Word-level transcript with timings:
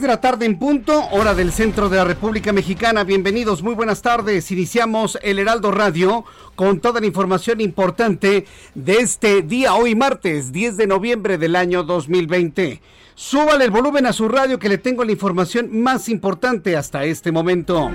6 0.00 0.02
de 0.02 0.08
la 0.08 0.20
tarde 0.22 0.46
en 0.46 0.58
punto, 0.58 1.08
hora 1.10 1.34
del 1.34 1.52
centro 1.52 1.90
de 1.90 1.98
la 1.98 2.04
República 2.04 2.54
Mexicana. 2.54 3.04
Bienvenidos, 3.04 3.62
muy 3.62 3.74
buenas 3.74 4.00
tardes. 4.00 4.50
Iniciamos 4.50 5.18
el 5.22 5.38
Heraldo 5.38 5.72
Radio 5.72 6.24
con 6.54 6.80
toda 6.80 7.00
la 7.00 7.06
información 7.06 7.60
importante 7.60 8.46
de 8.74 8.94
este 8.94 9.42
día, 9.42 9.74
hoy 9.74 9.94
martes 9.94 10.52
10 10.52 10.78
de 10.78 10.86
noviembre 10.86 11.36
del 11.36 11.54
año 11.54 11.82
2020. 11.82 12.80
Súbale 13.14 13.66
el 13.66 13.70
volumen 13.70 14.06
a 14.06 14.14
su 14.14 14.26
radio 14.28 14.58
que 14.58 14.70
le 14.70 14.78
tengo 14.78 15.04
la 15.04 15.12
información 15.12 15.78
más 15.82 16.08
importante 16.08 16.76
hasta 16.76 17.04
este 17.04 17.30
momento. 17.30 17.90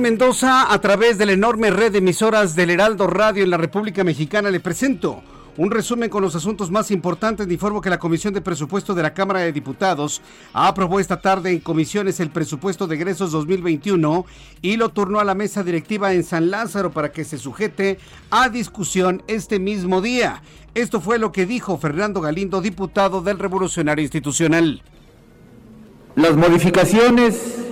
Mendoza 0.00 0.72
a 0.72 0.80
través 0.80 1.18
de 1.18 1.26
la 1.26 1.32
enorme 1.32 1.70
red 1.70 1.92
de 1.92 1.98
emisoras 1.98 2.54
del 2.54 2.70
Heraldo 2.70 3.06
Radio 3.06 3.42
en 3.42 3.50
la 3.50 3.56
República 3.56 4.04
Mexicana. 4.04 4.50
Le 4.50 4.60
presento 4.60 5.22
un 5.56 5.70
resumen 5.70 6.08
con 6.08 6.22
los 6.22 6.36
asuntos 6.36 6.70
más 6.70 6.90
importantes. 6.90 7.50
Informo 7.50 7.80
que 7.80 7.90
la 7.90 7.98
Comisión 7.98 8.32
de 8.32 8.40
Presupuesto 8.40 8.94
de 8.94 9.02
la 9.02 9.12
Cámara 9.12 9.40
de 9.40 9.52
Diputados 9.52 10.22
aprobó 10.52 11.00
esta 11.00 11.20
tarde 11.20 11.50
en 11.50 11.58
comisiones 11.58 12.20
el 12.20 12.30
presupuesto 12.30 12.86
de 12.86 12.94
egresos 12.94 13.32
2021 13.32 14.24
y 14.62 14.76
lo 14.76 14.90
turnó 14.90 15.18
a 15.18 15.24
la 15.24 15.34
mesa 15.34 15.64
directiva 15.64 16.12
en 16.12 16.22
San 16.22 16.50
Lázaro 16.50 16.92
para 16.92 17.10
que 17.10 17.24
se 17.24 17.36
sujete 17.36 17.98
a 18.30 18.48
discusión 18.48 19.22
este 19.26 19.58
mismo 19.58 20.00
día. 20.00 20.42
Esto 20.74 21.00
fue 21.00 21.18
lo 21.18 21.32
que 21.32 21.44
dijo 21.44 21.76
Fernando 21.76 22.20
Galindo, 22.20 22.60
diputado 22.60 23.20
del 23.20 23.38
Revolucionario 23.38 24.02
Institucional. 24.02 24.82
Las 26.14 26.36
modificaciones 26.36 27.67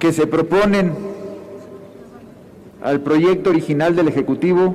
que 0.00 0.12
se 0.14 0.26
proponen 0.26 0.94
al 2.82 3.00
proyecto 3.02 3.50
original 3.50 3.94
del 3.94 4.08
Ejecutivo 4.08 4.74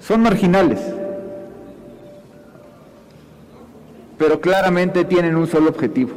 son 0.00 0.22
marginales, 0.22 0.80
pero 4.16 4.40
claramente 4.40 5.04
tienen 5.04 5.36
un 5.36 5.46
solo 5.46 5.68
objetivo, 5.68 6.12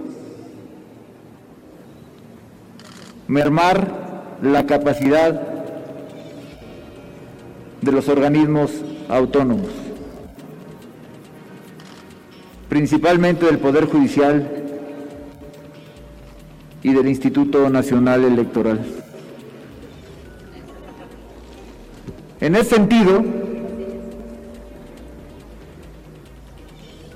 mermar 3.27 4.37
la 4.41 4.65
capacidad 4.65 5.41
de 7.81 7.91
los 7.91 8.07
organismos 8.07 8.71
autónomos, 9.09 9.71
principalmente 12.69 13.45
del 13.47 13.59
Poder 13.59 13.85
Judicial 13.85 14.60
y 16.83 16.93
del 16.93 17.07
Instituto 17.07 17.69
Nacional 17.69 18.23
Electoral. 18.23 18.79
En 22.39 22.55
ese 22.55 22.75
sentido, 22.75 23.23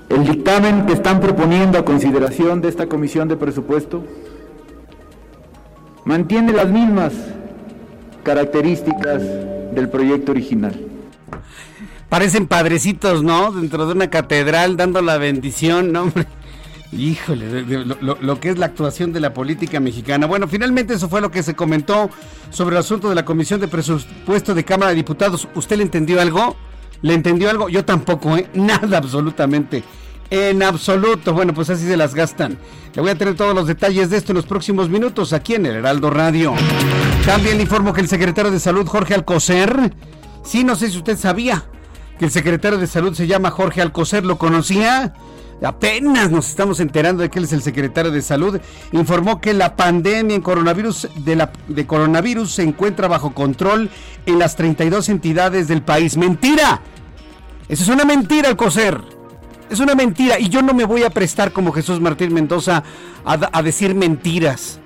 el 0.08 0.24
dictamen 0.24 0.86
que 0.86 0.92
están 0.92 1.20
proponiendo 1.20 1.78
a 1.78 1.84
consideración 1.84 2.60
de 2.60 2.68
esta 2.68 2.86
Comisión 2.86 3.26
de 3.28 3.36
Presupuesto 3.36 4.04
mantiene 6.04 6.52
las 6.52 6.70
mismas 6.70 7.12
características 8.22 9.22
del 9.74 9.88
proyecto 9.88 10.30
original. 10.32 10.80
Parecen 12.08 12.46
padrecitos, 12.46 13.24
¿no? 13.24 13.50
Dentro 13.50 13.86
de 13.86 13.92
una 13.92 14.08
catedral 14.08 14.76
dando 14.76 15.02
la 15.02 15.18
bendición, 15.18 15.92
¿no? 15.92 16.12
Híjole, 16.92 17.64
lo, 18.00 18.40
que 18.40 18.50
es 18.50 18.58
la 18.58 18.66
actuación 18.66 19.12
de 19.12 19.20
la 19.20 19.34
política 19.34 19.80
mexicana. 19.80 20.26
Bueno, 20.26 20.46
finalmente 20.46 20.94
eso 20.94 21.08
fue 21.08 21.20
lo 21.20 21.30
que 21.30 21.42
se 21.42 21.54
comentó 21.54 22.10
sobre 22.50 22.76
el 22.76 22.80
asunto 22.80 23.08
de 23.08 23.14
la 23.14 23.24
Comisión 23.24 23.60
de 23.60 23.68
Presupuesto 23.68 24.54
de 24.54 24.64
Cámara 24.64 24.90
de 24.90 24.96
Diputados. 24.96 25.48
¿Usted 25.54 25.76
le 25.76 25.82
entendió 25.82 26.20
algo? 26.20 26.56
¿Le 27.02 27.14
entendió 27.14 27.50
algo? 27.50 27.68
Yo 27.68 27.84
tampoco, 27.84 28.36
¿eh? 28.36 28.48
Nada, 28.54 28.98
absolutamente. 28.98 29.82
En 30.30 30.62
absoluto. 30.62 31.32
Bueno, 31.32 31.52
pues 31.54 31.70
así 31.70 31.86
se 31.86 31.96
las 31.96 32.14
gastan. 32.14 32.58
Le 32.94 33.02
voy 33.02 33.10
a 33.10 33.18
tener 33.18 33.34
todos 33.34 33.54
los 33.54 33.66
detalles 33.66 34.08
de 34.10 34.16
esto 34.16 34.32
en 34.32 34.36
los 34.36 34.46
próximos 34.46 34.88
minutos 34.88 35.32
aquí 35.32 35.54
en 35.54 35.66
el 35.66 35.76
Heraldo 35.76 36.10
Radio. 36.10 36.54
También 37.24 37.56
le 37.56 37.64
informo 37.64 37.92
que 37.92 38.00
el 38.00 38.08
secretario 38.08 38.50
de 38.50 38.60
Salud, 38.60 38.86
Jorge 38.86 39.14
Alcocer, 39.14 39.92
sí, 40.44 40.64
no 40.64 40.76
sé 40.76 40.90
si 40.90 40.98
usted 40.98 41.18
sabía 41.18 41.64
que 42.18 42.24
el 42.24 42.30
secretario 42.30 42.78
de 42.78 42.86
Salud 42.86 43.14
se 43.14 43.26
llama 43.26 43.50
Jorge 43.50 43.82
Alcocer, 43.82 44.24
¿lo 44.24 44.38
conocía? 44.38 45.14
Apenas 45.64 46.30
nos 46.30 46.48
estamos 46.48 46.80
enterando 46.80 47.22
de 47.22 47.30
que 47.30 47.38
él 47.38 47.44
es 47.44 47.52
el 47.52 47.62
secretario 47.62 48.10
de 48.10 48.22
salud, 48.22 48.60
informó 48.92 49.40
que 49.40 49.54
la 49.54 49.76
pandemia 49.76 50.36
en 50.36 50.42
coronavirus 50.42 51.08
de, 51.16 51.36
la, 51.36 51.52
de 51.68 51.86
coronavirus 51.86 52.52
se 52.52 52.62
encuentra 52.62 53.08
bajo 53.08 53.32
control 53.32 53.90
en 54.26 54.38
las 54.38 54.56
32 54.56 55.08
entidades 55.08 55.68
del 55.68 55.82
país. 55.82 56.16
¡Mentira! 56.16 56.80
Eso 57.68 57.82
es 57.82 57.88
una 57.88 58.04
mentira, 58.04 58.48
Alcocer. 58.48 59.00
Es 59.70 59.80
una 59.80 59.94
mentira. 59.94 60.38
Y 60.38 60.48
yo 60.48 60.62
no 60.62 60.74
me 60.74 60.84
voy 60.84 61.02
a 61.02 61.10
prestar 61.10 61.52
como 61.52 61.72
Jesús 61.72 62.00
Martín 62.00 62.32
Mendoza 62.32 62.84
a, 63.24 63.48
a 63.52 63.62
decir 63.62 63.94
mentiras. 63.94 64.78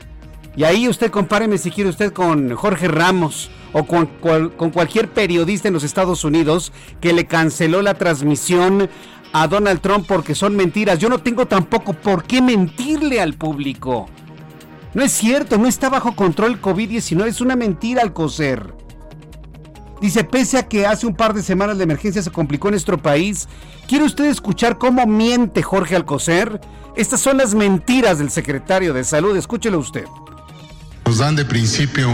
Y 0.57 0.65
ahí 0.65 0.89
usted 0.89 1.11
compáreme 1.11 1.59
si 1.59 1.71
quiere 1.71 1.91
usted 1.91 2.13
con 2.13 2.55
Jorge 2.55 2.89
Ramos 2.89 3.51
o 3.73 3.85
con, 3.85 4.07
con, 4.07 4.71
cualquier 4.71 5.09
periodista 5.09 5.69
en 5.69 5.75
los 5.75 5.85
Estados 5.85 6.25
Unidos 6.25 6.73
que 7.01 7.13
le 7.13 7.27
canceló 7.27 7.83
la 7.83 7.95
transmisión 7.95 8.89
a 9.33 9.47
Donald 9.47 9.81
Trump 9.81 10.07
porque 10.07 10.35
son 10.35 10.57
mentiras. 10.57 10.99
Yo 10.99 11.09
no 11.09 11.19
tengo 11.19 11.47
tampoco 11.47 11.93
por 11.93 12.25
qué 12.25 12.43
mentirle 12.43 13.21
al 13.21 13.35
público. 13.35 14.09
No 14.93 15.03
es 15.03 15.13
cierto, 15.13 15.57
no 15.57 15.69
está 15.69 15.89
bajo 15.89 16.17
control 16.17 16.53
el 16.53 16.61
COVID-19, 16.61 17.27
es 17.27 17.41
una 17.41 17.55
mentira 17.55 18.03
al 18.03 18.13
coser. 18.13 18.75
Dice, 20.01 20.25
pese 20.25 20.59
a 20.59 20.67
que 20.67 20.87
hace 20.87 21.07
un 21.07 21.15
par 21.15 21.35
de 21.35 21.43
semanas 21.43 21.77
la 21.77 21.85
emergencia 21.85 22.23
se 22.23 22.31
complicó 22.31 22.69
en 22.69 22.73
nuestro 22.73 22.99
país, 22.99 23.49
¿quiere 23.87 24.05
usted 24.05 24.25
escuchar 24.25 24.79
cómo 24.79 25.07
miente 25.07 25.63
Jorge 25.63 25.95
Alcocer? 25.95 26.61
Estas 26.97 27.21
son 27.21 27.37
las 27.37 27.55
mentiras 27.55 28.19
del 28.19 28.31
secretario 28.31 28.95
de 28.95 29.05
Salud, 29.05 29.37
escúchelo 29.37 29.79
usted. 29.79 30.07
Nos 31.05 31.19
dan 31.19 31.37
de 31.37 31.45
principio 31.45 32.09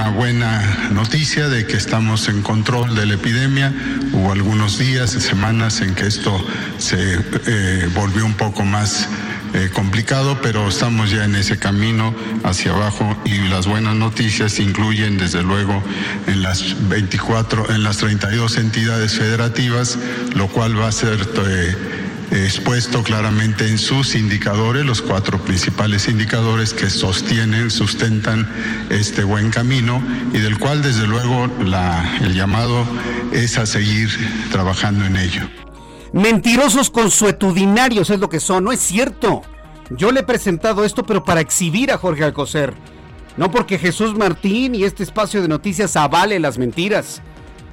una 0.00 0.10
buena 0.12 0.88
noticia 0.92 1.48
de 1.48 1.66
que 1.66 1.76
estamos 1.76 2.28
en 2.30 2.40
control 2.40 2.94
de 2.94 3.04
la 3.04 3.14
epidemia. 3.14 3.70
Hubo 4.14 4.32
algunos 4.32 4.78
días, 4.78 5.10
semanas 5.10 5.82
en 5.82 5.94
que 5.94 6.06
esto 6.06 6.42
se 6.78 7.18
eh, 7.46 7.88
volvió 7.94 8.24
un 8.24 8.32
poco 8.32 8.64
más 8.64 9.08
eh, 9.52 9.68
complicado, 9.74 10.38
pero 10.40 10.68
estamos 10.68 11.10
ya 11.10 11.24
en 11.26 11.34
ese 11.34 11.58
camino 11.58 12.14
hacia 12.44 12.72
abajo 12.72 13.14
y 13.26 13.48
las 13.48 13.66
buenas 13.66 13.94
noticias 13.94 14.58
incluyen 14.58 15.18
desde 15.18 15.42
luego 15.42 15.82
en 16.26 16.40
las 16.40 16.88
24, 16.88 17.70
en 17.70 17.82
las 17.82 17.98
32 17.98 18.56
entidades 18.56 19.18
federativas, 19.18 19.98
lo 20.34 20.48
cual 20.48 20.80
va 20.80 20.88
a 20.88 20.92
ser... 20.92 21.28
Eh, 21.46 21.99
expuesto 22.30 23.02
claramente 23.02 23.68
en 23.68 23.78
sus 23.78 24.14
indicadores, 24.14 24.84
los 24.84 25.02
cuatro 25.02 25.38
principales 25.38 26.08
indicadores 26.08 26.72
que 26.72 26.88
sostienen, 26.88 27.70
sustentan 27.70 28.48
este 28.88 29.24
buen 29.24 29.50
camino 29.50 30.02
y 30.32 30.38
del 30.38 30.58
cual 30.58 30.82
desde 30.82 31.06
luego 31.06 31.44
el 31.44 32.34
llamado 32.34 32.86
es 33.32 33.58
a 33.58 33.66
seguir 33.66 34.08
trabajando 34.52 35.04
en 35.04 35.16
ello. 35.16 35.42
Mentirosos 36.12 36.90
consuetudinarios 36.90 38.10
es 38.10 38.18
lo 38.18 38.28
que 38.28 38.40
son, 38.40 38.64
no 38.64 38.72
es 38.72 38.80
cierto. 38.80 39.42
Yo 39.90 40.12
le 40.12 40.20
he 40.20 40.24
presentado 40.24 40.84
esto, 40.84 41.04
pero 41.04 41.24
para 41.24 41.40
exhibir 41.40 41.90
a 41.92 41.98
Jorge 41.98 42.24
Alcocer. 42.24 42.74
No 43.36 43.50
porque 43.50 43.78
Jesús 43.78 44.16
Martín 44.16 44.74
y 44.74 44.84
este 44.84 45.02
espacio 45.02 45.40
de 45.42 45.48
noticias 45.48 45.96
avale 45.96 46.38
las 46.40 46.58
mentiras. 46.58 47.22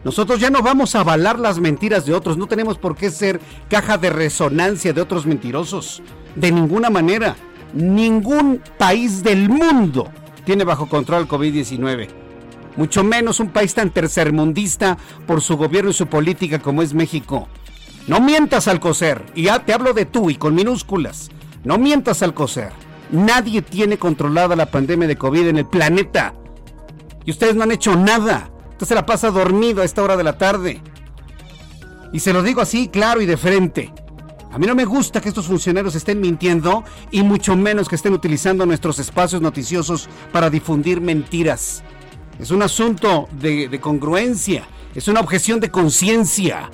Nosotros 0.08 0.40
ya 0.40 0.50
no 0.50 0.62
vamos 0.62 0.96
a 0.96 1.02
avalar 1.02 1.38
las 1.38 1.60
mentiras 1.60 2.06
de 2.06 2.14
otros, 2.14 2.38
no 2.38 2.48
tenemos 2.48 2.78
por 2.78 2.96
qué 2.96 3.12
ser 3.12 3.42
caja 3.70 3.98
de 3.98 4.10
resonancia 4.10 4.94
de 4.94 5.02
otros 5.02 5.26
mentirosos. 5.26 6.02
De 6.34 6.50
ninguna 6.50 6.90
manera. 6.90 7.36
Ningún 7.74 8.62
país 8.78 9.22
del 9.22 9.50
mundo 9.50 10.08
tiene 10.46 10.64
bajo 10.64 10.88
control 10.88 11.24
el 11.24 11.28
COVID-19. 11.28 12.08
Mucho 12.78 13.04
menos 13.04 13.42
un 13.42 13.50
país 13.50 13.74
tan 13.74 13.90
tercermundista 13.90 14.98
por 15.26 15.42
su 15.42 15.58
gobierno 15.58 15.90
y 15.90 15.94
su 15.94 16.08
política 16.08 16.60
como 16.60 16.82
es 16.82 16.94
México. 16.94 17.50
No 18.08 18.22
mientas 18.22 18.70
al 18.70 18.80
coser. 18.80 19.26
Y 19.36 19.44
ya 19.44 19.66
te 19.66 19.74
hablo 19.74 19.92
de 19.92 20.06
tú 20.06 20.30
y 20.30 20.36
con 20.36 20.56
minúsculas. 20.56 21.32
No 21.66 21.78
mientas 21.78 22.24
al 22.24 22.34
coser. 22.34 22.72
Nadie 23.12 23.62
tiene 23.62 23.98
controlada 23.98 24.56
la 24.56 24.68
pandemia 24.68 25.10
de 25.10 25.18
COVID 25.18 25.48
en 25.48 25.58
el 25.58 25.66
planeta. 25.66 26.34
Y 27.26 27.32
ustedes 27.32 27.58
no 27.58 27.64
han 27.64 27.74
hecho 27.74 27.98
nada. 27.98 28.52
Usted 28.78 28.90
se 28.90 28.94
la 28.94 29.08
pasa 29.08 29.32
dormido 29.32 29.82
a 29.82 29.86
esta 29.86 30.04
hora 30.04 30.16
de 30.16 30.24
la 30.24 30.38
tarde. 30.38 30.84
Y 32.14 32.20
se 32.20 32.32
lo 32.32 32.44
digo 32.44 32.62
así, 32.62 32.90
claro 32.90 33.24
y 33.24 33.26
de 33.26 33.36
frente. 33.36 33.92
A 34.52 34.60
mí 34.60 34.68
no 34.68 34.76
me 34.76 34.86
gusta 34.86 35.20
que 35.20 35.30
estos 35.30 35.48
funcionarios 35.48 35.96
estén 35.96 36.22
mintiendo 36.22 36.84
y 37.10 37.24
mucho 37.24 37.56
menos 37.56 37.90
que 37.90 37.96
estén 37.96 38.14
utilizando 38.14 38.68
nuestros 38.68 39.00
espacios 39.00 39.42
noticiosos 39.42 40.08
para 40.32 40.52
difundir 40.52 41.02
mentiras. 41.02 41.82
Es 42.40 42.52
un 42.52 42.62
asunto 42.62 43.28
de, 43.32 43.68
de 43.68 43.80
congruencia, 43.80 44.68
es 44.94 45.08
una 45.08 45.22
objeción 45.22 45.60
de 45.60 45.72
conciencia. 45.72 46.70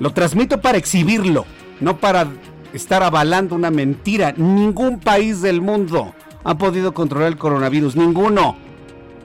Lo 0.00 0.12
transmito 0.12 0.60
para 0.60 0.76
exhibirlo, 0.76 1.46
no 1.78 1.98
para 1.98 2.26
estar 2.72 3.04
avalando 3.04 3.54
una 3.54 3.70
mentira. 3.70 4.32
Ningún 4.36 4.98
país 4.98 5.40
del 5.40 5.60
mundo 5.60 6.16
ha 6.42 6.58
podido 6.58 6.94
controlar 6.94 7.28
el 7.28 7.38
coronavirus, 7.38 7.94
ninguno 7.94 8.65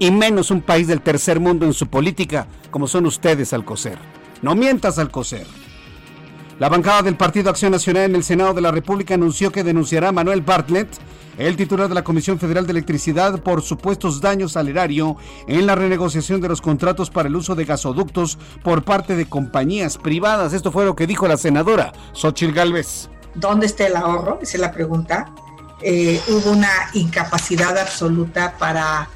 y 0.02 0.10
menos 0.10 0.50
un 0.50 0.64
país 0.64 0.88
del 0.88 1.00
tercer 1.00 1.40
mundo 1.40 1.64
en 1.64 1.74
su 1.74 1.86
política, 1.86 2.48
como 2.72 2.88
son 2.88 3.06
ustedes, 3.06 3.54
Alcocer. 3.54 4.00
No 4.42 4.56
mientas, 4.56 4.98
Alcocer. 4.98 5.46
La 6.58 6.70
bancada 6.70 7.04
del 7.04 7.18
Partido 7.18 7.52
Acción 7.52 7.72
Nacional 7.72 8.06
en 8.06 8.16
el 8.16 8.24
Senado 8.24 8.56
de 8.56 8.62
la 8.62 8.72
República 8.72 9.14
anunció 9.14 9.52
que 9.52 9.64
denunciará 9.64 10.08
a 10.08 10.12
Manuel 10.12 10.42
Bartlett, 10.42 10.90
el 11.38 11.56
titular 11.56 11.88
de 11.88 11.94
la 11.94 12.04
Comisión 12.04 12.40
Federal 12.40 12.66
de 12.66 12.72
Electricidad, 12.72 13.44
por 13.44 13.62
supuestos 13.62 14.22
daños 14.22 14.58
al 14.58 14.70
erario 14.70 15.18
en 15.48 15.68
la 15.68 15.76
renegociación 15.76 16.42
de 16.42 16.50
los 16.50 16.62
contratos 16.62 17.12
para 17.12 17.30
el 17.30 17.36
uso 17.36 17.54
de 17.54 17.66
gasoductos 17.66 18.40
por 18.64 18.84
parte 18.84 19.16
de 19.16 19.28
compañías 19.28 20.00
privadas. 20.00 20.54
Esto 20.54 20.72
fue 20.72 20.84
lo 20.84 20.96
que 20.96 21.06
dijo 21.06 21.28
la 21.28 21.38
senadora 21.38 21.94
Xochitl 22.14 22.56
Gálvez. 22.56 23.08
¿Dónde 23.36 23.68
está 23.68 23.86
el 23.86 23.96
ahorro? 23.96 24.40
Esa 24.42 24.58
es 24.58 24.62
la 24.62 24.72
pregunta. 24.72 25.32
Eh, 25.84 26.20
hubo 26.28 26.54
una 26.54 26.72
incapacidad 26.94 27.78
absoluta 27.78 28.56
para 28.58 29.08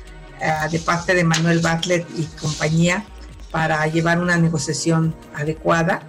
eh, 0.41 0.69
de 0.71 0.79
parte 0.79 1.13
de 1.13 1.23
Manuel 1.23 1.59
Bartlett 1.59 2.07
y 2.17 2.23
compañía 2.39 3.05
para 3.51 3.85
llevar 3.87 4.19
una 4.19 4.37
negociación 4.37 5.15
adecuada. 5.33 6.01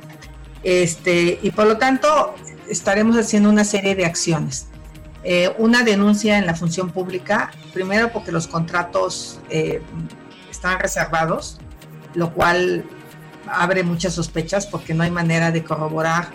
Este, 0.62 1.38
y 1.42 1.50
por 1.52 1.66
lo 1.66 1.78
tanto, 1.78 2.34
estaremos 2.68 3.16
haciendo 3.16 3.48
una 3.48 3.64
serie 3.64 3.94
de 3.94 4.04
acciones. 4.04 4.66
Eh, 5.22 5.52
una 5.58 5.82
denuncia 5.82 6.38
en 6.38 6.46
la 6.46 6.54
función 6.54 6.90
pública, 6.90 7.50
primero 7.72 8.12
porque 8.12 8.32
los 8.32 8.46
contratos 8.46 9.40
eh, 9.50 9.82
están 10.50 10.78
reservados, 10.78 11.58
lo 12.14 12.32
cual 12.32 12.84
abre 13.48 13.82
muchas 13.82 14.14
sospechas 14.14 14.66
porque 14.66 14.94
no 14.94 15.02
hay 15.02 15.10
manera 15.10 15.50
de 15.50 15.62
corroborar 15.64 16.28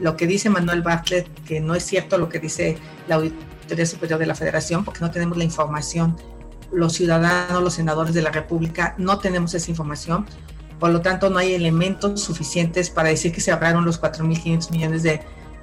lo 0.00 0.16
que 0.16 0.26
dice 0.26 0.50
Manuel 0.50 0.82
Bartlett, 0.82 1.28
que 1.44 1.60
no 1.60 1.74
es 1.74 1.84
cierto 1.84 2.18
lo 2.18 2.28
que 2.28 2.38
dice 2.38 2.78
la 3.06 3.16
Auditoría 3.16 3.86
Superior 3.86 4.18
de 4.18 4.26
la 4.26 4.34
Federación, 4.34 4.84
porque 4.84 5.00
no 5.00 5.10
tenemos 5.10 5.36
la 5.36 5.44
información 5.44 6.16
los 6.72 6.92
ciudadanos, 6.92 7.62
los 7.62 7.74
senadores 7.74 8.14
de 8.14 8.22
la 8.22 8.30
República, 8.30 8.94
no 8.98 9.18
tenemos 9.18 9.54
esa 9.54 9.70
información. 9.70 10.26
Por 10.78 10.90
lo 10.90 11.00
tanto, 11.00 11.30
no 11.30 11.38
hay 11.38 11.54
elementos 11.54 12.20
suficientes 12.20 12.90
para 12.90 13.08
decir 13.08 13.32
que 13.32 13.40
se 13.40 13.50
ahorraron 13.50 13.84
los 13.84 14.00
4.500 14.00 14.70
millones 14.70 15.02
de 15.02 15.20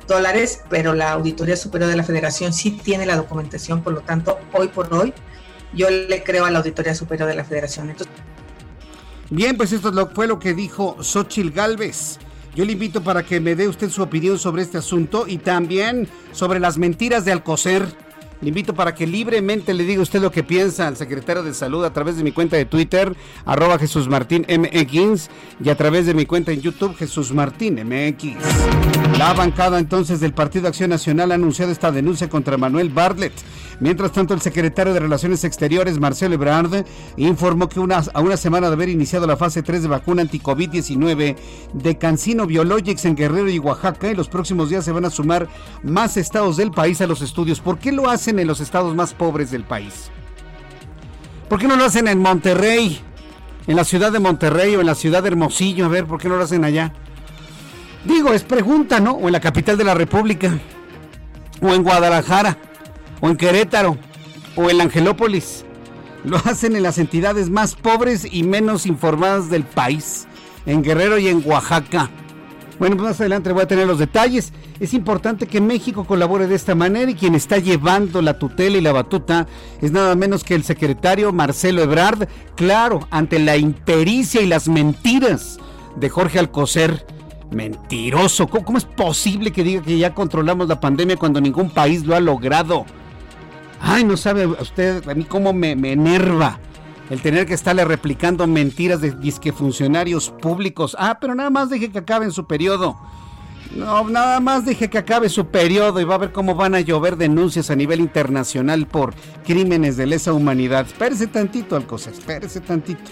dólares, 0.08 0.62
pero 0.70 0.94
la 0.94 1.12
Auditoría 1.12 1.56
Superior 1.56 1.90
de 1.90 1.96
la 1.96 2.04
Federación 2.04 2.54
sí 2.54 2.72
tiene 2.72 3.06
la 3.06 3.16
documentación. 3.16 3.82
Por 3.82 3.94
lo 3.94 4.02
tanto, 4.02 4.40
hoy 4.54 4.68
por 4.68 4.94
hoy, 4.94 5.14
yo 5.74 5.90
le 5.90 6.24
creo 6.24 6.46
a 6.46 6.52
la 6.52 6.60
Auditoría 6.60 6.96
Superior 6.96 7.28
de 7.28 7.36
la 7.36 7.46
Federación. 7.46 7.94
Bien, 9.30 9.58
pues 9.58 9.72
esto 9.72 10.12
fue 10.14 10.28
lo 10.28 10.40
que 10.40 10.54
dijo 10.54 11.02
Xochil 11.02 11.52
Gálvez. 11.52 12.20
Yo 12.56 12.64
le 12.64 12.72
invito 12.72 13.04
para 13.04 13.24
que 13.24 13.40
me 13.40 13.56
dé 13.56 13.68
usted 13.68 13.90
su 13.90 14.02
opinión 14.02 14.40
sobre 14.40 14.62
este 14.62 14.78
asunto 14.78 15.26
y 15.28 15.40
también 15.40 16.08
sobre 16.32 16.60
las 16.60 16.78
mentiras 16.78 17.26
de 17.26 17.34
Alcocer 17.34 17.86
le 18.42 18.50
invito 18.50 18.74
para 18.74 18.94
que 18.94 19.08
libremente 19.08 19.74
le 19.74 19.84
diga 19.84 20.02
usted 20.02 20.22
lo 20.22 20.32
que 20.32 20.44
piensa 20.44 20.88
al 20.88 20.98
secretario 20.98 21.44
de 21.44 21.54
Salud 21.54 21.84
a 21.86 21.94
través 21.94 22.18
de 22.18 22.24
mi 22.24 22.32
cuenta 22.32 22.58
de 22.58 22.66
Twitter, 22.66 23.16
arroba 23.46 23.80
Jesús 23.80 24.08
Martín 24.08 24.46
MX, 24.50 25.30
y 25.64 25.70
a 25.70 25.76
través 25.76 26.06
de 26.06 26.14
mi 26.14 26.26
cuenta 26.26 26.52
en 26.52 26.62
YouTube, 26.62 26.96
Jesús 26.96 27.34
Martín 27.34 27.76
MX. 27.76 28.36
La 29.18 29.34
bancada 29.34 29.80
entonces 29.80 30.20
del 30.20 30.34
Partido 30.34 30.68
Acción 30.68 30.90
Nacional 30.90 31.32
ha 31.32 31.36
anunciado 31.36 31.72
esta 31.72 31.92
denuncia 31.92 32.30
contra 32.30 32.58
Manuel 32.58 32.90
Bartlett. 32.90 33.34
Mientras 33.80 34.14
tanto, 34.14 34.34
el 34.34 34.42
secretario 34.42 34.94
de 34.94 35.00
Relaciones 35.02 35.44
Exteriores, 35.44 36.00
Marcelo 36.00 36.36
Ebrard, 36.36 36.86
informó 37.18 37.68
que 37.68 37.80
a 37.80 38.20
una 38.22 38.38
semana 38.38 38.68
de 38.68 38.74
haber 38.74 38.90
iniciado 38.90 39.28
la 39.28 39.36
fase 39.36 39.64
3 39.64 39.84
de 39.84 39.88
vacuna 39.88 40.22
anti-COVID-19 40.22 41.36
de 41.74 41.98
Cancino 41.98 42.46
Biologics 42.48 43.06
en 43.06 43.16
Guerrero 43.16 43.50
y 43.50 43.60
Oaxaca, 43.60 44.10
en 44.10 44.18
los 44.18 44.30
próximos 44.30 44.70
días 44.70 44.86
se 44.86 44.94
van 44.94 45.06
a 45.06 45.10
sumar 45.10 45.50
más 45.84 46.16
estados 46.16 46.56
del 46.56 46.72
país 46.72 47.02
a 47.02 47.08
los 47.08 47.22
estudios. 47.22 47.60
¿Por 47.60 47.78
qué 47.78 47.92
lo 47.92 48.10
hacen 48.10 48.40
en 48.40 48.48
los 48.48 48.62
estados 48.62 48.96
más 48.96 49.14
pobres 49.14 49.52
del 49.52 49.64
país? 49.64 50.10
¿Por 51.50 51.60
qué 51.60 51.68
no 51.68 51.76
lo 51.76 51.86
hacen 51.86 52.08
en 52.08 52.20
Monterrey? 52.20 53.02
En 53.68 53.76
la 53.76 53.84
ciudad 53.84 54.12
de 54.12 54.20
Monterrey 54.20 54.76
o 54.76 54.82
en 54.82 54.88
la 54.88 54.96
ciudad 54.96 55.22
de 55.22 55.30
Hermosillo, 55.30 55.86
a 55.86 55.90
ver, 55.90 56.06
¿por 56.06 56.22
qué 56.22 56.30
no 56.30 56.38
lo 56.38 56.44
hacen 56.44 56.64
allá? 56.64 56.94
Digo, 58.06 58.32
es 58.32 58.44
pregunta, 58.44 59.00
¿no? 59.00 59.14
O 59.14 59.28
en 59.28 59.34
la 59.34 59.40
capital 59.40 59.78
de 59.78 59.84
la 59.84 59.96
República, 59.96 60.58
o 61.62 61.74
en 61.74 61.84
Guadalajara 61.84 62.58
o 63.22 63.30
en 63.30 63.38
Querétaro, 63.38 63.98
o 64.56 64.70
en 64.70 64.82
Angelópolis. 64.82 65.66
Lo 66.24 66.38
hacen 66.38 66.76
en 66.76 66.84
las 66.84 66.98
entidades 66.98 67.50
más 67.50 67.76
pobres 67.76 68.28
y 68.30 68.44
menos 68.44 68.86
informadas 68.86 69.50
del 69.50 69.64
país, 69.64 70.28
en 70.66 70.82
Guerrero 70.82 71.18
y 71.18 71.28
en 71.28 71.44
Oaxaca. 71.46 72.10
Bueno, 72.80 72.98
pues 72.98 73.10
más 73.10 73.20
adelante 73.22 73.52
voy 73.54 73.64
a 73.64 73.68
tener 73.68 73.88
los 73.88 74.00
detalles. 74.00 74.52
Es 74.80 74.94
importante 74.94 75.48
que 75.48 75.62
México 75.62 76.06
colabore 76.06 76.48
de 76.48 76.56
esta 76.56 76.76
manera 76.76 77.10
y 77.10 77.16
quien 77.16 77.36
está 77.36 77.58
llevando 77.58 78.22
la 78.22 78.38
tutela 78.38 78.78
y 78.78 78.82
la 78.82 78.92
batuta 78.92 79.48
es 79.82 79.92
nada 79.92 80.16
menos 80.16 80.44
que 80.44 80.56
el 80.56 80.64
secretario 80.64 81.32
Marcelo 81.32 81.82
Ebrard, 81.82 82.28
claro, 82.56 83.08
ante 83.12 83.40
la 83.40 83.56
impericia 83.56 84.42
y 84.42 84.48
las 84.48 84.68
mentiras 84.68 85.58
de 85.96 86.10
Jorge 86.10 86.40
Alcocer. 86.40 87.06
Mentiroso, 87.52 88.48
¿Cómo, 88.48 88.66
¿cómo, 88.66 88.78
es 88.78 88.86
posible 88.86 89.52
que 89.52 89.64
diga 89.64 89.82
que 89.82 89.98
ya 89.98 90.14
controlamos 90.14 90.68
la 90.68 90.80
pandemia 90.82 91.16
cuando 91.16 91.40
ningún 91.40 91.70
país 91.70 92.04
lo 92.04 92.16
ha 92.16 92.20
logrado? 92.20 92.86
Ay, 93.88 94.04
no 94.04 94.18
sabe 94.18 94.48
usted 94.48 95.08
a 95.08 95.14
mí 95.14 95.26
cómo 95.26 95.54
me, 95.54 95.72
enerva 95.72 96.60
el 97.12 97.22
tener 97.22 97.46
que 97.46 97.54
estarle 97.54 97.86
replicando 97.86 98.48
mentiras 98.48 99.00
de 99.00 99.12
disque 99.12 99.54
funcionarios 99.54 100.32
públicos. 100.42 100.98
Ah, 101.00 101.20
pero 101.22 101.36
nada 101.36 101.52
más 101.52 101.70
deje 101.70 101.92
que 101.92 102.00
acabe 102.00 102.26
en 102.26 102.32
su 102.32 102.48
periodo. 102.48 102.98
No, 103.76 104.10
nada 104.10 104.40
más 104.40 104.66
deje 104.66 104.90
que 104.90 104.98
acabe 104.98 105.30
su 105.30 105.48
periodo 105.48 106.02
y 106.02 106.04
va 106.04 106.16
a 106.16 106.20
ver 106.20 106.32
cómo 106.32 106.56
van 106.56 106.74
a 106.74 106.80
llover 106.80 107.16
denuncias 107.16 107.70
a 107.70 107.76
nivel 107.76 108.00
internacional 108.00 108.88
por 108.88 109.14
crímenes 109.46 109.98
de 109.98 110.08
lesa 110.08 110.34
humanidad. 110.34 110.88
Espérese 110.88 111.28
tantito, 111.28 111.76
Alcosa, 111.76 112.10
espérese 112.10 112.62
tantito. 112.62 113.12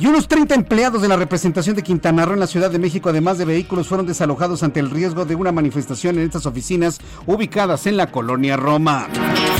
Y 0.00 0.06
unos 0.06 0.26
30 0.26 0.56
empleados 0.56 1.02
de 1.02 1.08
la 1.08 1.16
representación 1.16 1.76
de 1.76 1.84
Quintana 1.84 2.24
Roo 2.24 2.34
en 2.34 2.40
la 2.40 2.48
Ciudad 2.48 2.68
de 2.68 2.80
México, 2.80 3.10
además 3.10 3.38
de 3.38 3.44
vehículos, 3.44 3.86
fueron 3.86 4.06
desalojados 4.06 4.64
ante 4.64 4.80
el 4.80 4.90
riesgo 4.90 5.24
de 5.24 5.36
una 5.36 5.52
manifestación 5.52 6.18
en 6.18 6.24
estas 6.24 6.46
oficinas 6.46 6.98
ubicadas 7.26 7.86
en 7.86 7.96
la 7.96 8.10
colonia 8.10 8.56
Roma. 8.56 9.06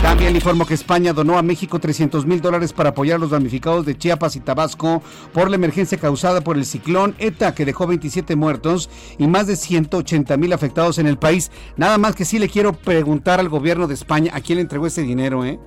También 0.02 0.34
informó 0.34 0.66
que 0.66 0.74
España 0.74 1.12
donó 1.12 1.38
a 1.38 1.42
México 1.42 1.78
300 1.78 2.26
mil 2.26 2.40
dólares 2.40 2.72
para 2.72 2.90
apoyar 2.90 3.16
a 3.16 3.18
los 3.20 3.30
damnificados 3.30 3.86
de 3.86 3.96
Chiapas 3.96 4.34
y 4.34 4.40
Tabasco 4.40 5.02
por 5.32 5.50
la 5.50 5.56
emergencia 5.56 5.98
causada 5.98 6.40
por 6.40 6.56
el 6.56 6.66
ciclón 6.66 7.14
ETA 7.20 7.54
que 7.54 7.64
dejó 7.64 7.86
27 7.86 8.34
muertos 8.34 8.90
y 9.18 9.28
más 9.28 9.46
de 9.46 9.54
180 9.54 10.36
mil 10.36 10.52
afectados 10.52 10.98
en 10.98 11.06
el 11.06 11.16
país. 11.16 11.52
Nada 11.76 11.96
más 11.96 12.16
que 12.16 12.24
sí 12.24 12.40
le 12.40 12.48
quiero 12.48 12.72
preguntar 12.72 13.38
al 13.38 13.48
gobierno 13.48 13.86
de 13.86 13.94
España 13.94 14.32
a 14.34 14.40
quién 14.40 14.56
le 14.56 14.62
entregó 14.62 14.88
ese 14.88 15.02
dinero, 15.02 15.44
¿eh? 15.44 15.60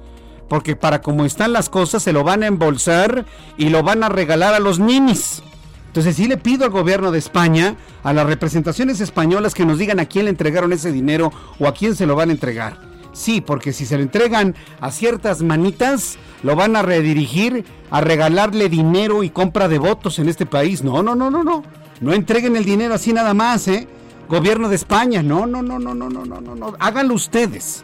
Porque 0.48 0.76
para 0.76 1.02
como 1.02 1.26
están 1.26 1.54
las 1.54 1.70
cosas 1.70 2.04
se 2.04 2.14
lo 2.14 2.24
van 2.24 2.44
a 2.44 2.48
embolsar 2.48 3.26
y 3.58 3.70
lo 3.70 3.84
van 3.84 4.04
a 4.04 4.10
regalar 4.10 4.54
a 4.54 4.60
los 4.60 4.80
ninis. 4.80 5.44
Entonces 5.88 6.16
sí 6.16 6.28
le 6.28 6.38
pido 6.38 6.66
al 6.66 6.72
gobierno 6.72 7.12
de 7.12 7.20
España, 7.20 7.76
a 8.04 8.14
las 8.14 8.28
representaciones 8.28 9.02
españolas 9.02 9.54
que 9.54 9.66
nos 9.66 9.80
digan 9.80 10.00
a 10.00 10.06
quién 10.06 10.26
le 10.26 10.32
entregaron 10.32 10.72
ese 10.74 10.92
dinero 10.92 11.32
o 11.60 11.68
a 11.68 11.74
quién 11.74 11.96
se 11.96 12.06
lo 12.06 12.16
van 12.16 12.30
a 12.30 12.34
entregar. 12.34 12.78
Sí, 13.14 13.42
porque 13.42 13.74
si 13.74 13.88
se 13.88 13.98
lo 13.98 14.04
entregan 14.04 14.54
a 14.80 14.92
ciertas 14.92 15.42
manitas, 15.42 16.20
lo 16.44 16.56
van 16.56 16.76
a 16.76 16.84
redirigir 16.84 17.66
a 17.90 18.00
regalarle 18.00 18.70
dinero 18.70 19.24
y 19.24 19.32
compra 19.32 19.68
de 19.68 19.80
votos 19.80 20.20
en 20.20 20.30
este 20.30 20.46
país. 20.46 20.84
No, 20.84 21.02
no, 21.02 21.16
no, 21.16 21.32
no, 21.32 21.44
no. 21.44 21.64
No 22.00 22.14
entreguen 22.14 22.56
el 22.56 22.64
dinero 22.64 22.94
así 22.94 23.14
nada 23.14 23.34
más, 23.34 23.68
¿eh? 23.68 23.88
Gobierno 24.30 24.70
de 24.70 24.76
España, 24.76 25.24
no, 25.24 25.48
no, 25.48 25.64
no, 25.64 25.80
no, 25.80 25.96
no, 25.96 26.10
no, 26.10 26.26
no, 26.26 26.42
no, 26.42 26.56
no. 26.56 26.74
Háganlo 26.80 27.16
ustedes. 27.16 27.84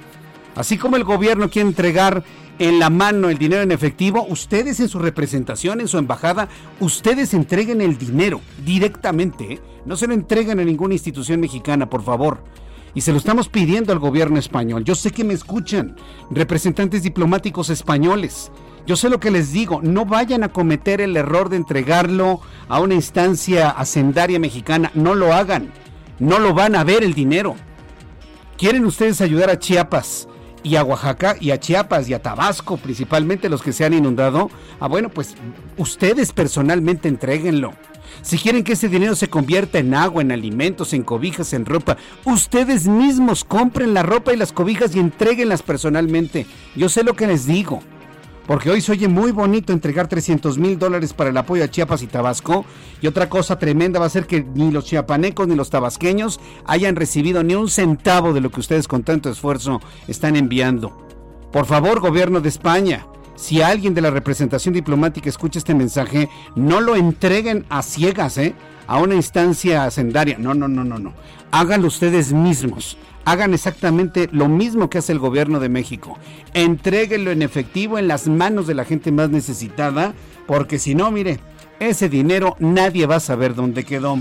Así 0.55 0.77
como 0.77 0.97
el 0.97 1.03
gobierno 1.03 1.49
quiere 1.49 1.67
entregar 1.67 2.23
en 2.59 2.79
la 2.79 2.89
mano 2.89 3.29
el 3.29 3.37
dinero 3.37 3.61
en 3.63 3.71
efectivo, 3.71 4.25
ustedes 4.29 4.79
en 4.79 4.89
su 4.89 4.99
representación, 4.99 5.81
en 5.81 5.87
su 5.87 5.97
embajada, 5.97 6.49
ustedes 6.79 7.33
entreguen 7.33 7.81
el 7.81 7.97
dinero 7.97 8.41
directamente. 8.63 9.53
¿eh? 9.53 9.59
No 9.85 9.95
se 9.95 10.07
lo 10.07 10.13
entreguen 10.13 10.59
a 10.59 10.63
ninguna 10.63 10.93
institución 10.93 11.39
mexicana, 11.39 11.89
por 11.89 12.03
favor. 12.03 12.43
Y 12.95 13.01
se 13.01 13.11
lo 13.11 13.17
estamos 13.17 13.49
pidiendo 13.49 13.91
al 13.91 13.99
gobierno 13.99 14.37
español. 14.37 14.83
Yo 14.83 14.93
sé 14.93 15.11
que 15.11 15.23
me 15.23 15.33
escuchan, 15.33 15.95
representantes 16.29 17.01
diplomáticos 17.01 17.71
españoles. 17.71 18.51
Yo 18.85 18.95
sé 18.95 19.09
lo 19.09 19.19
que 19.19 19.31
les 19.31 19.51
digo, 19.51 19.81
no 19.81 20.05
vayan 20.05 20.43
a 20.43 20.49
cometer 20.49 21.01
el 21.01 21.17
error 21.17 21.49
de 21.49 21.55
entregarlo 21.55 22.41
a 22.67 22.79
una 22.81 22.93
instancia 22.93 23.69
hacendaria 23.69 24.39
mexicana, 24.39 24.91
no 24.93 25.15
lo 25.15 25.33
hagan, 25.33 25.71
no 26.19 26.37
lo 26.37 26.53
van 26.53 26.75
a 26.75 26.83
ver 26.83 27.03
el 27.03 27.13
dinero. 27.13 27.55
¿Quieren 28.57 28.85
ustedes 28.85 29.21
ayudar 29.21 29.49
a 29.49 29.57
Chiapas? 29.57 30.27
Y 30.63 30.77
a 30.77 30.83
Oaxaca 30.83 31.35
y 31.39 31.51
a 31.51 31.59
Chiapas 31.59 32.09
y 32.09 32.13
a 32.13 32.21
Tabasco, 32.21 32.77
principalmente 32.77 33.49
los 33.49 33.61
que 33.61 33.73
se 33.73 33.85
han 33.85 33.93
inundado, 33.93 34.49
ah, 34.79 34.87
bueno, 34.87 35.09
pues 35.09 35.35
ustedes 35.77 36.31
personalmente 36.31 37.07
entreguenlo. 37.07 37.73
Si 38.21 38.37
quieren 38.37 38.63
que 38.63 38.73
ese 38.73 38.89
dinero 38.89 39.15
se 39.15 39.27
convierta 39.27 39.79
en 39.79 39.93
agua, 39.93 40.21
en 40.21 40.31
alimentos, 40.31 40.93
en 40.93 41.03
cobijas, 41.03 41.53
en 41.53 41.65
ropa, 41.65 41.97
ustedes 42.23 42.87
mismos 42.87 43.43
compren 43.43 43.93
la 43.93 44.03
ropa 44.03 44.33
y 44.33 44.37
las 44.37 44.53
cobijas 44.53 44.95
y 44.95 44.99
entreguenlas 44.99 45.61
personalmente. 45.61 46.45
Yo 46.75 46.89
sé 46.89 47.03
lo 47.03 47.15
que 47.15 47.27
les 47.27 47.45
digo. 47.45 47.81
Porque 48.47 48.69
hoy 48.69 48.81
se 48.81 48.91
oye 48.91 49.07
muy 49.07 49.31
bonito 49.31 49.71
entregar 49.71 50.07
300 50.07 50.57
mil 50.57 50.77
dólares 50.77 51.13
para 51.13 51.29
el 51.29 51.37
apoyo 51.37 51.63
a 51.63 51.69
Chiapas 51.69 52.01
y 52.03 52.07
Tabasco. 52.07 52.65
Y 53.01 53.07
otra 53.07 53.29
cosa 53.29 53.57
tremenda 53.57 53.99
va 53.99 54.07
a 54.07 54.09
ser 54.09 54.27
que 54.27 54.43
ni 54.43 54.71
los 54.71 54.85
chiapanecos 54.85 55.47
ni 55.47 55.55
los 55.55 55.69
tabasqueños 55.69 56.39
hayan 56.65 56.95
recibido 56.95 57.43
ni 57.43 57.55
un 57.55 57.69
centavo 57.69 58.33
de 58.33 58.41
lo 58.41 58.51
que 58.51 58.59
ustedes 58.59 58.87
con 58.87 59.03
tanto 59.03 59.29
esfuerzo 59.29 59.81
están 60.07 60.35
enviando. 60.35 61.07
Por 61.51 61.65
favor, 61.65 61.99
gobierno 61.99 62.41
de 62.41 62.49
España, 62.49 63.05
si 63.35 63.61
alguien 63.61 63.93
de 63.93 64.01
la 64.01 64.11
representación 64.11 64.73
diplomática 64.73 65.29
escucha 65.29 65.59
este 65.59 65.73
mensaje, 65.73 66.29
no 66.55 66.81
lo 66.81 66.95
entreguen 66.95 67.65
a 67.69 67.81
ciegas, 67.81 68.37
¿eh? 68.37 68.55
A 68.87 68.99
una 68.99 69.15
instancia 69.15 69.85
hacendaria. 69.85 70.37
No, 70.37 70.53
no, 70.53 70.67
no, 70.67 70.83
no, 70.83 70.99
no. 70.99 71.13
Háganlo 71.51 71.87
ustedes 71.87 72.33
mismos 72.33 72.97
hagan 73.25 73.53
exactamente 73.53 74.29
lo 74.31 74.49
mismo 74.49 74.89
que 74.89 74.97
hace 74.97 75.11
el 75.11 75.19
gobierno 75.19 75.59
de 75.59 75.69
México. 75.69 76.17
Entréguenlo 76.53 77.31
en 77.31 77.41
efectivo 77.41 77.97
en 77.97 78.07
las 78.07 78.27
manos 78.27 78.67
de 78.67 78.75
la 78.75 78.85
gente 78.85 79.11
más 79.11 79.29
necesitada, 79.29 80.13
porque 80.45 80.79
si 80.79 80.95
no, 80.95 81.11
mire, 81.11 81.39
ese 81.79 82.09
dinero 82.09 82.55
nadie 82.59 83.05
va 83.05 83.15
a 83.15 83.21
saber 83.21 83.55
dónde 83.55 83.83
quedó. 83.83 84.19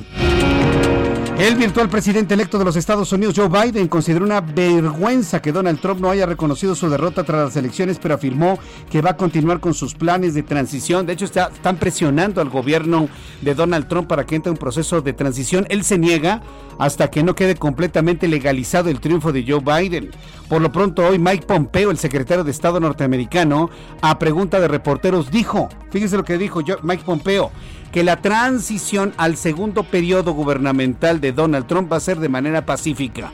El 1.43 1.57
virtual 1.57 1.89
presidente 1.89 2.35
electo 2.35 2.57
de 2.57 2.65
los 2.65 2.77
Estados 2.77 3.13
Unidos, 3.13 3.35
Joe 3.37 3.49
Biden, 3.49 3.89
consideró 3.89 4.25
una 4.25 4.41
vergüenza 4.41 5.43
que 5.43 5.51
Donald 5.51 5.81
Trump 5.81 6.01
no 6.01 6.09
haya 6.09 6.25
reconocido 6.25 6.77
su 6.77 6.89
derrota 6.89 7.25
tras 7.25 7.47
las 7.47 7.57
elecciones, 7.57 7.99
pero 8.01 8.15
afirmó 8.15 8.61
que 8.89 9.03
va 9.03 9.11
a 9.11 9.17
continuar 9.17 9.59
con 9.59 9.75
sus 9.75 9.93
planes 9.93 10.35
de 10.35 10.45
transición. 10.45 11.05
De 11.05 11.15
hecho, 11.15 11.25
están 11.25 11.79
presionando 11.79 12.41
al 12.41 12.49
gobierno 12.49 13.09
de 13.41 13.57
Donald 13.57 13.89
Trump 13.89 14.07
para 14.07 14.25
que 14.25 14.37
entre 14.37 14.53
un 14.53 14.57
proceso 14.57 15.03
de 15.03 15.15
transición. 15.15 15.67
Él 15.69 15.83
se 15.83 15.99
niega 15.99 16.43
hasta 16.79 17.11
que 17.11 17.25
no 17.25 17.35
quede 17.35 17.57
completamente 17.57 18.29
legalizado 18.29 18.89
el 18.89 19.01
triunfo 19.01 19.33
de 19.33 19.45
Joe 19.45 19.63
Biden. 19.63 20.13
Por 20.49 20.63
lo 20.63 20.71
pronto, 20.71 21.05
hoy 21.05 21.19
Mike 21.19 21.47
Pompeo, 21.47 21.91
el 21.91 21.99
secretario 21.99 22.45
de 22.45 22.53
Estado 22.53 22.79
norteamericano, 22.79 23.69
a 24.01 24.17
pregunta 24.17 24.61
de 24.61 24.69
reporteros, 24.69 25.33
dijo, 25.33 25.69
fíjese 25.91 26.17
lo 26.17 26.25
que 26.25 26.39
dijo 26.39 26.61
Mike 26.85 27.03
Pompeo, 27.05 27.51
que 27.93 28.03
la 28.03 28.17
transición 28.17 29.13
al 29.19 29.37
segundo 29.37 29.85
periodo 29.85 30.33
gubernamental 30.33 31.21
de 31.21 31.33
Donald 31.33 31.67
Trump 31.67 31.93
va 31.93 31.99
a 31.99 32.01
ser 32.01 32.19
de 32.19 32.31
manera 32.31 32.65
pacífica. 32.65 33.31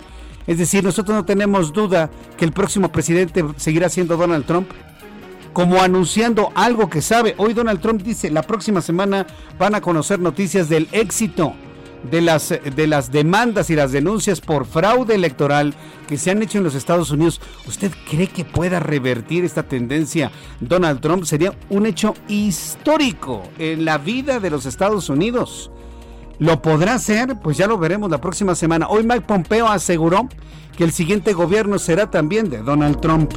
Es 0.47 0.59
decir, 0.59 0.83
nosotros 0.83 1.17
no 1.17 1.25
tenemos 1.25 1.73
duda 1.73 2.11
que 2.37 2.45
el 2.45 2.53
próximo 2.53 2.91
presidente 2.91 3.45
seguirá 3.57 3.89
siendo 3.89 4.17
Donald 4.17 4.45
Trump. 4.47 4.69
Como 5.53 5.81
anunciando 5.81 6.51
algo 6.55 6.91
que 6.91 7.03
sabe, 7.03 7.35
hoy 7.39 7.55
Donald 7.55 7.81
Trump 7.81 8.03
dice, 8.03 8.31
la 8.31 8.43
próxima 8.43 8.81
semana 8.81 9.27
van 9.59 9.75
a 9.75 9.81
conocer 9.81 10.19
noticias 10.19 10.69
del 10.69 10.89
éxito 10.93 11.55
de 12.03 12.21
las, 12.21 12.49
de 12.49 12.87
las 12.87 13.13
demandas 13.13 13.71
y 13.71 13.75
las 13.77 13.93
denuncias 13.93 14.41
por 14.41 14.67
fraude 14.67 15.15
electoral 15.15 15.75
que 16.07 16.17
se 16.17 16.31
han 16.31 16.43
hecho 16.43 16.59
en 16.59 16.65
los 16.65 16.75
Estados 16.75 17.11
Unidos, 17.11 17.41
¿usted 17.67 17.93
cree 18.09 18.29
que 18.29 18.45
pueda 18.45 18.81
revertir 18.81 19.45
esta 19.45 19.63
tendencia 19.63 20.31
Donald 20.61 21.01
Trump? 21.01 21.25
Sería 21.25 21.53
un 21.69 21.87
hecho 21.87 22.15
histórico 22.29 23.43
en 23.59 23.85
la 23.85 23.99
vida 23.99 24.41
de 24.41 24.51
los 24.51 24.67
Estados 24.67 25.09
Unidos. 25.09 25.71
¿Lo 26.39 26.63
podrá 26.63 26.95
hacer? 26.95 27.37
Pues 27.43 27.57
ya 27.57 27.67
lo 27.67 27.79
veremos 27.79 28.11
la 28.11 28.21
próxima 28.21 28.55
semana. 28.55 28.89
Hoy 28.89 29.03
Mike 29.03 29.23
Pompeo 29.27 29.67
aseguró 29.67 30.29
que 30.77 30.85
el 30.85 30.93
siguiente 30.93 31.33
gobierno 31.33 31.79
será 31.79 32.11
también 32.11 32.49
de 32.49 32.59
Donald 32.59 33.01
Trump. 33.01 33.33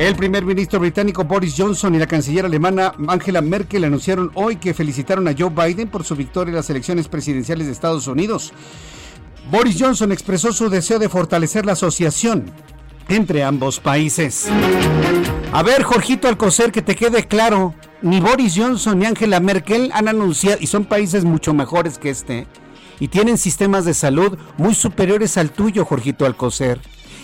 El 0.00 0.16
primer 0.16 0.46
ministro 0.46 0.80
británico 0.80 1.24
Boris 1.24 1.54
Johnson 1.58 1.94
y 1.94 1.98
la 1.98 2.06
canciller 2.06 2.46
alemana 2.46 2.94
Angela 3.06 3.42
Merkel 3.42 3.84
anunciaron 3.84 4.30
hoy 4.32 4.56
que 4.56 4.72
felicitaron 4.72 5.28
a 5.28 5.34
Joe 5.38 5.50
Biden 5.50 5.88
por 5.88 6.04
su 6.04 6.16
victoria 6.16 6.52
en 6.52 6.56
las 6.56 6.70
elecciones 6.70 7.06
presidenciales 7.06 7.66
de 7.66 7.74
Estados 7.74 8.06
Unidos. 8.06 8.54
Boris 9.50 9.76
Johnson 9.78 10.10
expresó 10.10 10.54
su 10.54 10.70
deseo 10.70 10.98
de 10.98 11.10
fortalecer 11.10 11.66
la 11.66 11.72
asociación 11.72 12.50
entre 13.10 13.44
ambos 13.44 13.78
países. 13.78 14.48
A 15.52 15.62
ver, 15.62 15.82
Jorgito 15.82 16.28
Alcocer, 16.28 16.72
que 16.72 16.80
te 16.80 16.96
quede 16.96 17.28
claro, 17.28 17.74
ni 18.00 18.20
Boris 18.20 18.54
Johnson 18.56 19.00
ni 19.00 19.04
Angela 19.04 19.38
Merkel 19.38 19.90
han 19.92 20.08
anunciado, 20.08 20.56
y 20.62 20.66
son 20.66 20.86
países 20.86 21.26
mucho 21.26 21.52
mejores 21.52 21.98
que 21.98 22.08
este, 22.08 22.46
y 23.00 23.08
tienen 23.08 23.36
sistemas 23.36 23.84
de 23.84 23.92
salud 23.92 24.38
muy 24.56 24.74
superiores 24.74 25.36
al 25.36 25.50
tuyo, 25.50 25.84
Jorgito 25.84 26.24
Alcocer 26.24 26.80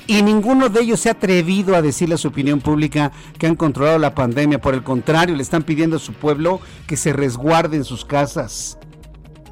y 0.07 0.23
ninguno 0.23 0.69
de 0.69 0.81
ellos 0.81 1.01
se 1.01 1.09
ha 1.09 1.13
atrevido 1.13 1.75
a 1.75 1.83
decirle 1.83 2.15
a 2.15 2.19
su 2.19 2.29
opinión 2.29 2.61
pública 2.61 3.13
que 3.39 3.47
han 3.47 3.57
controlado 3.57 3.99
la 3.99 4.15
pandemia. 4.15 4.61
Por 4.61 4.75
el 4.75 4.83
contrario, 4.83 5.35
le 5.35 5.43
están 5.43 5.63
pidiendo 5.63 5.97
a 5.97 6.01
su 6.01 6.13
pueblo 6.13 6.61
que 6.87 6.97
se 6.97 7.13
resguarde 7.13 7.77
en 7.77 7.85
sus 7.85 8.05
casas. 8.05 8.79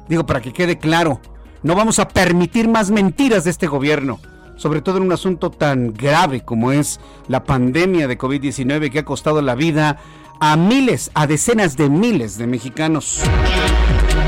Digo, 0.07 0.25
para 0.25 0.41
que 0.41 0.53
quede 0.53 0.77
claro, 0.77 1.19
no 1.63 1.75
vamos 1.75 1.99
a 1.99 2.07
permitir 2.07 2.67
más 2.67 2.91
mentiras 2.91 3.43
de 3.43 3.51
este 3.51 3.67
gobierno, 3.67 4.19
sobre 4.55 4.81
todo 4.81 4.97
en 4.97 5.03
un 5.03 5.11
asunto 5.11 5.49
tan 5.49 5.93
grave 5.93 6.41
como 6.41 6.71
es 6.71 6.99
la 7.27 7.43
pandemia 7.43 8.07
de 8.07 8.17
COVID-19 8.17 8.91
que 8.91 8.99
ha 8.99 9.05
costado 9.05 9.41
la 9.41 9.55
vida 9.55 9.97
a 10.39 10.55
miles, 10.57 11.11
a 11.13 11.27
decenas 11.27 11.75
de 11.75 11.89
miles 11.89 12.37
de 12.37 12.47
mexicanos. 12.47 13.23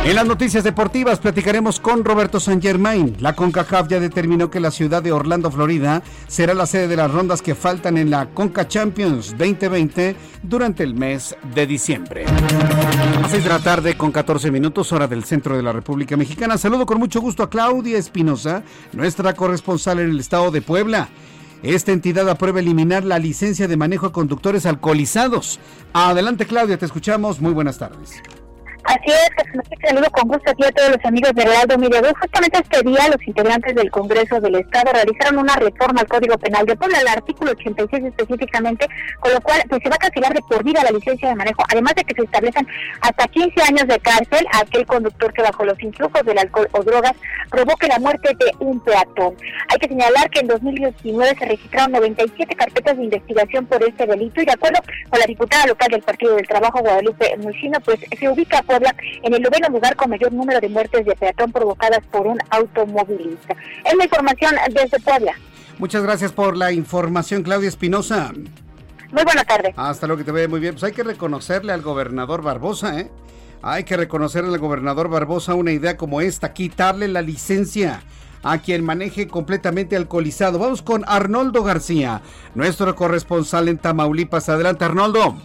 En 0.07 0.15
las 0.15 0.25
noticias 0.25 0.63
deportivas 0.63 1.19
platicaremos 1.19 1.81
con 1.81 2.05
Roberto 2.05 2.39
San 2.39 2.61
Germain. 2.61 3.17
La 3.19 3.33
CONCACAF 3.35 3.89
ya 3.89 3.99
determinó 3.99 4.49
que 4.49 4.61
la 4.61 4.71
ciudad 4.71 5.03
de 5.03 5.11
Orlando, 5.11 5.51
Florida, 5.51 6.01
será 6.29 6.53
la 6.53 6.65
sede 6.65 6.87
de 6.87 6.95
las 6.95 7.11
rondas 7.11 7.41
que 7.41 7.55
faltan 7.55 7.97
en 7.97 8.09
la 8.09 8.27
CONCA 8.27 8.69
Champions 8.69 9.35
2020 9.37 10.15
durante 10.43 10.83
el 10.83 10.93
mes 10.93 11.35
de 11.53 11.67
diciembre. 11.67 12.23
A 12.25 13.27
6 13.27 13.43
de 13.43 13.49
la 13.49 13.59
tarde 13.59 13.97
con 13.97 14.13
14 14.13 14.49
minutos, 14.49 14.93
hora 14.93 15.09
del 15.09 15.25
centro 15.25 15.57
de 15.57 15.63
la 15.63 15.73
República 15.73 16.15
Mexicana. 16.15 16.57
Saludo 16.57 16.85
con 16.85 16.99
mucho 16.99 17.19
gusto 17.19 17.43
a 17.43 17.49
Claudia 17.49 17.97
Espinosa, 17.97 18.63
nuestra 18.93 19.33
corresponsal 19.33 19.99
en 19.99 20.11
el 20.11 20.21
estado 20.21 20.51
de 20.51 20.61
Puebla. 20.61 21.09
Esta 21.63 21.91
entidad 21.91 22.29
aprueba 22.29 22.61
eliminar 22.61 23.03
la 23.03 23.19
licencia 23.19 23.67
de 23.67 23.75
manejo 23.75 24.07
de 24.07 24.13
conductores 24.13 24.65
alcoholizados. 24.65 25.59
Adelante 25.91 26.45
Claudia, 26.45 26.77
te 26.77 26.85
escuchamos. 26.85 27.41
Muy 27.41 27.51
buenas 27.51 27.77
tardes. 27.77 28.21
Así 28.88 29.12
es, 29.12 29.29
saludo 29.86 30.10
con 30.12 30.29
gusto 30.29 30.50
aquí 30.50 30.63
a 30.63 30.72
todos 30.72 30.91
los 30.91 31.06
amigos 31.06 31.34
de 31.36 31.44
Realdo 31.44 31.77
Media 31.77 32.01
Justamente 32.22 32.60
este 32.63 32.88
día 32.88 33.10
los 33.10 33.27
integrantes 33.27 33.75
del 33.75 33.91
Congreso 33.91 34.39
del 34.39 34.56
Estado 34.56 34.94
realizaron 34.94 35.39
una 35.39 35.56
reforma 35.58 36.00
al 36.00 36.08
Código 36.08 36.38
Penal 36.38 36.65
de 36.65 36.77
Puebla, 36.77 37.00
al 37.00 37.08
artículo 37.10 37.51
86 37.51 38.06
específicamente, 38.06 38.88
con 39.20 39.34
lo 39.34 39.41
cual 39.41 39.62
pues, 39.67 39.84
se 39.84 39.89
va 39.89 39.96
a 39.96 40.00
cancelar 40.00 40.34
de 40.34 40.41
por 40.41 40.63
vida 40.63 40.86
la 40.86 40.91
licencia 40.91 41.27
de 41.27 41.36
manejo, 41.36 41.63
además 41.70 41.96
de 41.96 42.06
que 42.06 42.15
se 42.15 42.22
establezcan 42.22 42.65
hasta 43.01 43.27
15 43.27 43.62
años 43.62 43.88
de 43.88 44.00
cárcel 44.00 44.48
a 44.53 44.60
aquel 44.60 44.86
conductor 44.86 45.34
que 45.34 45.41
bajo 45.41 45.65
los 45.65 45.82
influjos 45.84 46.24
del 46.24 46.39
alcohol 46.39 46.70
o 46.72 46.82
drogas 46.82 47.13
provoque 47.50 47.88
la 47.89 48.00
muerte 48.00 48.29
de 48.39 48.65
un 48.65 48.79
peatón. 48.79 49.36
Hay 49.67 49.79
que 49.79 49.89
señalar 49.89 50.29
que 50.29 50.39
en 50.39 50.48
2019 50.48 51.36
se 51.38 51.46
registraron 51.46 51.91
97 51.91 52.56
carpetas 52.56 52.96
de 52.96 53.03
investigación 53.03 53.65
por 53.65 53.84
este 53.84 54.06
delito 54.06 54.41
y 54.41 54.46
de 54.46 54.53
acuerdo 54.53 54.79
con 55.10 55.20
la 55.20 55.25
diputada 55.25 55.67
local 55.67 55.89
del 55.91 56.03
Partido 56.03 56.36
del 56.36 56.48
Trabajo, 56.48 56.79
Guadalupe 56.79 57.36
Muchino, 57.39 57.82
pues 57.82 58.00
se 58.17 58.29
ubica 58.29 58.60
a 58.60 58.63
Puebla 58.77 58.96
en 59.24 59.34
el 59.34 59.41
noveno 59.41 59.69
lugar 59.69 59.96
con 59.96 60.10
mayor 60.10 60.31
número 60.31 60.60
de 60.60 60.69
muertes 60.69 61.05
de 61.05 61.15
peatón 61.15 61.51
provocadas 61.51 62.05
por 62.12 62.27
un 62.27 62.38
automovilista. 62.50 63.55
Es 63.84 63.96
la 63.96 64.03
información 64.03 64.55
desde 64.72 65.00
Puebla. 65.00 65.34
Muchas 65.79 66.03
gracias 66.03 66.31
por 66.31 66.55
la 66.57 66.72
información, 66.72 67.43
Claudia 67.43 67.69
Espinosa. 67.69 68.31
Muy 69.12 69.24
buena 69.24 69.43
tarde. 69.43 69.74
Hasta 69.75 70.07
lo 70.07 70.17
que 70.17 70.24
te 70.24 70.31
ve 70.31 70.48
muy 70.48 70.60
bien. 70.60 70.74
Pues 70.74 70.84
hay 70.84 70.91
que 70.91 71.03
reconocerle 71.03 71.74
al 71.74 71.81
gobernador 71.81 72.41
Barbosa, 72.41 73.00
¿eh? 73.00 73.10
Hay 73.62 73.84
que 73.84 73.98
reconocerle 73.98 74.53
al 74.53 74.60
gobernador 74.60 75.10
Barbosa 75.10 75.55
una 75.55 75.72
idea 75.72 75.98
como 75.98 76.22
esta, 76.22 76.53
quitarle 76.53 77.07
la 77.07 77.22
licencia 77.22 78.01
a 78.43 78.60
quien 78.60 78.84
maneje 78.84 79.27
completamente 79.27 79.96
alcoholizado. 79.96 80.60
Vamos 80.60 80.81
con 80.81 81.03
Arnoldo 81.07 81.63
García, 81.63 82.22
nuestro 82.53 82.96
corresponsal 82.96 83.67
en 83.67 83.77
Tamaulipas. 83.79 84.50
Adelante, 84.50 84.86
Arnoldo. 84.86 85.36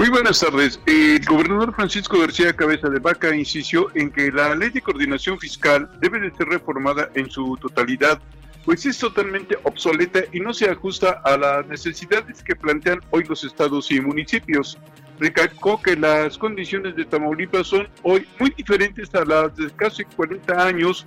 Muy 0.00 0.08
buenas 0.08 0.40
tardes. 0.40 0.80
El 0.86 1.22
gobernador 1.26 1.74
Francisco 1.74 2.18
García 2.18 2.56
Cabeza 2.56 2.88
de 2.88 3.00
Vaca 3.00 3.36
insistió 3.36 3.88
en 3.94 4.10
que 4.10 4.32
la 4.32 4.54
ley 4.54 4.70
de 4.70 4.80
coordinación 4.80 5.38
fiscal 5.38 5.90
debe 6.00 6.18
de 6.18 6.34
ser 6.34 6.48
reformada 6.48 7.10
en 7.12 7.30
su 7.30 7.54
totalidad, 7.60 8.18
pues 8.64 8.86
es 8.86 8.96
totalmente 8.96 9.58
obsoleta 9.62 10.20
y 10.32 10.40
no 10.40 10.54
se 10.54 10.70
ajusta 10.70 11.20
a 11.22 11.36
las 11.36 11.66
necesidades 11.66 12.42
que 12.42 12.56
plantean 12.56 13.00
hoy 13.10 13.24
los 13.24 13.44
estados 13.44 13.90
y 13.90 14.00
municipios. 14.00 14.78
Recalcó 15.18 15.82
que 15.82 15.94
las 15.96 16.38
condiciones 16.38 16.96
de 16.96 17.04
Tamaulipas 17.04 17.66
son 17.66 17.86
hoy 18.02 18.26
muy 18.38 18.54
diferentes 18.56 19.14
a 19.14 19.26
las 19.26 19.54
de 19.54 19.68
casi 19.72 20.04
40 20.04 20.66
años 20.66 21.06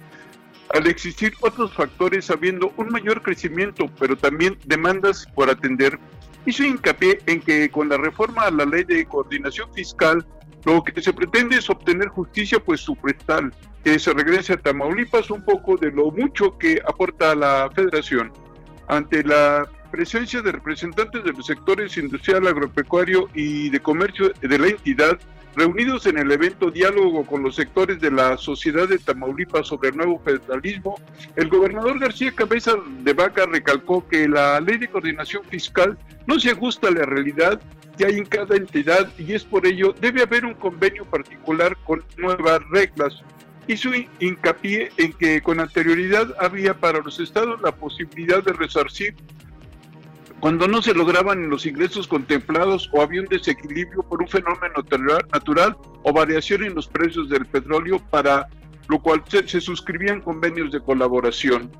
al 0.72 0.86
existir 0.86 1.34
otros 1.42 1.74
factores 1.74 2.30
habiendo 2.30 2.72
un 2.78 2.90
mayor 2.90 3.24
crecimiento, 3.24 3.90
pero 3.98 4.16
también 4.16 4.60
demandas 4.66 5.26
por 5.34 5.50
atender. 5.50 5.98
Hizo 6.46 6.64
hincapié 6.64 7.20
en 7.26 7.40
que 7.40 7.70
con 7.70 7.90
la 7.90 7.98
reforma 7.98 8.44
a 8.44 8.52
la 8.52 8.66
ley 8.66 8.84
de 8.84 9.06
coordinación 9.06 9.74
fiscal, 9.74 10.26
lo 10.66 10.84
que 10.84 11.02
se 11.02 11.14
pretende 11.14 11.58
es 11.58 11.70
obtener 11.70 12.08
justicia 12.10 12.60
pues 12.60 12.82
suprestal, 12.82 13.54
que 13.84 14.00
se 14.00 14.14
regrese 14.14 14.54
a 14.54 14.58
Tamaulipas 14.58 15.30
un 15.30 15.44
poco 15.44 15.78
de 15.78 15.92
lo 15.92 16.12
mucho 16.12 16.58
que 16.58 16.82
aporta 16.86 17.36
la 17.36 17.70
federación. 17.74 18.32
Ante 18.88 19.24
la 19.24 19.68
presencia 19.92 20.42
de 20.42 20.52
representantes 20.52 21.24
de 21.24 21.32
los 21.32 21.46
sectores 21.46 21.98
industrial, 21.98 22.48
agropecuario 22.48 23.30
y 23.34 23.70
de 23.70 23.80
comercio 23.80 24.32
de 24.42 24.60
la 24.60 24.68
entidad, 24.68 25.20
Reunidos 25.56 26.08
en 26.08 26.18
el 26.18 26.32
evento 26.32 26.72
Diálogo 26.72 27.26
con 27.26 27.44
los 27.44 27.56
sectores 27.56 28.02
de 28.02 28.10
la 28.10 28.38
sociedad 28.38 28.88
de 28.88 28.98
Tamaulipas 28.98 29.68
sobre 29.68 29.90
el 29.90 29.98
nuevo 29.98 30.20
federalismo, 30.20 31.00
el 31.36 31.48
gobernador 31.48 32.00
García 32.00 32.32
Cabeza 32.32 32.74
de 33.04 33.14
Vaca 33.14 33.46
recalcó 33.46 34.08
que 34.08 34.28
la 34.28 34.60
ley 34.60 34.80
de 34.80 34.88
coordinación 34.88 35.44
fiscal 35.44 35.96
no 36.26 36.40
se 36.40 36.50
ajusta 36.50 36.88
a 36.88 36.92
la 36.92 37.06
realidad 37.06 37.62
que 37.98 38.06
hay 38.06 38.18
en 38.18 38.26
cada 38.26 38.56
entidad 38.56 39.08
y 39.20 39.34
es 39.34 39.44
por 39.44 39.68
ello 39.68 39.94
debe 40.02 40.24
haber 40.24 40.44
un 40.44 40.56
convenio 40.56 41.06
particular 41.06 41.78
con 41.84 42.04
nuevas 42.18 42.60
reglas. 42.72 43.22
Hizo 43.68 43.92
hincapié 44.20 44.90
en 44.98 45.14
que 45.14 45.42
con 45.42 45.60
anterioridad 45.60 46.34
había 46.40 46.74
para 46.74 47.00
los 47.00 47.20
estados 47.20 47.62
la 47.62 47.72
posibilidad 47.72 48.44
de 48.44 48.54
resarcir 48.54 49.16
cuando 50.44 50.68
no 50.68 50.82
se 50.82 50.94
lograban 50.94 51.50
los 51.50 51.66
ingresos 51.66 52.06
contemplados 52.06 52.90
o 52.92 53.02
había 53.02 53.22
un 53.22 53.28
desequilibrio 53.28 54.04
por 54.04 54.22
un 54.22 54.28
fenómeno 54.28 54.74
natural 55.32 55.78
o 56.04 56.12
variación 56.12 56.66
en 56.66 56.76
los 56.76 56.86
precios 56.86 57.30
del 57.30 57.46
petróleo, 57.46 58.04
para 58.10 58.50
lo 58.90 59.02
cual 59.02 59.24
se, 59.26 59.62
suscribían 59.62 60.20
convenios 60.20 60.70
de 60.74 60.82
colaboración. 60.82 61.72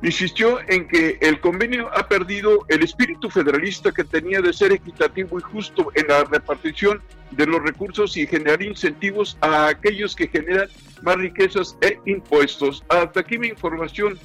Insistió 0.00 0.60
en 0.68 0.86
que 0.86 1.18
el 1.20 1.40
convenio 1.40 1.90
ha 1.92 2.06
perdido 2.06 2.64
el 2.68 2.84
espíritu 2.84 3.30
federalista 3.30 3.90
que 3.90 4.04
tenía 4.04 4.40
de 4.40 4.52
ser 4.52 4.70
equitativo 4.70 5.36
y 5.40 5.42
justo 5.42 5.90
en 5.96 6.06
la 6.06 6.22
repartición 6.22 7.02
de 7.32 7.46
los 7.46 7.60
recursos 7.60 8.16
y 8.16 8.28
generar 8.28 8.62
incentivos 8.62 9.36
a 9.40 9.66
aquellos 9.66 10.14
que 10.14 10.28
generan 10.28 10.68
más 11.02 11.16
riquezas 11.16 11.76
e 11.80 11.98
impuestos. 12.06 12.84
Hasta 12.90 13.18
aquí 13.18 13.38
mi 13.38 13.48
información. 13.48 14.16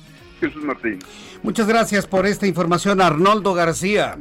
Jesús 0.44 0.64
Martín. 0.64 1.00
Muchas 1.42 1.68
gracias 1.68 2.06
por 2.06 2.26
esta 2.26 2.46
información, 2.48 3.02
Arnoldo 3.02 3.54
García. 3.54 4.18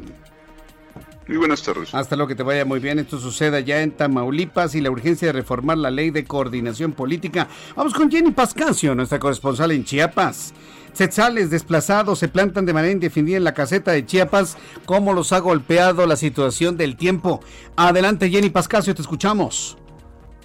Muy 1.26 1.37
buenas 1.37 1.62
tardes. 1.62 1.94
Hasta 1.94 2.16
lo 2.16 2.26
que 2.26 2.35
te 2.35 2.42
vaya 2.42 2.64
muy 2.64 2.80
bien. 2.80 2.98
Esto 2.98 3.18
sucede 3.18 3.62
ya 3.64 3.82
en 3.82 3.92
Tamaulipas 3.92 4.74
y 4.74 4.80
la 4.80 4.90
urgencia 4.90 5.28
de 5.28 5.32
reformar 5.32 5.78
la 5.78 5.90
ley 5.90 6.11
de 6.11 6.24
coordinación 6.24 6.92
política. 6.92 7.48
Vamos 7.76 7.94
con 7.94 8.11
Jenny 8.11 8.32
Pascasio, 8.32 8.94
nuestra 8.94 9.18
corresponsal 9.18 9.70
en 9.72 9.85
Chiapas. 9.85 10.52
Setzales 10.92 11.50
desplazados 11.50 12.18
se 12.18 12.28
plantan 12.28 12.66
de 12.66 12.74
manera 12.74 12.92
indefinida 12.92 13.37
en 13.37 13.44
la 13.44 13.54
caseta 13.54 13.92
de 13.92 14.04
Chiapas. 14.04 14.58
¿Cómo 14.85 15.12
los 15.14 15.32
ha 15.32 15.38
golpeado 15.38 16.06
la 16.06 16.16
situación 16.16 16.76
del 16.76 16.96
tiempo? 16.96 17.40
Adelante, 17.76 18.28
Jenny 18.28 18.50
Pascasio, 18.50 18.94
te 18.94 19.02
escuchamos. 19.02 19.78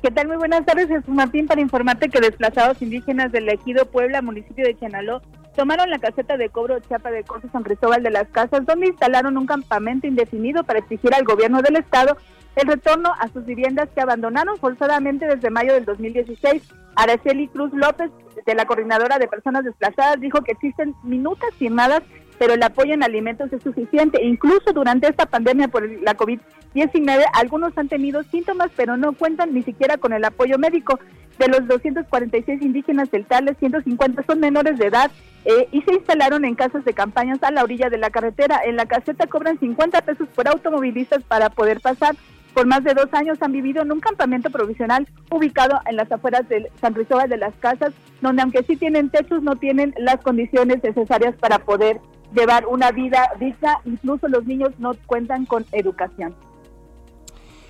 ¿Qué 0.01 0.11
tal? 0.11 0.27
Muy 0.27 0.37
buenas 0.37 0.63
tardes, 0.63 0.87
Jesús 0.87 1.09
Martín, 1.09 1.47
para 1.47 1.59
informarte 1.59 2.07
que 2.07 2.21
desplazados 2.21 2.81
indígenas 2.81 3.31
del 3.31 3.49
ejido 3.49 3.85
Puebla, 3.87 4.21
municipio 4.21 4.63
de 4.63 4.77
Chenaló, 4.77 5.21
tomaron 5.57 5.89
la 5.89 5.97
caseta 5.97 6.37
de 6.37 6.49
cobro 6.49 6.79
Chiapa 6.79 7.09
de 7.09 7.23
Corte 7.23 7.49
San 7.51 7.63
Cristóbal 7.63 8.03
de 8.03 8.11
las 8.11 8.27
Casas, 8.27 8.63
donde 8.65 8.87
instalaron 8.87 9.37
un 9.37 9.47
campamento 9.47 10.05
indefinido 10.05 10.63
para 10.63 10.79
exigir 10.79 11.13
al 11.15 11.25
gobierno 11.25 11.63
del 11.63 11.77
estado 11.77 12.15
el 12.55 12.67
retorno 12.67 13.11
a 13.19 13.27
sus 13.29 13.43
viviendas 13.43 13.89
que 13.93 14.01
abandonaron 14.01 14.57
forzadamente 14.57 15.27
desde 15.27 15.49
mayo 15.49 15.73
del 15.73 15.85
2016. 15.85 16.61
Araceli 16.95 17.47
Cruz 17.47 17.71
López, 17.73 18.11
de 18.45 18.55
la 18.55 18.65
Coordinadora 18.65 19.17
de 19.17 19.27
Personas 19.27 19.63
Desplazadas, 19.63 20.21
dijo 20.21 20.41
que 20.41 20.51
existen 20.51 20.95
minutas 21.03 21.49
firmadas 21.57 22.03
pero 22.39 22.53
el 22.53 22.63
apoyo 22.63 22.93
en 22.93 23.03
alimentos 23.03 23.51
es 23.51 23.61
suficiente. 23.63 24.23
Incluso 24.23 24.71
durante 24.73 25.07
esta 25.07 25.25
pandemia 25.25 25.67
por 25.67 25.89
la 26.01 26.15
COVID-19, 26.15 27.23
algunos 27.33 27.77
han 27.77 27.87
tenido 27.87 28.23
síntomas, 28.23 28.69
pero 28.75 28.97
no 28.97 29.13
cuentan 29.13 29.53
ni 29.53 29.63
siquiera 29.63 29.97
con 29.97 30.13
el 30.13 30.23
apoyo 30.23 30.57
médico. 30.57 30.99
De 31.39 31.47
los 31.47 31.67
246 31.67 32.61
indígenas 32.63 33.11
del 33.11 33.25
Tales, 33.25 33.57
150 33.59 34.23
son 34.23 34.39
menores 34.39 34.79
de 34.79 34.87
edad 34.87 35.11
eh, 35.45 35.67
y 35.71 35.81
se 35.83 35.93
instalaron 35.93 36.45
en 36.45 36.55
casas 36.55 36.83
de 36.83 36.93
campañas 36.93 37.43
a 37.43 37.51
la 37.51 37.63
orilla 37.63 37.89
de 37.89 37.99
la 37.99 38.09
carretera. 38.09 38.61
En 38.65 38.75
la 38.75 38.87
caseta 38.87 39.27
cobran 39.27 39.59
50 39.59 40.01
pesos 40.01 40.27
por 40.33 40.47
automovilistas 40.47 41.23
para 41.23 41.49
poder 41.49 41.79
pasar. 41.79 42.15
Por 42.53 42.65
más 42.65 42.83
de 42.83 42.93
dos 42.93 43.07
años 43.11 43.37
han 43.41 43.51
vivido 43.51 43.83
en 43.83 43.91
un 43.91 43.99
campamento 43.99 44.49
provisional 44.49 45.07
ubicado 45.29 45.79
en 45.85 45.95
las 45.95 46.11
afueras 46.11 46.47
de 46.49 46.71
San 46.81 46.93
Cristóbal 46.93 47.29
de 47.29 47.37
las 47.37 47.53
Casas, 47.55 47.93
donde 48.21 48.41
aunque 48.41 48.63
sí 48.63 48.75
tienen 48.75 49.09
techos, 49.09 49.43
no 49.43 49.55
tienen 49.55 49.93
las 49.97 50.17
condiciones 50.17 50.83
necesarias 50.83 51.35
para 51.39 51.59
poder 51.59 51.99
llevar 52.33 52.65
una 52.65 52.91
vida 52.91 53.29
digna, 53.39 53.77
incluso 53.85 54.27
los 54.27 54.45
niños 54.45 54.71
no 54.79 54.93
cuentan 55.05 55.45
con 55.45 55.65
educación. 55.71 56.35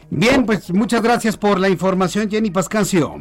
Bien, 0.09 0.45
pues 0.45 0.71
muchas 0.73 1.01
gracias 1.01 1.35
por 1.35 1.59
la 1.59 1.69
información, 1.69 2.29
Jenny 2.29 2.49
Pascancio. 2.49 3.13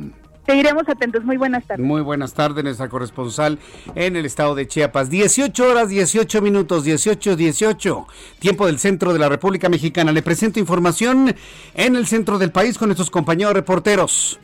Seguiremos 0.46 0.88
atentos. 0.88 1.24
Muy 1.24 1.36
buenas 1.36 1.64
tardes. 1.66 1.84
Muy 1.84 2.02
buenas 2.02 2.32
tardes, 2.32 2.62
nuestra 2.62 2.88
corresponsal 2.88 3.58
en 3.96 4.14
el 4.14 4.24
estado 4.24 4.54
de 4.54 4.68
Chiapas. 4.68 5.10
18 5.10 5.68
horas, 5.68 5.88
18 5.88 6.40
minutos, 6.40 6.84
18, 6.84 7.36
18. 7.36 8.06
Tiempo 8.38 8.66
del 8.66 8.78
centro 8.78 9.12
de 9.12 9.18
la 9.18 9.28
República 9.28 9.68
Mexicana. 9.68 10.12
Le 10.12 10.22
presento 10.22 10.60
información 10.60 11.34
en 11.74 11.96
el 11.96 12.06
centro 12.06 12.38
del 12.38 12.52
país 12.52 12.78
con 12.78 12.88
nuestros 12.88 13.10
compañeros 13.10 13.54
reporteros. 13.54 14.38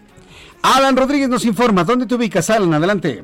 Alan 0.63 0.97
Rodríguez 0.97 1.29
nos 1.29 1.45
informa. 1.45 1.85
¿Dónde 1.85 2.07
te 2.07 2.15
ubicas, 2.17 2.51
Alan? 2.51 2.75
Adelante. 2.75 3.23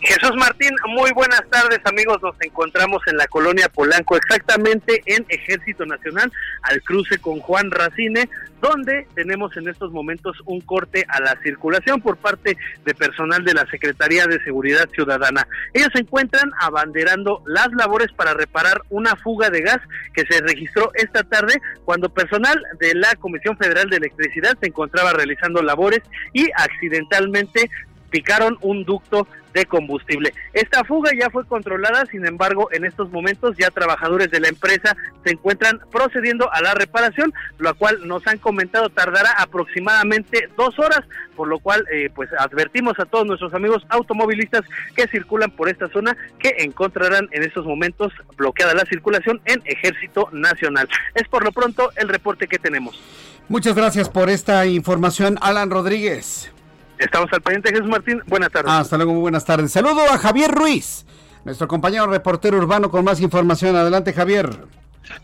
Jesús 0.00 0.32
Martín, 0.36 0.74
muy 0.88 1.10
buenas 1.12 1.42
tardes 1.50 1.80
amigos, 1.84 2.18
nos 2.22 2.36
encontramos 2.42 3.00
en 3.06 3.16
la 3.16 3.26
colonia 3.28 3.70
Polanco, 3.70 4.16
exactamente 4.16 5.02
en 5.06 5.24
Ejército 5.28 5.86
Nacional, 5.86 6.30
al 6.62 6.82
cruce 6.82 7.18
con 7.18 7.40
Juan 7.40 7.70
Racine, 7.70 8.28
donde 8.60 9.06
tenemos 9.14 9.56
en 9.56 9.68
estos 9.68 9.92
momentos 9.92 10.36
un 10.44 10.60
corte 10.60 11.06
a 11.08 11.20
la 11.20 11.38
circulación 11.42 12.02
por 12.02 12.18
parte 12.18 12.58
de 12.84 12.94
personal 12.94 13.42
de 13.42 13.54
la 13.54 13.66
Secretaría 13.70 14.26
de 14.26 14.42
Seguridad 14.44 14.86
Ciudadana. 14.90 15.48
Ellos 15.72 15.88
se 15.94 16.00
encuentran 16.00 16.50
abanderando 16.60 17.42
las 17.46 17.72
labores 17.72 18.12
para 18.12 18.34
reparar 18.34 18.82
una 18.90 19.16
fuga 19.16 19.48
de 19.48 19.62
gas 19.62 19.80
que 20.12 20.26
se 20.26 20.42
registró 20.42 20.90
esta 20.94 21.22
tarde 21.22 21.60
cuando 21.86 22.10
personal 22.10 22.62
de 22.80 22.94
la 22.94 23.14
Comisión 23.14 23.56
Federal 23.56 23.88
de 23.88 23.96
Electricidad 23.96 24.58
se 24.60 24.68
encontraba 24.68 25.14
realizando 25.14 25.62
labores 25.62 26.02
y 26.34 26.48
accidentalmente 26.54 27.70
picaron 28.10 28.58
un 28.60 28.84
ducto 28.84 29.26
de 29.56 29.64
combustible. 29.64 30.34
Esta 30.52 30.84
fuga 30.84 31.10
ya 31.18 31.30
fue 31.30 31.46
controlada, 31.46 32.04
sin 32.06 32.26
embargo, 32.26 32.68
en 32.72 32.84
estos 32.84 33.10
momentos 33.10 33.56
ya 33.56 33.70
trabajadores 33.70 34.30
de 34.30 34.38
la 34.38 34.48
empresa 34.48 34.94
se 35.24 35.32
encuentran 35.32 35.80
procediendo 35.90 36.52
a 36.52 36.60
la 36.60 36.74
reparación, 36.74 37.32
lo 37.56 37.74
cual 37.74 38.06
nos 38.06 38.26
han 38.26 38.36
comentado 38.36 38.90
tardará 38.90 39.30
aproximadamente 39.38 40.50
dos 40.58 40.78
horas, 40.78 41.00
por 41.34 41.48
lo 41.48 41.58
cual 41.58 41.86
eh, 41.90 42.10
pues 42.14 42.28
advertimos 42.38 42.98
a 42.98 43.06
todos 43.06 43.26
nuestros 43.26 43.54
amigos 43.54 43.82
automovilistas 43.88 44.62
que 44.94 45.08
circulan 45.08 45.50
por 45.50 45.70
esta 45.70 45.88
zona 45.88 46.14
que 46.38 46.54
encontrarán 46.58 47.26
en 47.32 47.42
estos 47.42 47.64
momentos 47.64 48.12
bloqueada 48.36 48.74
la 48.74 48.84
circulación 48.84 49.40
en 49.46 49.62
Ejército 49.64 50.28
Nacional. 50.32 50.86
Es 51.14 51.26
por 51.28 51.42
lo 51.42 51.52
pronto 51.52 51.92
el 51.96 52.10
reporte 52.10 52.46
que 52.46 52.58
tenemos. 52.58 53.00
Muchas 53.48 53.74
gracias 53.74 54.10
por 54.10 54.28
esta 54.28 54.66
información, 54.66 55.38
Alan 55.40 55.70
Rodríguez. 55.70 56.52
Estamos 56.98 57.28
al 57.32 57.42
pendiente, 57.42 57.70
Jesús 57.70 57.88
Martín. 57.88 58.22
Buenas 58.26 58.50
tardes. 58.50 58.72
hasta 58.72 58.96
luego, 58.96 59.12
muy 59.12 59.22
buenas 59.22 59.44
tardes. 59.44 59.70
Saludo 59.70 60.00
a 60.10 60.18
Javier 60.18 60.50
Ruiz, 60.50 61.04
nuestro 61.44 61.68
compañero 61.68 62.06
reportero 62.06 62.56
urbano 62.56 62.90
con 62.90 63.04
más 63.04 63.20
información. 63.20 63.76
Adelante, 63.76 64.12
Javier. 64.12 64.48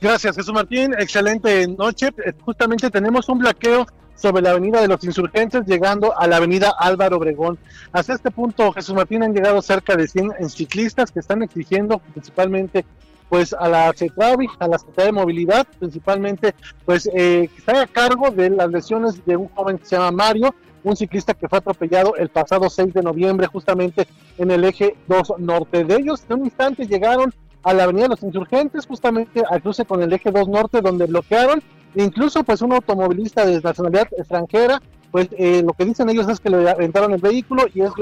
Gracias, 0.01 0.37
Jesús 0.37 0.53
Martín. 0.53 0.95
Excelente 0.99 1.67
noche. 1.67 2.11
Justamente 2.45 2.91
tenemos 2.91 3.29
un 3.29 3.39
bloqueo 3.39 3.87
sobre 4.15 4.43
la 4.43 4.51
avenida 4.51 4.81
de 4.81 4.89
los 4.89 5.03
insurgentes 5.03 5.67
llegando 5.67 6.17
a 6.19 6.27
la 6.27 6.37
avenida 6.37 6.73
Álvaro 6.79 7.17
Obregón. 7.17 7.59
Hasta 7.93 8.15
este 8.15 8.31
punto, 8.31 8.73
Jesús 8.73 8.95
Martín, 8.95 9.23
han 9.23 9.35
llegado 9.35 9.61
cerca 9.63 9.97
de 9.97 10.07
100 10.07 10.49
ciclistas 10.49 11.11
que 11.11 11.21
están 11.21 11.43
exigiendo 11.43 11.99
principalmente 11.99 12.85
pues 13.29 13.55
a 13.55 13.67
la 13.67 13.93
CETRAVI, 13.95 14.47
a 14.59 14.69
la 14.69 14.79
Secretaría 14.79 15.07
de 15.07 15.13
Movilidad, 15.13 15.67
principalmente 15.79 16.55
pues 16.85 17.09
eh, 17.15 17.49
que 17.51 17.59
está 17.59 17.81
a 17.81 17.87
cargo 17.87 18.31
de 18.31 18.51
las 18.51 18.71
lesiones 18.71 19.25
de 19.25 19.37
un 19.39 19.49
joven 19.49 19.79
que 19.79 19.87
se 19.87 19.97
llama 19.97 20.13
Mario, 20.13 20.55
un 20.85 20.97
ciclista 20.97 21.35
que 21.35 21.49
fue 21.49 21.59
atropellado 21.59 22.16
el 22.16 22.29
pasado 22.29 22.68
6 22.68 22.95
de 22.95 23.03
noviembre 23.03 23.47
justamente 23.47 24.07
en 24.38 24.51
el 24.51 24.64
eje 24.64 24.97
2 25.09 25.35
norte. 25.38 25.85
De 25.85 25.97
ellos, 25.97 26.25
en 26.29 26.40
un 26.40 26.45
instante 26.47 26.87
llegaron 26.87 27.33
a 27.62 27.73
la 27.73 27.85
avenida 27.85 28.05
de 28.05 28.09
los 28.11 28.23
insurgentes, 28.23 28.87
justamente 28.87 29.42
al 29.49 29.62
cruce 29.62 29.85
con 29.85 30.03
el 30.03 30.12
eje 30.12 30.31
2 30.31 30.49
norte, 30.49 30.81
donde 30.81 31.07
bloquearon, 31.07 31.62
incluso 31.95 32.42
pues 32.42 32.62
un 32.62 32.73
automovilista 32.73 33.47
de 33.47 33.61
nacionalidad 33.61 34.09
extranjera, 34.16 34.83
pues 35.11 35.29
eh, 35.33 35.62
lo 35.64 35.73
que 35.75 35.85
dicen 35.85 36.09
ellos 36.09 36.29
es 36.29 36.40
que 36.40 36.51
le 36.51 36.68
aventaron 36.68 37.12
el 37.12 37.21
vehículo 37.21 37.64
y 37.73 37.81
ellos 37.81 37.95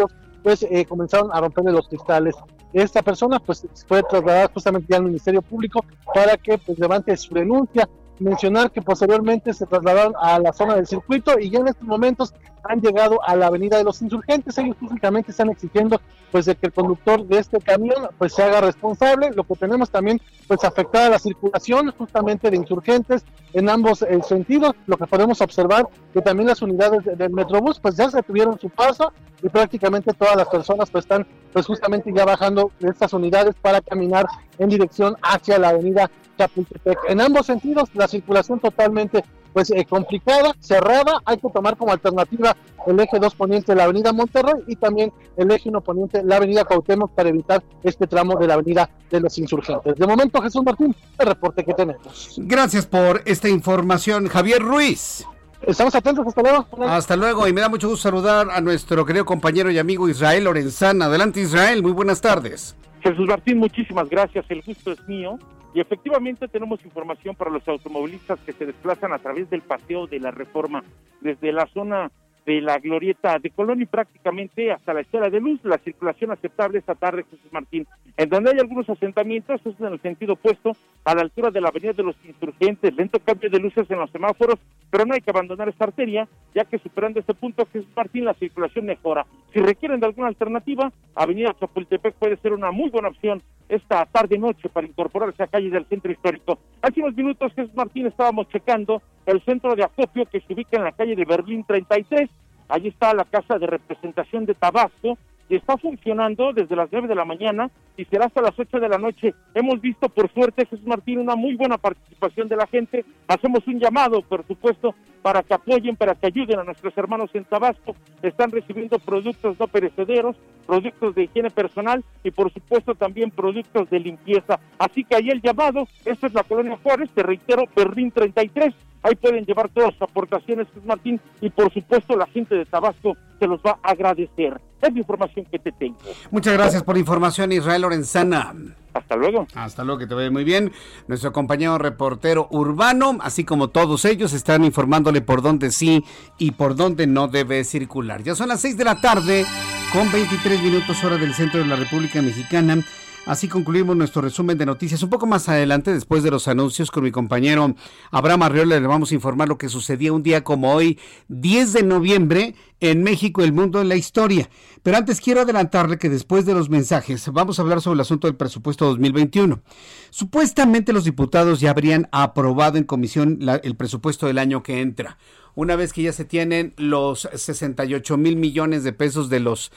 pues 0.43 0.62
eh, 0.62 0.87
comenzaron 0.87 1.31
a 1.33 1.40
romperle 1.40 1.73
los 1.73 1.88
cristales. 1.88 2.35
Esta 2.73 3.03
persona 3.03 3.40
pues 3.40 3.66
fue 3.87 4.03
trasladada 4.05 4.51
justamente 4.55 4.87
ya 4.88 4.99
al 4.99 5.05
Ministerio 5.05 5.43
Público 5.43 5.85
para 6.14 6.37
que 6.37 6.57
pues 6.57 6.79
levante 6.79 7.16
su 7.16 7.35
denuncia 7.35 7.88
mencionar 8.21 8.71
que 8.71 8.83
posteriormente 8.83 9.53
se 9.53 9.67
trasladaron 9.67 10.15
a 10.21 10.39
la 10.39 10.53
zona 10.53 10.77
del 10.77 10.87
circuito 10.87 11.39
y 11.39 11.51
ya 11.51 11.61
en 11.61 11.69
estos 11.69 11.87
momentos 11.87 12.35
han 12.65 12.81
llegado 12.81 13.19
a 13.25 13.35
la 13.37 13.47
avenida 13.47 13.79
de 13.79 13.85
los 13.85 14.03
insurgentes. 14.03 14.57
Ellos 14.59 14.77
físicamente 14.79 15.31
están 15.31 15.51
exigiendo 15.51 16.01
pues 16.31 16.45
de 16.47 16.55
que 16.55 16.67
el 16.67 16.73
conductor 16.73 17.27
de 17.27 17.39
este 17.39 17.59
camión 17.59 18.09
pues 18.19 18.35
se 18.35 18.43
haga 18.43 18.61
responsable. 18.61 19.31
Lo 19.35 19.45
que 19.45 19.55
tenemos 19.55 19.91
también 19.91 20.21
pues 20.47 20.63
afectada 20.65 21.09
la 21.09 21.19
circulación 21.19 21.93
justamente 21.97 22.51
de 22.51 22.57
insurgentes 22.57 23.25
en 23.53 23.69
ambos 23.69 24.03
eh, 24.03 24.21
sentidos. 24.23 24.75
Lo 24.87 24.97
que 24.97 25.07
podemos 25.07 25.41
observar 25.41 25.89
que 26.13 26.21
también 26.21 26.49
las 26.49 26.63
unidades 26.63 27.05
del 27.05 27.31
Metrobús 27.31 27.81
pues 27.81 27.97
ya 27.97 28.11
se 28.11 28.23
tuvieron 28.23 28.59
su 28.61 28.69
paso 28.69 29.13
y 29.43 29.49
prácticamente 29.49 30.13
todas 30.13 30.37
las 30.37 30.49
personas 30.49 30.91
pues 30.91 31.05
están 31.05 31.27
pues 31.53 31.67
justamente 31.67 32.13
ya 32.15 32.25
bajando 32.25 32.71
de 32.79 32.91
estas 32.91 33.13
unidades 33.13 33.55
para 33.61 33.81
caminar 33.81 34.27
en 34.59 34.69
dirección 34.69 35.17
hacia 35.23 35.59
la 35.59 35.71
avenida 35.71 36.11
Chapultepec. 36.40 36.98
En 37.09 37.20
ambos 37.20 37.46
sentidos 37.46 37.90
la 37.94 38.09
circulación 38.09 38.61
totalmente 38.61 39.22
pues 39.53 39.70
eh, 39.70 39.85
complicada, 39.88 40.55
cerrada, 40.61 41.20
hay 41.24 41.37
que 41.38 41.48
tomar 41.50 41.76
como 41.76 41.92
alternativa 41.92 42.57
el 42.87 42.98
eje 42.98 43.18
2 43.18 43.35
poniente 43.35 43.74
la 43.74 43.85
avenida 43.85 44.12
Monterrey 44.12 44.62
y 44.68 44.76
también 44.76 45.12
el 45.37 45.50
eje 45.50 45.68
1 45.68 45.81
poniente 45.81 46.22
la 46.22 46.37
avenida 46.37 46.64
Cuauhtémoc 46.64 47.11
para 47.11 47.29
evitar 47.29 47.62
este 47.83 48.07
tramo 48.07 48.38
de 48.38 48.46
la 48.46 48.55
avenida 48.55 48.88
de 49.11 49.20
los 49.20 49.37
insurgentes. 49.38 49.96
De 49.96 50.07
momento, 50.07 50.40
Jesús 50.40 50.62
Martín, 50.64 50.94
el 51.18 51.26
reporte 51.26 51.64
que 51.64 51.74
tenemos. 51.74 52.37
Gracias 52.38 52.87
por 52.87 53.22
esta 53.26 53.48
información, 53.48 54.29
Javier 54.29 54.62
Ruiz. 54.62 55.26
Estamos 55.66 55.94
atentos, 55.94 56.26
hasta 56.26 56.40
luego. 56.40 56.66
Hasta 56.87 57.16
luego, 57.16 57.46
y 57.46 57.53
me 57.53 57.61
da 57.61 57.68
mucho 57.68 57.88
gusto 57.88 58.05
saludar 58.05 58.50
a 58.50 58.61
nuestro 58.62 59.05
querido 59.05 59.26
compañero 59.26 59.70
y 59.70 59.79
amigo 59.79 60.09
Israel 60.09 60.44
Lorenzana. 60.44 61.07
Adelante, 61.07 61.40
Israel, 61.40 61.83
muy 61.83 61.92
buenas 61.92 62.20
tardes. 62.22 62.76
Jesús 63.03 63.27
Martín, 63.27 63.59
muchísimas 63.59 64.09
gracias, 64.09 64.45
el 64.51 64.63
gusto 64.63 64.93
es 64.93 65.09
mío. 65.09 65.39
Y 65.73 65.81
efectivamente 65.81 66.49
tenemos 66.49 66.85
información 66.85 67.37
para 67.37 67.51
los 67.51 67.67
automovilistas 67.69 68.41
que 68.41 68.53
se 68.53 68.67
desplazan 68.67 69.13
a 69.13 69.19
través 69.19 69.49
del 69.51 69.63
paseo 69.63 70.07
de 70.07 70.19
la 70.19 70.33
reforma 70.33 70.83
desde 71.21 71.53
la 71.53 71.67
zona 71.67 72.11
de 72.51 72.61
la 72.61 72.79
glorieta 72.79 73.39
de 73.39 73.51
Colón 73.51 73.81
y 73.81 73.87
prácticamente 73.87 74.73
hasta 74.73 74.93
la 74.93 75.03
escuela 75.03 75.31
de 75.31 75.39
luz, 75.41 75.61
la 75.63 75.79
circulación 75.79 76.33
aceptable 76.33 76.81
esta 76.81 76.97
tarde, 76.97 77.25
Jesús 77.31 77.53
Martín. 77.53 77.87
En 78.17 78.29
donde 78.29 78.51
hay 78.51 78.59
algunos 78.59 78.91
asentamientos, 78.91 79.61
es 79.65 79.81
en 79.81 79.87
el 79.87 80.01
sentido 80.01 80.33
opuesto, 80.33 80.73
a 81.05 81.15
la 81.15 81.23
altura 81.23 81.53
de 81.53 81.61
la 81.61 81.69
avenida 81.69 81.93
de 81.93 82.03
los 82.03 82.17
insurgentes, 82.25 82.97
lento 82.97 83.21
cambio 83.21 83.51
de 83.51 83.61
luces 83.61 83.89
en 83.89 84.01
los 84.01 84.11
semáforos, 84.11 84.59
pero 84.91 85.05
no 85.07 85.15
hay 85.15 85.21
que 85.21 85.31
abandonar 85.31 85.69
esta 85.69 85.85
arteria, 85.85 86.27
ya 86.53 86.65
que 86.65 86.79
superando 86.79 87.21
este 87.21 87.35
punto, 87.35 87.69
Jesús 87.73 87.89
Martín, 87.95 88.25
la 88.25 88.35
circulación 88.35 88.87
mejora. 88.87 89.25
Si 89.53 89.61
requieren 89.61 90.01
de 90.01 90.07
alguna 90.07 90.27
alternativa, 90.27 90.93
avenida 91.15 91.55
Chapultepec 91.59 92.15
puede 92.15 92.37
ser 92.39 92.53
una 92.53 92.73
muy 92.73 92.91
buena 92.91 93.09
opción 93.09 93.41
esta 93.69 94.05
tarde-noche 94.07 94.69
para 94.69 94.89
incorporarse 94.89 95.43
a 95.43 95.47
calle 95.47 95.71
del 95.71 95.87
centro 95.87 96.11
histórico. 96.11 96.59
Hace 96.83 97.01
unos 97.01 97.15
minutos, 97.15 97.53
Jesús 97.55 97.75
Martín, 97.75 98.07
estábamos 98.07 98.49
checando 98.49 99.01
el 99.27 99.41
centro 99.45 99.77
de 99.77 99.85
acopio 99.85 100.27
que 100.27 100.41
se 100.41 100.53
ubica 100.53 100.77
en 100.77 100.85
la 100.85 100.93
calle 100.93 101.15
de 101.15 101.25
Berlín 101.25 101.65
33. 101.65 102.29
Allí 102.71 102.89
está 102.89 103.13
la 103.15 103.25
casa 103.25 103.59
de 103.59 103.67
representación 103.67 104.47
de 104.47 104.55
Tabasco 104.55 105.19
y 105.49 105.57
está 105.57 105.77
funcionando 105.77 106.53
desde 106.53 106.77
las 106.77 106.89
9 106.93 107.09
de 107.09 107.17
la 107.17 107.25
mañana 107.25 107.69
y 107.97 108.05
será 108.05 108.27
hasta 108.27 108.41
las 108.41 108.57
8 108.57 108.79
de 108.79 108.89
la 108.89 108.97
noche. 108.97 109.35
Hemos 109.53 109.81
visto, 109.81 110.09
por 110.09 110.33
suerte, 110.33 110.65
Jesús 110.65 110.87
Martín, 110.87 111.19
una 111.19 111.35
muy 111.35 111.57
buena 111.57 111.77
participación 111.77 112.47
de 112.47 112.55
la 112.55 112.69
gente. 112.69 113.05
Hacemos 113.27 113.67
un 113.67 113.81
llamado, 113.81 114.23
por 114.23 114.47
supuesto, 114.47 114.95
para 115.21 115.43
que 115.43 115.53
apoyen, 115.53 115.97
para 115.97 116.15
que 116.15 116.29
ayuden 116.29 116.61
a 116.61 116.65
nuestros 116.65 116.97
hermanos 116.97 117.31
en 117.35 117.45
Tabasco. 117.45 117.97
Están 118.23 118.53
recibiendo 118.53 119.01
productos 119.01 119.59
no 119.59 119.67
perecederos, 119.67 120.37
productos 120.65 121.17
de 121.17 121.25
higiene 121.25 121.51
personal 121.51 122.05
y, 122.23 122.31
por 122.31 122.53
supuesto, 122.53 122.95
también 122.95 123.33
productos 123.33 123.91
de 123.91 123.99
limpieza. 123.99 124.61
Así 124.79 125.03
que 125.03 125.17
ahí 125.17 125.31
el 125.31 125.43
llamado, 125.43 125.89
esta 126.05 126.29
es 126.29 126.35
la 126.35 126.45
colonia 126.45 126.79
Juárez, 126.81 127.11
te 127.11 127.25
reitero, 127.25 127.65
Berlín 127.75 128.13
33 128.13 128.73
Ahí 129.03 129.15
pueden 129.17 129.45
llevar 129.45 129.69
todas 129.71 129.93
sus 129.95 130.03
aportaciones, 130.03 130.67
Martín, 130.85 131.21
y 131.41 131.49
por 131.51 131.73
supuesto 131.73 132.17
la 132.17 132.27
gente 132.27 132.55
de 132.55 132.67
Tabasco 132.67 133.17
se 133.39 133.47
los 133.47 133.61
va 133.61 133.79
a 133.83 133.91
agradecer. 133.93 134.61
Es 134.83 134.93
la 134.93 134.99
información 134.99 135.47
que 135.51 135.59
te 135.59 135.73
tengo. 135.73 135.99
Muchas 136.31 136.55
gracias 136.55 136.83
por 136.83 136.95
la 136.95 137.01
información, 137.01 137.53
Israel 137.53 137.83
Lorenzana. 137.83 138.55
Hasta 138.93 139.17
luego. 139.17 139.47
Hasta 139.55 139.85
luego, 139.85 140.01
que 140.01 140.07
te 140.07 140.15
vaya 140.15 140.31
muy 140.31 140.45
bien. 140.45 140.73
Nuestro 141.07 141.33
compañero 141.33 141.79
reportero 141.79 142.49
urbano, 142.51 143.19
así 143.21 143.45
como 143.45 143.69
todos 143.69 144.05
ellos, 144.05 144.33
están 144.33 144.65
informándole 144.65 145.21
por 145.21 145.43
dónde 145.43 145.71
sí 145.71 146.05
y 146.39 146.53
por 146.53 146.75
dónde 146.75 147.07
no 147.07 147.29
debe 147.29 147.65
circular. 147.65 148.23
Ya 148.23 148.35
son 148.35 148.49
las 148.49 148.61
6 148.61 148.77
de 148.77 148.85
la 148.85 149.01
tarde, 149.01 149.47
con 149.93 150.11
23 150.11 150.63
minutos 150.63 151.03
hora 151.05 151.17
del 151.17 151.35
centro 151.35 151.61
de 151.61 151.67
la 151.67 151.77
República 151.77 152.21
Mexicana. 152.21 152.85
Así 153.27 153.49
concluimos 153.49 153.97
nuestro 153.97 154.23
resumen 154.23 154.57
de 154.57 154.67
noticias. 154.67 155.03
Un 155.03 155.11
poco 155.11 155.27
más 155.27 155.49
adelante, 155.49 155.93
después 155.93 156.23
de 156.23 156.31
los 156.31 156.49
anuncios, 156.49 156.91
con 156.91 157.05
mi 157.05 157.11
compañero 157.11 157.75
Abraham 158.11 158.43
Arriola, 158.43 158.81
le 158.81 158.87
vamos 158.87 159.13
a 159.13 159.15
informar 159.15 159.49
lo 159.49 159.59
que 159.59 159.69
sucedía 159.69 160.13
un 160.13 160.23
día 160.23 160.43
como 160.43 160.73
hoy, 160.73 160.99
10 161.29 161.75
de 161.75 161.83
noviembre, 161.83 162.55
en 162.81 163.03
México, 163.03 163.43
el 163.43 163.53
mundo, 163.53 163.81
en 163.81 163.91
la 163.91 163.97
historia. 163.97 164.49
Pero 164.83 164.97
antes 164.97 165.21
quiero 165.21 165.43
adelantarle 165.43 165.99
que 165.99 166.09
después 166.09 166.47
de 166.47 166.55
los 166.55 166.71
mensajes 166.71 167.31
vamos 167.31 167.59
a 167.59 167.63
hablar 167.63 167.83
sobre 167.83 167.97
el 167.97 168.01
asunto 168.01 168.27
del 168.27 168.37
presupuesto 168.37 168.87
2021. 168.87 169.63
Supuestamente 170.09 170.95
los 170.95 171.05
diputados 171.05 171.61
ya 171.61 171.71
habrían 171.71 172.09
aprobado 172.13 172.79
en 172.79 172.85
comisión 172.85 173.39
el 173.63 173.77
presupuesto 173.77 174.27
del 174.27 174.39
año 174.39 174.63
que 174.63 174.81
entra. 174.81 175.19
Una 175.55 175.77
vez 175.77 175.93
que 175.93 176.03
ya 176.03 176.13
se 176.13 176.25
tienen 176.25 176.73
los 176.79 177.29
68 177.35 178.17
mil 178.17 178.37
millones 178.37 178.83
de 178.83 178.95
pesos 178.95 179.29
de 179.29 179.41
los 179.41 179.71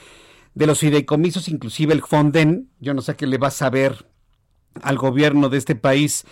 de 0.56 0.68
los 0.68 0.80
fideicomisos, 0.80 1.48
inclusive 1.48 1.94
el 1.94 2.02
Fonden, 2.02 2.70
yo 2.80 2.94
no 2.94 3.02
sé 3.02 3.16
qué 3.16 3.28
le 3.28 3.38
va 3.38 3.48
a 3.48 3.52
saber 3.52 4.08
al 4.82 4.98
gobierno 4.98 5.50
de 5.50 5.58
este 5.58 5.76
país, 5.76 6.26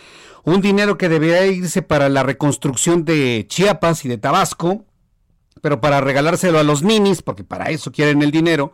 un 0.44 0.62
dinero 0.62 0.98
que 0.98 1.10
debería 1.10 1.46
irse 1.46 1.82
para 1.82 2.10
la 2.10 2.24
reconstrucción 2.24 3.06
de 3.06 3.46
Chiapas 3.48 4.06
y 4.06 4.10
de 4.10 4.18
Tabasco, 4.18 4.86
pero 5.62 5.82
para 5.82 6.02
regalárselo 6.02 6.60
a 6.60 6.64
los 6.64 6.82
ninis, 6.82 7.22
porque 7.22 7.44
para 7.44 7.70
eso 7.70 7.92
quieren 7.92 8.22
el 8.24 8.32
dinero, 8.32 8.74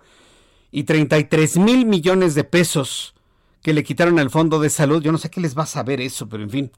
y 0.71 0.83
33 0.83 1.57
mil 1.57 1.85
millones 1.85 2.35
de 2.35 2.43
pesos 2.43 3.15
que 3.61 3.73
le 3.73 3.83
quitaron 3.83 4.19
al 4.19 4.29
Fondo 4.29 4.59
de 4.59 4.69
Salud, 4.69 5.01
yo 5.01 5.11
no 5.11 5.17
sé 5.17 5.29
qué 5.29 5.41
les 5.41 5.57
va 5.57 5.63
a 5.63 5.67
saber 5.67 5.99
eso, 5.99 6.29
pero 6.29 6.43
en 6.43 6.49
fin. 6.49 6.71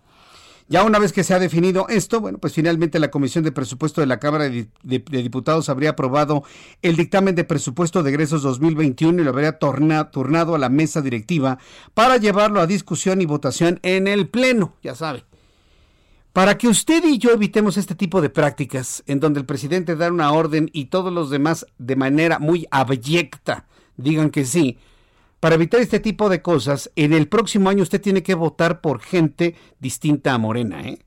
Ya 0.70 0.84
una 0.84 1.00
vez 1.00 1.14
que 1.14 1.24
se 1.24 1.34
ha 1.34 1.40
definido 1.40 1.88
esto, 1.90 2.22
bueno, 2.22 2.38
pues 2.38 2.54
finalmente 2.54 3.00
la 3.00 3.10
Comisión 3.10 3.44
de 3.44 3.52
Presupuesto 3.52 4.02
de 4.02 4.08
la 4.08 4.20
Cámara 4.20 4.48
de, 4.48 4.70
Diputados 4.84 5.68
habría 5.68 5.90
aprobado 5.90 6.44
el 6.84 6.96
dictamen 6.96 7.34
de 7.34 7.44
presupuesto 7.44 8.04
de 8.04 8.12
egresos 8.12 8.44
2021 8.44 9.20
y 9.20 9.26
lo 9.26 9.32
habría 9.32 9.58
turnado 9.58 10.54
a 10.54 10.60
la 10.60 10.70
mesa 10.70 11.02
directiva 11.02 11.58
para 11.96 12.18
llevarlo 12.18 12.62
a 12.62 12.68
discusión 12.68 13.20
y 13.20 13.26
votación 13.26 13.80
en 13.82 14.08
el 14.08 14.28
Pleno, 14.30 14.76
ya 14.84 14.94
sabe. 14.94 15.26
Para 16.34 16.56
que 16.60 16.68
usted 16.68 17.04
y 17.04 17.18
yo 17.18 17.32
evitemos 17.32 17.76
este 17.76 17.96
tipo 17.96 18.22
de 18.22 18.30
prácticas, 18.30 19.02
en 19.08 19.20
donde 19.20 19.40
el 19.40 19.48
presidente 19.48 19.96
da 19.96 20.12
una 20.12 20.32
orden 20.32 20.70
y 20.72 20.86
todos 20.86 21.12
los 21.12 21.32
demás 21.32 21.66
de 21.80 21.96
manera 21.96 22.38
muy 22.38 22.68
abyecta 22.70 23.66
digan 23.98 24.30
que 24.30 24.46
sí, 24.46 24.78
para 25.40 25.56
evitar 25.56 25.80
este 25.80 26.00
tipo 26.00 26.30
de 26.30 26.42
cosas, 26.42 26.92
en 26.96 27.14
el 27.14 27.28
próximo 27.28 27.70
año 27.70 27.84
usted 27.84 28.02
tiene 28.02 28.24
que 28.24 28.36
votar 28.36 28.82
por 28.82 29.00
gente 29.00 29.56
distinta 29.80 30.34
a 30.34 30.38
Morena. 30.38 30.82
¿eh? 30.82 31.00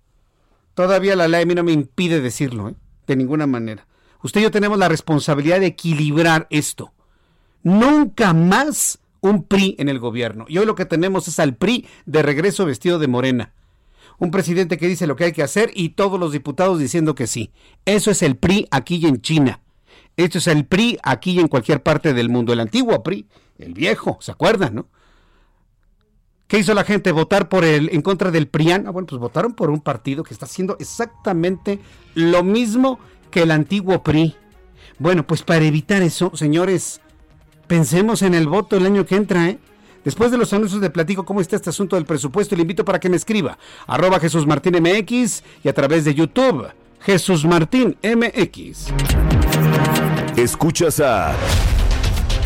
Todavía 0.74 1.16
la 1.16 1.28
ley 1.28 1.44
no 1.46 1.62
me 1.62 1.72
impide 1.72 2.20
decirlo, 2.20 2.70
¿eh? 2.70 2.74
de 3.06 3.16
ninguna 3.16 3.46
manera. 3.46 3.86
Usted 4.22 4.40
y 4.40 4.44
yo 4.44 4.50
tenemos 4.50 4.78
la 4.78 4.88
responsabilidad 4.88 5.60
de 5.60 5.66
equilibrar 5.66 6.46
esto. 6.50 6.92
Nunca 7.62 8.32
más 8.32 9.00
un 9.20 9.44
PRI 9.44 9.76
en 9.78 9.88
el 9.88 9.98
gobierno. 9.98 10.46
Y 10.48 10.58
hoy 10.58 10.66
lo 10.66 10.74
que 10.74 10.86
tenemos 10.86 11.28
es 11.28 11.38
al 11.38 11.54
PRI 11.54 11.86
de 12.06 12.22
regreso 12.22 12.64
vestido 12.64 12.98
de 12.98 13.08
morena. 13.08 13.52
Un 14.18 14.30
presidente 14.30 14.78
que 14.78 14.88
dice 14.88 15.06
lo 15.06 15.16
que 15.16 15.24
hay 15.24 15.32
que 15.32 15.42
hacer 15.42 15.70
y 15.74 15.90
todos 15.90 16.18
los 16.18 16.32
diputados 16.32 16.78
diciendo 16.78 17.14
que 17.14 17.26
sí. 17.26 17.50
Eso 17.84 18.10
es 18.10 18.22
el 18.22 18.36
PRI 18.36 18.68
aquí 18.70 18.96
y 18.96 19.06
en 19.06 19.20
China. 19.20 19.60
Esto 20.16 20.38
es 20.38 20.46
el 20.46 20.66
PRI 20.66 20.98
aquí 21.02 21.32
y 21.32 21.40
en 21.40 21.48
cualquier 21.48 21.82
parte 21.82 22.14
del 22.14 22.28
mundo. 22.28 22.52
El 22.52 22.60
antiguo 22.60 23.02
PRI, 23.02 23.26
el 23.62 23.74
viejo, 23.74 24.18
¿se 24.20 24.32
acuerdan, 24.32 24.74
no? 24.74 24.86
¿Qué 26.46 26.58
hizo 26.58 26.74
la 26.74 26.84
gente? 26.84 27.12
¿Votar 27.12 27.48
por 27.48 27.64
el, 27.64 27.88
en 27.94 28.02
contra 28.02 28.30
del 28.30 28.46
PRIAN? 28.46 28.86
Ah, 28.86 28.90
bueno, 28.90 29.06
pues 29.06 29.18
votaron 29.18 29.54
por 29.54 29.70
un 29.70 29.80
partido 29.80 30.22
que 30.22 30.34
está 30.34 30.44
haciendo 30.44 30.76
exactamente 30.78 31.80
lo 32.14 32.42
mismo 32.42 32.98
que 33.30 33.42
el 33.42 33.50
antiguo 33.50 34.02
PRI. 34.02 34.36
Bueno, 34.98 35.26
pues 35.26 35.42
para 35.42 35.64
evitar 35.64 36.02
eso, 36.02 36.30
señores, 36.36 37.00
pensemos 37.66 38.20
en 38.20 38.34
el 38.34 38.48
voto 38.48 38.76
el 38.76 38.84
año 38.84 39.06
que 39.06 39.16
entra, 39.16 39.48
¿eh? 39.48 39.58
Después 40.04 40.30
de 40.30 40.36
los 40.36 40.52
anuncios 40.52 40.80
de 40.80 40.90
platico 40.90 41.24
cómo 41.24 41.40
está 41.40 41.56
este 41.56 41.70
asunto 41.70 41.96
del 41.96 42.04
presupuesto, 42.04 42.54
le 42.54 42.62
invito 42.62 42.84
para 42.84 43.00
que 43.00 43.08
me 43.08 43.16
escriba. 43.16 43.56
Arroba 43.86 44.20
Jesús 44.20 44.46
Martín 44.46 44.74
MX 44.74 45.42
y 45.64 45.68
a 45.68 45.72
través 45.72 46.04
de 46.04 46.14
YouTube. 46.14 46.66
Jesús 47.00 47.44
Martín 47.44 47.96
MX. 48.02 48.92
Escuchas 50.36 51.00
a 51.00 51.34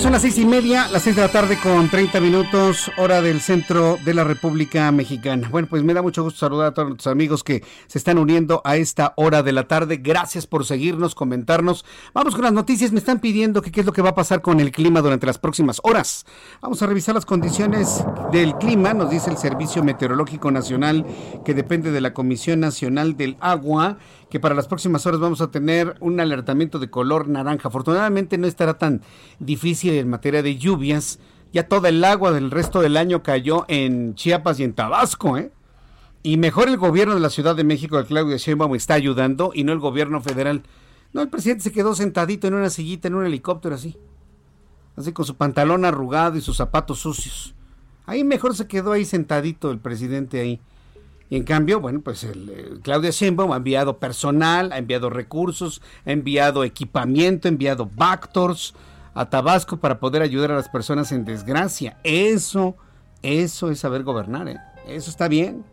Son 0.00 0.12
las 0.12 0.22
seis 0.22 0.36
y 0.38 0.44
media, 0.44 0.88
las 0.88 1.02
seis 1.02 1.16
de 1.16 1.22
la 1.22 1.30
tarde 1.30 1.56
con 1.62 1.88
30 1.88 2.20
minutos, 2.20 2.90
hora 2.98 3.22
del 3.22 3.40
centro 3.40 3.96
de 4.04 4.12
la 4.12 4.24
República 4.24 4.90
Mexicana. 4.92 5.48
Bueno, 5.48 5.68
pues 5.68 5.82
me 5.82 5.94
da 5.94 6.02
mucho 6.02 6.22
gusto 6.24 6.40
saludar 6.40 6.66
a 6.66 6.74
todos 6.74 6.88
nuestros 6.88 7.10
amigos 7.10 7.42
que 7.42 7.64
se 7.86 7.98
están 7.98 8.18
uniendo 8.18 8.60
a 8.64 8.76
esta 8.76 9.14
hora 9.16 9.42
de 9.42 9.52
la 9.52 9.66
tarde. 9.66 9.98
Gracias 9.98 10.46
por 10.46 10.66
seguirnos, 10.66 11.14
comentarnos. 11.14 11.86
Vamos 12.12 12.34
con 12.34 12.42
las 12.42 12.52
noticias. 12.52 12.92
Me 12.92 12.98
están 12.98 13.20
pidiendo 13.20 13.62
que 13.62 13.70
qué 13.70 13.80
es 13.80 13.86
lo 13.86 13.92
que 13.92 14.02
va 14.02 14.10
a 14.10 14.14
pasar 14.14 14.42
con 14.42 14.60
el 14.60 14.72
clima 14.72 15.00
durante 15.00 15.26
las 15.26 15.38
próximas 15.38 15.80
horas. 15.84 16.26
Vamos 16.60 16.82
a 16.82 16.86
revisar 16.86 17.14
las 17.14 17.24
condiciones 17.24 18.04
del 18.30 18.56
clima, 18.56 18.92
nos 18.94 19.10
dice 19.10 19.30
el 19.30 19.38
Servicio 19.38 19.82
Meteorológico 19.84 20.50
Nacional, 20.50 21.06
que 21.44 21.54
depende 21.54 21.92
de 21.92 22.00
la 22.00 22.12
Comisión 22.12 22.60
Nacional 22.60 23.16
del 23.16 23.36
Agua 23.40 23.96
que 24.34 24.40
para 24.40 24.56
las 24.56 24.66
próximas 24.66 25.06
horas 25.06 25.20
vamos 25.20 25.40
a 25.40 25.52
tener 25.52 25.94
un 26.00 26.18
alertamiento 26.18 26.80
de 26.80 26.90
color 26.90 27.28
naranja. 27.28 27.68
Afortunadamente 27.68 28.36
no 28.36 28.48
estará 28.48 28.78
tan 28.78 29.00
difícil 29.38 29.83
en 29.90 30.08
materia 30.08 30.42
de 30.42 30.56
lluvias. 30.56 31.18
Ya 31.52 31.68
toda 31.68 31.88
el 31.88 32.02
agua 32.04 32.32
del 32.32 32.50
resto 32.50 32.80
del 32.80 32.96
año 32.96 33.22
cayó 33.22 33.64
en 33.68 34.14
Chiapas 34.14 34.58
y 34.58 34.64
en 34.64 34.72
Tabasco, 34.72 35.38
¿eh? 35.38 35.52
Y 36.22 36.38
mejor 36.38 36.68
el 36.68 36.78
gobierno 36.78 37.14
de 37.14 37.20
la 37.20 37.28
Ciudad 37.28 37.54
de 37.54 37.64
México, 37.64 37.98
el 37.98 38.06
Claudio 38.06 38.36
Sheinbaum, 38.38 38.74
está 38.74 38.94
ayudando 38.94 39.52
y 39.54 39.62
no 39.62 39.72
el 39.72 39.78
gobierno 39.78 40.22
federal. 40.22 40.62
No, 41.12 41.20
el 41.20 41.28
presidente 41.28 41.64
se 41.64 41.72
quedó 41.72 41.94
sentadito 41.94 42.48
en 42.48 42.54
una 42.54 42.70
sillita, 42.70 43.08
en 43.08 43.14
un 43.14 43.26
helicóptero 43.26 43.74
así. 43.74 43.96
Así 44.96 45.12
con 45.12 45.26
su 45.26 45.36
pantalón 45.36 45.84
arrugado 45.84 46.38
y 46.38 46.40
sus 46.40 46.56
zapatos 46.56 47.00
sucios. 47.00 47.54
Ahí 48.06 48.24
mejor 48.24 48.56
se 48.56 48.66
quedó 48.66 48.92
ahí 48.92 49.04
sentadito 49.04 49.70
el 49.70 49.78
presidente 49.78 50.40
ahí. 50.40 50.60
Y 51.30 51.36
en 51.36 51.44
cambio, 51.44 51.80
bueno, 51.80 52.00
pues 52.00 52.26
Claudia 52.82 53.10
Sheinbaum 53.10 53.52
ha 53.52 53.56
enviado 53.56 53.98
personal, 53.98 54.72
ha 54.72 54.78
enviado 54.78 55.10
recursos, 55.10 55.82
ha 56.06 56.12
enviado 56.12 56.64
equipamiento, 56.64 57.48
ha 57.48 57.50
enviado 57.50 57.88
Bactors 57.94 58.74
a 59.14 59.30
Tabasco 59.30 59.78
para 59.78 59.98
poder 60.00 60.22
ayudar 60.22 60.52
a 60.52 60.56
las 60.56 60.68
personas 60.68 61.12
en 61.12 61.24
desgracia. 61.24 61.96
Eso, 62.04 62.76
eso 63.22 63.70
es 63.70 63.78
saber 63.78 64.02
gobernar, 64.02 64.48
¿eh? 64.48 64.58
Eso 64.86 65.10
está 65.10 65.28
bien. 65.28 65.64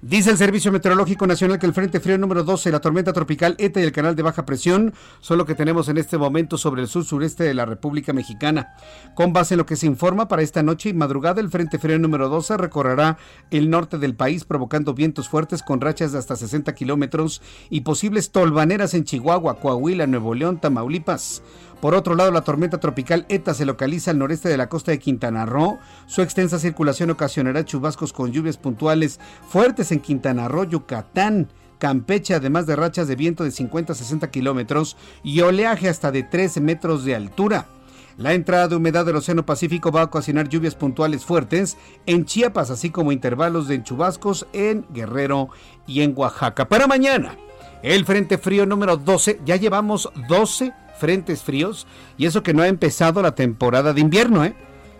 Dice 0.00 0.30
el 0.30 0.36
Servicio 0.36 0.70
Meteorológico 0.70 1.26
Nacional 1.26 1.58
que 1.58 1.66
el 1.66 1.74
Frente 1.74 1.98
Frío 1.98 2.16
número 2.18 2.44
12, 2.44 2.70
la 2.70 2.78
tormenta 2.78 3.12
tropical 3.12 3.56
ETA 3.58 3.80
y 3.80 3.82
el 3.82 3.90
canal 3.90 4.14
de 4.14 4.22
baja 4.22 4.46
presión 4.46 4.94
son 5.18 5.38
lo 5.38 5.44
que 5.44 5.56
tenemos 5.56 5.88
en 5.88 5.98
este 5.98 6.16
momento 6.16 6.56
sobre 6.56 6.82
el 6.82 6.88
sur 6.88 7.04
sureste 7.04 7.42
de 7.42 7.52
la 7.52 7.66
República 7.66 8.12
Mexicana. 8.12 8.76
Con 9.16 9.32
base 9.32 9.54
en 9.54 9.58
lo 9.58 9.66
que 9.66 9.74
se 9.74 9.86
informa 9.86 10.28
para 10.28 10.42
esta 10.42 10.62
noche 10.62 10.90
y 10.90 10.92
madrugada, 10.92 11.40
el 11.40 11.50
Frente 11.50 11.80
Frío 11.80 11.98
número 11.98 12.28
12 12.28 12.58
recorrerá 12.58 13.18
el 13.50 13.70
norte 13.70 13.98
del 13.98 14.14
país 14.14 14.44
provocando 14.44 14.94
vientos 14.94 15.28
fuertes 15.28 15.64
con 15.64 15.80
rachas 15.80 16.12
de 16.12 16.18
hasta 16.18 16.36
60 16.36 16.76
kilómetros 16.76 17.42
y 17.68 17.80
posibles 17.80 18.30
tolvaneras 18.30 18.94
en 18.94 19.02
Chihuahua, 19.02 19.58
Coahuila, 19.58 20.06
Nuevo 20.06 20.32
León, 20.32 20.60
Tamaulipas. 20.60 21.42
Por 21.80 21.94
otro 21.94 22.16
lado, 22.16 22.32
la 22.32 22.42
tormenta 22.42 22.78
tropical 22.78 23.24
ETA 23.28 23.54
se 23.54 23.64
localiza 23.64 24.10
al 24.10 24.18
noreste 24.18 24.48
de 24.48 24.56
la 24.56 24.68
costa 24.68 24.90
de 24.90 24.98
Quintana 24.98 25.46
Roo. 25.46 25.78
Su 26.06 26.22
extensa 26.22 26.58
circulación 26.58 27.10
ocasionará 27.10 27.64
chubascos 27.64 28.12
con 28.12 28.32
lluvias 28.32 28.56
puntuales 28.56 29.20
fuertes 29.48 29.92
en 29.92 30.00
Quintana 30.00 30.48
Roo, 30.48 30.64
Yucatán. 30.64 31.48
Campeche, 31.78 32.34
además 32.34 32.66
de 32.66 32.74
rachas 32.74 33.06
de 33.06 33.14
viento 33.14 33.44
de 33.44 33.52
50 33.52 33.92
a 33.92 33.96
60 33.96 34.30
kilómetros 34.32 34.96
y 35.22 35.40
oleaje 35.42 35.88
hasta 35.88 36.10
de 36.10 36.24
13 36.24 36.60
metros 36.60 37.04
de 37.04 37.14
altura. 37.14 37.68
La 38.16 38.34
entrada 38.34 38.66
de 38.66 38.74
humedad 38.74 39.06
del 39.06 39.14
Océano 39.14 39.46
Pacífico 39.46 39.92
va 39.92 40.00
a 40.00 40.06
ocasionar 40.06 40.48
lluvias 40.48 40.74
puntuales 40.74 41.24
fuertes 41.24 41.76
en 42.04 42.24
Chiapas, 42.24 42.70
así 42.70 42.90
como 42.90 43.12
intervalos 43.12 43.68
de 43.68 43.80
chubascos 43.80 44.48
en 44.52 44.84
Guerrero 44.92 45.50
y 45.86 46.02
en 46.02 46.14
Oaxaca. 46.16 46.68
Para 46.68 46.88
mañana, 46.88 47.36
el 47.84 48.04
Frente 48.04 48.36
Frío 48.36 48.66
número 48.66 48.96
12, 48.96 49.42
ya 49.44 49.54
llevamos 49.54 50.10
12 50.28 50.72
frentes 50.98 51.42
fríos 51.42 51.86
y 52.16 52.26
eso 52.26 52.42
que 52.42 52.54
no 52.54 52.62
ha 52.62 52.68
empezado 52.68 53.22
la 53.22 53.34
temporada 53.34 53.92
de 53.92 54.00
invierno, 54.00 54.44
¿eh? 54.44 54.54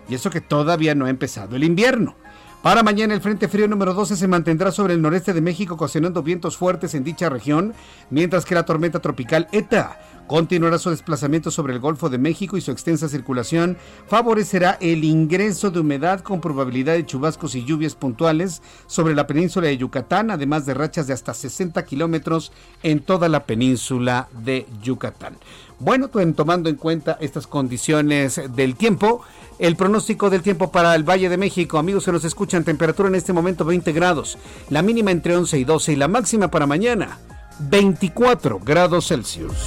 Y 0.09 0.15
eso 0.15 0.29
que 0.29 0.41
todavía 0.41 0.95
no 0.95 1.05
ha 1.05 1.09
empezado 1.09 1.55
el 1.55 1.63
invierno. 1.63 2.15
Para 2.63 2.83
mañana 2.83 3.13
el 3.13 3.21
Frente 3.21 3.47
Frío 3.47 3.69
número 3.69 3.93
12 3.93 4.17
se 4.17 4.27
mantendrá 4.27 4.71
sobre 4.71 4.93
el 4.93 5.01
noreste 5.01 5.31
de 5.33 5.39
México 5.39 5.75
ocasionando 5.75 6.23
vientos 6.23 6.57
fuertes 6.57 6.93
en 6.93 7.05
dicha 7.05 7.29
región, 7.29 7.73
mientras 8.09 8.43
que 8.43 8.55
la 8.55 8.65
tormenta 8.65 8.99
tropical 8.99 9.47
ETA 9.53 9.97
continuará 10.29 10.77
su 10.77 10.91
desplazamiento 10.91 11.49
sobre 11.49 11.73
el 11.73 11.79
Golfo 11.79 12.07
de 12.07 12.19
México 12.19 12.55
y 12.55 12.61
su 12.61 12.69
extensa 12.69 13.09
circulación 13.09 13.77
favorecerá 14.07 14.77
el 14.79 15.03
ingreso 15.03 15.71
de 15.71 15.79
humedad 15.79 16.19
con 16.19 16.39
probabilidad 16.39 16.93
de 16.93 17.03
chubascos 17.03 17.55
y 17.55 17.65
lluvias 17.65 17.95
puntuales 17.95 18.61
sobre 18.85 19.15
la 19.15 19.25
península 19.25 19.69
de 19.69 19.77
Yucatán, 19.77 20.29
además 20.29 20.67
de 20.67 20.75
rachas 20.75 21.07
de 21.07 21.13
hasta 21.13 21.33
60 21.33 21.83
kilómetros 21.83 22.51
en 22.83 22.99
toda 22.99 23.27
la 23.27 23.47
península 23.47 24.29
de 24.43 24.67
Yucatán. 24.83 25.35
Bueno, 25.79 26.09
tomando 26.09 26.69
en 26.69 26.75
cuenta 26.75 27.17
estas 27.19 27.47
condiciones 27.47 28.39
del 28.53 28.75
tiempo, 28.75 29.23
el 29.57 29.75
pronóstico 29.75 30.29
del 30.29 30.43
tiempo 30.43 30.71
para 30.71 30.93
el 30.93 31.09
Valle 31.09 31.29
de 31.29 31.37
México, 31.37 31.79
amigos 31.79 32.05
que 32.05 32.11
nos 32.11 32.23
escuchan, 32.23 32.63
temperatura 32.63 33.09
en 33.09 33.15
este 33.15 33.33
momento 33.33 33.65
20 33.65 33.91
grados, 33.93 34.37
la 34.69 34.83
mínima 34.83 35.09
entre 35.09 35.35
11 35.35 35.57
y 35.57 35.63
12 35.63 35.93
y 35.93 35.95
la 35.95 36.07
máxima 36.07 36.51
para 36.51 36.67
mañana 36.67 37.17
24 37.59 38.59
grados 38.59 39.07
Celsius. 39.07 39.57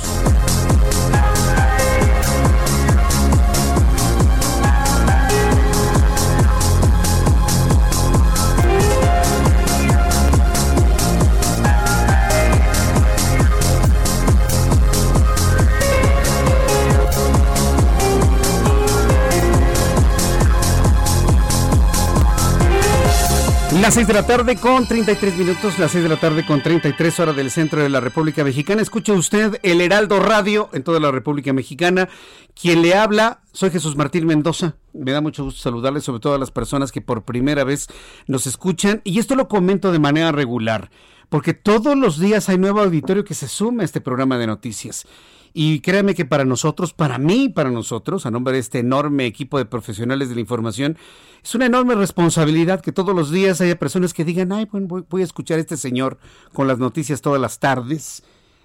Las 23.83 23.95
6 23.95 24.07
de 24.07 24.15
la 24.15 24.25
tarde 24.25 24.55
con 24.55 24.87
33 24.87 25.37
minutos, 25.37 25.77
las 25.81 25.91
6 25.91 26.05
de 26.05 26.09
la 26.09 26.17
tarde 26.17 26.47
con 26.47 26.63
33 26.63 27.19
horas 27.19 27.35
del 27.35 27.51
centro 27.51 27.83
de 27.83 27.89
la 27.89 27.99
República 27.99 28.45
Mexicana. 28.45 28.81
Escucha 28.81 29.13
usted 29.13 29.59
el 29.65 29.81
Heraldo 29.81 30.21
Radio 30.21 30.71
en 30.73 30.85
toda 30.85 31.01
la 31.01 31.11
República 31.11 31.53
Mexicana. 31.53 32.09
Quien 32.55 32.81
le 32.81 32.95
habla, 32.95 33.41
soy 33.53 33.71
Jesús 33.71 33.97
Martín 33.97 34.25
Mendoza. 34.25 34.77
Me 34.93 35.11
da 35.11 35.21
mucho 35.21 35.43
gusto 35.43 35.61
saludarles, 35.61 36.05
sobre 36.05 36.21
todo 36.21 36.37
a 36.37 36.39
las 36.39 36.53
personas 36.53 36.93
que 36.93 37.01
por 37.01 37.25
primera 37.25 37.65
vez 37.65 37.89
nos 38.29 38.47
escuchan. 38.47 39.01
Y 39.03 39.19
esto 39.19 39.35
lo 39.35 39.49
comento 39.49 39.91
de 39.91 39.99
manera 39.99 40.31
regular, 40.31 40.93
porque 41.29 41.53
todos 41.53 41.97
los 41.97 42.21
días 42.21 42.49
hay 42.49 42.59
nuevo 42.59 42.83
auditorio 42.83 43.25
que 43.25 43.35
se 43.35 43.49
suma 43.49 43.83
a 43.83 43.85
este 43.85 44.01
programa 44.01 44.39
de 44.39 44.47
noticias. 44.47 45.09
Y 45.55 45.81
créame 45.81 46.15
que 46.15 46.25
para 46.25 46.45
nosotros, 46.45 46.95
para 46.95 47.19
mí, 47.19 47.49
para 47.49 47.71
nosotros, 47.71 48.25
a 48.25 48.31
nombre 48.31 48.55
de 48.55 48.61
este 48.61 48.79
enorme 48.79 49.27
equipo 49.27 49.59
de 49.59 49.67
profesionales 49.67 50.29
de 50.29 50.35
la 50.35 50.41
información, 50.41 50.97
es 51.43 51.55
una 51.55 51.67
enorme 51.67 51.95
responsabilidad 51.95 52.81
que 52.81 52.93
todos 52.93 53.15
los 53.15 53.31
días 53.31 53.61
haya 53.61 53.79
personas 53.79 54.15
que 54.15 54.25
digan, 54.25 54.53
ay, 54.53 54.67
bueno, 54.71 55.05
voy, 55.09 55.21
a 55.21 55.25
escuchar 55.25 55.59
a 55.59 55.61
este 55.61 55.77
señor 55.77 56.19
con 56.53 56.69
las 56.69 56.79
noticias 56.79 57.21
todas 57.21 57.41
las 57.41 57.59
tardes. 57.59 58.23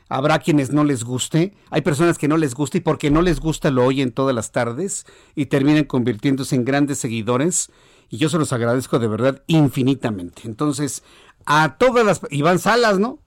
Habrá 0.09 0.39
quienes 0.39 0.71
no 0.71 0.85
les 0.85 1.03
guste, 1.03 1.53
hay 1.69 1.81
personas 1.81 2.17
que 2.17 2.29
no 2.29 2.37
les 2.37 2.55
gusta 2.55 2.77
y 2.77 2.81
porque 2.81 3.11
no 3.11 3.21
les 3.21 3.41
gusta 3.41 3.71
lo 3.71 3.83
oyen 3.83 4.13
todas 4.13 4.33
las 4.33 4.53
tardes 4.53 5.05
y 5.35 5.47
terminan 5.47 5.83
convirtiéndose 5.83 6.55
en 6.55 6.63
grandes 6.63 6.99
seguidores 6.99 7.69
y 8.09 8.17
yo 8.17 8.29
se 8.29 8.37
los 8.37 8.53
agradezco 8.53 8.99
de 8.99 9.07
verdad 9.07 9.43
infinitamente. 9.47 10.43
Entonces, 10.45 11.03
a 11.45 11.77
todas 11.77 12.05
las... 12.05 12.21
Iván 12.29 12.59
Salas, 12.59 12.99
¿no? 12.99 13.19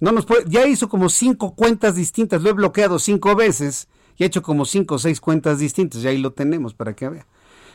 No 0.00 0.12
nos 0.12 0.26
puede, 0.26 0.44
ya 0.46 0.66
hizo 0.66 0.88
como 0.88 1.08
cinco 1.08 1.54
cuentas 1.54 1.94
distintas, 1.94 2.42
lo 2.42 2.50
he 2.50 2.52
bloqueado 2.52 2.98
cinco 2.98 3.34
veces 3.34 3.88
y 4.16 4.24
ha 4.24 4.26
hecho 4.26 4.42
como 4.42 4.64
cinco 4.64 4.96
o 4.96 4.98
seis 4.98 5.20
cuentas 5.20 5.58
distintas, 5.58 6.02
y 6.02 6.08
ahí 6.08 6.18
lo 6.18 6.32
tenemos 6.32 6.74
para 6.74 6.94
que 6.94 7.08
vea. 7.08 7.26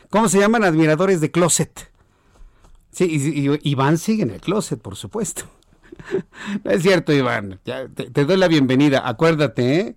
¿Cómo 0.10 0.28
se 0.28 0.40
llaman? 0.40 0.64
Admiradores 0.64 1.22
de 1.22 1.32
Closet. 1.32 1.92
Sí, 2.92 3.06
y, 3.06 3.70
Iván 3.70 3.98
sigue 3.98 4.24
en 4.24 4.32
el 4.32 4.42
closet, 4.42 4.82
por 4.82 4.96
supuesto. 4.96 5.44
no 6.64 6.72
es 6.72 6.84
cierto, 6.84 7.14
Iván. 7.14 7.60
te, 7.64 8.26
doy 8.26 8.38
la 8.38 8.48
bienvenida. 8.48 9.08
Acuérdate, 9.08 9.80
¿eh? 9.80 9.96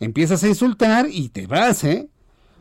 Empiezas 0.00 0.44
a 0.44 0.48
insultar 0.48 1.06
y 1.10 1.30
te 1.30 1.46
vas, 1.46 1.82
¿eh? 1.84 2.10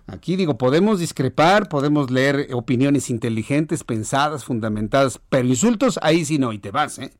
Aquí 0.07 0.35
digo, 0.35 0.57
podemos 0.57 0.99
discrepar, 0.99 1.67
podemos 1.67 2.11
leer 2.11 2.47
opiniones 2.53 3.09
inteligentes, 3.09 3.83
pensadas, 3.83 4.45
fundamentadas, 4.45 5.19
pero 5.29 5.47
insultos, 5.47 5.99
ahí 6.01 6.23
sí 6.23 6.37
no, 6.37 6.53
y 6.53 6.59
te 6.59 6.71
vas, 6.71 6.99
¿eh? 6.99 7.11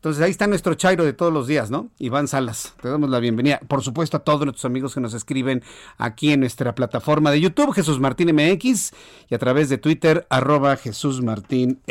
Entonces 0.00 0.22
ahí 0.22 0.30
está 0.30 0.46
nuestro 0.46 0.72
Chairo 0.72 1.04
de 1.04 1.12
todos 1.12 1.30
los 1.30 1.46
días, 1.46 1.70
¿no? 1.70 1.90
Iván 1.98 2.26
Salas, 2.26 2.72
te 2.80 2.88
damos 2.88 3.10
la 3.10 3.20
bienvenida. 3.20 3.60
Por 3.68 3.82
supuesto 3.82 4.16
a 4.16 4.20
todos 4.20 4.40
nuestros 4.46 4.64
amigos 4.64 4.94
que 4.94 5.00
nos 5.02 5.12
escriben 5.12 5.62
aquí 5.98 6.32
en 6.32 6.40
nuestra 6.40 6.74
plataforma 6.74 7.30
de 7.30 7.38
YouTube, 7.38 7.74
Jesús 7.74 8.00
Martín 8.00 8.34
MX, 8.34 8.92
y 9.28 9.34
a 9.34 9.38
través 9.38 9.68
de 9.68 9.76
Twitter, 9.76 10.26
arroba 10.30 10.78
Jesús 10.78 11.20
Martín. 11.20 11.82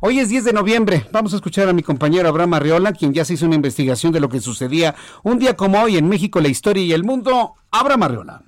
Hoy 0.00 0.18
es 0.18 0.30
10 0.30 0.44
de 0.44 0.54
noviembre, 0.54 1.06
vamos 1.12 1.34
a 1.34 1.36
escuchar 1.36 1.68
a 1.68 1.74
mi 1.74 1.82
compañero 1.82 2.26
Abraham 2.26 2.54
Arriola, 2.54 2.92
quien 2.94 3.12
ya 3.12 3.26
se 3.26 3.34
hizo 3.34 3.44
una 3.44 3.56
investigación 3.56 4.10
de 4.10 4.20
lo 4.20 4.30
que 4.30 4.40
sucedía 4.40 4.94
un 5.22 5.38
día 5.38 5.56
como 5.56 5.82
hoy 5.82 5.98
en 5.98 6.08
México, 6.08 6.40
la 6.40 6.48
historia 6.48 6.84
y 6.84 6.94
el 6.94 7.04
mundo. 7.04 7.52
Abraham 7.70 8.04
Arriola. 8.04 8.42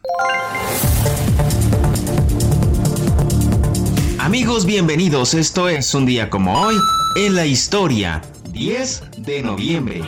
Amigos, 4.19 4.64
bienvenidos. 4.64 5.35
Esto 5.35 5.69
es 5.69 5.92
un 5.92 6.07
día 6.07 6.31
como 6.31 6.59
hoy 6.59 6.77
en 7.16 7.35
la 7.35 7.45
historia 7.45 8.23
10 8.57 9.03
de 9.19 9.42
noviembre. 9.42 10.03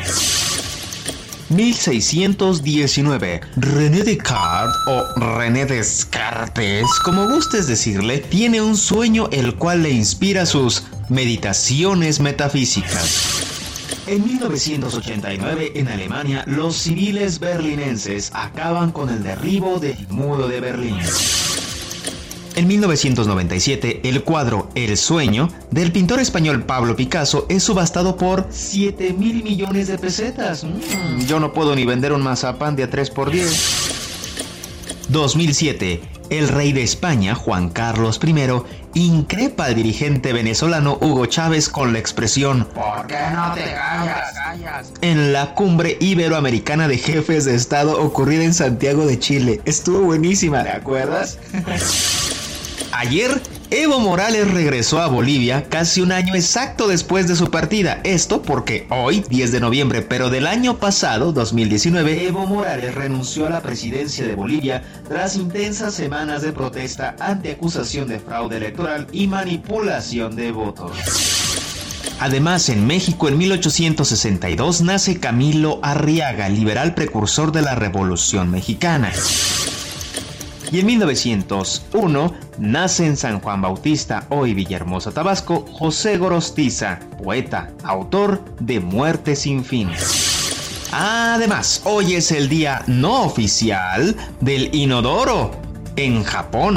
1619, 1.51 3.41
René 3.57 4.03
Descartes 4.03 4.75
o 4.87 5.05
René 5.21 5.67
Descartes, 5.67 6.87
como 7.05 7.29
gustes 7.29 7.67
decirle, 7.67 8.19
tiene 8.19 8.63
un 8.63 8.79
sueño 8.79 9.29
el 9.33 9.55
cual 9.57 9.83
le 9.83 9.91
inspira 9.91 10.47
sus 10.47 10.85
meditaciones 11.11 12.21
metafísicas. 12.21 13.45
En 14.07 14.25
1989, 14.25 15.73
en 15.75 15.89
Alemania, 15.89 16.43
los 16.47 16.75
civiles 16.75 17.41
berlinenses 17.41 18.31
acaban 18.33 18.93
con 18.93 19.11
el 19.11 19.23
derribo 19.23 19.79
del 19.79 20.09
muro 20.09 20.49
de 20.49 20.61
Berlín. 20.61 20.97
En 22.59 22.67
1997, 22.67 24.01
el 24.03 24.25
cuadro 24.25 24.69
El 24.75 24.97
sueño 24.97 25.49
del 25.71 25.93
pintor 25.93 26.19
español 26.19 26.65
Pablo 26.65 26.97
Picasso 26.97 27.47
es 27.49 27.63
subastado 27.63 28.17
por 28.17 28.49
7 28.51 29.13
mil 29.13 29.45
millones 29.45 29.87
de 29.87 29.97
pesetas. 29.97 30.65
Mm, 30.65 31.21
yo 31.29 31.39
no 31.39 31.53
puedo 31.53 31.77
ni 31.77 31.87
vender 31.87 32.13
un 32.13 32.21
mazapán 32.21 32.75
de 32.75 32.83
a 32.83 32.91
3 32.91 33.11
por 33.11 33.31
10. 33.31 35.07
2007. 35.09 36.01
El 36.31 36.49
rey 36.49 36.73
de 36.73 36.83
España, 36.83 37.37
Juan 37.37 37.71
Carlos 37.71 38.19
I, 38.27 38.35
increpa 38.95 39.67
al 39.67 39.77
dirigente 39.77 40.33
venezolano 40.33 40.99
Hugo 41.01 41.27
Chávez 41.27 41.69
con 41.69 41.93
la 41.93 42.01
expresión 42.01 42.67
¿Por 42.75 43.07
qué 43.07 43.19
no 43.33 43.53
te 43.55 43.63
callas? 43.63 44.93
En 45.01 45.33
la 45.33 45.55
cumbre 45.55 45.97
iberoamericana 46.01 46.89
de 46.89 46.99
jefes 46.99 47.45
de 47.45 47.55
Estado 47.55 48.03
ocurrida 48.03 48.43
en 48.43 48.53
Santiago 48.53 49.07
de 49.07 49.17
Chile. 49.21 49.61
Estuvo 49.65 50.01
buenísima, 50.01 50.65
¿te 50.65 50.71
acuerdas? 50.71 51.39
Ayer, 52.99 53.41
Evo 53.71 54.01
Morales 54.01 54.51
regresó 54.51 55.01
a 55.01 55.07
Bolivia 55.07 55.69
casi 55.69 56.01
un 56.01 56.11
año 56.11 56.35
exacto 56.35 56.89
después 56.89 57.29
de 57.29 57.37
su 57.37 57.49
partida. 57.49 58.01
Esto 58.03 58.43
porque 58.43 58.89
hoy, 58.91 59.25
10 59.29 59.53
de 59.53 59.61
noviembre, 59.61 60.03
pero 60.03 60.31
del 60.31 60.49
año 60.49 60.79
pasado, 60.79 61.33
2019, 61.33 62.27
Evo 62.27 62.45
Morales 62.49 62.97
renunció 62.97 63.47
a 63.47 63.51
la 63.51 63.61
presidencia 63.61 64.27
de 64.27 64.35
Bolivia 64.35 64.83
tras 65.09 65.37
intensas 65.37 65.95
semanas 65.95 66.43
de 66.43 66.51
protesta 66.51 67.15
ante 67.21 67.53
acusación 67.53 68.09
de 68.09 68.19
fraude 68.19 68.57
electoral 68.57 69.07
y 69.13 69.29
manipulación 69.29 70.35
de 70.35 70.51
votos. 70.51 70.91
Además, 72.19 72.69
en 72.69 72.85
México 72.85 73.29
en 73.29 73.39
1862 73.39 74.81
nace 74.81 75.21
Camilo 75.21 75.79
Arriaga, 75.85 76.49
liberal 76.49 76.97
precursor 76.97 77.53
de 77.53 77.63
la 77.63 77.77
Revolución 77.77 78.51
Mexicana. 78.51 79.13
Y 80.71 80.81
en 80.81 80.87
1901 80.87 82.35
nace 82.59 83.07
en 83.07 83.17
San 83.17 83.41
Juan 83.41 83.63
Bautista, 83.63 84.27
hoy 84.29 84.53
Villahermosa, 84.53 85.13
Tabasco, 85.13 85.65
José 85.73 86.19
Gorostiza, 86.19 87.01
poeta, 87.23 87.71
autor 87.85 88.45
de 88.61 88.79
Muerte 88.79 89.35
sin 89.35 89.65
fin. 89.65 89.91
Además, 90.93 91.81
hoy 91.85 92.15
es 92.15 92.33
el 92.33 92.51
día 92.51 92.83
no 92.87 93.23
oficial 93.23 94.15
del 94.41 94.75
inodoro 94.75 95.53
en 95.97 96.23
Japón. 96.23 96.77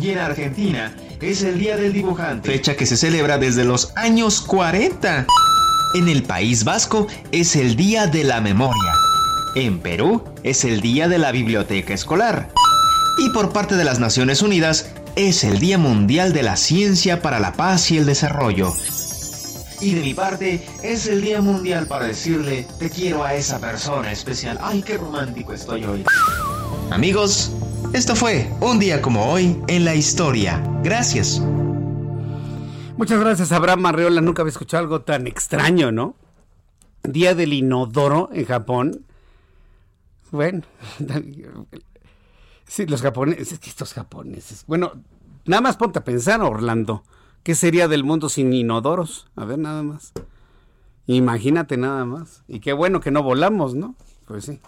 Y 0.00 0.10
en 0.10 0.18
Argentina 0.18 0.94
es 1.22 1.42
el 1.42 1.58
Día 1.58 1.76
del 1.76 1.94
Dibujante, 1.94 2.50
fecha 2.50 2.76
que 2.76 2.86
se 2.86 2.96
celebra 2.98 3.38
desde 3.38 3.64
los 3.64 3.96
años 3.96 4.42
40. 4.42 5.26
En 5.94 6.08
el 6.08 6.22
País 6.22 6.64
Vasco 6.64 7.06
es 7.32 7.56
el 7.56 7.76
Día 7.76 8.06
de 8.06 8.24
la 8.24 8.42
Memoria. 8.42 8.94
En 9.54 9.80
Perú 9.80 10.22
es 10.42 10.64
el 10.64 10.80
Día 10.80 11.08
de 11.08 11.18
la 11.18 11.32
Biblioteca 11.32 11.94
Escolar 11.94 12.59
y 13.20 13.28
por 13.28 13.52
parte 13.52 13.76
de 13.76 13.84
las 13.84 14.00
Naciones 14.00 14.40
Unidas 14.40 14.94
es 15.14 15.44
el 15.44 15.58
Día 15.58 15.76
Mundial 15.76 16.32
de 16.32 16.42
la 16.42 16.56
Ciencia 16.56 17.20
para 17.20 17.38
la 17.38 17.52
Paz 17.52 17.90
y 17.90 17.98
el 17.98 18.06
Desarrollo. 18.06 18.72
Y 19.78 19.94
de 19.94 20.00
mi 20.00 20.14
parte 20.14 20.66
es 20.82 21.06
el 21.06 21.20
Día 21.20 21.42
Mundial 21.42 21.86
para 21.86 22.06
decirle 22.06 22.66
te 22.78 22.88
quiero 22.88 23.22
a 23.22 23.34
esa 23.34 23.58
persona 23.60 24.10
especial. 24.10 24.58
Ay, 24.62 24.82
qué 24.82 24.96
romántico 24.96 25.52
estoy 25.52 25.84
hoy. 25.84 26.04
Amigos, 26.90 27.52
esto 27.92 28.16
fue 28.16 28.50
un 28.60 28.78
día 28.78 29.02
como 29.02 29.30
hoy 29.30 29.60
en 29.68 29.84
la 29.84 29.94
historia. 29.94 30.62
Gracias. 30.82 31.42
Muchas 32.96 33.20
gracias, 33.20 33.52
Abraham 33.52 33.84
Arreola. 33.84 34.22
Nunca 34.22 34.40
había 34.40 34.52
escuchado 34.52 34.82
algo 34.82 35.02
tan 35.02 35.26
extraño, 35.26 35.92
¿no? 35.92 36.16
Día 37.02 37.34
del 37.34 37.52
inodoro 37.52 38.30
en 38.32 38.46
Japón. 38.46 39.04
Bueno, 40.30 40.62
Sí, 42.70 42.86
los 42.86 43.02
japoneses, 43.02 43.58
estos 43.66 43.92
japoneses. 43.94 44.62
Bueno, 44.68 44.92
nada 45.44 45.60
más 45.60 45.76
ponte 45.76 45.98
a 45.98 46.04
pensar, 46.04 46.40
Orlando. 46.40 47.02
¿Qué 47.42 47.56
sería 47.56 47.88
del 47.88 48.04
mundo 48.04 48.28
sin 48.28 48.52
inodoros? 48.52 49.28
A 49.34 49.44
ver, 49.44 49.58
nada 49.58 49.82
más. 49.82 50.12
Imagínate 51.06 51.76
nada 51.76 52.04
más. 52.04 52.44
Y 52.46 52.60
qué 52.60 52.72
bueno 52.72 53.00
que 53.00 53.10
no 53.10 53.24
volamos, 53.24 53.74
¿no? 53.74 53.96
Pues 54.24 54.44
sí. 54.44 54.60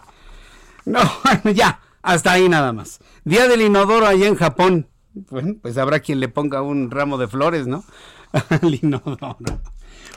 No, 0.84 0.98
ya, 1.54 1.80
hasta 2.02 2.32
ahí 2.32 2.48
nada 2.48 2.72
más. 2.72 2.98
Día 3.24 3.46
del 3.46 3.62
inodoro 3.62 4.04
allá 4.04 4.26
en 4.26 4.34
Japón. 4.34 4.88
Bueno, 5.14 5.54
pues 5.62 5.78
habrá 5.78 6.00
quien 6.00 6.18
le 6.18 6.28
ponga 6.28 6.60
un 6.60 6.90
ramo 6.90 7.18
de 7.18 7.28
flores, 7.28 7.68
¿no? 7.68 7.84
Al 8.32 8.74
inodoro. 8.82 9.36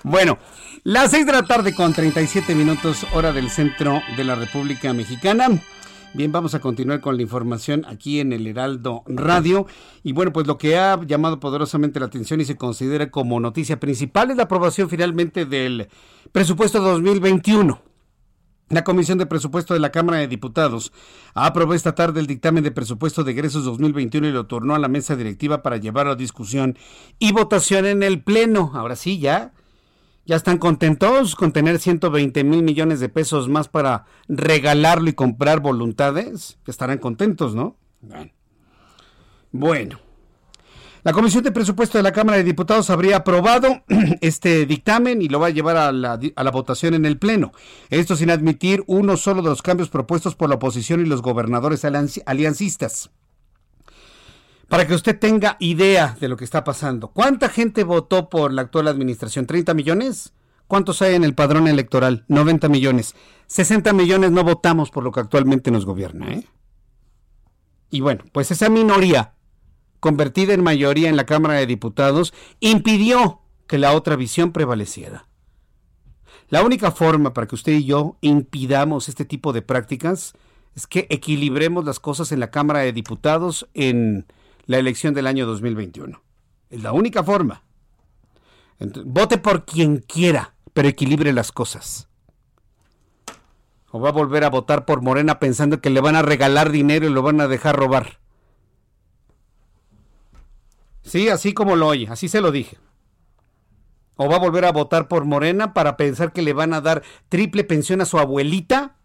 Bueno, 0.01 0.39
las 0.83 1.11
6 1.11 1.27
de 1.27 1.31
la 1.33 1.45
tarde 1.45 1.75
con 1.75 1.93
37 1.93 2.55
minutos, 2.55 3.05
hora 3.13 3.31
del 3.31 3.51
centro 3.51 4.01
de 4.17 4.23
la 4.23 4.33
República 4.33 4.91
Mexicana. 4.91 5.49
Bien, 6.15 6.31
vamos 6.31 6.55
a 6.55 6.61
continuar 6.61 7.01
con 7.01 7.17
la 7.17 7.23
información 7.23 7.83
aquí 7.89 8.21
en 8.21 8.31
el 8.31 8.47
Heraldo 8.47 9.03
Radio. 9.05 9.67
Y 10.01 10.13
bueno, 10.13 10.31
pues 10.31 10.47
lo 10.47 10.57
que 10.57 10.77
ha 10.77 10.97
llamado 11.05 11.41
poderosamente 11.41 11.99
la 11.99 12.05
atención 12.05 12.39
y 12.39 12.45
se 12.45 12.55
considera 12.55 13.11
como 13.11 13.37
noticia 13.41 13.81
principal 13.81 14.31
es 14.31 14.37
la 14.37 14.43
aprobación 14.43 14.89
finalmente 14.89 15.45
del 15.45 15.89
presupuesto 16.31 16.79
2021. 16.79 17.81
La 18.69 18.85
Comisión 18.85 19.17
de 19.17 19.25
Presupuesto 19.25 19.73
de 19.73 19.81
la 19.81 19.91
Cámara 19.91 20.19
de 20.19 20.29
Diputados 20.29 20.93
aprobó 21.33 21.73
esta 21.73 21.95
tarde 21.95 22.21
el 22.21 22.27
dictamen 22.27 22.63
de 22.63 22.71
presupuesto 22.71 23.25
de 23.25 23.33
egresos 23.33 23.65
2021 23.65 24.27
y 24.27 24.31
lo 24.31 24.47
tornó 24.47 24.73
a 24.73 24.79
la 24.79 24.87
mesa 24.87 25.17
directiva 25.17 25.63
para 25.63 25.75
llevar 25.75 26.07
a 26.07 26.15
discusión 26.15 26.77
y 27.19 27.33
votación 27.33 27.85
en 27.85 28.03
el 28.03 28.23
Pleno. 28.23 28.71
Ahora 28.73 28.95
sí, 28.95 29.19
ya. 29.19 29.51
Ya 30.25 30.35
están 30.35 30.57
contentos 30.57 31.35
con 31.35 31.51
tener 31.51 31.79
120 31.79 32.43
mil 32.43 32.63
millones 32.63 32.99
de 32.99 33.09
pesos 33.09 33.47
más 33.47 33.67
para 33.67 34.05
regalarlo 34.27 35.09
y 35.09 35.13
comprar 35.13 35.59
voluntades. 35.59 36.57
Estarán 36.65 36.97
contentos, 36.97 37.53
¿no? 37.53 37.77
Bueno. 39.51 39.99
La 41.03 41.13
Comisión 41.13 41.43
de 41.43 41.51
Presupuesto 41.51 41.99
de 41.99 42.03
la 42.03 42.11
Cámara 42.11 42.37
de 42.37 42.43
Diputados 42.43 42.89
habría 42.89 43.17
aprobado 43.17 43.83
este 44.21 44.65
dictamen 44.65 45.21
y 45.21 45.27
lo 45.27 45.39
va 45.39 45.47
a 45.47 45.51
llevar 45.51 45.77
a 45.77 45.91
la, 45.91 46.19
a 46.35 46.43
la, 46.43 46.51
votación 46.51 46.95
en 46.95 47.05
el 47.05 47.19
Pleno. 47.19 47.51
Esto 47.91 48.15
sin 48.15 48.31
admitir 48.31 48.83
uno 48.87 49.15
solo 49.15 49.43
de 49.43 49.49
los 49.49 49.61
cambios 49.61 49.89
propuestos 49.89 50.33
por 50.33 50.49
la 50.49 50.55
oposición 50.55 51.01
y 51.01 51.05
los 51.05 51.21
gobernadores 51.21 51.85
aliancistas. 51.85 53.11
Para 54.67 54.87
que 54.87 54.95
usted 54.95 55.17
tenga 55.19 55.57
idea 55.59 56.17
de 56.19 56.27
lo 56.27 56.37
que 56.37 56.43
está 56.43 56.63
pasando. 56.63 57.09
¿Cuánta 57.09 57.49
gente 57.49 57.83
votó 57.83 58.29
por 58.29 58.51
la 58.51 58.63
actual 58.63 58.87
administración? 58.87 59.45
¿30 59.45 59.75
millones? 59.75 60.33
¿Cuántos 60.67 61.01
hay 61.01 61.15
en 61.15 61.23
el 61.23 61.35
padrón 61.35 61.67
electoral? 61.67 62.25
90 62.27 62.69
millones. 62.69 63.15
60 63.47 63.93
millones 63.93 64.31
no 64.31 64.43
votamos 64.43 64.89
por 64.89 65.03
lo 65.03 65.11
que 65.11 65.19
actualmente 65.19 65.69
nos 65.69 65.85
gobierna. 65.85 66.33
¿eh? 66.33 66.47
Y 67.91 68.01
bueno, 68.01 68.23
pues 68.31 68.49
esa 68.49 68.69
minoría 68.69 69.35
convertida 70.05 70.53
en 70.53 70.61
mayoría 70.61 71.09
en 71.09 71.17
la 71.17 71.25
Cámara 71.25 71.55
de 71.55 71.65
Diputados, 71.65 72.31
impidió 72.59 73.41
que 73.65 73.79
la 73.79 73.93
otra 73.93 74.15
visión 74.15 74.51
prevaleciera. 74.51 75.27
La 76.49 76.61
única 76.61 76.91
forma 76.91 77.33
para 77.33 77.47
que 77.47 77.55
usted 77.55 77.71
y 77.71 77.85
yo 77.85 78.15
impidamos 78.21 79.09
este 79.09 79.25
tipo 79.25 79.51
de 79.51 79.63
prácticas 79.63 80.35
es 80.75 80.85
que 80.85 81.07
equilibremos 81.09 81.85
las 81.85 81.99
cosas 81.99 82.31
en 82.31 82.39
la 82.39 82.51
Cámara 82.51 82.81
de 82.81 82.93
Diputados 82.93 83.67
en 83.73 84.27
la 84.65 84.77
elección 84.77 85.13
del 85.13 85.27
año 85.27 85.45
2021. 85.45 86.21
Es 86.69 86.83
la 86.83 86.91
única 86.91 87.23
forma. 87.23 87.63
vote 88.79 89.37
por 89.37 89.65
quien 89.65 89.97
quiera, 89.97 90.55
pero 90.73 90.87
equilibre 90.87 91.33
las 91.33 91.51
cosas. 91.51 92.09
O 93.91 93.99
va 93.99 94.09
a 94.09 94.13
volver 94.13 94.43
a 94.43 94.49
votar 94.49 94.85
por 94.85 95.01
Morena 95.01 95.39
pensando 95.39 95.79
que 95.79 95.89
le 95.89 96.01
van 96.01 96.15
a 96.15 96.21
regalar 96.21 96.71
dinero 96.71 97.07
y 97.07 97.13
lo 97.13 97.21
van 97.21 97.39
a 97.39 97.47
dejar 97.47 97.77
robar. 97.77 98.19
Sí, 101.03 101.29
así 101.29 101.53
como 101.53 101.75
lo 101.75 101.87
oye, 101.87 102.07
así 102.09 102.27
se 102.27 102.41
lo 102.41 102.51
dije. 102.51 102.77
¿O 104.17 104.27
va 104.27 104.37
a 104.37 104.39
volver 104.39 104.65
a 104.65 104.71
votar 104.71 105.07
por 105.07 105.25
Morena 105.25 105.73
para 105.73 105.97
pensar 105.97 106.33
que 106.33 106.41
le 106.41 106.53
van 106.53 106.73
a 106.73 106.81
dar 106.81 107.03
triple 107.29 107.63
pensión 107.63 108.01
a 108.01 108.05
su 108.05 108.17
abuelita? 108.17 108.95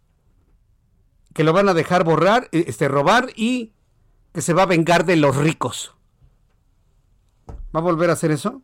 Que 1.35 1.45
lo 1.45 1.53
van 1.53 1.69
a 1.69 1.75
dejar 1.75 2.05
borrar, 2.05 2.49
eh, 2.53 2.65
este, 2.67 2.89
robar 2.89 3.31
y 3.37 3.75
que 4.33 4.43
se 4.43 4.53
va 4.53 4.63
a 4.63 4.67
vengar 4.67 5.05
de 5.05 5.17
los 5.17 5.37
ricos. 5.37 5.95
¿Va 7.75 7.81
a 7.81 7.83
volver 7.83 8.11
a 8.11 8.15
hacer 8.15 8.31
eso? 8.31 8.63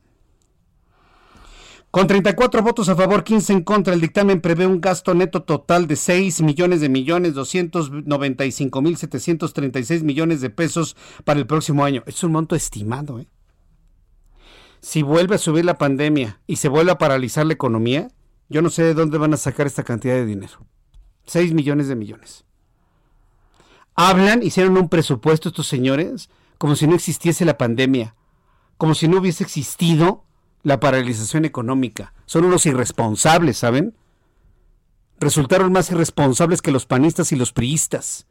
Con 1.91 2.07
34 2.07 2.63
votos 2.63 2.89
a 2.89 2.97
favor, 2.97 3.25
15 3.25 3.53
en 3.55 3.63
contra, 3.63 3.95
el 3.95 4.01
dictamen 4.01 4.41
prevé 4.43 4.67
un 4.67 4.81
gasto 4.81 5.15
neto 5.15 5.45
total 5.45 5.87
de 5.87 5.97
6 5.97 6.43
millones 6.43 6.81
de 6.81 6.91
millones 6.91 7.35
295 7.35 8.83
mil 8.83 8.97
736 8.97 10.03
millones 10.03 10.41
de 10.41 10.51
pesos 10.51 10.97
para 11.25 11.41
el 11.41 11.47
próximo 11.47 11.85
año. 11.85 12.03
Es 12.07 12.23
un 12.23 12.33
monto 12.33 12.55
estimado. 12.55 13.19
¿eh? 13.19 13.29
Si 14.81 15.03
vuelve 15.03 15.37
a 15.37 15.39
subir 15.39 15.65
la 15.65 15.79
pandemia 15.79 16.41
y 16.47 16.57
se 16.57 16.69
vuelve 16.69 16.93
a 16.93 16.99
paralizar 16.99 17.47
la 17.47 17.55
economía, 17.55 18.09
yo 18.49 18.61
no 18.61 18.69
sé 18.69 18.83
de 18.83 18.95
dónde 18.95 19.19
van 19.19 19.33
a 19.33 19.39
sacar 19.39 19.67
esta 19.67 19.83
cantidad 19.83 20.15
de 20.15 20.27
dinero. 20.27 20.67
6 21.25 21.55
millones 21.55 21.89
de 21.89 21.97
millones. 21.97 22.46
Hablan, 23.97 24.43
hicieron 24.43 24.77
un 24.77 24.89
presupuesto 24.91 25.49
estos 25.49 25.67
señores 25.67 26.29
como 26.59 26.77
si 26.77 26.87
no 26.87 26.95
existiese 26.95 27.45
la 27.45 27.59
pandemia, 27.59 28.15
como 28.77 28.95
si 28.95 29.09
no 29.09 29.19
hubiese 29.19 29.43
existido 29.43 30.25
la 30.63 30.81
paralización 30.81 31.45
económica. 31.45 32.13
Son 32.27 32.45
unos 32.45 32.67
irresponsables, 32.67 33.59
¿saben? 33.59 33.95
Resultaron 35.19 35.73
más 35.73 35.91
irresponsables 35.91 36.61
que 36.61 36.73
los 36.73 36.87
panistas 36.87 37.33
y 37.33 37.37
los 37.37 37.53
priistas. 37.53 38.27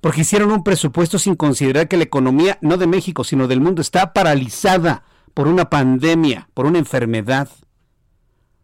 Porque 0.00 0.20
hicieron 0.20 0.52
un 0.52 0.62
presupuesto 0.62 1.18
sin 1.18 1.34
considerar 1.34 1.88
que 1.88 1.96
la 1.96 2.04
economía, 2.04 2.58
no 2.60 2.76
de 2.76 2.86
México, 2.86 3.24
sino 3.24 3.48
del 3.48 3.60
mundo, 3.60 3.80
está 3.80 4.12
paralizada 4.12 5.04
por 5.34 5.48
una 5.48 5.70
pandemia, 5.70 6.48
por 6.54 6.66
una 6.66 6.78
enfermedad. 6.78 7.48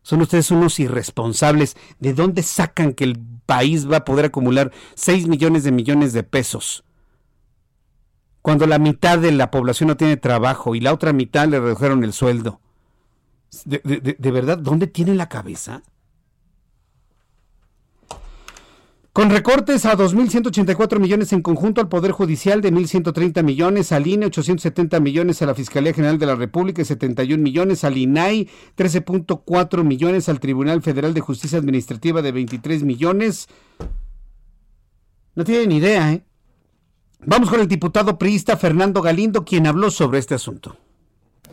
Son 0.03 0.21
ustedes 0.21 0.51
unos 0.51 0.81
irresponsables. 0.81 1.77
¿De 2.01 2.13
dónde 2.13 2.43
sacan 2.43 2.93
que 2.93 3.05
el 3.05 3.19
país 3.47 3.91
va 3.91 3.99
a 3.99 4.05
poder 4.05 4.27
acumular 4.27 4.73
6 4.95 5.29
millones 5.29 5.65
de 5.65 5.73
millones 5.73 6.13
de 6.13 6.23
pesos? 6.23 6.85
Cuando 8.43 8.67
la 8.67 8.79
mitad 8.79 9.19
de 9.19 9.31
la 9.31 9.53
población 9.53 9.89
no 9.89 9.97
tiene 9.97 10.17
trabajo 10.17 10.75
y 10.75 10.81
la 10.81 10.93
otra 10.93 11.13
mitad 11.13 11.47
le 11.47 11.61
redujeron 11.61 12.03
el 12.03 12.13
sueldo. 12.13 12.61
De, 13.65 14.31
verdad, 14.31 14.59
¿dónde 14.59 14.89
tiene 14.89 15.15
la 15.15 15.29
cabeza? 15.29 15.83
Con 19.13 19.29
recortes 19.29 19.85
a 19.85 19.95
2.184 19.95 20.99
millones 20.99 21.35
en 21.35 21.43
conjunto 21.43 21.83
al 21.83 21.89
Poder 21.91 22.13
Judicial, 22.13 22.63
de 22.63 22.73
1.130 22.73 23.43
millones, 23.43 23.93
al 23.93 24.07
INE 24.07 24.25
870 24.27 25.01
millones, 25.01 25.43
a 25.43 25.47
la 25.47 25.55
Fiscalía 25.55 25.93
General 25.93 26.19
de 26.19 26.25
la 26.25 26.35
República 26.35 26.81
y 26.81 26.87
71 26.87 27.43
millones, 27.43 27.85
al 27.85 27.99
INAI 27.99 28.49
13.4 28.75 29.85
millones, 29.85 30.31
al 30.31 30.41
Tribunal 30.41 30.81
Federal 30.81 31.13
de 31.13 31.21
Justicia 31.21 31.59
Administrativa 31.59 32.23
de 32.23 32.33
23 32.33 32.85
millones. 32.85 33.49
No 35.35 35.45
tienen 35.45 35.73
idea, 35.73 36.11
¿eh? 36.11 36.25
Vamos 37.21 37.51
con 37.51 37.61
el 37.61 37.69
diputado 37.69 38.19
priista 38.19 38.57
Fernando 38.57 39.03
Galindo, 39.03 39.45
quien 39.45 39.67
habló 39.67 39.91
sobre 39.91 40.21
este 40.21 40.35
asunto. 40.35 40.79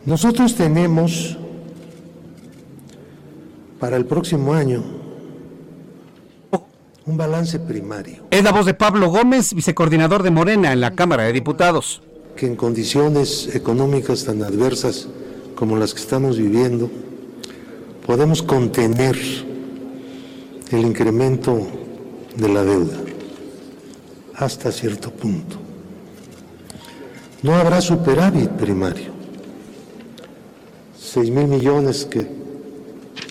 Nosotros 0.06 0.56
tenemos 0.56 1.36
para 3.78 3.98
el 3.98 4.06
próximo 4.06 4.54
año 4.54 4.99
un 7.10 7.16
balance 7.16 7.58
primario. 7.58 8.22
Es 8.30 8.44
la 8.44 8.52
voz 8.52 8.66
de 8.66 8.74
Pablo 8.74 9.10
Gómez, 9.10 9.52
vicecoordinador 9.52 10.22
de 10.22 10.30
Morena 10.30 10.72
en 10.72 10.80
la 10.80 10.92
Cámara 10.92 11.24
de 11.24 11.32
Diputados. 11.32 12.02
Que 12.36 12.46
en 12.46 12.54
condiciones 12.54 13.50
económicas 13.52 14.24
tan 14.24 14.42
adversas 14.42 15.08
como 15.56 15.76
las 15.76 15.92
que 15.92 16.00
estamos 16.00 16.38
viviendo, 16.38 16.88
podemos 18.06 18.42
contener 18.42 19.18
el 20.70 20.80
incremento 20.80 21.66
de 22.36 22.48
la 22.48 22.62
deuda 22.62 22.96
hasta 24.36 24.70
cierto 24.70 25.10
punto. 25.10 25.56
No 27.42 27.56
habrá 27.56 27.80
superávit 27.80 28.50
primario. 28.50 29.10
Seis 30.96 31.28
mil 31.30 31.48
millones 31.48 32.04
que 32.04 32.24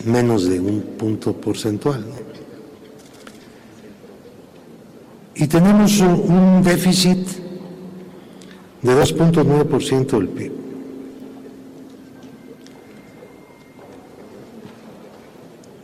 menos 0.03 0.49
de 0.49 0.59
un 0.59 0.81
punto 0.97 1.33
porcentual. 1.33 2.03
Y 5.39 5.47
tenemos 5.47 6.01
un, 6.01 6.61
déficit 6.61 7.25
de 8.81 8.93
2.9% 8.93 10.09
del 10.17 10.27
PIB. 10.27 10.51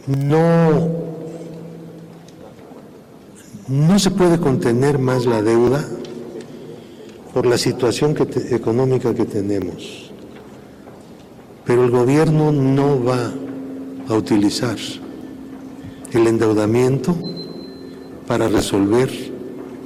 No, 0.08 0.89
no 3.70 3.97
se 3.97 4.12
puede 4.12 4.41
contener 4.41 4.99
más 4.99 5.26
la 5.26 5.41
deuda 5.41 5.86
por 7.34 7.45
la 7.45 7.58
situación 7.58 8.14
económica 8.51 9.16
que 9.16 9.24
tenemos, 9.24 10.12
pero 11.64 11.86
el 11.86 11.91
gobierno 11.91 12.51
no 12.51 13.01
va 13.01 13.34
a 14.10 14.14
utilizar 14.16 14.76
el 16.12 16.28
endeudamiento 16.28 17.16
para 18.28 18.49
resolver 18.49 19.35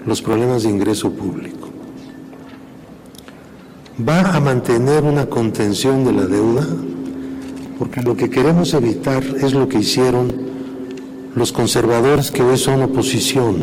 los 0.06 0.22
problemas 0.22 0.64
de 0.64 0.70
ingreso 0.70 1.12
público. 1.12 1.70
Va 4.08 4.36
a 4.36 4.40
mantener 4.40 5.04
una 5.04 5.26
contención 5.26 6.06
de 6.06 6.14
la 6.14 6.26
deuda 6.26 6.66
porque 7.78 8.02
lo 8.02 8.16
que 8.16 8.30
queremos 8.30 8.74
evitar 8.74 9.24
es 9.24 9.54
lo 9.54 9.68
que 9.68 9.80
hicieron 9.80 10.32
los 11.36 11.52
conservadores 11.52 12.32
que 12.32 12.44
hoy 12.44 12.58
son 12.58 12.82
oposición. 12.82 13.58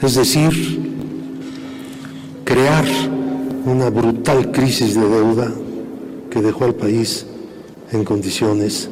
Es 0.00 0.16
decir, 0.16 0.50
crear 2.44 2.84
una 3.64 3.90
brutal 3.90 4.50
crisis 4.50 4.94
de 4.94 5.08
deuda 5.08 5.52
que 6.30 6.42
dejó 6.42 6.64
al 6.64 6.74
país 6.74 7.26
en 7.92 8.04
condiciones 8.04 8.88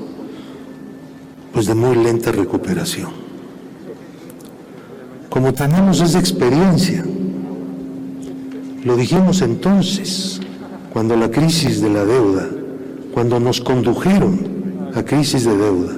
pues 1.52 1.66
de 1.66 1.74
muy 1.74 1.96
lenta 1.96 2.30
recuperación. 2.30 3.19
Como 5.30 5.54
tenemos 5.54 6.00
esa 6.00 6.18
experiencia, 6.18 7.04
lo 8.84 8.96
dijimos 8.96 9.42
entonces, 9.42 10.40
cuando 10.92 11.14
la 11.16 11.30
crisis 11.30 11.80
de 11.80 11.88
la 11.88 12.04
deuda, 12.04 12.48
cuando 13.14 13.38
nos 13.38 13.60
condujeron 13.60 14.90
a 14.94 15.04
crisis 15.04 15.44
de 15.44 15.56
deuda, 15.56 15.92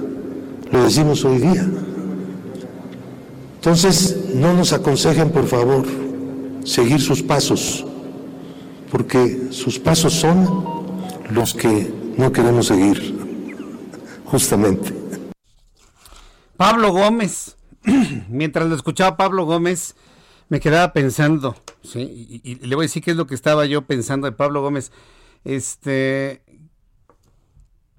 lo 0.71 0.83
decimos 0.83 1.25
hoy 1.25 1.39
día, 1.39 1.67
Entonces, 3.55 4.17
no 4.35 4.53
nos 4.53 4.73
aconsejen, 4.73 5.29
por 5.29 5.47
favor, 5.47 5.85
seguir 6.65 6.99
sus 6.99 7.23
pasos, 7.23 7.85
porque 8.91 9.47
sus 9.51 9.79
pasos 9.79 10.13
son 10.13 10.65
los 11.29 11.53
que 11.53 11.89
no 12.17 12.29
queremos 12.33 12.67
seguir, 12.67 13.17
justamente. 14.25 14.93
Pablo 16.57 16.91
Gómez, 16.91 17.55
mientras 18.29 18.67
lo 18.67 18.75
escuchaba 18.75 19.17
Pablo 19.17 19.45
Gómez, 19.45 19.95
me 20.49 20.59
quedaba 20.59 20.93
pensando, 20.93 21.55
y, 21.95 22.55
le 22.55 22.75
voy 22.75 22.83
a 22.83 22.87
decir 22.87 23.03
qué 23.03 23.11
es 23.11 23.17
lo 23.17 23.27
que 23.27 23.35
estaba 23.35 23.65
yo 23.65 23.85
pensando 23.85 24.25
de 24.25 24.33
Pablo 24.33 24.61
Gómez. 24.61 24.91
Este, 25.43 26.43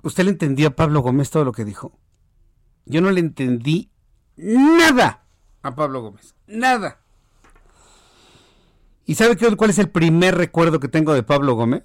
¿usted 0.03 0.25
le 0.25 0.31
entendió 0.31 0.69
a 0.69 0.77
Pablo 0.77 1.01
Gómez 1.01 1.31
todo 1.31 1.45
lo 1.45 1.53
que 1.53 1.65
dijo? 1.65 1.99
Yo 2.87 3.01
no 3.01 3.11
le 3.11 3.21
entendí 3.21 3.91
nada 4.37 5.25
a 5.63 5.75
Pablo 5.75 6.03
Gómez, 6.03 6.35
nada. 6.47 7.01
¿Y 9.07 9.17
sabe 9.17 9.37
qué, 9.37 9.55
cuál 9.57 9.71
es 9.71 9.79
el 9.79 9.91
primer 9.91 10.35
recuerdo 10.35 10.81
que 10.81 10.89
tengo 10.89 11.13
de 11.13 11.23
Pablo 11.23 11.55
Gómez? 11.55 11.83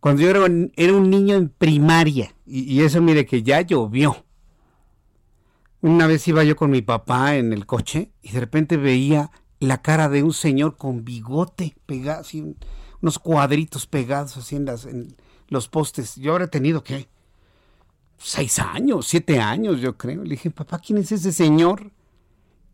Cuando 0.00 0.22
yo 0.22 0.30
era 0.30 0.44
un, 0.44 0.72
era 0.76 0.92
un 0.92 1.08
niño 1.08 1.36
en 1.36 1.48
primaria, 1.48 2.34
y, 2.44 2.62
y 2.62 2.82
eso 2.82 3.00
mire 3.00 3.26
que 3.26 3.42
ya 3.42 3.60
llovió. 3.60 4.23
Una 5.84 6.06
vez 6.06 6.26
iba 6.28 6.42
yo 6.44 6.56
con 6.56 6.70
mi 6.70 6.80
papá 6.80 7.36
en 7.36 7.52
el 7.52 7.66
coche 7.66 8.10
y 8.22 8.30
de 8.30 8.40
repente 8.40 8.78
veía 8.78 9.30
la 9.60 9.82
cara 9.82 10.08
de 10.08 10.22
un 10.22 10.32
señor 10.32 10.78
con 10.78 11.04
bigote 11.04 11.76
pegado, 11.84 12.24
unos 13.02 13.18
cuadritos 13.18 13.86
pegados 13.86 14.38
así 14.38 14.56
en, 14.56 14.64
las, 14.64 14.86
en 14.86 15.14
los 15.48 15.68
postes. 15.68 16.16
Yo 16.16 16.32
habré 16.32 16.48
tenido, 16.48 16.82
¿qué? 16.82 17.06
Seis 18.16 18.60
años, 18.60 19.06
siete 19.06 19.40
años, 19.40 19.82
yo 19.82 19.98
creo. 19.98 20.24
Le 20.24 20.30
dije, 20.30 20.50
papá, 20.50 20.78
¿quién 20.78 21.00
es 21.00 21.12
ese 21.12 21.32
señor? 21.32 21.90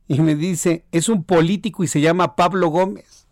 Y 0.07 0.21
me 0.21 0.37
dice, 0.37 0.85
es 0.93 1.09
un 1.09 1.25
político 1.25 1.83
y 1.83 1.89
se 1.89 2.01
llama 2.01 2.37
Pablo 2.37 2.69
Gómez. 2.69 3.27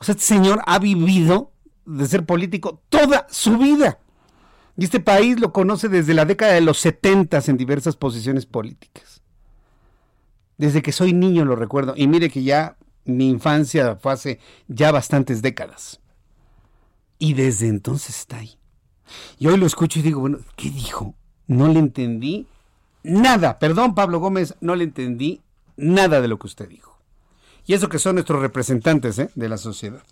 O 0.00 0.04
sea, 0.04 0.16
este 0.16 0.26
señor 0.26 0.62
ha 0.66 0.80
vivido 0.80 1.52
de 1.84 2.08
ser 2.08 2.26
político 2.26 2.82
toda 2.88 3.28
su 3.30 3.56
vida. 3.56 4.00
Y 4.76 4.84
este 4.84 5.00
país 5.00 5.40
lo 5.40 5.52
conoce 5.52 5.88
desde 5.88 6.14
la 6.14 6.24
década 6.24 6.52
de 6.52 6.60
los 6.60 6.78
70 6.78 7.40
en 7.46 7.56
diversas 7.56 7.96
posiciones 7.96 8.44
políticas. 8.46 9.22
Desde 10.58 10.82
que 10.82 10.92
soy 10.92 11.12
niño 11.12 11.44
lo 11.44 11.56
recuerdo. 11.56 11.94
Y 11.96 12.06
mire 12.08 12.30
que 12.30 12.42
ya 12.42 12.76
mi 13.04 13.28
infancia 13.28 13.96
fue 13.96 14.12
hace 14.12 14.40
ya 14.68 14.92
bastantes 14.92 15.42
décadas. 15.42 16.00
Y 17.18 17.34
desde 17.34 17.68
entonces 17.68 18.18
está 18.18 18.38
ahí. 18.38 18.58
Y 19.38 19.46
hoy 19.46 19.56
lo 19.56 19.66
escucho 19.66 19.98
y 19.98 20.02
digo, 20.02 20.20
bueno, 20.20 20.38
¿qué 20.56 20.70
dijo? 20.70 21.14
No 21.46 21.68
le 21.68 21.78
entendí 21.78 22.46
nada. 23.02 23.58
Perdón, 23.58 23.94
Pablo 23.94 24.18
Gómez, 24.18 24.54
no 24.60 24.74
le 24.74 24.84
entendí 24.84 25.40
nada 25.76 26.20
de 26.20 26.28
lo 26.28 26.38
que 26.38 26.48
usted 26.48 26.68
dijo. 26.68 26.98
Y 27.64 27.74
eso 27.74 27.88
que 27.88 27.98
son 27.98 28.16
nuestros 28.16 28.40
representantes 28.42 29.18
¿eh? 29.18 29.30
de 29.34 29.48
la 29.48 29.56
sociedad. 29.56 30.02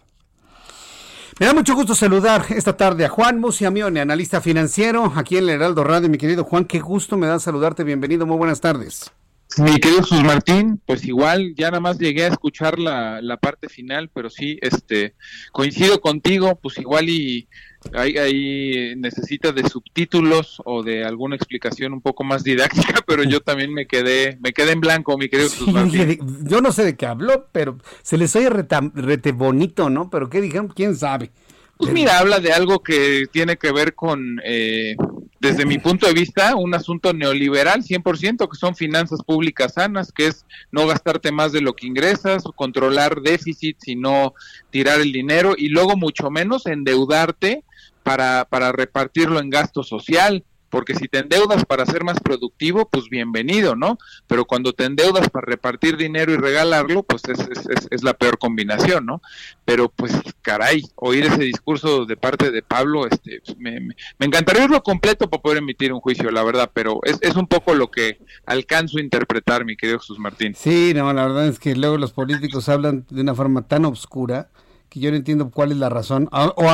Me 1.40 1.46
da 1.46 1.52
mucho 1.54 1.74
gusto 1.74 1.96
saludar 1.96 2.46
esta 2.50 2.76
tarde 2.76 3.04
a 3.04 3.08
Juan 3.08 3.40
Musiamione, 3.40 4.00
analista 4.00 4.40
financiero, 4.40 5.12
aquí 5.16 5.36
en 5.36 5.44
el 5.44 5.50
Heraldo 5.50 5.82
Radio. 5.82 6.08
Mi 6.08 6.16
querido 6.16 6.44
Juan, 6.44 6.64
qué 6.64 6.78
gusto 6.78 7.16
me 7.16 7.26
da 7.26 7.40
saludarte. 7.40 7.82
Bienvenido, 7.82 8.24
muy 8.24 8.36
buenas 8.36 8.60
tardes. 8.60 9.10
Mi 9.58 9.80
querido 9.80 10.02
Jesús 10.02 10.22
Martín, 10.22 10.80
pues 10.86 11.04
igual 11.04 11.54
ya 11.56 11.70
nada 11.70 11.80
más 11.80 11.98
llegué 11.98 12.24
a 12.24 12.28
escuchar 12.28 12.78
la, 12.78 13.20
la 13.20 13.36
parte 13.36 13.68
final, 13.68 14.10
pero 14.14 14.30
sí, 14.30 14.58
este, 14.62 15.16
coincido 15.50 16.00
contigo, 16.00 16.54
pues 16.62 16.78
igual 16.78 17.08
y 17.08 17.48
ahí, 17.92 18.16
ahí 18.16 18.94
necesita 18.96 19.52
de 19.52 19.68
subtítulos 19.68 20.62
o 20.64 20.82
de 20.82 21.04
alguna 21.04 21.36
explicación 21.36 21.92
un 21.92 22.00
poco 22.00 22.24
más 22.24 22.42
didáctica, 22.42 23.00
pero 23.06 23.22
yo 23.24 23.40
también 23.40 23.72
me 23.72 23.86
quedé, 23.86 24.38
me 24.40 24.52
quedé 24.52 24.72
en 24.72 24.80
blanco, 24.80 25.16
mi 25.18 25.28
querido 25.28 25.50
Martín. 25.66 26.18
Yo 26.48 26.60
no 26.60 26.72
sé 26.72 26.84
de 26.84 26.96
qué 26.96 27.06
habló, 27.06 27.48
pero 27.52 27.78
se 28.02 28.16
les 28.16 28.34
oye 28.36 28.50
reta, 28.50 28.80
rete 28.94 29.32
bonito, 29.32 29.90
¿no? 29.90 30.10
Pero 30.10 30.30
qué 30.30 30.40
dijeron, 30.40 30.68
quién 30.68 30.96
sabe. 30.96 31.30
Pues 31.76 31.92
mira, 31.92 32.18
habla 32.18 32.38
de 32.38 32.52
algo 32.52 32.82
que 32.82 33.26
tiene 33.32 33.56
que 33.56 33.72
ver 33.72 33.94
con, 33.94 34.40
eh, 34.44 34.96
desde 35.44 35.66
mi 35.66 35.76
punto 35.76 36.06
de 36.06 36.14
vista, 36.14 36.56
un 36.56 36.74
asunto 36.74 37.12
neoliberal 37.12 37.82
100%, 37.82 38.48
que 38.48 38.56
son 38.56 38.74
finanzas 38.74 39.20
públicas 39.22 39.74
sanas, 39.74 40.10
que 40.10 40.28
es 40.28 40.46
no 40.72 40.86
gastarte 40.86 41.32
más 41.32 41.52
de 41.52 41.60
lo 41.60 41.74
que 41.74 41.86
ingresas, 41.86 42.44
controlar 42.56 43.20
déficits 43.20 43.86
y 43.88 43.94
no 43.94 44.32
tirar 44.70 45.02
el 45.02 45.12
dinero, 45.12 45.54
y 45.54 45.68
luego 45.68 45.98
mucho 45.98 46.30
menos 46.30 46.64
endeudarte 46.64 47.62
para, 48.02 48.46
para 48.46 48.72
repartirlo 48.72 49.38
en 49.38 49.50
gasto 49.50 49.82
social 49.82 50.44
porque 50.74 50.96
si 50.96 51.06
te 51.06 51.18
endeudas 51.18 51.64
para 51.64 51.86
ser 51.86 52.02
más 52.02 52.18
productivo, 52.18 52.88
pues 52.90 53.08
bienvenido, 53.08 53.76
¿no? 53.76 53.96
Pero 54.26 54.44
cuando 54.44 54.72
te 54.72 54.84
endeudas 54.84 55.30
para 55.30 55.46
repartir 55.46 55.96
dinero 55.96 56.32
y 56.32 56.36
regalarlo, 56.36 57.04
pues 57.04 57.22
es, 57.28 57.38
es, 57.38 57.86
es, 57.88 58.02
la 58.02 58.14
peor 58.14 58.38
combinación, 58.38 59.06
¿no? 59.06 59.22
Pero 59.64 59.88
pues 59.88 60.12
caray, 60.42 60.82
oír 60.96 61.26
ese 61.26 61.42
discurso 61.42 62.06
de 62.06 62.16
parte 62.16 62.50
de 62.50 62.60
Pablo, 62.60 63.06
este, 63.06 63.40
me, 63.56 63.78
me, 63.78 63.94
me 64.18 64.26
encantaría 64.26 64.62
oírlo 64.62 64.82
completo 64.82 65.30
para 65.30 65.40
poder 65.40 65.58
emitir 65.58 65.92
un 65.92 66.00
juicio, 66.00 66.28
la 66.32 66.42
verdad, 66.42 66.68
pero 66.74 66.98
es, 67.04 67.18
es 67.20 67.36
un 67.36 67.46
poco 67.46 67.72
lo 67.74 67.92
que 67.92 68.18
alcanzo 68.44 68.98
a 68.98 69.00
interpretar, 69.00 69.64
mi 69.64 69.76
querido 69.76 70.00
Jesús 70.00 70.18
Martín. 70.18 70.56
Sí, 70.56 70.90
no, 70.92 71.12
la 71.12 71.28
verdad 71.28 71.46
es 71.46 71.60
que 71.60 71.76
luego 71.76 71.98
los 71.98 72.10
políticos 72.10 72.68
hablan 72.68 73.06
de 73.10 73.20
una 73.20 73.36
forma 73.36 73.62
tan 73.62 73.84
oscura 73.84 74.48
que 74.88 74.98
yo 74.98 75.12
no 75.12 75.16
entiendo 75.16 75.50
cuál 75.50 75.70
es 75.70 75.78
la 75.78 75.88
razón, 75.88 76.28
o, 76.32 76.64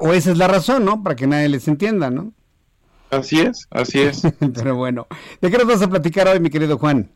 o 0.00 0.12
esa 0.14 0.30
es 0.30 0.38
la 0.38 0.48
razón, 0.48 0.86
¿no? 0.86 1.02
Para 1.02 1.14
que 1.14 1.26
nadie 1.26 1.50
les 1.50 1.68
entienda, 1.68 2.10
¿no? 2.10 2.32
Así 3.10 3.40
es, 3.40 3.66
así 3.70 4.00
es. 4.00 4.22
Pero 4.54 4.76
bueno, 4.76 5.06
¿de 5.40 5.50
qué 5.50 5.58
nos 5.58 5.66
vas 5.66 5.82
a 5.82 5.90
platicar 5.90 6.28
hoy, 6.28 6.40
mi 6.40 6.50
querido 6.50 6.78
Juan? 6.78 7.10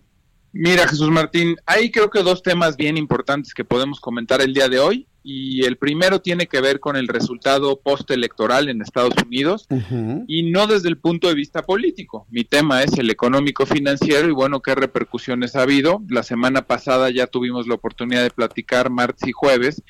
Mira, 0.53 0.86
Jesús 0.86 1.11
Martín, 1.11 1.57
hay 1.66 1.90
creo 1.90 2.11
que 2.11 2.22
dos 2.22 2.40
temas 2.42 2.76
bien 2.76 2.97
importantes 2.97 3.53
que 3.55 3.64
podemos 3.64 3.99
comentar 3.99 4.40
el 4.40 4.55
día 4.55 4.68
de 4.68 4.78
hoy. 4.78 5.09
Y 5.26 5.64
el 5.64 5.78
primero 5.78 6.20
tiene 6.20 6.47
que 6.47 6.61
ver 6.61 6.80
con 6.80 6.97
el 6.97 7.09
resultado 7.09 7.80
postelectoral 7.80 8.68
en 8.68 8.82
Estados 8.82 9.14
Unidos 9.26 9.66
uh 9.70 9.76
-huh. 9.76 10.24
y 10.28 10.51
no 10.51 10.66
desde 10.66 10.90
el 10.90 10.99
punto 10.99 11.28
de 11.28 11.34
vista 11.34 11.62
político. 11.62 12.26
Mi 12.30 12.45
tema 12.45 12.82
es 12.82 12.99
el 12.99 13.09
económico 13.09 13.64
financiero 13.64 14.28
y 14.28 14.32
bueno, 14.32 14.61
qué 14.61 14.74
repercusiones 14.74 15.57
ha 15.57 15.62
habido. 15.62 16.03
La 16.09 16.22
semana 16.22 16.66
pasada 16.66 17.11
ya 17.11 17.26
tuvimos 17.26 17.66
la 17.66 17.74
oportunidad 17.74 18.22
de 18.22 18.30
platicar 18.30 18.90
martes 18.90 19.26
y 19.26 19.32
jueves 19.32 19.82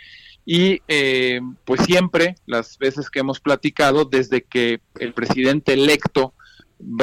y 0.47 0.83
eh, 0.89 1.41
pues 1.65 1.83
siempre, 1.83 2.37
las 2.47 2.79
veces 2.79 3.11
que 3.11 3.21
hemos 3.21 3.41
platicado, 3.41 4.05
desde 4.05 4.43
que 4.43 4.81
el 4.99 5.13
presidente 5.13 5.73
electo 5.73 6.35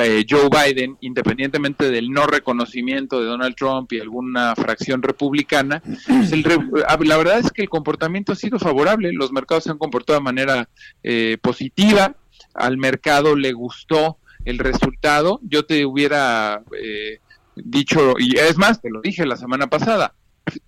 eh, 0.04 0.26
Joe 0.30 0.50
Biden, 0.50 0.98
independientemente 1.02 1.90
del 1.90 2.12
no 2.12 2.28
reconocimiento 2.28 3.20
de 3.20 3.26
Donald 3.26 3.56
Trump 3.56 3.92
y 3.94 4.00
alguna 4.00 4.56
fracción 4.56 5.02
republicana, 5.02 5.82
pues 5.82 6.32
el, 6.32 6.44
la 6.44 7.18
verdad 7.18 7.40
es 7.40 7.52
que 7.52 7.64
el 7.64 7.70
comportamiento 7.70 8.34
ha 8.34 8.36
sido 8.36 8.60
favorable, 8.60 9.12
los 9.12 9.32
mercados 9.32 9.64
se 9.64 9.72
han 9.72 9.78
comportado 9.80 10.20
de 10.20 10.24
manera 10.24 10.70
eh, 11.04 11.38
positiva, 11.42 12.16
al 12.54 12.78
mercado 12.78 13.36
le 13.36 13.54
gustó 13.54 14.18
el 14.46 14.60
resultado, 14.60 15.40
yo 15.44 15.66
te 15.66 15.86
hubiera 15.86 16.62
eh, 16.80 17.20
dicho, 17.56 18.16
y 18.20 18.38
es 18.38 18.58
más, 18.58 18.82
te 18.82 18.90
lo 18.90 19.02
dije 19.02 19.26
la 19.26 19.38
semana 19.38 19.68
pasada, 19.68 20.14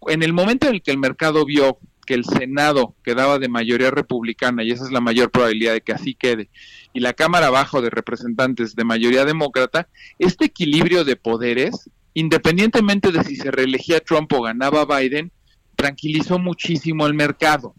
en 0.08 0.24
el 0.24 0.34
momento 0.34 0.68
en 0.68 0.76
el 0.76 0.82
que 0.82 0.92
el 0.92 0.98
mercado 0.98 1.46
vio 1.46 1.78
que 2.04 2.14
el 2.14 2.26
Senado 2.26 2.96
quedaba 3.04 3.40
de 3.40 3.50
mayoría 3.50 3.92
republicana, 3.92 4.64
y 4.64 4.72
esa 4.72 4.86
es 4.86 4.92
la 4.92 5.02
mayor 5.02 5.32
probabilidad 5.32 5.74
de 5.74 5.82
que 5.82 5.94
así 5.94 6.16
quede, 6.16 6.50
y 6.94 7.00
la 7.00 7.14
Cámara 7.14 7.50
Bajo 7.50 7.82
de 7.82 7.90
Representantes 7.90 8.76
de 8.76 8.84
mayoría 8.84 9.26
demócrata, 9.26 9.88
este 10.20 10.46
equilibrio 10.46 11.04
de 11.04 11.16
poderes, 11.16 11.90
independientemente 12.14 13.12
de 13.12 13.24
si 13.24 13.36
se 13.36 13.52
reelegía 13.52 14.00
Trump 14.00 14.32
o 14.34 14.42
ganaba 14.42 14.86
Biden, 14.86 15.32
tranquilizó 15.76 16.40
muchísimo 16.40 17.08
el 17.08 17.14
mercado. 17.14 17.76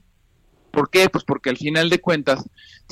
¿Por 0.70 0.90
qué? 0.90 1.08
Pues 1.08 1.24
porque 1.24 1.50
al 1.50 1.56
final 1.56 1.88
de 1.88 2.00
cuentas, 2.00 2.44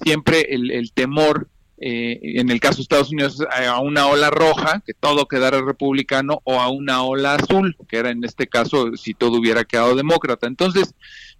siempre 0.02 0.54
el, 0.54 0.70
el 0.70 0.92
temor 0.92 1.48
eh, 1.84 2.20
en 2.22 2.48
el 2.48 2.60
caso 2.60 2.76
de 2.76 2.82
Estados 2.82 3.10
Unidos, 3.10 3.42
a 3.50 3.80
una 3.80 4.06
ola 4.06 4.30
roja, 4.30 4.84
que 4.86 4.94
todo 4.94 5.26
quedara 5.26 5.60
republicano, 5.62 6.40
o 6.44 6.60
a 6.60 6.68
una 6.68 7.02
ola 7.02 7.34
azul, 7.34 7.76
que 7.88 7.96
era 7.96 8.10
en 8.10 8.22
este 8.22 8.46
caso 8.46 8.96
si 8.96 9.14
todo 9.14 9.38
hubiera 9.38 9.64
quedado 9.64 9.96
demócrata. 9.96 10.46
Entonces, 10.46 10.94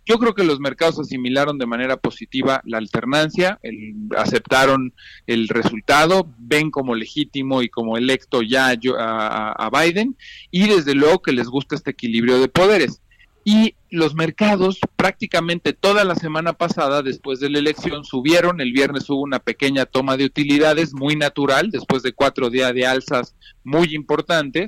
yo 0.04 0.18
creo 0.18 0.34
que 0.34 0.42
los 0.42 0.58
mercados 0.58 0.98
asimilaron 0.98 1.58
de 1.58 1.66
manera 1.66 1.96
positiva 1.96 2.60
la 2.64 2.78
alternancia, 2.78 3.60
el, 3.62 3.94
aceptaron 4.16 4.92
el 5.28 5.46
resultado, 5.46 6.28
ven 6.38 6.72
como 6.72 6.96
legítimo 6.96 7.62
y 7.62 7.68
como 7.68 7.96
electo 7.96 8.42
ya 8.42 8.74
a 8.98 9.70
Biden, 9.70 10.16
y 10.50 10.66
desde 10.66 10.96
luego 10.96 11.22
que 11.22 11.30
les 11.30 11.46
gusta 11.46 11.76
este 11.76 11.92
equilibrio 11.92 12.40
de 12.40 12.48
poderes. 12.48 13.01
Y 13.44 13.74
los 13.90 14.14
mercados 14.14 14.78
prácticamente 14.96 15.72
toda 15.72 16.04
la 16.04 16.14
semana 16.14 16.52
pasada, 16.52 17.02
después 17.02 17.40
de 17.40 17.50
la 17.50 17.58
elección, 17.58 18.04
subieron. 18.04 18.60
El 18.60 18.72
viernes 18.72 19.10
hubo 19.10 19.20
una 19.20 19.40
pequeña 19.40 19.84
toma 19.84 20.16
de 20.16 20.24
utilidades 20.24 20.94
muy 20.94 21.16
natural, 21.16 21.70
después 21.70 22.02
de 22.02 22.12
cuatro 22.12 22.50
días 22.50 22.72
de 22.72 22.86
alzas 22.86 23.34
muy 23.64 23.94
importantes. 23.94 24.66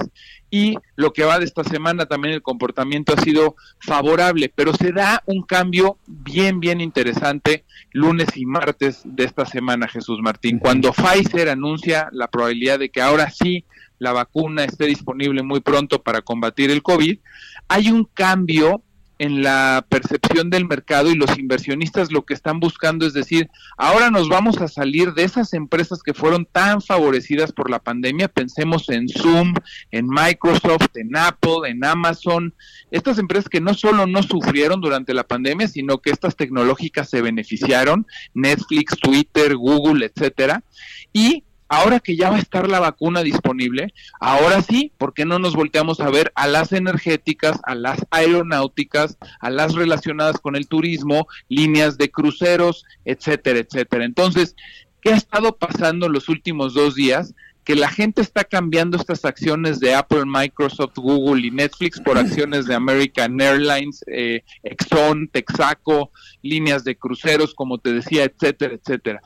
Y 0.50 0.76
lo 0.96 1.12
que 1.12 1.24
va 1.24 1.38
de 1.38 1.44
esta 1.44 1.64
semana 1.64 2.06
también 2.06 2.34
el 2.34 2.42
comportamiento 2.42 3.14
ha 3.14 3.20
sido 3.20 3.56
favorable, 3.80 4.52
pero 4.54 4.72
se 4.74 4.92
da 4.92 5.22
un 5.26 5.42
cambio 5.42 5.98
bien, 6.06 6.60
bien 6.60 6.80
interesante 6.80 7.64
lunes 7.92 8.28
y 8.36 8.44
martes 8.44 9.02
de 9.04 9.24
esta 9.24 9.46
semana, 9.46 9.88
Jesús 9.88 10.20
Martín. 10.20 10.58
Cuando 10.58 10.92
Pfizer 10.92 11.48
anuncia 11.48 12.08
la 12.12 12.28
probabilidad 12.28 12.78
de 12.78 12.90
que 12.90 13.00
ahora 13.00 13.30
sí 13.30 13.64
la 13.98 14.12
vacuna 14.12 14.64
esté 14.64 14.86
disponible 14.86 15.42
muy 15.42 15.60
pronto 15.60 16.02
para 16.02 16.20
combatir 16.20 16.70
el 16.70 16.82
COVID, 16.82 17.18
hay 17.68 17.90
un 17.90 18.04
cambio 18.04 18.82
en 19.18 19.42
la 19.42 19.86
percepción 19.88 20.50
del 20.50 20.66
mercado 20.66 21.10
y 21.10 21.14
los 21.14 21.38
inversionistas 21.38 22.10
lo 22.10 22.24
que 22.24 22.34
están 22.34 22.58
buscando 22.58 23.06
es 23.06 23.12
decir, 23.12 23.48
ahora 23.76 24.10
nos 24.10 24.28
vamos 24.28 24.60
a 24.60 24.68
salir 24.68 25.14
de 25.14 25.22
esas 25.22 25.54
empresas 25.54 26.02
que 26.02 26.14
fueron 26.14 26.46
tan 26.50 26.82
favorecidas 26.82 27.52
por 27.52 27.70
la 27.70 27.78
pandemia, 27.78 28.28
pensemos 28.28 28.88
en 28.88 29.08
Zoom, 29.08 29.54
en 29.92 30.08
Microsoft, 30.08 30.96
en 30.96 31.16
Apple, 31.16 31.68
en 31.68 31.84
Amazon, 31.84 32.54
estas 32.90 33.18
empresas 33.18 33.48
que 33.48 33.60
no 33.60 33.74
solo 33.74 34.06
no 34.06 34.22
sufrieron 34.22 34.80
durante 34.80 35.14
la 35.14 35.24
pandemia, 35.24 35.68
sino 35.68 35.98
que 35.98 36.10
estas 36.10 36.36
tecnológicas 36.36 37.08
se 37.08 37.22
beneficiaron, 37.22 38.06
Netflix, 38.34 38.96
Twitter, 38.98 39.56
Google, 39.56 40.06
etcétera, 40.06 40.64
y 41.12 41.44
ahora 41.74 42.00
que 42.00 42.16
ya 42.16 42.30
va 42.30 42.36
a 42.36 42.40
estar 42.40 42.68
la 42.68 42.80
vacuna 42.80 43.22
disponible, 43.22 43.92
ahora 44.20 44.62
sí, 44.62 44.92
¿por 44.98 45.14
qué 45.14 45.24
no 45.24 45.38
nos 45.38 45.54
volteamos 45.54 46.00
a 46.00 46.10
ver 46.10 46.32
a 46.34 46.46
las 46.46 46.72
energéticas, 46.72 47.58
a 47.64 47.74
las 47.74 48.04
aeronáuticas, 48.10 49.18
a 49.40 49.50
las 49.50 49.74
relacionadas 49.74 50.38
con 50.38 50.56
el 50.56 50.68
turismo, 50.68 51.26
líneas 51.48 51.98
de 51.98 52.10
cruceros, 52.10 52.84
etcétera, 53.04 53.60
etcétera? 53.60 54.04
Entonces, 54.04 54.56
¿qué 55.00 55.10
ha 55.10 55.16
estado 55.16 55.56
pasando 55.56 56.06
en 56.06 56.12
los 56.12 56.28
últimos 56.28 56.74
dos 56.74 56.94
días? 56.94 57.34
que 57.64 57.74
la 57.74 57.88
gente 57.88 58.20
está 58.20 58.44
cambiando 58.44 58.98
estas 58.98 59.24
acciones 59.24 59.80
de 59.80 59.94
Apple, 59.94 60.24
Microsoft, 60.26 60.96
Google 60.96 61.46
y 61.46 61.50
Netflix 61.50 61.98
por 61.98 62.18
acciones 62.18 62.66
de 62.66 62.74
American 62.74 63.40
Airlines, 63.40 64.04
eh, 64.06 64.42
Exxon, 64.62 65.28
Texaco, 65.28 66.10
líneas 66.42 66.84
de 66.84 66.94
cruceros, 66.94 67.54
como 67.54 67.78
te 67.78 67.94
decía, 67.94 68.24
etcétera, 68.24 68.74
etcétera 68.74 69.22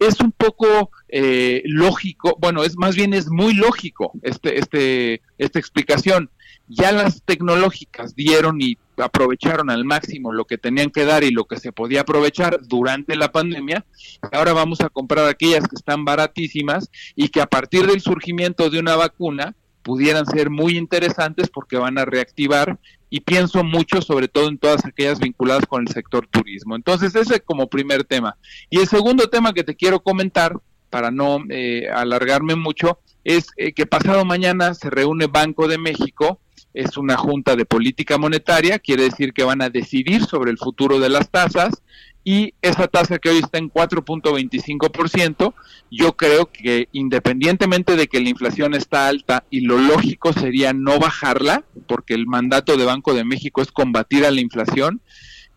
es 0.00 0.18
un 0.20 0.32
poco 0.32 0.90
eh, 1.08 1.62
lógico, 1.66 2.36
bueno, 2.40 2.64
es 2.64 2.76
más 2.76 2.96
bien 2.96 3.12
es 3.12 3.28
muy 3.28 3.54
lógico 3.54 4.12
este, 4.22 4.58
este, 4.58 5.22
esta 5.38 5.58
explicación. 5.58 6.30
Ya 6.68 6.92
las 6.92 7.22
tecnológicas 7.22 8.14
dieron 8.14 8.60
y 8.60 8.78
aprovecharon 8.96 9.70
al 9.70 9.84
máximo 9.84 10.32
lo 10.32 10.44
que 10.46 10.56
tenían 10.56 10.90
que 10.90 11.04
dar 11.04 11.24
y 11.24 11.30
lo 11.30 11.44
que 11.44 11.58
se 11.58 11.72
podía 11.72 12.02
aprovechar 12.02 12.60
durante 12.62 13.16
la 13.16 13.32
pandemia. 13.32 13.84
Ahora 14.32 14.52
vamos 14.52 14.80
a 14.80 14.88
comprar 14.88 15.26
aquellas 15.26 15.66
que 15.68 15.76
están 15.76 16.04
baratísimas 16.04 16.90
y 17.14 17.28
que 17.28 17.40
a 17.40 17.46
partir 17.46 17.86
del 17.86 18.00
surgimiento 18.00 18.70
de 18.70 18.78
una 18.78 18.96
vacuna 18.96 19.54
pudieran 19.82 20.26
ser 20.26 20.48
muy 20.48 20.78
interesantes 20.78 21.50
porque 21.50 21.76
van 21.76 21.98
a 21.98 22.04
reactivar 22.04 22.78
y 23.10 23.20
pienso 23.20 23.64
mucho 23.64 24.00
sobre 24.00 24.28
todo 24.28 24.48
en 24.48 24.56
todas 24.56 24.84
aquellas 24.84 25.18
vinculadas 25.18 25.66
con 25.66 25.82
el 25.82 25.88
sector 25.88 26.26
turismo. 26.28 26.76
Entonces 26.76 27.14
ese 27.14 27.40
como 27.40 27.68
primer 27.68 28.04
tema. 28.04 28.36
Y 28.70 28.78
el 28.78 28.86
segundo 28.86 29.28
tema 29.28 29.52
que 29.52 29.64
te 29.64 29.74
quiero 29.74 30.00
comentar, 30.00 30.56
para 30.88 31.10
no 31.10 31.44
eh, 31.50 31.88
alargarme 31.92 32.54
mucho, 32.54 33.00
es 33.24 33.48
eh, 33.56 33.72
que 33.72 33.86
pasado 33.86 34.24
mañana 34.24 34.74
se 34.74 34.90
reúne 34.90 35.26
Banco 35.26 35.68
de 35.68 35.78
México, 35.78 36.40
es 36.72 36.96
una 36.96 37.16
junta 37.16 37.56
de 37.56 37.64
política 37.64 38.16
monetaria, 38.16 38.78
quiere 38.78 39.04
decir 39.04 39.32
que 39.32 39.42
van 39.42 39.60
a 39.60 39.70
decidir 39.70 40.24
sobre 40.24 40.52
el 40.52 40.58
futuro 40.58 41.00
de 41.00 41.08
las 41.08 41.28
tasas 41.30 41.82
y 42.22 42.54
esa 42.60 42.86
tasa 42.86 43.18
que 43.18 43.30
hoy 43.30 43.38
está 43.38 43.58
en 43.58 43.70
4.25%, 43.70 45.54
yo 45.90 46.16
creo 46.16 46.50
que 46.52 46.88
independientemente 46.92 47.96
de 47.96 48.08
que 48.08 48.20
la 48.20 48.28
inflación 48.28 48.74
está 48.74 49.08
alta 49.08 49.44
y 49.48 49.60
lo 49.60 49.78
lógico 49.78 50.32
sería 50.32 50.72
no 50.74 50.98
bajarla, 50.98 51.64
porque 51.86 52.14
el 52.14 52.26
mandato 52.26 52.76
de 52.76 52.84
Banco 52.84 53.14
de 53.14 53.24
México 53.24 53.62
es 53.62 53.72
combatir 53.72 54.26
a 54.26 54.30
la 54.30 54.40
inflación, 54.40 55.00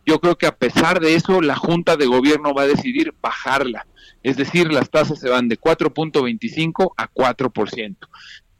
yo 0.05 0.19
creo 0.19 0.37
que 0.37 0.47
a 0.47 0.55
pesar 0.55 0.99
de 0.99 1.15
eso 1.15 1.41
la 1.41 1.55
Junta 1.55 1.97
de 1.97 2.05
Gobierno 2.05 2.53
va 2.53 2.63
a 2.63 2.67
decidir 2.67 3.13
bajarla, 3.21 3.85
es 4.21 4.37
decir, 4.37 4.71
las 4.71 4.89
tasas 4.89 5.19
se 5.19 5.29
van 5.29 5.49
de 5.49 5.59
4.25 5.59 6.93
a 6.95 7.09
4%. 7.11 7.95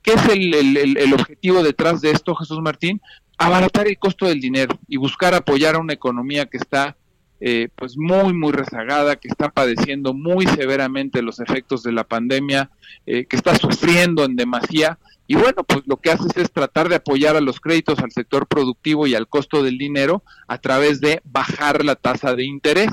¿Qué 0.02 0.14
es 0.14 0.26
el, 0.26 0.54
el, 0.54 0.98
el 0.98 1.14
objetivo 1.14 1.64
detrás 1.64 2.02
de 2.02 2.12
esto, 2.12 2.36
Jesús 2.36 2.60
Martín? 2.60 3.02
Abaratar 3.38 3.88
el 3.88 3.98
costo 3.98 4.26
del 4.26 4.42
dinero 4.42 4.78
y 4.90 4.98
buscar 4.98 5.34
apoyar 5.34 5.76
a 5.76 5.80
una 5.80 5.94
economía 5.94 6.46
que 6.46 6.58
está 6.58 6.98
eh, 7.46 7.68
pues 7.76 7.98
muy, 7.98 8.32
muy 8.32 8.54
rezagada, 8.54 9.18
que 9.18 9.28
está 9.28 9.50
padeciendo 9.50 10.14
muy 10.14 10.48
severamente 10.48 11.22
los 11.22 11.42
efectos 11.42 11.84
de 11.84 11.92
la 11.92 12.06
pandemia, 12.06 12.70
eh, 13.06 13.26
que 13.26 13.36
está 13.36 13.54
sufriendo 13.58 14.24
en 14.24 14.38
demasía. 14.38 14.98
Y 15.28 15.36
bueno, 15.36 15.66
pues 15.66 15.82
lo 15.86 15.98
que 15.98 16.12
haces 16.12 16.32
es 16.38 16.54
tratar 16.54 16.88
de 16.88 16.96
apoyar 16.96 17.36
a 17.36 17.42
los 17.42 17.60
créditos 17.60 18.00
al 18.00 18.14
sector 18.14 18.48
productivo 18.48 19.08
y 19.08 19.16
al 19.16 19.28
costo 19.28 19.62
del 19.62 19.78
dinero 19.78 20.24
a 20.48 20.58
través 20.60 21.02
de 21.02 21.22
bajar 21.26 21.84
la 21.84 21.98
tasa 21.98 22.34
de 22.34 22.46
interés 22.46 22.92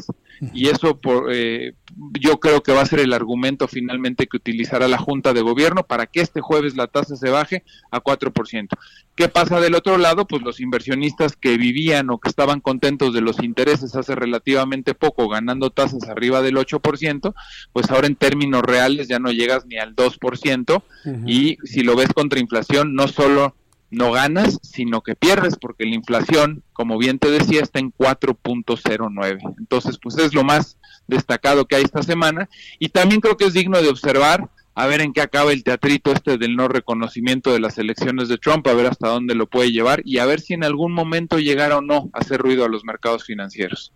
y 0.52 0.68
eso 0.68 0.98
por, 0.98 1.32
eh, 1.32 1.74
yo 2.18 2.40
creo 2.40 2.62
que 2.62 2.72
va 2.72 2.82
a 2.82 2.86
ser 2.86 3.00
el 3.00 3.12
argumento 3.12 3.68
finalmente 3.68 4.26
que 4.26 4.36
utilizará 4.36 4.88
la 4.88 4.98
Junta 4.98 5.32
de 5.32 5.42
Gobierno 5.42 5.82
para 5.82 6.06
que 6.06 6.20
este 6.20 6.40
jueves 6.40 6.76
la 6.76 6.86
tasa 6.86 7.16
se 7.16 7.30
baje 7.30 7.62
a 7.90 8.00
4%. 8.00 8.68
¿Qué 9.14 9.28
pasa 9.28 9.60
del 9.60 9.74
otro 9.74 9.98
lado? 9.98 10.26
Pues 10.26 10.42
los 10.42 10.60
inversionistas 10.60 11.36
que 11.36 11.58
vivían 11.58 12.10
o 12.10 12.18
que 12.18 12.28
estaban 12.28 12.60
contentos 12.60 13.12
de 13.12 13.20
los 13.20 13.42
intereses 13.42 13.94
hace 13.94 14.14
relativamente 14.14 14.94
poco, 14.94 15.28
ganando 15.28 15.70
tasas 15.70 16.08
arriba 16.08 16.40
del 16.40 16.56
8%, 16.56 17.34
pues 17.72 17.90
ahora 17.90 18.06
en 18.06 18.16
términos 18.16 18.62
reales 18.62 19.08
ya 19.08 19.18
no 19.18 19.30
llegas 19.30 19.66
ni 19.66 19.76
al 19.76 19.94
2%, 19.94 20.82
y 21.26 21.58
si 21.64 21.82
lo 21.82 21.96
ves 21.96 22.12
contra 22.14 22.40
inflación, 22.40 22.94
no 22.94 23.08
solo 23.08 23.54
no 23.90 24.12
ganas, 24.12 24.58
sino 24.62 25.02
que 25.02 25.16
pierdes, 25.16 25.56
porque 25.56 25.84
la 25.84 25.94
inflación, 25.94 26.62
como 26.72 26.98
bien 26.98 27.18
te 27.18 27.30
decía, 27.30 27.62
está 27.62 27.78
en 27.80 27.92
4.09. 27.92 29.54
Entonces, 29.58 29.98
pues 30.00 30.16
es 30.18 30.32
lo 30.34 30.44
más 30.44 30.78
destacado 31.06 31.66
que 31.66 31.76
hay 31.76 31.82
esta 31.82 32.02
semana. 32.02 32.48
Y 32.78 32.88
también 32.88 33.20
creo 33.20 33.36
que 33.36 33.46
es 33.46 33.52
digno 33.52 33.80
de 33.82 33.88
observar 33.88 34.48
a 34.74 34.86
ver 34.86 35.00
en 35.00 35.12
qué 35.12 35.20
acaba 35.20 35.52
el 35.52 35.64
teatrito 35.64 36.12
este 36.12 36.38
del 36.38 36.56
no 36.56 36.68
reconocimiento 36.68 37.52
de 37.52 37.60
las 37.60 37.76
elecciones 37.78 38.28
de 38.28 38.38
Trump, 38.38 38.66
a 38.66 38.74
ver 38.74 38.86
hasta 38.86 39.08
dónde 39.08 39.34
lo 39.34 39.46
puede 39.46 39.72
llevar 39.72 40.00
y 40.04 40.18
a 40.18 40.26
ver 40.26 40.40
si 40.40 40.54
en 40.54 40.64
algún 40.64 40.92
momento 40.92 41.38
llegara 41.38 41.78
o 41.78 41.82
no 41.82 42.08
a 42.12 42.20
hacer 42.20 42.40
ruido 42.40 42.64
a 42.64 42.68
los 42.68 42.84
mercados 42.84 43.24
financieros. 43.24 43.92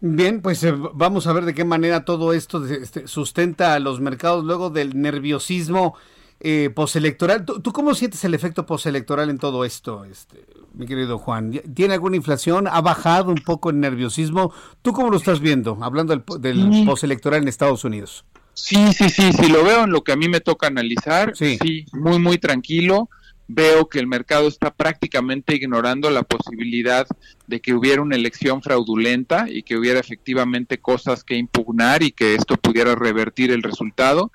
Bien, 0.00 0.42
pues 0.42 0.62
eh, 0.62 0.74
vamos 0.94 1.26
a 1.26 1.32
ver 1.32 1.44
de 1.44 1.54
qué 1.54 1.64
manera 1.64 2.04
todo 2.04 2.32
esto 2.32 2.64
este, 2.66 3.08
sustenta 3.08 3.74
a 3.74 3.80
los 3.80 4.00
mercados 4.00 4.44
luego 4.44 4.70
del 4.70 5.00
nerviosismo 5.00 5.96
eh, 6.40 6.70
postelectoral. 6.74 7.44
¿Tú, 7.44 7.72
cómo 7.72 7.94
sientes 7.94 8.22
el 8.24 8.34
efecto 8.34 8.66
postelectoral 8.66 9.30
en 9.30 9.38
todo 9.38 9.64
esto, 9.64 10.04
este, 10.04 10.44
mi 10.74 10.86
querido 10.86 11.18
Juan? 11.18 11.60
¿Tiene 11.74 11.94
alguna 11.94 12.16
inflación? 12.16 12.68
¿Ha 12.68 12.80
bajado 12.80 13.30
un 13.30 13.42
poco 13.44 13.70
el 13.70 13.80
nerviosismo? 13.80 14.52
¿Tú 14.82 14.92
cómo 14.92 15.10
lo 15.10 15.16
estás 15.16 15.40
viendo, 15.40 15.78
hablando 15.82 16.14
del, 16.14 16.24
del 16.40 16.84
postelectoral 16.86 17.42
en 17.42 17.48
Estados 17.48 17.84
Unidos? 17.84 18.24
Sí, 18.60 18.92
sí, 18.92 19.08
sí, 19.08 19.32
sí, 19.32 19.48
lo 19.48 19.62
veo 19.62 19.84
en 19.84 19.90
lo 19.90 20.02
que 20.02 20.12
a 20.12 20.16
mí 20.16 20.28
me 20.28 20.40
toca 20.40 20.66
analizar. 20.66 21.32
Sí, 21.36 21.58
muy, 21.92 22.18
muy 22.18 22.38
tranquilo. 22.38 23.08
Veo 23.46 23.88
que 23.88 23.98
el 23.98 24.06
mercado 24.06 24.48
está 24.48 24.74
prácticamente 24.74 25.54
ignorando 25.54 26.10
la 26.10 26.22
posibilidad 26.22 27.06
de 27.46 27.60
que 27.60 27.72
hubiera 27.72 28.02
una 28.02 28.16
elección 28.16 28.60
fraudulenta 28.60 29.46
y 29.48 29.62
que 29.62 29.76
hubiera 29.76 30.00
efectivamente 30.00 30.78
cosas 30.78 31.24
que 31.24 31.36
impugnar 31.36 32.02
y 32.02 32.10
que 32.10 32.34
esto 32.34 32.56
pudiera 32.56 32.94
revertir 32.94 33.52
el 33.52 33.62
resultado. 33.62 34.32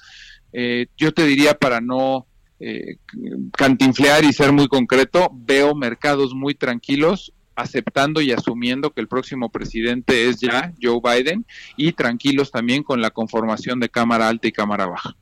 Eh, 0.53 0.87
yo 0.97 1.11
te 1.11 1.25
diría 1.25 1.55
para 1.55 1.81
no 1.81 2.27
eh, 2.59 2.97
cantinflear 3.51 4.23
y 4.23 4.31
ser 4.33 4.51
muy 4.53 4.67
concreto, 4.67 5.29
veo 5.33 5.75
mercados 5.75 6.33
muy 6.33 6.55
tranquilos 6.55 7.33
aceptando 7.55 8.21
y 8.21 8.31
asumiendo 8.31 8.91
que 8.91 9.01
el 9.01 9.07
próximo 9.07 9.49
presidente 9.49 10.27
es 10.27 10.39
ya 10.39 10.73
Joe 10.81 10.99
Biden 11.03 11.45
y 11.77 11.91
tranquilos 11.91 12.51
también 12.51 12.83
con 12.83 13.01
la 13.01 13.11
conformación 13.11 13.79
de 13.79 13.89
Cámara 13.89 14.27
Alta 14.27 14.47
y 14.47 14.51
Cámara 14.51 14.87
Baja. 14.87 15.15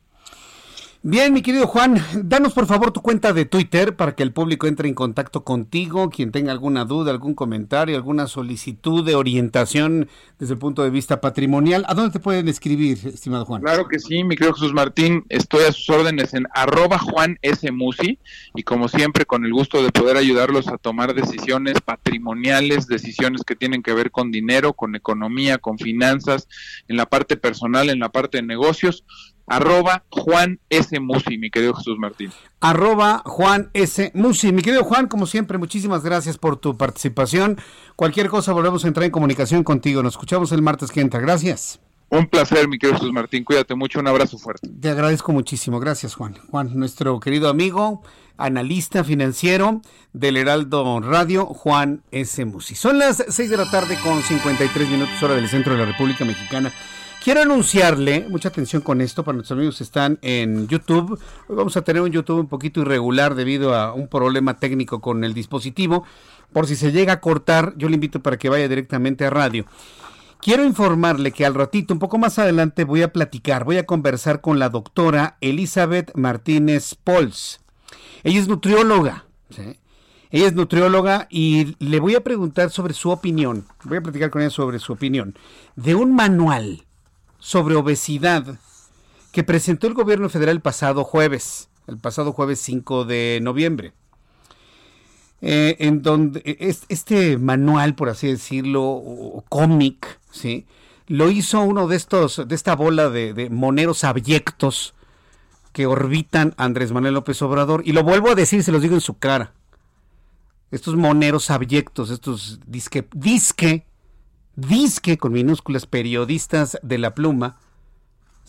Bien, 1.03 1.33
mi 1.33 1.41
querido 1.41 1.65
Juan, 1.65 1.97
danos 2.13 2.53
por 2.53 2.67
favor 2.67 2.91
tu 2.91 3.01
cuenta 3.01 3.33
de 3.33 3.45
Twitter 3.45 3.95
para 3.95 4.13
que 4.13 4.21
el 4.21 4.31
público 4.31 4.67
entre 4.67 4.87
en 4.87 4.93
contacto 4.93 5.43
contigo, 5.43 6.11
quien 6.11 6.31
tenga 6.31 6.51
alguna 6.51 6.85
duda, 6.85 7.09
algún 7.09 7.33
comentario, 7.33 7.95
alguna 7.95 8.27
solicitud 8.27 9.03
de 9.03 9.15
orientación 9.15 10.07
desde 10.37 10.53
el 10.53 10.59
punto 10.59 10.83
de 10.83 10.91
vista 10.91 11.19
patrimonial. 11.19 11.85
¿A 11.87 11.95
dónde 11.95 12.11
te 12.11 12.19
pueden 12.19 12.47
escribir, 12.47 12.99
estimado 13.03 13.45
Juan? 13.45 13.63
Claro 13.63 13.87
que 13.87 13.97
sí, 13.97 14.23
mi 14.23 14.35
querido 14.35 14.53
Jesús 14.53 14.73
Martín, 14.73 15.25
estoy 15.29 15.63
a 15.63 15.71
sus 15.71 15.89
órdenes 15.89 16.35
en 16.35 16.45
arroba 16.53 16.99
Juan 16.99 17.39
S. 17.41 17.71
Musi 17.71 18.19
y 18.53 18.61
como 18.61 18.87
siempre 18.87 19.25
con 19.25 19.43
el 19.43 19.53
gusto 19.53 19.81
de 19.81 19.91
poder 19.91 20.17
ayudarlos 20.17 20.67
a 20.67 20.77
tomar 20.77 21.15
decisiones 21.15 21.81
patrimoniales, 21.83 22.85
decisiones 22.85 23.41
que 23.43 23.55
tienen 23.55 23.81
que 23.81 23.95
ver 23.95 24.11
con 24.11 24.29
dinero, 24.29 24.73
con 24.73 24.95
economía, 24.95 25.57
con 25.57 25.79
finanzas, 25.79 26.47
en 26.87 26.95
la 26.95 27.07
parte 27.07 27.37
personal, 27.37 27.89
en 27.89 27.97
la 27.97 28.09
parte 28.09 28.37
de 28.37 28.43
negocios 28.43 29.03
arroba 29.51 30.03
Juan 30.09 30.59
S. 30.69 30.99
Musi, 30.99 31.37
mi 31.37 31.49
querido 31.49 31.73
Jesús 31.73 31.97
Martín. 31.97 32.31
Arroba 32.61 33.21
Juan 33.25 33.69
S. 33.73 34.11
Musi. 34.15 34.51
Mi 34.51 34.61
querido 34.61 34.83
Juan, 34.83 35.07
como 35.07 35.25
siempre, 35.25 35.57
muchísimas 35.57 36.03
gracias 36.03 36.37
por 36.37 36.57
tu 36.57 36.77
participación. 36.77 37.57
Cualquier 37.95 38.29
cosa 38.29 38.53
volvemos 38.53 38.85
a 38.85 38.87
entrar 38.87 39.05
en 39.05 39.11
comunicación 39.11 39.63
contigo. 39.63 40.01
Nos 40.03 40.13
escuchamos 40.13 40.51
el 40.51 40.61
martes 40.61 40.91
que 40.91 41.01
entra. 41.01 41.19
Gracias. 41.19 41.79
Un 42.09 42.27
placer, 42.27 42.67
mi 42.67 42.77
querido 42.77 42.97
Jesús 42.97 43.13
Martín. 43.13 43.43
Cuídate 43.43 43.75
mucho. 43.75 43.99
Un 43.99 44.07
abrazo 44.07 44.37
fuerte. 44.37 44.69
Te 44.69 44.89
agradezco 44.89 45.31
muchísimo. 45.31 45.79
Gracias, 45.79 46.15
Juan. 46.15 46.35
Juan, 46.49 46.71
nuestro 46.73 47.19
querido 47.19 47.49
amigo, 47.49 48.03
analista 48.37 49.03
financiero 49.03 49.81
del 50.13 50.37
Heraldo 50.37 50.99
Radio, 51.01 51.45
Juan 51.45 52.03
S. 52.11 52.43
Musi. 52.45 52.75
Son 52.75 52.99
las 52.99 53.23
6 53.27 53.49
de 53.49 53.57
la 53.57 53.69
tarde 53.69 53.97
con 54.03 54.21
53 54.21 54.89
minutos 54.89 55.21
hora 55.23 55.35
del 55.35 55.47
centro 55.49 55.73
de 55.73 55.79
la 55.79 55.85
República 55.85 56.25
Mexicana. 56.25 56.71
Quiero 57.23 57.43
anunciarle, 57.43 58.25
mucha 58.29 58.49
atención 58.49 58.81
con 58.81 58.99
esto, 58.99 59.23
para 59.23 59.35
nuestros 59.35 59.55
amigos 59.55 59.77
que 59.77 59.83
están 59.83 60.17
en 60.23 60.67
YouTube. 60.67 61.19
Hoy 61.47 61.55
vamos 61.55 61.77
a 61.77 61.83
tener 61.83 62.01
un 62.01 62.09
YouTube 62.09 62.39
un 62.39 62.47
poquito 62.47 62.81
irregular 62.81 63.35
debido 63.35 63.75
a 63.75 63.93
un 63.93 64.07
problema 64.07 64.57
técnico 64.57 65.01
con 65.01 65.23
el 65.23 65.35
dispositivo. 65.35 66.03
Por 66.51 66.65
si 66.65 66.75
se 66.75 66.91
llega 66.91 67.13
a 67.13 67.19
cortar, 67.19 67.75
yo 67.77 67.89
le 67.89 67.93
invito 67.93 68.23
para 68.23 68.37
que 68.37 68.49
vaya 68.49 68.67
directamente 68.67 69.23
a 69.23 69.29
radio. 69.29 69.67
Quiero 70.39 70.65
informarle 70.65 71.31
que 71.31 71.45
al 71.45 71.53
ratito, 71.53 71.93
un 71.93 71.99
poco 71.99 72.17
más 72.17 72.39
adelante, 72.39 72.85
voy 72.85 73.03
a 73.03 73.13
platicar, 73.13 73.65
voy 73.65 73.77
a 73.77 73.85
conversar 73.85 74.41
con 74.41 74.57
la 74.57 74.69
doctora 74.69 75.37
Elizabeth 75.41 76.11
Martínez 76.15 76.95
Pols. 76.95 77.59
Ella 78.23 78.39
es 78.39 78.47
nutrióloga. 78.47 79.25
Ella 80.31 80.47
es 80.47 80.55
nutrióloga 80.55 81.27
y 81.29 81.75
le 81.77 81.99
voy 81.99 82.15
a 82.15 82.23
preguntar 82.23 82.71
sobre 82.71 82.95
su 82.95 83.11
opinión. 83.11 83.67
Voy 83.83 83.99
a 83.99 84.01
platicar 84.01 84.31
con 84.31 84.41
ella 84.41 84.49
sobre 84.49 84.79
su 84.79 84.93
opinión 84.93 85.35
de 85.75 85.93
un 85.93 86.15
manual 86.15 86.83
sobre 87.41 87.75
obesidad 87.75 88.59
que 89.33 89.43
presentó 89.43 89.87
el 89.87 89.93
gobierno 89.93 90.29
federal 90.29 90.55
el 90.55 90.61
pasado 90.61 91.03
jueves, 91.03 91.69
el 91.87 91.97
pasado 91.97 92.31
jueves 92.31 92.61
5 92.61 93.03
de 93.03 93.39
noviembre. 93.41 93.93
Eh, 95.41 95.75
en 95.79 96.03
donde 96.03 96.41
e, 96.45 96.75
este 96.87 97.37
manual, 97.39 97.95
por 97.95 98.09
así 98.09 98.27
decirlo, 98.27 99.43
cómic, 99.49 100.19
¿sí? 100.29 100.67
lo 101.07 101.31
hizo 101.31 101.61
uno 101.61 101.87
de 101.87 101.95
estos, 101.95 102.47
de 102.47 102.55
esta 102.55 102.75
bola 102.75 103.09
de, 103.09 103.49
moneros 103.49 104.03
abyectos 104.03 104.93
que 105.73 105.87
orbitan 105.87 106.53
Andrés 106.57 106.91
Manuel 106.91 107.15
López 107.15 107.41
Obrador. 107.41 107.81
Y 107.85 107.93
lo 107.93 108.03
vuelvo 108.03 108.29
a 108.29 108.35
decir, 108.35 108.63
se 108.63 108.71
los 108.71 108.83
digo 108.83 108.93
en 108.93 109.01
su 109.01 109.17
cara. 109.17 109.53
Estos 110.69 110.95
moneros 110.95 111.49
abyectos, 111.49 112.11
estos 112.11 112.59
disque, 112.67 113.07
disque 113.13 113.85
disque 114.55 115.17
con 115.17 115.33
minúsculas 115.33 115.85
periodistas 115.85 116.77
de 116.81 116.97
la 116.97 117.15
pluma, 117.15 117.57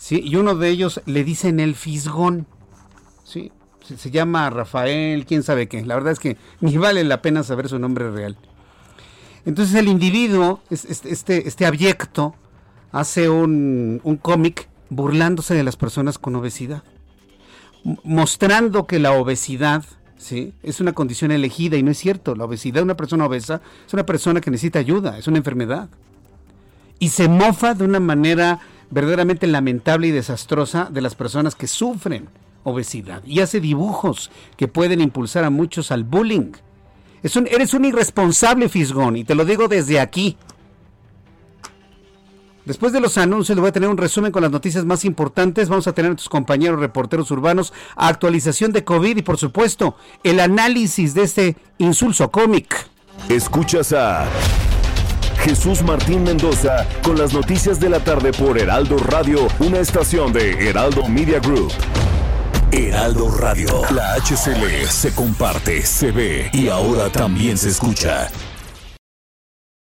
y 0.09 0.35
uno 0.35 0.55
de 0.55 0.69
ellos 0.69 1.01
le 1.05 1.23
dicen 1.23 1.59
el 1.59 1.75
fisgón, 1.75 2.45
se 3.23 4.11
llama 4.11 4.49
Rafael, 4.49 5.25
quién 5.25 5.43
sabe 5.43 5.67
qué, 5.67 5.85
la 5.85 5.95
verdad 5.95 6.13
es 6.13 6.19
que 6.19 6.37
ni 6.61 6.77
vale 6.77 7.03
la 7.03 7.21
pena 7.21 7.43
saber 7.43 7.69
su 7.69 7.79
nombre 7.79 8.11
real. 8.11 8.37
Entonces 9.45 9.75
el 9.75 9.87
individuo, 9.87 10.61
este, 10.69 11.09
este, 11.11 11.47
este 11.47 11.65
abyecto, 11.65 12.35
hace 12.91 13.29
un, 13.29 13.99
un 14.03 14.17
cómic 14.17 14.69
burlándose 14.89 15.53
de 15.53 15.63
las 15.63 15.75
personas 15.75 16.17
con 16.17 16.35
obesidad, 16.35 16.83
mostrando 18.03 18.87
que 18.87 18.99
la 18.99 19.13
obesidad 19.13 19.83
¿sí? 20.23 20.53
Es 20.63 20.79
una 20.79 20.93
condición 20.93 21.31
elegida 21.31 21.77
y 21.77 21.83
no 21.83 21.91
es 21.91 21.97
cierto. 21.97 22.35
La 22.35 22.45
obesidad 22.45 22.75
de 22.75 22.83
una 22.83 22.97
persona 22.97 23.25
obesa 23.25 23.61
es 23.85 23.93
una 23.93 24.05
persona 24.05 24.41
que 24.41 24.51
necesita 24.51 24.79
ayuda, 24.79 25.17
es 25.17 25.27
una 25.27 25.37
enfermedad. 25.37 25.89
Y 26.99 27.09
se 27.09 27.27
mofa 27.27 27.73
de 27.73 27.83
una 27.83 27.99
manera 27.99 28.59
verdaderamente 28.89 29.47
lamentable 29.47 30.07
y 30.07 30.11
desastrosa 30.11 30.89
de 30.91 31.01
las 31.01 31.15
personas 31.15 31.55
que 31.55 31.67
sufren 31.67 32.29
obesidad 32.63 33.23
y 33.25 33.41
hace 33.41 33.59
dibujos 33.59 34.31
que 34.55 34.67
pueden 34.67 35.01
impulsar 35.01 35.43
a 35.43 35.49
muchos 35.49 35.91
al 35.91 36.03
bullying. 36.03 36.51
Es 37.21 37.35
un, 37.35 37.47
eres 37.47 37.73
un 37.73 37.85
irresponsable, 37.85 38.69
Fisgón, 38.69 39.17
y 39.17 39.23
te 39.23 39.35
lo 39.35 39.45
digo 39.45 39.67
desde 39.67 39.99
aquí. 39.99 40.37
Después 42.65 42.93
de 42.93 43.01
los 43.01 43.17
anuncios, 43.17 43.59
voy 43.59 43.69
a 43.69 43.71
tener 43.73 43.89
un 43.89 43.97
resumen 43.97 44.31
con 44.31 44.41
las 44.41 44.51
noticias 44.51 44.85
más 44.85 45.03
importantes. 45.03 45.67
Vamos 45.67 45.87
a 45.87 45.93
tener 45.93 46.11
a 46.11 46.15
tus 46.15 46.29
compañeros 46.29 46.79
reporteros 46.79 47.29
urbanos, 47.31 47.73
actualización 47.95 48.71
de 48.71 48.85
COVID 48.85 49.17
y, 49.17 49.21
por 49.21 49.37
supuesto, 49.37 49.95
el 50.23 50.39
análisis 50.39 51.13
de 51.13 51.23
este 51.23 51.55
insulso 51.77 52.31
cómic. 52.31 52.87
Escuchas 53.27 53.91
a 53.91 54.25
Jesús 55.43 55.83
Martín 55.83 56.23
Mendoza 56.23 56.87
con 57.03 57.17
las 57.17 57.33
noticias 57.33 57.81
de 57.81 57.89
la 57.89 57.99
tarde 57.99 58.31
por 58.31 58.57
Heraldo 58.57 58.97
Radio, 58.97 59.47
una 59.59 59.79
estación 59.79 60.31
de 60.31 60.69
Heraldo 60.69 61.07
Media 61.09 61.39
Group. 61.39 61.71
Heraldo 62.71 63.29
Radio, 63.29 63.81
la 63.91 64.15
HCL 64.15 64.87
se 64.89 65.13
comparte, 65.13 65.85
se 65.85 66.11
ve 66.11 66.49
y 66.53 66.69
ahora 66.69 67.11
también 67.11 67.57
se 67.57 67.69
escucha. 67.69 68.29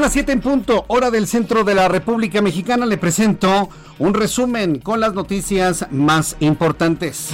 Son 0.00 0.06
las 0.06 0.14
7 0.14 0.32
en 0.32 0.40
punto, 0.40 0.86
hora 0.88 1.10
del 1.10 1.26
centro 1.26 1.62
de 1.62 1.74
la 1.74 1.86
República 1.86 2.40
Mexicana. 2.40 2.86
Le 2.86 2.96
presento 2.96 3.68
un 3.98 4.14
resumen 4.14 4.78
con 4.78 4.98
las 4.98 5.12
noticias 5.12 5.88
más 5.90 6.38
importantes. 6.40 7.28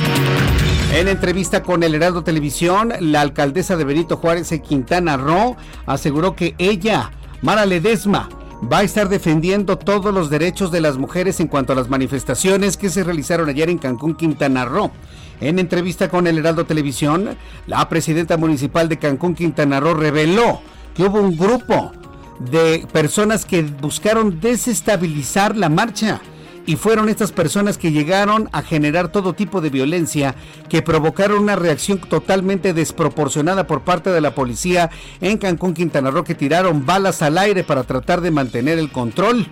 En 0.92 1.06
entrevista 1.06 1.62
con 1.62 1.84
el 1.84 1.94
Heraldo 1.94 2.24
Televisión, 2.24 2.92
la 2.98 3.20
alcaldesa 3.20 3.76
de 3.76 3.84
Benito 3.84 4.16
Juárez 4.16 4.52
Quintana 4.68 5.16
Roo 5.16 5.56
aseguró 5.86 6.34
que 6.34 6.56
ella, 6.58 7.12
Mara 7.40 7.66
Ledesma, 7.66 8.28
va 8.60 8.78
a 8.78 8.82
estar 8.82 9.08
defendiendo 9.08 9.78
todos 9.78 10.12
los 10.12 10.28
derechos 10.28 10.72
de 10.72 10.80
las 10.80 10.98
mujeres 10.98 11.38
en 11.38 11.46
cuanto 11.46 11.72
a 11.72 11.76
las 11.76 11.88
manifestaciones 11.88 12.76
que 12.76 12.90
se 12.90 13.04
realizaron 13.04 13.48
ayer 13.48 13.70
en 13.70 13.78
Cancún, 13.78 14.16
Quintana 14.16 14.64
Roo. 14.64 14.90
En 15.40 15.60
entrevista 15.60 16.08
con 16.08 16.26
el 16.26 16.36
Heraldo 16.36 16.64
Televisión, 16.64 17.36
la 17.68 17.88
presidenta 17.88 18.36
municipal 18.36 18.88
de 18.88 18.98
Cancún, 18.98 19.36
Quintana 19.36 19.78
Roo, 19.78 19.94
reveló 19.94 20.60
que 20.96 21.04
hubo 21.04 21.20
un 21.20 21.36
grupo 21.36 21.92
de 22.39 22.87
personas 22.93 23.45
que 23.45 23.62
buscaron 23.62 24.41
desestabilizar 24.41 25.57
la 25.57 25.68
marcha. 25.68 26.20
Y 26.68 26.74
fueron 26.74 27.09
estas 27.09 27.30
personas 27.30 27.78
que 27.78 27.93
llegaron 27.93 28.49
a 28.51 28.61
generar 28.61 29.12
todo 29.12 29.34
tipo 29.34 29.61
de 29.61 29.70
violencia, 29.70 30.34
que 30.68 30.82
provocaron 30.82 31.39
una 31.39 31.55
reacción 31.55 31.99
totalmente 31.99 32.72
desproporcionada 32.72 33.68
por 33.68 33.82
parte 33.82 34.11
de 34.11 34.20
la 34.20 34.34
policía 34.34 34.91
en 35.20 35.39
Cancún, 35.39 35.74
Quintana 35.74 36.11
Roo, 36.11 36.24
que 36.24 36.34
tiraron 36.34 36.84
balas 36.84 37.22
al 37.22 37.39
aire 37.39 37.62
para 37.62 37.84
tratar 37.84 38.20
de 38.20 38.32
mantener 38.32 38.80
el 38.80 38.91
control. 38.91 39.47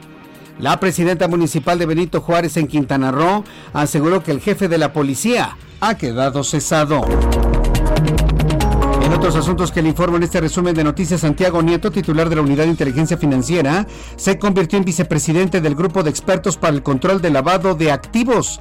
La 0.58 0.80
presidenta 0.80 1.28
municipal 1.28 1.78
de 1.78 1.86
Benito 1.86 2.20
Juárez 2.20 2.56
en 2.56 2.66
Quintana 2.66 3.12
Roo 3.12 3.44
aseguró 3.72 4.24
que 4.24 4.32
el 4.32 4.40
jefe 4.40 4.66
de 4.66 4.78
la 4.78 4.92
policía 4.92 5.56
ha 5.80 5.96
quedado 5.96 6.42
cesado. 6.42 7.04
Otros 9.24 9.42
asuntos 9.42 9.72
que 9.72 9.80
le 9.80 9.88
informo 9.88 10.18
en 10.18 10.24
este 10.24 10.38
resumen 10.38 10.74
de 10.74 10.84
noticias, 10.84 11.22
Santiago 11.22 11.62
Nieto, 11.62 11.90
titular 11.90 12.28
de 12.28 12.36
la 12.36 12.42
Unidad 12.42 12.64
de 12.64 12.70
Inteligencia 12.72 13.16
Financiera, 13.16 13.86
se 14.16 14.38
convirtió 14.38 14.78
en 14.78 14.84
vicepresidente 14.84 15.62
del 15.62 15.74
Grupo 15.74 16.02
de 16.02 16.10
Expertos 16.10 16.58
para 16.58 16.74
el 16.74 16.82
Control 16.82 17.22
del 17.22 17.32
Lavado 17.32 17.74
de 17.74 17.90
Activos, 17.90 18.60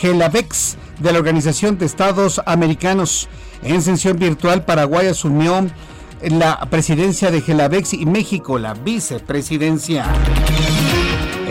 GELAVEX, 0.00 0.76
de 0.98 1.12
la 1.12 1.20
Organización 1.20 1.78
de 1.78 1.86
Estados 1.86 2.42
Americanos. 2.46 3.28
En 3.62 3.80
sesión 3.80 4.18
virtual, 4.18 4.64
Paraguay 4.64 5.06
asumió 5.06 5.68
la 6.20 6.58
presidencia 6.68 7.30
de 7.30 7.40
GELAVEX 7.40 7.92
y 7.92 8.04
México 8.04 8.58
la 8.58 8.74
vicepresidencia. 8.74 10.04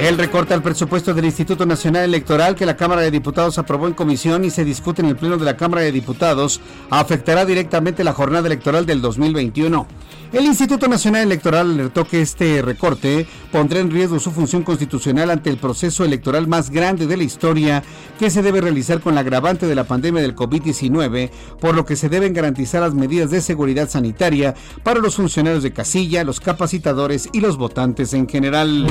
El 0.02 0.18
recorte 0.18 0.56
al 0.56 0.64
presupuesto 0.64 1.14
del 1.14 1.26
Instituto 1.26 1.64
Nacional 1.64 2.06
Electoral 2.06 2.56
que 2.56 2.66
la 2.66 2.76
Cámara 2.76 3.02
de 3.02 3.12
Diputados 3.12 3.60
aprobó 3.60 3.86
en 3.86 3.94
comisión 3.94 4.44
y 4.44 4.50
se 4.50 4.66
discute 4.66 5.04
en 5.04 5.08
el 5.08 5.16
Pleno 5.16 5.38
de 5.38 5.46
la 5.46 5.56
Cámara 5.56 5.84
de 5.84 5.92
Diputados 5.92 6.60
afectará 6.90 7.46
directamente 7.46 8.04
la 8.04 8.12
jornada 8.12 8.48
electoral 8.48 8.88
del 8.88 9.00
2021. 9.00 9.86
El 10.34 10.46
Instituto 10.46 10.88
Nacional 10.88 11.22
Electoral 11.22 11.70
alertó 11.70 12.06
que 12.06 12.24
este 12.24 12.64
recorte 12.64 13.28
pondrá 13.52 13.80
en 13.80 13.92
riesgo 13.92 14.20
su 14.20 14.32
función 14.32 14.64
constitucional 14.64 15.30
ante 15.30 15.52
el 15.52 15.58
proceso 15.58 16.04
electoral 16.04 16.48
más 16.48 16.72
grande 16.72 17.06
de 17.06 17.18
la 17.18 17.24
historia 17.24 17.84
que 18.18 18.32
se 18.32 18.42
debe 18.42 18.60
realizar 18.60 19.02
con 19.02 19.14
la 19.14 19.22
agravante 19.22 19.68
de 19.68 19.76
la 19.76 19.84
pandemia 19.84 20.24
del 20.24 20.36
COVID-19, 20.36 21.30
por 21.60 21.76
lo 21.76 21.86
que 21.86 21.96
se 21.96 22.10
deben 22.10 22.34
garantizar 22.34 22.82
las 22.82 22.96
medidas 22.96 23.30
de 23.30 23.40
seguridad 23.40 23.88
sanitaria 23.88 24.56
para 24.82 25.00
los 25.00 25.18
funcionarios 25.18 25.62
de 25.62 25.74
casilla, 25.74 26.24
los 26.24 26.40
capacitadores 26.40 27.30
y 27.34 27.40
los 27.40 27.58
votantes 27.58 28.16
en 28.16 28.28
general. 28.28 28.88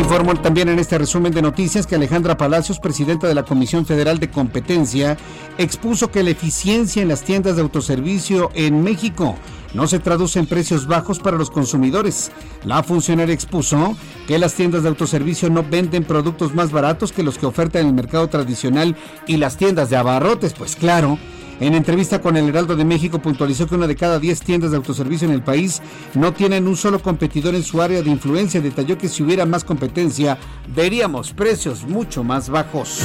Le 0.00 0.06
informó 0.06 0.34
también 0.36 0.70
en 0.70 0.78
este 0.78 0.96
resumen 0.96 1.30
de 1.30 1.42
noticias 1.42 1.86
que 1.86 1.94
Alejandra 1.94 2.38
Palacios, 2.38 2.80
presidenta 2.80 3.28
de 3.28 3.34
la 3.34 3.42
Comisión 3.42 3.84
Federal 3.84 4.18
de 4.18 4.30
Competencia, 4.30 5.18
expuso 5.58 6.10
que 6.10 6.22
la 6.22 6.30
eficiencia 6.30 7.02
en 7.02 7.08
las 7.08 7.22
tiendas 7.22 7.56
de 7.56 7.62
autoservicio 7.62 8.50
en 8.54 8.82
México 8.82 9.36
no 9.74 9.86
se 9.86 9.98
traduce 9.98 10.38
en 10.38 10.46
precios 10.46 10.86
bajos 10.86 11.18
para 11.18 11.36
los 11.36 11.50
consumidores. 11.50 12.32
La 12.64 12.82
funcionaria 12.82 13.34
expuso 13.34 13.94
que 14.26 14.38
las 14.38 14.54
tiendas 14.54 14.84
de 14.84 14.88
autoservicio 14.88 15.50
no 15.50 15.62
venden 15.62 16.04
productos 16.04 16.54
más 16.54 16.72
baratos 16.72 17.12
que 17.12 17.22
los 17.22 17.36
que 17.36 17.44
ofertan 17.44 17.86
el 17.86 17.92
mercado 17.92 18.26
tradicional 18.28 18.96
y 19.26 19.36
las 19.36 19.58
tiendas 19.58 19.90
de 19.90 19.98
abarrotes, 19.98 20.54
pues 20.54 20.76
claro. 20.76 21.18
En 21.60 21.74
entrevista 21.74 22.22
con 22.22 22.38
el 22.38 22.48
Heraldo 22.48 22.74
de 22.74 22.86
México 22.86 23.18
puntualizó 23.18 23.66
que 23.66 23.74
una 23.74 23.86
de 23.86 23.94
cada 23.94 24.18
10 24.18 24.40
tiendas 24.40 24.70
de 24.70 24.78
autoservicio 24.78 25.28
en 25.28 25.34
el 25.34 25.42
país 25.42 25.82
no 26.14 26.32
tienen 26.32 26.66
un 26.66 26.74
solo 26.74 27.02
competidor 27.02 27.54
en 27.54 27.62
su 27.62 27.82
área 27.82 28.00
de 28.00 28.08
influencia. 28.08 28.62
Detalló 28.62 28.96
que 28.96 29.10
si 29.10 29.22
hubiera 29.22 29.44
más 29.44 29.62
competencia, 29.62 30.38
veríamos 30.74 31.34
precios 31.34 31.84
mucho 31.84 32.24
más 32.24 32.48
bajos. 32.48 33.02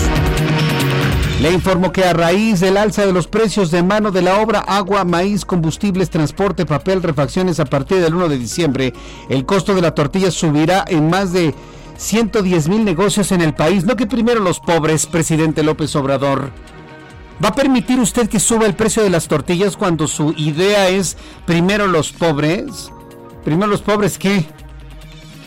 Le 1.41 1.51
informó 1.51 1.91
que 1.91 2.05
a 2.05 2.13
raíz 2.13 2.61
del 2.61 2.77
alza 2.77 3.05
de 3.05 3.11
los 3.11 3.27
precios 3.27 3.71
de 3.71 3.83
mano 3.83 4.09
de 4.09 4.21
la 4.21 4.39
obra 4.39 4.59
agua, 4.59 5.03
maíz, 5.03 5.43
combustibles, 5.43 6.09
transporte, 6.09 6.65
papel, 6.65 7.03
refacciones 7.03 7.59
a 7.59 7.65
partir 7.65 7.99
del 7.99 8.15
1 8.15 8.29
de 8.29 8.37
diciembre, 8.37 8.93
el 9.29 9.45
costo 9.45 9.75
de 9.75 9.81
la 9.81 9.93
tortilla 9.93 10.31
subirá 10.31 10.85
en 10.87 11.09
más 11.09 11.33
de 11.33 11.53
110 11.97 12.69
mil 12.69 12.85
negocios 12.85 13.33
en 13.33 13.41
el 13.41 13.53
país. 13.53 13.83
No 13.83 13.97
que 13.97 14.07
primero 14.07 14.39
los 14.39 14.61
pobres, 14.61 15.07
presidente 15.07 15.61
López 15.61 15.93
Obrador. 15.97 16.51
¿Va 17.43 17.49
a 17.49 17.55
permitir 17.55 17.99
usted 17.99 18.29
que 18.29 18.39
suba 18.39 18.65
el 18.65 18.75
precio 18.75 19.03
de 19.03 19.09
las 19.09 19.27
tortillas 19.27 19.75
cuando 19.75 20.07
su 20.07 20.33
idea 20.37 20.87
es 20.89 21.17
primero 21.45 21.87
los 21.87 22.11
pobres? 22.11 22.91
¿Primero 23.43 23.67
los 23.67 23.81
pobres 23.81 24.17
qué? 24.17 24.45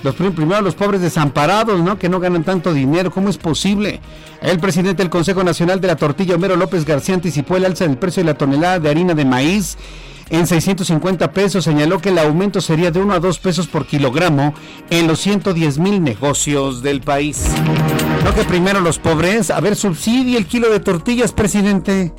Los 0.03 0.15
primero 0.15 0.61
los 0.61 0.75
pobres 0.75 1.01
desamparados, 1.01 1.81
¿no? 1.81 1.99
Que 1.99 2.09
no 2.09 2.21
ganan 2.21 2.45
tanto 2.45 2.73
dinero. 2.73 3.11
¿Cómo 3.11 3.31
es 3.31 3.39
posible? 3.39 4.01
El 4.41 4.61
presidente 4.61 5.03
del 5.03 5.11
Consejo 5.11 5.43
Nacional 5.43 5.81
de 5.81 5.89
la 5.89 5.97
Tortilla, 5.97 6.37
Homero 6.37 6.57
López 6.57 6.85
García, 6.85 7.15
anticipó 7.15 7.57
el 7.57 7.65
alza 7.65 7.87
del 7.87 7.97
precio 7.97 8.23
de 8.23 8.33
la 8.33 8.39
tonelada 8.39 8.79
de 8.79 8.91
harina 8.91 9.15
de 9.15 9.25
maíz 9.25 9.77
en 10.31 10.47
650 10.47 11.33
pesos. 11.33 11.65
Señaló 11.65 12.01
que 12.01 12.11
el 12.11 12.19
aumento 12.19 12.61
sería 12.61 12.91
de 12.91 13.01
1 13.01 13.15
a 13.15 13.21
2 13.21 13.39
pesos 13.39 13.67
por 13.69 13.87
kilogramo 13.87 14.55
en 14.91 15.07
los 15.07 15.21
110 15.21 15.79
mil 15.79 16.03
negocios 16.03 16.83
del 16.83 17.01
país. 17.01 17.45
No 18.25 18.35
que 18.35 18.45
primero 18.45 18.81
los 18.81 18.99
pobres. 18.99 19.51
A 19.51 19.61
ver, 19.61 19.77
subsidie 19.77 20.37
el 20.37 20.47
kilo 20.47 20.71
de 20.71 20.81
tortillas, 20.81 21.33
presidente. 21.33 22.13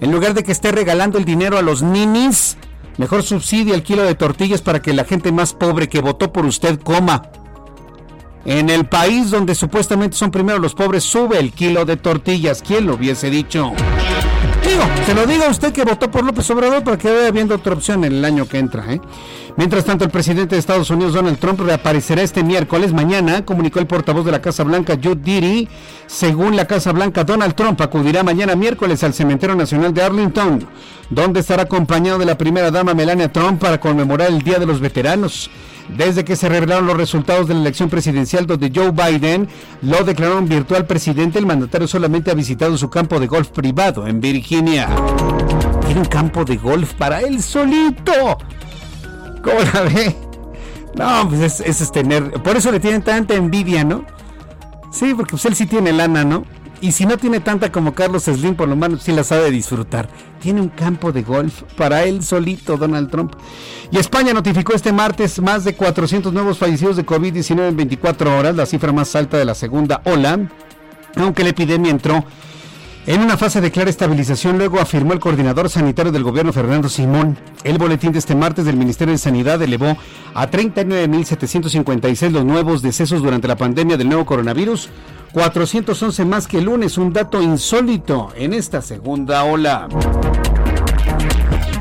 En 0.00 0.10
lugar 0.10 0.34
de 0.34 0.42
que 0.42 0.52
esté 0.52 0.72
regalando 0.72 1.18
el 1.18 1.24
dinero 1.24 1.58
a 1.58 1.62
los 1.62 1.82
ninis, 1.82 2.56
mejor 2.98 3.22
subsidie 3.22 3.74
el 3.74 3.82
kilo 3.82 4.02
de 4.02 4.14
tortillas 4.14 4.60
para 4.60 4.82
que 4.82 4.92
la 4.92 5.04
gente 5.04 5.30
más 5.30 5.54
pobre 5.54 5.88
que 5.88 6.00
votó 6.00 6.32
por 6.32 6.44
usted 6.44 6.80
coma. 6.80 7.22
En 8.44 8.70
el 8.70 8.86
país 8.86 9.30
donde 9.30 9.54
supuestamente 9.54 10.16
son 10.16 10.32
primero 10.32 10.58
los 10.58 10.74
pobres, 10.74 11.04
sube 11.04 11.38
el 11.38 11.52
kilo 11.52 11.84
de 11.84 11.96
tortillas. 11.96 12.62
¿Quién 12.66 12.86
lo 12.86 12.94
hubiese 12.94 13.30
dicho? 13.30 13.72
Digo, 14.72 14.84
se 15.04 15.12
lo 15.12 15.26
diga 15.26 15.48
a 15.48 15.50
usted 15.50 15.70
que 15.70 15.84
votó 15.84 16.10
por 16.10 16.24
López 16.24 16.48
Obrador 16.48 16.82
para 16.82 16.96
que 16.96 17.12
vaya 17.12 17.30
viendo 17.30 17.54
otra 17.54 17.74
opción 17.74 18.04
en 18.04 18.12
el 18.14 18.24
año 18.24 18.48
que 18.48 18.58
entra. 18.58 18.90
¿eh? 18.90 19.02
Mientras 19.58 19.84
tanto, 19.84 20.02
el 20.02 20.10
presidente 20.10 20.54
de 20.54 20.60
Estados 20.60 20.88
Unidos, 20.88 21.12
Donald 21.12 21.38
Trump, 21.38 21.60
reaparecerá 21.60 22.22
este 22.22 22.42
miércoles. 22.42 22.94
Mañana, 22.94 23.44
comunicó 23.44 23.80
el 23.80 23.86
portavoz 23.86 24.24
de 24.24 24.32
la 24.32 24.40
Casa 24.40 24.64
Blanca, 24.64 24.94
Jude 24.94 25.20
Diddy. 25.22 25.68
Según 26.06 26.56
la 26.56 26.66
Casa 26.66 26.90
Blanca, 26.92 27.22
Donald 27.22 27.54
Trump 27.54 27.82
acudirá 27.82 28.22
mañana 28.22 28.56
miércoles 28.56 29.04
al 29.04 29.12
Cementerio 29.12 29.54
Nacional 29.56 29.92
de 29.92 30.04
Arlington, 30.04 30.66
donde 31.10 31.40
estará 31.40 31.64
acompañado 31.64 32.18
de 32.18 32.24
la 32.24 32.38
primera 32.38 32.70
dama 32.70 32.94
Melania 32.94 33.30
Trump 33.30 33.60
para 33.60 33.78
conmemorar 33.78 34.30
el 34.30 34.40
Día 34.40 34.58
de 34.58 34.64
los 34.64 34.80
Veteranos 34.80 35.50
desde 35.96 36.24
que 36.24 36.36
se 36.36 36.48
revelaron 36.48 36.86
los 36.86 36.96
resultados 36.96 37.48
de 37.48 37.54
la 37.54 37.60
elección 37.60 37.90
presidencial 37.90 38.46
donde 38.46 38.72
Joe 38.74 38.92
Biden 38.92 39.48
lo 39.82 40.04
declaró 40.04 40.40
virtual 40.42 40.86
presidente, 40.86 41.38
el 41.38 41.46
mandatario 41.46 41.86
solamente 41.86 42.30
ha 42.30 42.34
visitado 42.34 42.76
su 42.78 42.88
campo 42.88 43.20
de 43.20 43.26
golf 43.26 43.48
privado 43.48 44.06
en 44.06 44.20
Virginia. 44.20 44.61
Tiene 44.64 46.00
un 46.00 46.06
campo 46.06 46.44
de 46.44 46.56
golf 46.56 46.94
para 46.94 47.20
él 47.20 47.42
solito. 47.42 48.38
¿Cómo 49.42 49.58
la 49.74 49.82
ve? 49.82 50.16
No, 50.94 51.28
pues 51.28 51.60
es, 51.60 51.80
es 51.80 51.92
tener... 51.92 52.32
Por 52.42 52.56
eso 52.56 52.70
le 52.70 52.80
tienen 52.80 53.02
tanta 53.02 53.34
envidia, 53.34 53.82
¿no? 53.84 54.04
Sí, 54.92 55.14
porque 55.14 55.32
pues 55.32 55.44
él 55.46 55.54
sí 55.54 55.66
tiene 55.66 55.92
lana, 55.92 56.24
¿no? 56.24 56.44
Y 56.82 56.92
si 56.92 57.06
no 57.06 57.16
tiene 57.16 57.40
tanta 57.40 57.70
como 57.70 57.94
Carlos 57.94 58.24
Slim, 58.24 58.56
por 58.56 58.68
lo 58.68 58.74
menos 58.74 59.02
sí 59.02 59.12
la 59.12 59.22
sabe 59.22 59.50
disfrutar. 59.50 60.08
Tiene 60.40 60.60
un 60.60 60.68
campo 60.68 61.12
de 61.12 61.22
golf 61.22 61.62
para 61.76 62.02
él 62.02 62.24
solito, 62.24 62.76
Donald 62.76 63.08
Trump. 63.08 63.34
Y 63.90 63.98
España 63.98 64.32
notificó 64.34 64.74
este 64.74 64.92
martes 64.92 65.40
más 65.40 65.62
de 65.62 65.76
400 65.76 66.32
nuevos 66.32 66.58
fallecidos 66.58 66.96
de 66.96 67.06
COVID-19 67.06 67.68
en 67.68 67.76
24 67.76 68.36
horas, 68.36 68.56
la 68.56 68.66
cifra 68.66 68.92
más 68.92 69.14
alta 69.14 69.38
de 69.38 69.44
la 69.44 69.54
segunda 69.54 70.02
ola, 70.04 70.40
aunque 71.16 71.44
la 71.44 71.50
epidemia 71.50 71.90
entró 71.92 72.24
en 73.04 73.20
una 73.20 73.36
fase 73.36 73.60
de 73.60 73.72
clara 73.72 73.90
estabilización, 73.90 74.58
luego 74.58 74.78
afirmó 74.78 75.12
el 75.12 75.18
coordinador 75.18 75.68
sanitario 75.68 76.12
del 76.12 76.22
gobierno 76.22 76.52
Fernando 76.52 76.88
Simón. 76.88 77.36
El 77.64 77.78
boletín 77.78 78.12
de 78.12 78.20
este 78.20 78.36
martes 78.36 78.64
del 78.64 78.76
Ministerio 78.76 79.12
de 79.12 79.18
Sanidad 79.18 79.60
elevó 79.60 79.96
a 80.34 80.48
39.756 80.48 82.30
los 82.30 82.44
nuevos 82.44 82.80
decesos 82.80 83.20
durante 83.20 83.48
la 83.48 83.56
pandemia 83.56 83.96
del 83.96 84.08
nuevo 84.08 84.24
coronavirus, 84.24 84.88
411 85.32 86.24
más 86.26 86.46
que 86.46 86.58
el 86.58 86.64
lunes, 86.64 86.96
un 86.96 87.12
dato 87.12 87.42
insólito 87.42 88.32
en 88.36 88.52
esta 88.52 88.80
segunda 88.82 89.42
ola. 89.44 89.88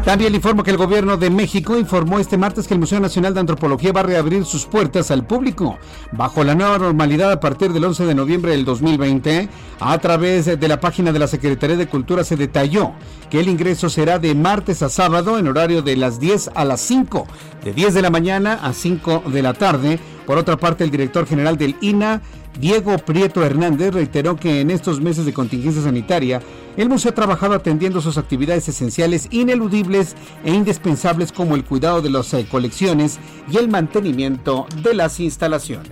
También 0.06 0.32
le 0.32 0.38
informo 0.38 0.64
que 0.64 0.72
el 0.72 0.78
gobierno 0.78 1.16
de 1.16 1.30
México 1.30 1.78
informó 1.78 2.18
este 2.18 2.36
martes 2.36 2.68
que 2.68 2.74
el 2.74 2.80
Museo 2.80 3.00
Nacional 3.00 3.36
de 3.36 3.40
Antropología 3.40 3.94
va 3.94 4.00
a 4.00 4.04
reabrir 4.04 4.46
sus 4.46 4.66
puertas 4.66 5.12
al 5.12 5.28
público 5.28 5.78
bajo 6.12 6.44
la 6.44 6.56
nueva 6.56 6.80
normalidad 6.80 7.32
a 7.32 7.40
partir 7.40 7.72
del 7.72 7.86
11 7.86 8.08
de 8.08 8.16
noviembre 8.16 8.52
del 8.52 8.66
2020. 8.66 9.48
A 9.80 9.98
través 10.00 10.60
de 10.60 10.68
la 10.68 10.80
página 10.80 11.12
de 11.12 11.20
la 11.20 11.28
Secretaría 11.28 11.78
de 11.78 11.88
Cultura 11.88 12.24
se 12.24 12.36
detalló 12.36 12.94
que 13.30 13.40
el 13.40 13.48
ingreso 13.48 13.92
será 13.92 14.18
de 14.18 14.34
martes 14.34 14.82
a 14.82 14.90
sábado 14.90 15.38
en 15.38 15.48
horario 15.48 15.84
de 15.84 15.96
las 15.96 16.20
10 16.20 16.50
a 16.56 16.66
las 16.66 16.82
5, 16.82 17.28
de 17.64 17.72
10 17.72 17.94
de 17.94 18.02
la 18.02 18.10
mañana 18.10 18.60
a 18.64 18.74
5 18.74 19.26
de 19.28 19.42
la 19.44 19.54
tarde. 19.54 20.00
Por 20.26 20.38
otra 20.40 20.58
parte, 20.58 20.84
el 20.84 20.92
director 20.92 21.28
general 21.28 21.58
del 21.58 21.76
INA 21.80 22.22
Diego 22.60 22.98
Prieto 22.98 23.44
Hernández 23.44 23.94
reiteró 23.94 24.36
que 24.36 24.62
en 24.62 24.72
estos 24.72 25.02
meses 25.02 25.26
de 25.26 25.34
contingencia 25.34 25.82
sanitaria, 25.82 26.42
el 26.78 26.90
museo 26.90 27.12
ha 27.12 27.16
trabajado 27.16 27.54
atendiendo 27.54 28.02
sus 28.02 28.18
actividades 28.18 28.68
esenciales, 28.68 29.28
ineludibles 29.32 30.16
e 30.44 30.54
indispensables 30.54 31.32
como 31.32 31.56
el 31.56 31.64
cuidado 31.64 32.02
de 32.02 32.10
las 32.10 32.34
eh, 32.34 32.46
colecciones 32.50 33.20
y 33.52 33.58
el 33.58 33.68
mantenimiento 33.68 34.68
de 34.84 34.94
las 34.94 35.20
instalaciones. 35.20 35.92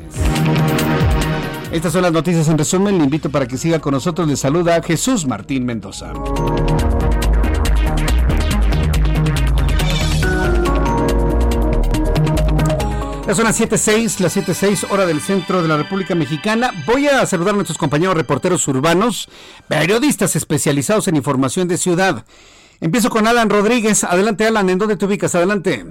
Estas 1.72 1.94
son 1.94 2.02
las 2.02 2.12
noticias 2.12 2.48
en 2.48 2.58
resumen. 2.58 2.98
Le 2.98 3.04
invito 3.04 3.30
para 3.30 3.48
que 3.48 3.58
siga 3.58 3.80
con 3.80 3.94
nosotros. 3.94 4.28
Le 4.28 4.36
saluda 4.36 4.82
Jesús 4.82 5.28
Martín 5.28 5.66
Mendoza. 5.66 6.14
Ya 13.30 13.36
son 13.36 13.46
las 13.46 13.62
7.06, 13.62 14.22
las 14.22 14.36
7.06 14.36 14.90
hora 14.90 15.06
del 15.06 15.22
centro 15.22 15.62
de 15.62 15.68
la 15.68 15.78
República 15.78 16.16
Mexicana. 16.16 16.72
Voy 16.88 17.06
a 17.06 17.24
saludar 17.28 17.54
a 17.54 17.58
nuestros 17.58 17.78
compañeros 17.78 18.16
reporteros 18.16 18.68
urbanos, 18.68 19.30
periodistas 19.68 20.36
especializados 20.36 21.08
en 21.08 21.16
información 21.16 21.68
de 21.68 21.78
ciudad. 21.78 22.26
Empiezo 22.82 23.12
con 23.12 23.28
Alan 23.28 23.52
Rodríguez. 23.52 24.04
Adelante, 24.04 24.48
Alan, 24.48 24.68
¿en 24.72 24.80
dónde 24.80 24.98
te 24.98 25.06
ubicas? 25.06 25.36
Adelante. 25.36 25.86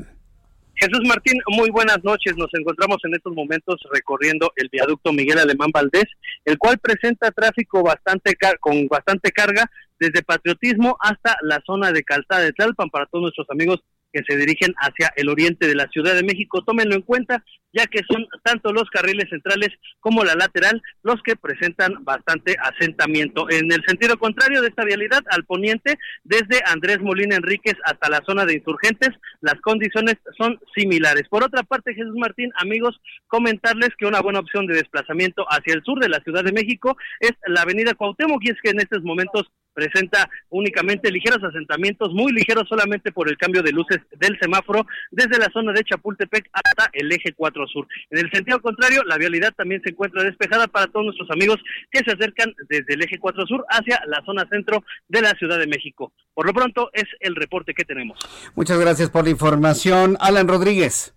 Jesús 0.74 1.00
Martín, 1.06 1.40
muy 1.56 1.70
buenas 1.70 2.02
noches. 2.02 2.36
Nos 2.36 2.52
encontramos 2.54 2.96
en 3.04 3.14
estos 3.14 3.32
momentos 3.32 3.76
recorriendo 3.92 4.52
el 4.56 4.68
viaducto 4.68 5.12
Miguel 5.12 5.38
Alemán 5.38 5.70
Valdés, 5.72 6.06
el 6.44 6.58
cual 6.58 6.78
presenta 6.78 7.30
tráfico 7.30 7.84
bastante 7.84 8.36
con 8.58 8.88
bastante 8.88 9.30
carga 9.30 9.70
desde 10.00 10.24
Patriotismo 10.24 10.96
hasta 10.98 11.36
la 11.42 11.62
zona 11.64 11.92
de 11.92 12.02
Calzada 12.02 12.40
de 12.40 12.52
Tlalpan 12.52 12.90
para 12.90 13.06
todos 13.06 13.22
nuestros 13.22 13.48
amigos 13.50 13.78
que 14.12 14.22
se 14.26 14.36
dirigen 14.36 14.74
hacia 14.78 15.12
el 15.16 15.28
oriente 15.28 15.66
de 15.66 15.74
la 15.74 15.88
Ciudad 15.88 16.14
de 16.14 16.22
México. 16.22 16.62
Tómenlo 16.64 16.94
en 16.94 17.02
cuenta, 17.02 17.44
ya 17.72 17.86
que 17.86 18.00
son 18.10 18.26
tanto 18.42 18.72
los 18.72 18.88
carriles 18.90 19.28
centrales 19.28 19.68
como 20.00 20.24
la 20.24 20.34
lateral 20.34 20.80
los 21.02 21.22
que 21.22 21.36
presentan 21.36 22.04
bastante 22.04 22.56
asentamiento. 22.60 23.50
En 23.50 23.70
el 23.72 23.82
sentido 23.86 24.18
contrario 24.18 24.62
de 24.62 24.68
esta 24.68 24.84
vialidad, 24.84 25.22
al 25.30 25.44
poniente, 25.44 25.98
desde 26.24 26.62
Andrés 26.66 27.00
Molina 27.00 27.36
Enríquez 27.36 27.74
hasta 27.84 28.08
la 28.08 28.22
zona 28.26 28.44
de 28.46 28.54
insurgentes, 28.54 29.10
las 29.40 29.60
condiciones 29.60 30.16
son 30.36 30.58
similares. 30.74 31.28
Por 31.28 31.44
otra 31.44 31.62
parte, 31.62 31.94
Jesús 31.94 32.14
Martín, 32.16 32.50
amigos, 32.56 33.00
comentarles 33.26 33.90
que 33.98 34.06
una 34.06 34.20
buena 34.20 34.40
opción 34.40 34.66
de 34.66 34.76
desplazamiento 34.76 35.44
hacia 35.50 35.74
el 35.74 35.82
sur 35.82 36.00
de 36.00 36.08
la 36.08 36.20
Ciudad 36.20 36.44
de 36.44 36.52
México 36.52 36.96
es 37.20 37.32
la 37.46 37.62
avenida 37.62 37.94
Cuauhtémoc, 37.94 38.42
y 38.44 38.50
es 38.50 38.56
que 38.62 38.70
en 38.70 38.80
estos 38.80 39.02
momentos 39.02 39.50
presenta 39.78 40.28
únicamente 40.50 41.12
ligeros 41.12 41.38
asentamientos, 41.44 42.12
muy 42.12 42.32
ligeros 42.32 42.68
solamente 42.68 43.12
por 43.12 43.28
el 43.28 43.38
cambio 43.38 43.62
de 43.62 43.70
luces 43.70 43.98
del 44.18 44.36
semáforo 44.40 44.84
desde 45.12 45.38
la 45.38 45.48
zona 45.52 45.72
de 45.72 45.84
Chapultepec 45.84 46.50
hasta 46.52 46.90
el 46.92 47.12
eje 47.12 47.32
4 47.32 47.66
sur. 47.68 47.86
En 48.10 48.18
el 48.18 48.30
sentido 48.32 48.60
contrario, 48.60 49.04
la 49.04 49.16
vialidad 49.16 49.52
también 49.56 49.80
se 49.84 49.90
encuentra 49.90 50.24
despejada 50.24 50.66
para 50.66 50.88
todos 50.88 51.06
nuestros 51.06 51.30
amigos 51.30 51.58
que 51.92 52.00
se 52.00 52.10
acercan 52.10 52.52
desde 52.68 52.94
el 52.94 53.02
eje 53.02 53.20
4 53.20 53.46
sur 53.46 53.64
hacia 53.68 54.00
la 54.06 54.20
zona 54.24 54.48
centro 54.50 54.82
de 55.06 55.22
la 55.22 55.30
Ciudad 55.38 55.60
de 55.60 55.68
México. 55.68 56.12
Por 56.34 56.46
lo 56.46 56.52
pronto 56.52 56.90
es 56.92 57.06
el 57.20 57.36
reporte 57.36 57.72
que 57.72 57.84
tenemos. 57.84 58.18
Muchas 58.56 58.80
gracias 58.80 59.10
por 59.10 59.22
la 59.22 59.30
información, 59.30 60.16
Alan 60.18 60.48
Rodríguez. 60.48 61.14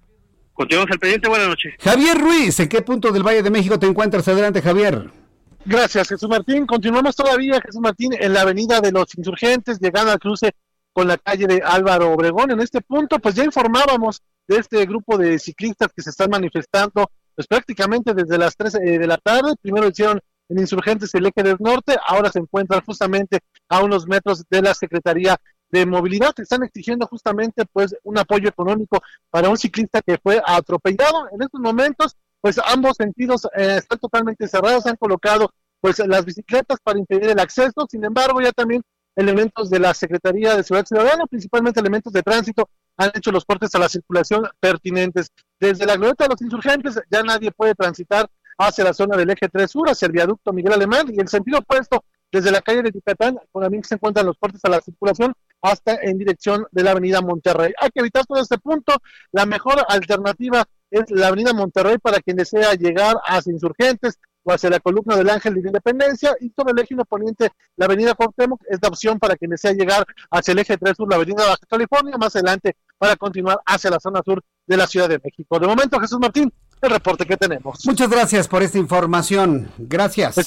Continuamos 0.54 0.92
al 0.92 1.00
pendiente, 1.00 1.30
buenas 1.30 1.48
noches. 1.48 1.74
Javier 1.80 2.16
Ruiz, 2.16 2.60
¿en 2.60 2.70
qué 2.70 2.84
punto 2.84 3.12
del 3.12 3.24
Valle 3.24 3.42
de 3.42 3.50
México 3.50 3.80
te 3.80 3.88
encuentras? 3.88 4.28
Adelante, 4.28 4.62
Javier. 4.62 5.21
Gracias, 5.66 6.10
Jesús 6.10 6.28
Martín. 6.28 6.66
Continuamos 6.66 7.16
todavía, 7.16 7.62
Jesús 7.62 7.82
Martín, 7.82 8.14
en 8.20 8.34
la 8.34 8.42
avenida 8.42 8.82
de 8.82 8.92
los 8.92 9.16
insurgentes, 9.16 9.80
llegando 9.80 10.12
al 10.12 10.20
cruce 10.20 10.56
con 10.92 11.08
la 11.08 11.18
calle 11.18 11.46
de 11.46 11.62
Álvaro 11.64 12.12
Obregón. 12.12 12.52
En 12.52 12.62
este 12.62 12.82
punto, 12.82 13.20
pues 13.20 13.36
ya 13.36 13.44
informábamos 13.44 14.22
de 14.48 14.58
este 14.58 14.86
grupo 14.86 15.18
de 15.18 15.38
ciclistas 15.38 15.92
que 15.96 16.02
se 16.02 16.10
están 16.10 16.32
manifestando, 16.32 17.12
pues 17.36 17.48
prácticamente 17.48 18.14
desde 18.14 18.38
las 18.38 18.58
3 18.58 18.76
eh, 18.76 19.00
de 19.00 19.08
la 19.08 19.18
tarde. 19.18 19.54
Primero 19.62 19.88
hicieron 19.88 20.20
en 20.50 20.60
Insurgentes 20.60 21.14
el 21.16 21.28
eje 21.28 21.44
del 21.44 21.58
norte, 21.60 21.96
ahora 22.06 22.32
se 22.32 22.40
encuentran 22.40 22.82
justamente 22.82 23.40
a 23.70 23.84
unos 23.84 24.08
metros 24.08 24.44
de 24.50 24.62
la 24.62 24.74
Secretaría 24.74 25.38
de 25.70 25.86
Movilidad. 25.86 26.34
Están 26.38 26.64
exigiendo 26.64 27.08
justamente 27.08 27.66
pues 27.72 27.96
un 28.04 28.18
apoyo 28.18 28.50
económico 28.50 29.02
para 29.30 29.48
un 29.48 29.58
ciclista 29.58 30.02
que 30.02 30.18
fue 30.18 30.42
atropellado. 30.46 31.30
En 31.32 31.42
estos 31.42 31.62
momentos, 31.62 32.18
pues 32.42 32.60
ambos 32.66 32.98
sentidos 32.98 33.46
eh, 33.56 33.78
están 33.78 34.00
totalmente 34.00 34.48
cerrados, 34.48 34.84
se 34.84 34.90
han 34.90 34.96
colocado 34.98 35.52
pues 35.80 36.00
las 36.00 36.26
bicicletas 36.26 36.80
para 36.84 37.00
impedir 37.00 37.30
el 37.30 37.40
acceso. 37.40 37.88
Sin 37.90 38.04
embargo, 38.04 38.42
ya 38.42 38.52
también 38.52 38.82
elementos 39.16 39.70
de 39.70 39.80
la 39.80 39.94
Secretaría 39.94 40.56
de 40.56 40.64
Seguridad 40.64 40.86
Ciudadana, 40.86 41.26
principalmente 41.28 41.80
elementos 41.80 42.14
de 42.14 42.24
tránsito, 42.24 42.70
han 42.98 43.12
hecho 43.16 43.32
los 43.32 43.46
cortes 43.46 43.74
a 43.76 43.80
la 43.80 43.90
circulación 43.90 44.48
pertinentes. 44.60 45.32
Desde 45.60 45.86
la 45.86 45.96
glorieta 45.96 46.26
de 46.26 46.30
los 46.30 46.42
insurgentes 46.42 47.00
ya 47.10 47.24
nadie 47.24 47.52
puede 47.52 47.76
transitar 47.76 48.30
hacia 48.58 48.84
la 48.84 48.94
zona 48.94 49.18
del 49.18 49.30
eje 49.30 49.48
3 49.50 49.70
sur, 49.70 49.90
hacia 49.90 50.06
el 50.06 50.12
viaducto 50.12 50.54
Miguel 50.54 50.74
Alemán 50.74 51.08
y 51.12 51.20
el 51.20 51.28
sentido 51.28 51.60
opuesto 51.60 52.04
desde 52.32 52.52
la 52.52 52.62
calle 52.62 52.82
de 52.82 52.92
Yucatán, 52.92 53.38
también 53.52 53.84
se 53.84 53.96
encuentran 53.96 54.26
los 54.26 54.38
cortes 54.38 54.64
a 54.64 54.70
la 54.70 54.80
circulación, 54.80 55.34
hasta 55.62 55.96
en 56.02 56.18
dirección 56.18 56.66
de 56.72 56.84
la 56.84 56.92
avenida 56.92 57.22
Monterrey. 57.22 57.74
Hay 57.80 57.90
que 57.90 58.00
evitar 58.00 58.26
todo 58.26 58.42
este 58.42 58.58
punto. 58.58 58.94
La 59.32 59.46
mejor 59.46 59.84
alternativa 59.88 60.64
es 60.92 61.10
la 61.10 61.28
avenida 61.28 61.54
Monterrey 61.54 61.98
para 61.98 62.20
quien 62.20 62.38
desea 62.38 62.74
llegar 62.76 63.16
hacia 63.26 63.52
Insurgentes, 63.52 64.20
o 64.44 64.52
hacia 64.52 64.70
la 64.70 64.80
columna 64.80 65.16
del 65.16 65.30
Ángel 65.30 65.54
de 65.56 65.62
Independencia 65.62 66.36
y 66.40 66.50
sobre 66.50 66.74
el 66.74 66.80
eje 66.80 66.96
poniente 67.08 67.52
la 67.78 67.86
avenida 67.86 68.14
Cuauhtémoc 68.14 68.62
es 68.70 68.80
la 68.82 68.88
opción 68.88 69.20
para 69.20 69.36
quien 69.36 69.52
desea 69.52 69.74
llegar 69.74 70.06
hacia 70.32 70.52
el 70.54 70.60
eje 70.60 70.78
3 70.78 70.96
sur, 70.96 71.10
la 71.10 71.16
avenida 71.18 71.44
Baja 71.44 71.66
California, 71.70 72.18
más 72.18 72.36
adelante 72.36 72.76
para 72.98 73.16
continuar 73.16 73.60
hacia 73.66 73.90
la 73.90 74.00
zona 74.00 74.22
sur 74.24 74.42
de 74.66 74.78
la 74.78 74.88
Ciudad 74.88 75.10
de 75.10 75.20
México. 75.24 75.60
De 75.60 75.68
momento, 75.68 76.00
Jesús 76.00 76.20
Martín, 76.20 76.52
el 76.82 76.90
reporte 76.90 77.26
que 77.26 77.38
tenemos. 77.38 77.86
Muchas 77.86 78.10
gracias 78.10 78.48
por 78.48 78.64
esta 78.64 78.78
información. 78.78 79.72
Gracias. 79.78 80.38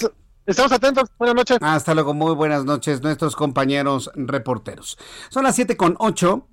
estamos 0.47 0.73
atentos. 0.73 1.11
Buenas 1.19 1.37
noches. 1.37 1.59
Hasta 1.61 1.95
luego. 1.95 2.15
Muy 2.15 2.35
buenas 2.35 2.65
noches, 2.65 3.03
nuestros 3.03 3.37
compañeros 3.37 4.11
reporteros. 4.15 4.99
Son 5.31 5.45
las 5.45 5.55
7 5.57 5.77
con 5.77 5.97
8. 5.99 6.49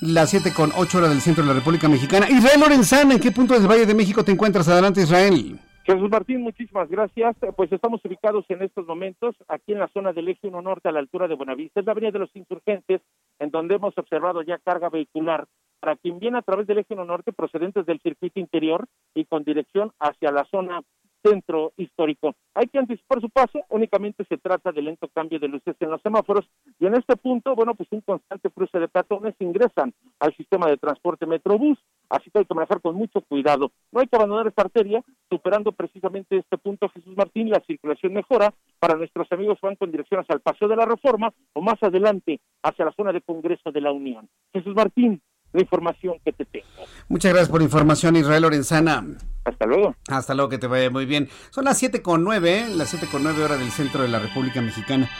Las 0.00 0.30
7 0.30 0.52
con 0.54 0.70
8 0.76 0.98
horas 0.98 1.10
del 1.10 1.20
centro 1.20 1.44
de 1.44 1.48
la 1.48 1.54
República 1.54 1.88
Mexicana. 1.88 2.26
Israel 2.30 2.60
Lorenzana, 2.60 3.14
¿en 3.14 3.20
qué 3.20 3.30
punto 3.30 3.54
del 3.54 3.70
Valle 3.70 3.86
de 3.86 3.94
México 3.94 4.24
te 4.24 4.32
encuentras? 4.32 4.68
Adelante, 4.68 5.02
Israel. 5.02 5.58
Jesús 5.84 6.10
Martín, 6.10 6.42
muchísimas 6.42 6.88
gracias. 6.88 7.36
Pues 7.56 7.72
estamos 7.72 8.00
ubicados 8.04 8.44
en 8.48 8.62
estos 8.62 8.86
momentos 8.86 9.34
aquí 9.48 9.72
en 9.72 9.78
la 9.78 9.88
zona 9.88 10.12
del 10.12 10.28
eje 10.28 10.46
1 10.46 10.62
norte 10.62 10.88
a 10.88 10.92
la 10.92 11.00
altura 11.00 11.26
de 11.26 11.34
Buenavista. 11.34 11.80
Es 11.80 11.86
la 11.86 11.92
avenida 11.92 12.12
de 12.12 12.20
los 12.20 12.34
insurgentes 12.36 13.00
en 13.38 13.50
donde 13.50 13.74
hemos 13.74 13.96
observado 13.98 14.42
ya 14.42 14.58
carga 14.58 14.88
vehicular 14.88 15.46
para 15.80 15.96
quien 15.96 16.18
viene 16.18 16.38
a 16.38 16.42
través 16.42 16.66
del 16.66 16.78
eje 16.78 16.94
1 16.94 17.04
norte 17.04 17.32
procedentes 17.32 17.86
del 17.86 18.00
circuito 18.00 18.38
interior 18.38 18.86
y 19.14 19.24
con 19.24 19.42
dirección 19.42 19.92
hacia 19.98 20.30
la 20.30 20.44
zona 20.44 20.82
centro 21.22 21.72
histórico. 21.76 22.34
Hay 22.54 22.66
que 22.66 22.78
anticipar 22.78 23.20
su 23.20 23.30
paso, 23.30 23.60
únicamente 23.68 24.24
se 24.24 24.38
trata 24.38 24.72
de 24.72 24.82
lento 24.82 25.08
cambio 25.08 25.38
de 25.38 25.48
luces 25.48 25.76
en 25.80 25.90
los 25.90 26.02
semáforos 26.02 26.48
y 26.78 26.86
en 26.86 26.94
este 26.94 27.16
punto, 27.16 27.54
bueno, 27.54 27.74
pues 27.74 27.88
un 27.92 28.00
constante 28.00 28.50
cruce 28.50 28.78
de 28.78 28.88
peatones 28.88 29.34
ingresan 29.38 29.92
al 30.18 30.34
sistema 30.36 30.68
de 30.68 30.76
transporte 30.76 31.26
Metrobús, 31.26 31.78
así 32.08 32.30
que 32.30 32.40
hay 32.40 32.44
que 32.44 32.54
manejar 32.54 32.80
con 32.80 32.94
mucho 32.94 33.20
cuidado. 33.22 33.70
No 33.92 34.00
hay 34.00 34.06
que 34.06 34.16
abandonar 34.16 34.46
esta 34.46 34.62
arteria, 34.62 35.02
superando 35.28 35.72
precisamente 35.72 36.38
este 36.38 36.58
punto 36.58 36.88
Jesús 36.88 37.16
Martín, 37.16 37.50
la 37.50 37.60
circulación 37.66 38.12
mejora 38.12 38.52
para 38.78 38.96
nuestros 38.96 39.30
amigos 39.32 39.58
van 39.62 39.76
con 39.76 39.90
dirección 39.90 40.20
hacia 40.20 40.34
el 40.34 40.40
Paseo 40.40 40.68
de 40.68 40.76
la 40.76 40.86
Reforma 40.86 41.32
o 41.52 41.60
más 41.60 41.82
adelante 41.82 42.40
hacia 42.62 42.84
la 42.84 42.92
zona 42.92 43.12
de 43.12 43.20
Congreso 43.20 43.70
de 43.70 43.80
la 43.80 43.92
Unión. 43.92 44.28
Jesús 44.52 44.74
Martín, 44.74 45.20
la 45.52 45.60
información 45.60 46.16
que 46.24 46.32
te 46.32 46.44
tengo. 46.44 46.66
Muchas 47.08 47.32
gracias 47.32 47.50
por 47.50 47.60
la 47.60 47.64
información, 47.64 48.16
Israel 48.16 48.42
Lorenzana. 48.42 49.04
Hasta 49.44 49.66
luego. 49.66 49.94
Hasta 50.08 50.34
luego, 50.34 50.48
que 50.48 50.58
te 50.58 50.66
vaya 50.66 50.90
muy 50.90 51.06
bien. 51.06 51.28
Son 51.50 51.64
las 51.64 51.78
siete 51.78 52.02
con 52.02 52.24
nueve, 52.24 52.66
las 52.74 52.90
siete 52.90 53.06
con 53.06 53.22
nueve 53.22 53.42
horas 53.42 53.58
del 53.58 53.70
centro 53.70 54.02
de 54.02 54.08
la 54.08 54.18
República 54.18 54.60
Mexicana. 54.60 55.10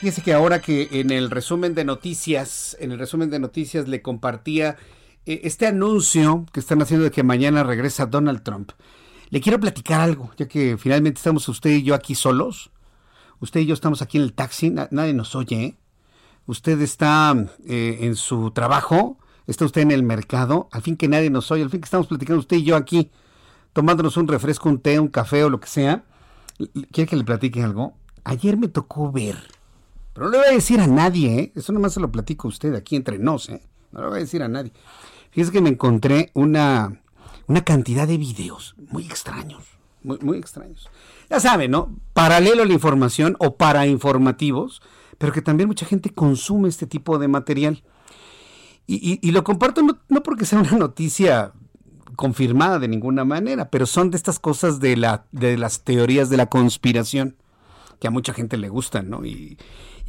Fíjese 0.00 0.22
que 0.22 0.32
ahora 0.32 0.60
que 0.60 0.88
en 0.92 1.10
el 1.10 1.30
resumen 1.30 1.74
de 1.74 1.84
noticias, 1.84 2.76
en 2.80 2.90
el 2.92 2.98
resumen 2.98 3.28
de 3.30 3.38
noticias 3.38 3.86
le 3.86 4.00
compartía 4.00 4.76
eh, 5.26 5.42
este 5.44 5.66
anuncio 5.66 6.46
que 6.52 6.60
están 6.60 6.80
haciendo 6.80 7.04
de 7.04 7.10
que 7.10 7.22
mañana 7.22 7.62
regresa 7.62 8.06
Donald 8.06 8.42
Trump. 8.42 8.72
Le 9.28 9.40
quiero 9.40 9.60
platicar 9.60 10.00
algo, 10.00 10.30
ya 10.36 10.48
que 10.48 10.76
finalmente 10.76 11.18
estamos 11.18 11.48
usted 11.48 11.70
y 11.70 11.82
yo 11.82 11.94
aquí 11.94 12.14
solos. 12.14 12.70
Usted 13.40 13.60
y 13.60 13.66
yo 13.66 13.74
estamos 13.74 14.02
aquí 14.02 14.18
en 14.18 14.24
el 14.24 14.32
taxi, 14.32 14.70
nadie 14.70 15.14
nos 15.14 15.34
oye. 15.34 15.64
¿eh? 15.64 15.76
Usted 16.46 16.80
está 16.80 17.34
eh, 17.66 17.98
en 18.00 18.16
su 18.16 18.50
trabajo, 18.50 19.18
está 19.46 19.64
usted 19.64 19.82
en 19.82 19.92
el 19.92 20.02
mercado, 20.02 20.68
al 20.72 20.82
fin 20.82 20.96
que 20.96 21.08
nadie 21.08 21.30
nos 21.30 21.50
oye, 21.50 21.62
al 21.62 21.70
fin 21.70 21.80
que 21.80 21.86
estamos 21.86 22.06
platicando 22.06 22.40
usted 22.40 22.56
y 22.56 22.64
yo 22.64 22.76
aquí, 22.76 23.10
tomándonos 23.72 24.16
un 24.16 24.28
refresco, 24.28 24.68
un 24.68 24.80
té, 24.80 24.98
un 24.98 25.08
café 25.08 25.44
o 25.44 25.50
lo 25.50 25.60
que 25.60 25.68
sea. 25.68 26.04
¿Quiere 26.92 27.08
que 27.08 27.16
le 27.16 27.24
platique 27.24 27.62
algo? 27.62 27.94
Ayer 28.24 28.56
me 28.56 28.68
tocó 28.68 29.10
ver, 29.10 29.36
pero 30.12 30.26
no 30.26 30.32
le 30.32 30.38
voy 30.38 30.46
a 30.48 30.52
decir 30.52 30.80
a 30.80 30.86
nadie, 30.86 31.38
¿eh? 31.38 31.52
eso 31.54 31.72
nomás 31.72 31.94
se 31.94 32.00
lo 32.00 32.12
platico 32.12 32.48
a 32.48 32.50
usted 32.50 32.74
aquí 32.74 32.96
entre 32.96 33.18
nos, 33.18 33.48
¿eh? 33.48 33.62
no 33.92 34.00
le 34.02 34.08
voy 34.08 34.16
a 34.18 34.20
decir 34.20 34.42
a 34.42 34.48
nadie. 34.48 34.72
Fíjese 35.30 35.52
que 35.52 35.62
me 35.62 35.70
encontré 35.70 36.30
una, 36.34 37.00
una 37.46 37.64
cantidad 37.64 38.06
de 38.06 38.18
videos 38.18 38.74
muy 38.90 39.04
extraños, 39.04 39.62
muy, 40.02 40.18
muy 40.18 40.38
extraños. 40.38 40.90
Ya 41.30 41.40
sabe, 41.40 41.68
¿no? 41.68 41.96
Paralelo 42.12 42.62
a 42.64 42.66
la 42.66 42.72
información 42.72 43.36
o 43.38 43.56
para 43.56 43.86
informativos, 43.86 44.82
pero 45.16 45.32
que 45.32 45.42
también 45.42 45.68
mucha 45.68 45.86
gente 45.86 46.10
consume 46.10 46.68
este 46.68 46.86
tipo 46.86 47.18
de 47.18 47.28
material. 47.28 47.84
Y, 48.86 49.30
lo 49.30 49.44
comparto 49.44 49.82
no, 49.82 50.22
porque 50.24 50.44
sea 50.44 50.58
una 50.58 50.72
noticia 50.72 51.52
confirmada 52.16 52.78
de 52.78 52.88
ninguna 52.88 53.24
manera, 53.24 53.70
pero 53.70 53.86
son 53.86 54.10
de 54.10 54.16
estas 54.16 54.38
cosas 54.38 54.80
de, 54.80 54.96
la, 54.96 55.24
de 55.32 55.56
las 55.56 55.82
teorías 55.82 56.30
de 56.30 56.36
la 56.36 56.46
conspiración 56.46 57.36
que 57.98 58.08
a 58.08 58.10
mucha 58.10 58.32
gente 58.32 58.56
le 58.56 58.68
gustan, 58.68 59.10
¿no? 59.10 59.24
Y, 59.24 59.58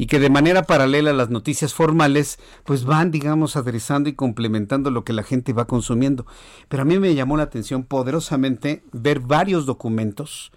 que 0.07 0.19
de 0.19 0.31
manera 0.31 0.63
paralela 0.63 1.11
a 1.11 1.13
las 1.13 1.29
noticias 1.29 1.75
formales, 1.75 2.39
pues 2.63 2.85
van, 2.85 3.11
digamos, 3.11 3.55
aderezando 3.55 4.09
y 4.09 4.13
complementando 4.13 4.89
lo 4.89 5.03
que 5.03 5.13
la 5.13 5.21
gente 5.21 5.53
va 5.53 5.67
consumiendo. 5.67 6.25
Pero 6.69 6.81
a 6.81 6.85
mí 6.85 6.97
me 6.97 7.13
llamó 7.13 7.37
la 7.37 7.43
atención 7.43 7.83
poderosamente 7.83 8.81
ver 8.91 9.19
varios 9.19 9.67
documentos 9.67 10.51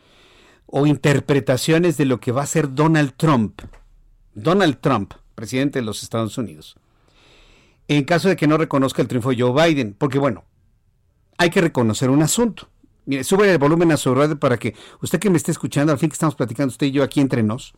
o 0.64 0.86
interpretaciones 0.86 1.99
de 1.99 2.07
lo 2.07 2.20
que 2.20 2.32
va 2.32 2.42
a 2.42 2.47
ser 2.47 2.74
Donald 2.74 3.12
Trump. 3.18 3.61
Donald 4.34 4.78
Trump, 4.80 5.12
presidente 5.34 5.80
de 5.80 5.84
los 5.84 6.03
Estados 6.03 6.38
Unidos 6.38 6.78
en 7.88 8.05
caso 8.05 8.28
de 8.28 8.36
que 8.36 8.47
no 8.47 8.57
reconozca 8.57 9.03
el 9.03 9.09
triunfo 9.09 9.30
de 9.30 9.40
Joe 9.40 9.68
Biden. 9.68 9.95
Porque 9.97 10.18
bueno, 10.18 10.45
hay 11.39 11.51
que 11.51 11.61
reconocer 11.61 12.11
un 12.11 12.22
asunto. 12.22 12.68
Mire, 13.07 13.24
sube 13.24 13.51
el 13.51 13.59
volumen 13.59 13.93
a 13.93 13.97
su 13.97 14.14
radio 14.14 14.39
para 14.39 14.57
que 14.57 14.74
usted 15.03 15.18
que 15.18 15.30
me 15.30 15.37
esté 15.37 15.53
escuchando, 15.53 15.93
al 15.93 15.99
fin 15.99 16.09
que 16.09 16.14
estamos 16.14 16.35
platicando 16.35 16.70
usted 16.70 16.87
y 16.87 16.93
yo 16.93 17.03
aquí 17.03 17.20
entre 17.20 17.43
nos, 17.43 17.74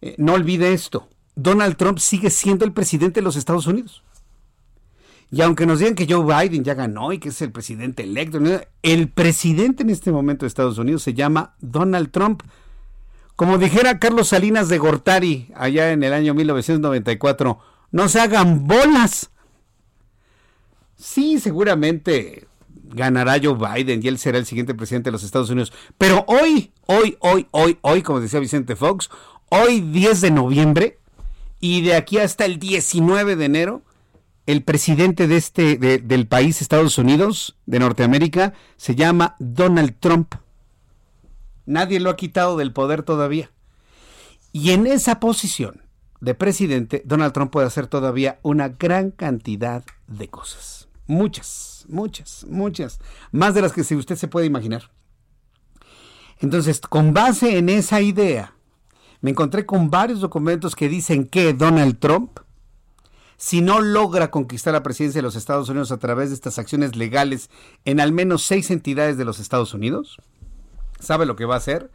eh, 0.00 0.14
no 0.18 0.34
olvide 0.34 0.72
esto. 0.72 1.08
Donald 1.34 1.76
Trump 1.76 1.98
sigue 1.98 2.30
siendo 2.30 2.64
el 2.64 2.72
presidente 2.72 3.20
de 3.20 3.24
los 3.24 3.36
Estados 3.36 3.66
Unidos. 3.66 4.02
Y 5.32 5.42
aunque 5.42 5.64
nos 5.64 5.78
digan 5.78 5.94
que 5.94 6.06
Joe 6.08 6.24
Biden 6.24 6.64
ya 6.64 6.74
ganó 6.74 7.12
y 7.12 7.18
que 7.18 7.28
es 7.28 7.40
el 7.40 7.52
presidente 7.52 8.02
electo, 8.02 8.40
el 8.82 9.08
presidente 9.08 9.84
en 9.84 9.90
este 9.90 10.10
momento 10.10 10.44
de 10.44 10.48
Estados 10.48 10.78
Unidos 10.78 11.02
se 11.02 11.14
llama 11.14 11.54
Donald 11.60 12.10
Trump. 12.10 12.42
Como 13.36 13.56
dijera 13.56 14.00
Carlos 14.00 14.28
Salinas 14.28 14.68
de 14.68 14.78
Gortari 14.78 15.50
allá 15.54 15.92
en 15.92 16.02
el 16.02 16.12
año 16.12 16.34
1994, 16.34 17.58
no 17.92 18.08
se 18.08 18.20
hagan 18.20 18.66
bolas. 18.66 19.30
Sí, 20.96 21.38
seguramente 21.38 22.48
ganará 22.90 23.38
Joe 23.42 23.54
Biden 23.54 24.00
y 24.02 24.08
él 24.08 24.18
será 24.18 24.38
el 24.38 24.46
siguiente 24.46 24.74
presidente 24.74 25.08
de 25.08 25.12
los 25.12 25.22
Estados 25.22 25.50
Unidos. 25.50 25.72
Pero 25.98 26.24
hoy, 26.28 26.72
hoy, 26.86 27.16
hoy, 27.20 27.46
hoy, 27.50 27.78
hoy, 27.80 28.02
como 28.02 28.20
decía 28.20 28.40
Vicente 28.40 28.76
Fox, 28.76 29.10
hoy 29.48 29.80
10 29.80 30.20
de 30.20 30.30
noviembre 30.30 30.98
y 31.60 31.82
de 31.82 31.94
aquí 31.94 32.18
hasta 32.18 32.44
el 32.44 32.58
19 32.58 33.36
de 33.36 33.44
enero, 33.44 33.82
el 34.46 34.62
presidente 34.62 35.28
de 35.28 35.36
este, 35.36 35.76
del 35.76 36.26
país, 36.26 36.60
Estados 36.60 36.98
Unidos, 36.98 37.56
de 37.66 37.78
Norteamérica, 37.78 38.54
se 38.76 38.94
llama 38.94 39.36
Donald 39.38 39.94
Trump. 40.00 40.34
Nadie 41.66 42.00
lo 42.00 42.10
ha 42.10 42.16
quitado 42.16 42.56
del 42.56 42.72
poder 42.72 43.02
todavía. 43.02 43.50
Y 44.52 44.72
en 44.72 44.86
esa 44.86 45.20
posición, 45.20 45.82
de 46.20 46.34
presidente, 46.34 47.02
Donald 47.04 47.32
Trump 47.32 47.50
puede 47.50 47.66
hacer 47.66 47.86
todavía 47.86 48.38
una 48.42 48.68
gran 48.68 49.10
cantidad 49.10 49.84
de 50.06 50.28
cosas. 50.28 50.88
Muchas, 51.06 51.79
muchas, 51.90 52.46
muchas. 52.48 52.98
Más 53.32 53.54
de 53.54 53.62
las 53.62 53.72
que 53.72 53.80
usted 53.80 54.16
se 54.16 54.28
puede 54.28 54.46
imaginar. 54.46 54.90
Entonces, 56.38 56.80
con 56.80 57.12
base 57.12 57.58
en 57.58 57.68
esa 57.68 58.00
idea, 58.00 58.54
me 59.20 59.30
encontré 59.30 59.66
con 59.66 59.90
varios 59.90 60.20
documentos 60.20 60.74
que 60.74 60.88
dicen 60.88 61.26
que 61.26 61.52
Donald 61.52 61.98
Trump 61.98 62.40
si 63.40 63.62
no 63.62 63.80
logra 63.80 64.30
conquistar 64.30 64.74
la 64.74 64.82
presidencia 64.82 65.20
de 65.20 65.22
los 65.22 65.34
Estados 65.34 65.70
Unidos 65.70 65.90
a 65.92 65.98
través 65.98 66.28
de 66.28 66.34
estas 66.34 66.58
acciones 66.58 66.94
legales 66.94 67.48
en 67.86 67.98
al 67.98 68.12
menos 68.12 68.42
seis 68.42 68.70
entidades 68.70 69.16
de 69.16 69.24
los 69.24 69.40
Estados 69.40 69.72
Unidos? 69.72 70.18
¿Sabe 70.98 71.24
lo 71.24 71.36
que 71.36 71.46
va 71.46 71.54
a 71.54 71.58
hacer? 71.58 71.90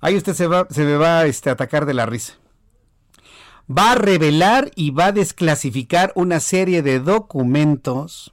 Ahí 0.00 0.16
usted 0.16 0.32
se 0.32 0.46
va, 0.46 0.66
se 0.70 0.84
me 0.84 0.96
va 0.96 1.26
este, 1.26 1.50
a 1.50 1.52
atacar 1.52 1.84
de 1.84 1.92
la 1.92 2.06
risa. 2.06 2.38
Va 3.70 3.92
a 3.92 3.96
revelar 3.96 4.70
y 4.76 4.90
va 4.90 5.06
a 5.06 5.12
desclasificar 5.12 6.10
una 6.14 6.40
serie 6.40 6.80
de 6.80 7.00
documentos 7.00 8.32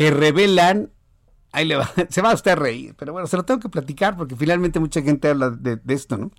que 0.00 0.10
revelan 0.10 0.90
Ahí 1.52 1.66
le 1.66 1.76
va, 1.76 1.92
se 2.08 2.22
va 2.22 2.30
a 2.30 2.34
usted 2.34 2.52
a 2.52 2.54
reír, 2.54 2.94
pero 2.96 3.12
bueno, 3.12 3.26
se 3.26 3.36
lo 3.36 3.42
tengo 3.42 3.60
que 3.60 3.68
platicar 3.68 4.16
porque 4.16 4.34
finalmente 4.34 4.80
mucha 4.80 5.02
gente 5.02 5.28
habla 5.28 5.50
de, 5.50 5.76
de, 5.76 5.94
esto, 5.94 6.16
¿no? 6.16 6.30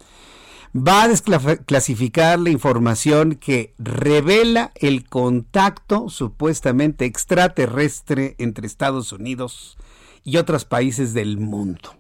Va 0.76 1.04
a 1.04 1.08
desclasificar 1.08 2.40
la 2.40 2.50
información 2.50 3.36
que 3.36 3.76
revela 3.78 4.72
el 4.74 5.08
contacto 5.08 6.10
supuestamente 6.10 7.06
extraterrestre 7.06 8.36
entre 8.40 8.66
Estados 8.66 9.12
Unidos 9.12 9.78
y 10.24 10.38
otros 10.38 10.66
países 10.66 11.14
del 11.14 11.38
mundo. 11.38 11.94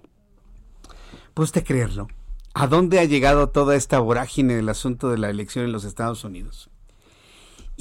¿Puede 1.35 1.45
usted 1.45 1.63
creerlo? 1.63 2.07
¿A 2.55 2.65
dónde 2.65 2.99
ha 2.99 3.05
llegado 3.05 3.49
toda 3.49 3.75
esta 3.75 3.99
vorágine 3.99 4.55
del 4.55 4.69
asunto 4.69 5.11
de 5.11 5.19
la 5.19 5.29
elección 5.29 5.65
en 5.65 5.73
los 5.73 5.83
Estados 5.83 6.23
Unidos? 6.23 6.70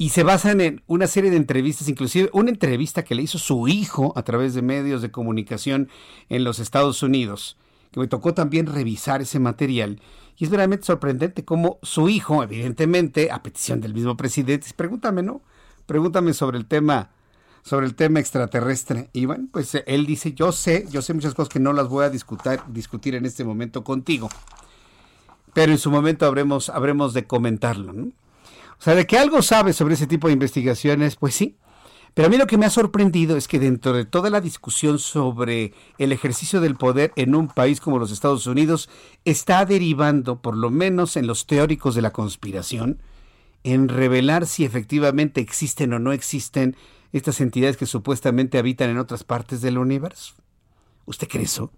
Y 0.01 0.09
se 0.09 0.23
basan 0.23 0.61
en 0.61 0.81
una 0.87 1.05
serie 1.05 1.29
de 1.29 1.37
entrevistas, 1.37 1.87
inclusive 1.87 2.31
una 2.33 2.49
entrevista 2.49 3.03
que 3.03 3.13
le 3.13 3.21
hizo 3.21 3.37
su 3.37 3.67
hijo 3.67 4.13
a 4.15 4.23
través 4.23 4.55
de 4.55 4.63
medios 4.63 5.03
de 5.03 5.11
comunicación 5.11 5.89
en 6.27 6.43
los 6.43 6.57
Estados 6.57 7.03
Unidos, 7.03 7.55
que 7.91 7.99
me 7.99 8.07
tocó 8.07 8.33
también 8.33 8.65
revisar 8.65 9.21
ese 9.21 9.37
material. 9.37 10.01
Y 10.37 10.45
es 10.45 10.49
verdaderamente 10.49 10.87
sorprendente 10.87 11.45
cómo 11.45 11.77
su 11.83 12.09
hijo, 12.09 12.41
evidentemente, 12.41 13.29
a 13.29 13.43
petición 13.43 13.79
del 13.79 13.93
mismo 13.93 14.17
presidente, 14.17 14.69
pregúntame, 14.75 15.21
¿no? 15.21 15.43
Pregúntame 15.85 16.33
sobre 16.33 16.57
el 16.57 16.65
tema 16.65 17.11
sobre 17.61 17.85
el 17.85 17.93
tema 17.93 18.19
extraterrestre. 18.19 19.11
Y 19.13 19.27
bueno, 19.27 19.49
pues 19.51 19.75
eh, 19.75 19.83
él 19.85 20.07
dice, 20.07 20.33
yo 20.33 20.51
sé, 20.51 20.87
yo 20.89 21.03
sé 21.03 21.13
muchas 21.13 21.35
cosas 21.35 21.53
que 21.53 21.59
no 21.59 21.73
las 21.73 21.89
voy 21.89 22.05
a 22.05 22.09
discutir, 22.09 22.59
discutir 22.69 23.13
en 23.13 23.27
este 23.27 23.43
momento 23.43 23.83
contigo, 23.83 24.29
pero 25.53 25.71
en 25.71 25.77
su 25.77 25.91
momento 25.91 26.25
habremos, 26.25 26.69
habremos 26.69 27.13
de 27.13 27.27
comentarlo. 27.27 27.93
¿no? 27.93 28.11
O 28.81 28.83
sea, 28.83 28.95
de 28.95 29.05
que 29.05 29.19
algo 29.19 29.43
sabe 29.43 29.73
sobre 29.73 29.93
ese 29.93 30.07
tipo 30.07 30.25
de 30.25 30.33
investigaciones, 30.33 31.15
pues 31.15 31.35
sí. 31.35 31.55
Pero 32.15 32.25
a 32.25 32.31
mí 32.31 32.37
lo 32.37 32.47
que 32.47 32.57
me 32.57 32.65
ha 32.65 32.71
sorprendido 32.71 33.37
es 33.37 33.47
que 33.47 33.59
dentro 33.59 33.93
de 33.93 34.05
toda 34.05 34.31
la 34.31 34.41
discusión 34.41 34.97
sobre 34.97 35.75
el 35.99 36.11
ejercicio 36.11 36.59
del 36.59 36.75
poder 36.75 37.13
en 37.15 37.35
un 37.35 37.47
país 37.47 37.79
como 37.79 37.99
los 37.99 38.11
Estados 38.11 38.47
Unidos, 38.47 38.89
está 39.23 39.65
derivando, 39.65 40.41
por 40.41 40.57
lo 40.57 40.71
menos 40.71 41.15
en 41.15 41.27
los 41.27 41.45
teóricos 41.45 41.93
de 41.93 42.01
la 42.01 42.09
conspiración, 42.09 43.03
en 43.63 43.87
revelar 43.87 44.47
si 44.47 44.65
efectivamente 44.65 45.41
existen 45.41 45.93
o 45.93 45.99
no 45.99 46.11
existen 46.11 46.75
estas 47.13 47.39
entidades 47.39 47.77
que 47.77 47.85
supuestamente 47.85 48.57
habitan 48.57 48.89
en 48.89 48.97
otras 48.97 49.23
partes 49.23 49.61
del 49.61 49.77
universo. 49.77 50.33
¿Usted 51.05 51.27
cree 51.27 51.43
eso? 51.43 51.71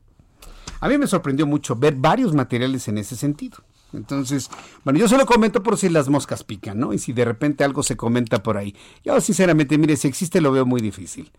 A 0.79 0.87
mí 0.87 0.97
me 0.97 1.07
sorprendió 1.07 1.45
mucho 1.45 1.75
ver 1.75 1.95
varios 1.95 2.33
materiales 2.33 2.87
en 2.87 2.97
ese 2.97 3.17
sentido. 3.17 3.57
Entonces, 3.93 4.49
bueno, 4.83 4.99
yo 4.99 5.07
solo 5.07 5.25
comento 5.25 5.63
por 5.63 5.77
si 5.77 5.89
las 5.89 6.09
moscas 6.09 6.43
pican, 6.43 6.79
¿no? 6.79 6.93
Y 6.93 6.99
si 6.99 7.13
de 7.13 7.25
repente 7.25 7.63
algo 7.63 7.83
se 7.83 7.95
comenta 7.97 8.43
por 8.43 8.57
ahí. 8.57 8.75
Yo 9.03 9.19
sinceramente, 9.21 9.77
mire, 9.77 9.95
si 9.97 10.07
existe 10.07 10.41
lo 10.41 10.51
veo 10.51 10.65
muy 10.65 10.81
difícil. 10.81 11.31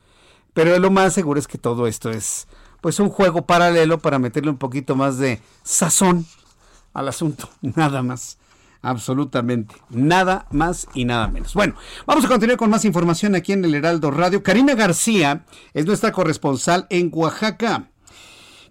Pero 0.52 0.78
lo 0.78 0.90
más 0.90 1.14
seguro 1.14 1.40
es 1.40 1.48
que 1.48 1.58
todo 1.58 1.86
esto 1.86 2.10
es 2.10 2.46
pues 2.80 3.00
un 3.00 3.08
juego 3.08 3.46
paralelo 3.46 3.98
para 3.98 4.18
meterle 4.18 4.50
un 4.50 4.58
poquito 4.58 4.94
más 4.94 5.18
de 5.18 5.40
sazón 5.62 6.26
al 6.92 7.08
asunto, 7.08 7.48
nada 7.62 8.02
más 8.02 8.38
absolutamente 8.84 9.74
nada 9.88 10.46
más 10.50 10.86
y 10.94 11.04
nada 11.04 11.26
menos. 11.28 11.54
Bueno, 11.54 11.74
vamos 12.06 12.24
a 12.24 12.28
continuar 12.28 12.58
con 12.58 12.70
más 12.70 12.84
información 12.84 13.34
aquí 13.34 13.52
en 13.52 13.64
el 13.64 13.74
Heraldo 13.74 14.10
Radio. 14.10 14.42
Karina 14.42 14.74
García 14.74 15.44
es 15.72 15.86
nuestra 15.86 16.12
corresponsal 16.12 16.86
en 16.90 17.10
Oaxaca. 17.12 17.88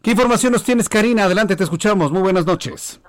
¿Qué 0.01 0.11
información 0.11 0.53
nos 0.53 0.63
tienes, 0.63 0.87
Karina? 0.87 1.23
Adelante, 1.23 1.55
te 1.55 1.63
escuchamos. 1.63 2.11
Muy 2.11 2.21
buenas 2.21 2.45
noches. 2.45 2.99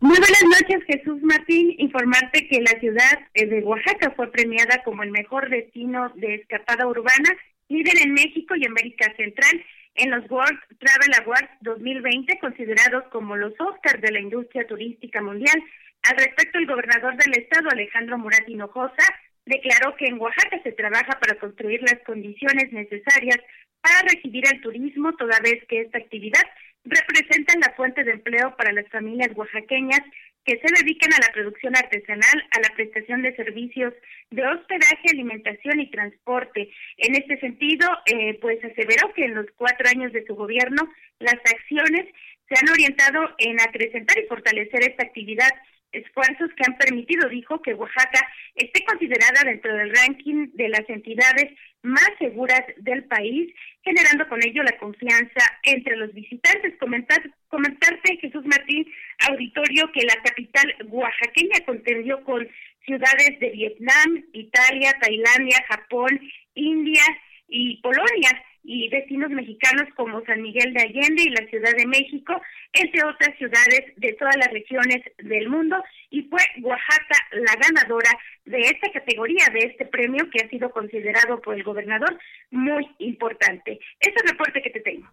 Muy 0.00 0.16
buenas 0.16 0.44
noches, 0.44 0.84
Jesús 0.86 1.20
Martín. 1.22 1.74
Informarte 1.78 2.46
que 2.46 2.60
la 2.60 2.78
ciudad 2.78 3.18
eh, 3.34 3.46
de 3.46 3.64
Oaxaca 3.64 4.12
fue 4.14 4.30
premiada 4.30 4.84
como 4.84 5.02
el 5.02 5.10
mejor 5.10 5.50
destino 5.50 6.10
de 6.14 6.36
escapada 6.36 6.86
urbana, 6.86 7.36
líder 7.68 8.02
en 8.04 8.12
México 8.12 8.54
y 8.54 8.64
América 8.64 9.12
Central 9.16 9.60
en 9.96 10.12
los 10.12 10.30
World 10.30 10.56
Travel 10.78 11.14
Awards 11.20 11.50
2020, 11.62 12.38
considerados 12.38 13.08
como 13.10 13.34
los 13.34 13.54
Oscars 13.58 14.00
de 14.00 14.12
la 14.12 14.20
industria 14.20 14.68
turística 14.68 15.20
mundial. 15.20 15.60
Al 16.08 16.16
respecto, 16.16 16.60
el 16.60 16.66
gobernador 16.66 17.16
del 17.16 17.42
estado, 17.42 17.68
Alejandro 17.68 18.18
Murat 18.18 18.48
Hinojosa, 18.48 19.04
declaró 19.46 19.96
que 19.96 20.06
en 20.06 20.20
Oaxaca 20.20 20.62
se 20.62 20.72
trabaja 20.72 21.18
para 21.18 21.40
construir 21.40 21.80
las 21.82 21.98
condiciones 22.06 22.70
necesarias 22.70 23.38
para 23.80 24.02
recibir 24.02 24.44
el 24.46 24.60
turismo, 24.60 25.12
toda 25.16 25.40
vez 25.40 25.64
que 25.68 25.80
esta 25.80 25.98
actividad 25.98 26.44
representa 26.88 27.54
la 27.58 27.74
fuente 27.74 28.04
de 28.04 28.12
empleo 28.12 28.56
para 28.56 28.72
las 28.72 28.88
familias 28.88 29.30
oaxaqueñas 29.36 30.00
que 30.44 30.58
se 30.58 30.82
dedican 30.82 31.12
a 31.12 31.26
la 31.26 31.32
producción 31.32 31.76
artesanal, 31.76 32.48
a 32.52 32.60
la 32.60 32.74
prestación 32.74 33.22
de 33.22 33.36
servicios 33.36 33.92
de 34.30 34.46
hospedaje, 34.46 35.10
alimentación 35.12 35.80
y 35.80 35.90
transporte. 35.90 36.70
En 36.96 37.14
este 37.14 37.38
sentido, 37.38 37.86
eh, 38.06 38.38
pues 38.40 38.58
aseveró 38.64 39.12
que 39.14 39.26
en 39.26 39.34
los 39.34 39.46
cuatro 39.56 39.88
años 39.88 40.12
de 40.12 40.24
su 40.24 40.34
gobierno 40.34 40.88
las 41.18 41.34
acciones 41.34 42.06
se 42.48 42.54
han 42.58 42.70
orientado 42.70 43.34
en 43.38 43.60
acrecentar 43.60 44.18
y 44.18 44.26
fortalecer 44.26 44.88
esta 44.88 45.04
actividad 45.04 45.50
esfuerzos 45.92 46.50
que 46.54 46.64
han 46.66 46.76
permitido, 46.76 47.28
dijo, 47.28 47.60
que 47.62 47.74
Oaxaca 47.74 48.20
esté 48.54 48.84
considerada 48.84 49.42
dentro 49.44 49.74
del 49.74 49.94
ranking 49.94 50.50
de 50.54 50.68
las 50.68 50.88
entidades 50.88 51.52
más 51.82 52.10
seguras 52.18 52.62
del 52.78 53.04
país, 53.04 53.52
generando 53.82 54.28
con 54.28 54.42
ello 54.44 54.62
la 54.62 54.76
confianza 54.78 55.58
entre 55.62 55.96
los 55.96 56.12
visitantes. 56.12 56.76
Comentar, 56.78 57.18
comentarte, 57.48 58.18
Jesús 58.18 58.44
Martín, 58.44 58.86
auditorio, 59.28 59.90
que 59.92 60.04
la 60.04 60.16
capital 60.22 60.74
oaxaqueña 60.88 61.64
contendió 61.64 62.22
con 62.24 62.46
ciudades 62.84 63.38
de 63.40 63.50
Vietnam, 63.50 64.24
Italia, 64.32 64.96
Tailandia, 65.00 65.64
Japón, 65.68 66.20
India 66.54 67.02
y 67.48 67.80
Polonia 67.80 68.30
y 68.62 68.88
destinos 68.90 69.30
mexicanos 69.30 69.88
como 69.96 70.24
San 70.24 70.42
Miguel 70.42 70.72
de 70.74 70.82
Allende 70.82 71.22
y 71.22 71.30
la 71.30 71.46
Ciudad 71.48 71.72
de 71.76 71.86
México, 71.86 72.40
entre 72.72 73.04
otras 73.04 73.36
ciudades 73.38 73.82
de 73.96 74.12
todas 74.14 74.36
las 74.36 74.50
regiones 74.52 75.02
del 75.18 75.48
mundo, 75.48 75.76
y 76.10 76.22
fue 76.22 76.40
Oaxaca 76.62 77.16
la 77.32 77.54
ganadora 77.60 78.10
de 78.44 78.60
esta 78.60 78.90
categoría, 78.92 79.46
de 79.52 79.60
este 79.60 79.86
premio 79.86 80.28
que 80.30 80.44
ha 80.44 80.48
sido 80.48 80.70
considerado 80.70 81.40
por 81.40 81.54
el 81.54 81.64
gobernador 81.64 82.18
muy 82.50 82.86
importante. 82.98 83.78
Ese 84.00 84.14
es 84.14 84.22
el 84.22 84.30
reporte 84.30 84.62
que 84.62 84.70
te 84.70 84.80
tengo. 84.80 85.08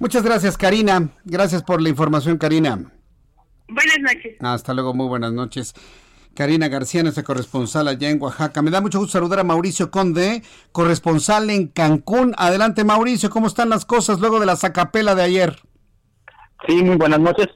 Muchas 0.00 0.24
gracias, 0.24 0.56
Karina. 0.56 1.10
Gracias 1.24 1.62
por 1.62 1.80
la 1.80 1.88
información, 1.88 2.38
Karina. 2.38 2.78
Buenas 3.68 3.98
noches. 4.00 4.36
Hasta 4.40 4.74
luego, 4.74 4.94
muy 4.94 5.06
buenas 5.06 5.32
noches. 5.32 5.74
Karina 6.34 6.68
García, 6.68 7.02
nuestra 7.02 7.24
corresponsal 7.24 7.88
allá 7.88 8.08
en 8.08 8.20
Oaxaca. 8.22 8.62
Me 8.62 8.70
da 8.70 8.80
mucho 8.80 8.98
gusto 8.98 9.12
saludar 9.12 9.40
a 9.40 9.44
Mauricio 9.44 9.90
Conde, 9.90 10.42
corresponsal 10.72 11.50
en 11.50 11.68
Cancún. 11.68 12.34
Adelante, 12.38 12.84
Mauricio, 12.84 13.30
¿cómo 13.30 13.46
están 13.46 13.68
las 13.68 13.84
cosas 13.84 14.20
luego 14.20 14.40
de 14.40 14.46
la 14.46 14.56
sacapela 14.56 15.14
de 15.14 15.22
ayer? 15.22 15.56
Sí, 16.66 16.82
muy 16.82 16.96
buenas 16.96 17.20
noches. 17.20 17.48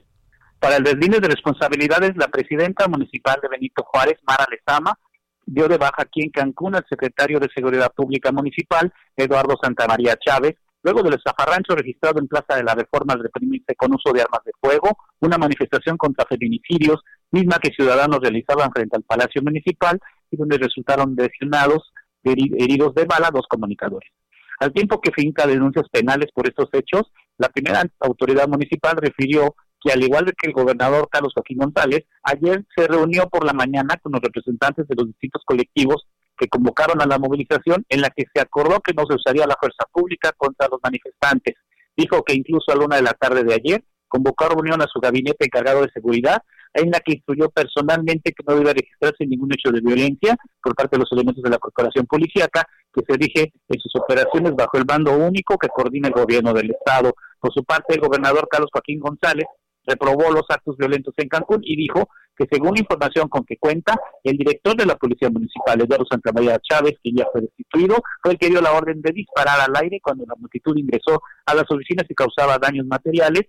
Para 0.59 0.77
el 0.77 0.85
deslinde 0.85 1.21
de 1.21 1.29
responsabilidades, 1.29 2.17
la 2.17 2.29
presidenta 2.29 2.89
municipal 2.89 3.39
de 3.43 3.49
Benito 3.49 3.83
Juárez, 3.85 4.19
Mara 4.27 4.47
Lezama, 4.51 4.99
dio 5.47 5.69
de 5.69 5.79
baja 5.79 6.03
aquí 6.03 6.23
en 6.23 6.31
Cancún 6.31 6.75
al 6.75 6.85
secretario 6.89 7.39
de 7.39 7.49
Seguridad 7.55 7.93
Pública 7.95 8.33
Municipal, 8.33 8.93
Eduardo 9.17 9.57
Santamaría 9.63 10.17
Chávez, 10.17 10.57
luego 10.83 11.03
del 11.03 11.21
zafarrancho 11.23 11.75
registrado 11.75 12.21
en 12.21 12.29
Plaza 12.29 12.57
de 12.57 12.65
la 12.65 12.75
Reforma 12.75 13.15
al 13.15 13.23
reprimirse 13.23 13.75
con 13.75 13.95
uso 13.95 14.13
de 14.13 14.23
armas 14.23 14.41
de 14.45 14.53
fuego, 14.61 14.99
una 15.21 15.39
manifestación 15.39 15.97
contra 15.97 16.27
feminicidios, 16.27 17.01
misma 17.31 17.59
que 17.59 17.71
ciudadanos 17.71 18.21
realizaban 18.21 18.71
frente 18.73 18.97
al 18.97 19.03
Palacio 19.03 19.43
Municipal 19.43 19.99
y 20.31 20.37
donde 20.37 20.59
resultaron 20.59 21.15
lesionados, 21.17 21.93
heridos 22.23 22.95
de 22.95 23.05
bala, 23.05 23.31
dos 23.33 23.47
comunicadores. 23.49 24.11
Al 24.59 24.73
tiempo 24.73 25.01
que 25.01 25.13
finca 25.13 25.47
denuncias 25.47 25.87
penales 25.91 26.29
por 26.33 26.49
estos 26.49 26.69
hechos, 26.73 27.13
la 27.39 27.49
primera 27.49 27.83
autoridad 28.01 28.49
municipal 28.49 28.97
refirió 28.97 29.55
que 29.81 29.93
al 29.93 30.03
igual 30.03 30.33
que 30.37 30.49
el 30.49 30.55
gobernador 30.55 31.09
Carlos 31.11 31.33
Joaquín 31.35 31.59
González, 31.59 32.05
ayer 32.23 32.65
se 32.75 32.89
reunió 32.89 33.29
por 33.29 33.45
la 33.45 33.53
mañana 33.53 33.97
con 34.03 34.13
los 34.13 34.23
representantes 34.23 34.89
de 34.89 34.95
los 34.97 35.07
distintos 35.07 35.43
colectivos 35.45 36.07
que 36.39 36.49
convocaron 36.49 37.01
a 37.03 37.07
la 37.07 37.19
movilización 37.19 37.85
en 37.89 38.01
la 38.01 38.11
que 38.11 38.25
se 38.33 38.41
acordó 38.41 38.81
que 38.81 38.95
no 38.95 39.05
se 39.07 39.15
usaría 39.15 39.47
la 39.47 39.57
fuerza 39.59 39.85
pública 39.93 40.33
contra 40.37 40.69
los 40.69 40.81
manifestantes. 40.83 41.55
Dijo 41.97 42.23
que 42.23 42.35
incluso 42.35 42.73
a 42.73 42.77
la 42.77 42.85
una 42.85 42.97
de 42.97 43.03
la 43.03 43.15
tarde 43.15 43.45
de 43.45 43.55
ayer 43.55 43.85
convocó 44.09 44.45
a 44.45 44.49
reunión 44.51 44.81
a 44.83 44.87
su 44.87 45.01
gabinete 45.01 45.47
encargado 45.47 45.83
de 45.83 45.91
seguridad 45.93 46.43
en 46.77 46.91
la 46.91 47.01
que 47.01 47.15
instruyó 47.15 47.49
personalmente 47.51 48.33
que 48.33 48.45
no 48.47 48.57
debe 48.57 48.75
registrarse 48.75 49.27
ningún 49.27 49.51
hecho 49.53 49.73
de 49.73 49.81
violencia 49.81 50.37
por 50.63 50.75
parte 50.75 50.97
de 50.97 51.01
los 51.01 51.13
elementos 51.13 51.43
de 51.43 51.51
la 51.51 51.59
corporación 51.59 52.07
policíaca 52.07 52.65
que 52.93 53.03
se 53.07 53.19
dirige 53.19 53.53
en 53.69 53.81
sus 53.81 53.95
operaciones 53.97 54.55
bajo 54.55 54.79
el 54.79 54.85
bando 54.85 55.13
único 55.17 55.59
que 55.59 55.69
coordina 55.69 56.09
el 56.09 56.15
gobierno 56.15 56.53
del 56.53 56.71
estado. 56.71 57.15
Por 57.41 57.53
su 57.53 57.65
parte, 57.65 57.95
el 57.95 58.01
gobernador 58.01 58.49
Carlos 58.51 58.71
Joaquín 58.73 59.01
González 59.01 59.47
reprobó 59.87 60.31
los 60.31 60.45
actos 60.49 60.77
violentos 60.77 61.15
en 61.17 61.29
Cancún 61.29 61.61
y 61.63 61.77
dijo 61.77 62.09
que 62.37 62.47
según 62.51 62.75
la 62.75 62.81
información 62.81 63.29
con 63.29 63.45
que 63.45 63.57
cuenta, 63.57 63.95
el 64.23 64.37
director 64.37 64.77
de 64.77 64.85
la 64.85 64.97
Policía 64.97 65.31
Municipal, 65.31 65.81
Eduardo 65.81 66.05
Santamaría 66.11 66.59
Chávez, 66.59 66.95
que 67.03 67.13
ya 67.13 67.25
fue 67.33 67.41
destituido, 67.43 67.97
fue 68.23 68.33
el 68.33 68.39
que 68.39 68.51
dio 68.51 68.61
la 68.61 68.73
orden 68.73 69.01
de 69.01 69.13
disparar 69.13 69.59
al 69.61 69.75
aire 69.83 70.01
cuando 70.03 70.25
la 70.27 70.35
multitud 70.37 70.77
ingresó 70.77 71.23
a 71.47 71.55
las 71.55 71.65
oficinas 71.71 72.05
y 72.09 72.15
causaba 72.15 72.59
daños 72.59 72.87
materiales, 72.87 73.45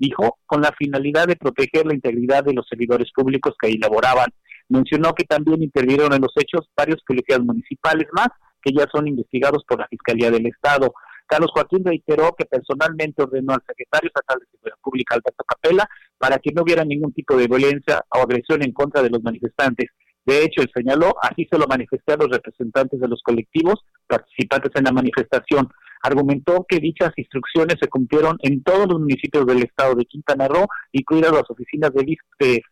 dijo, 0.00 0.38
con 0.46 0.62
la 0.62 0.72
finalidad 0.76 1.28
de 1.28 1.36
proteger 1.36 1.86
la 1.86 1.94
integridad 1.94 2.42
de 2.42 2.54
los 2.54 2.66
servidores 2.66 3.10
públicos 3.14 3.54
que 3.60 3.68
ahí 3.68 3.78
laboraban. 3.78 4.30
Mencionó 4.68 5.12
que 5.14 5.24
también 5.24 5.62
intervinieron 5.62 6.12
en 6.14 6.22
los 6.22 6.32
hechos 6.36 6.68
varios 6.74 7.02
policías 7.06 7.40
municipales 7.40 8.08
más, 8.12 8.28
que 8.62 8.72
ya 8.72 8.86
son 8.90 9.06
investigados 9.06 9.62
por 9.68 9.78
la 9.78 9.88
Fiscalía 9.88 10.30
del 10.30 10.46
Estado. 10.46 10.92
Carlos 11.26 11.50
Joaquín 11.52 11.84
reiteró 11.84 12.34
que 12.36 12.46
personalmente 12.46 13.22
ordenó 13.22 13.52
al 13.52 13.62
secretario 13.66 14.08
estatal 14.08 14.40
de 14.40 14.46
Seguridad 14.50 14.78
Pública, 14.82 15.14
Alberto 15.14 15.44
Capella, 15.46 15.88
para 16.18 16.38
que 16.38 16.50
no 16.52 16.62
hubiera 16.62 16.84
ningún 16.84 17.12
tipo 17.12 17.36
de 17.36 17.46
violencia 17.46 18.02
o 18.14 18.18
agresión 18.20 18.62
en 18.62 18.72
contra 18.72 19.02
de 19.02 19.10
los 19.10 19.22
manifestantes. 19.22 19.90
De 20.26 20.44
hecho, 20.44 20.62
él 20.62 20.70
señaló, 20.74 21.14
así 21.22 21.46
se 21.50 21.58
lo 21.58 21.66
manifesté 21.66 22.12
a 22.12 22.16
los 22.16 22.28
representantes 22.28 23.00
de 23.00 23.08
los 23.08 23.22
colectivos 23.22 23.80
participantes 24.06 24.70
en 24.74 24.84
la 24.84 24.92
manifestación. 24.92 25.68
Argumentó 26.02 26.64
que 26.68 26.78
dichas 26.78 27.12
instrucciones 27.16 27.76
se 27.80 27.88
cumplieron 27.88 28.38
en 28.42 28.62
todos 28.62 28.86
los 28.88 29.00
municipios 29.00 29.46
del 29.46 29.62
estado 29.62 29.94
de 29.94 30.04
Quintana 30.04 30.48
Roo, 30.48 30.66
incluidas 30.92 31.32
las 31.32 31.48
oficinas 31.50 31.92
de 31.92 32.16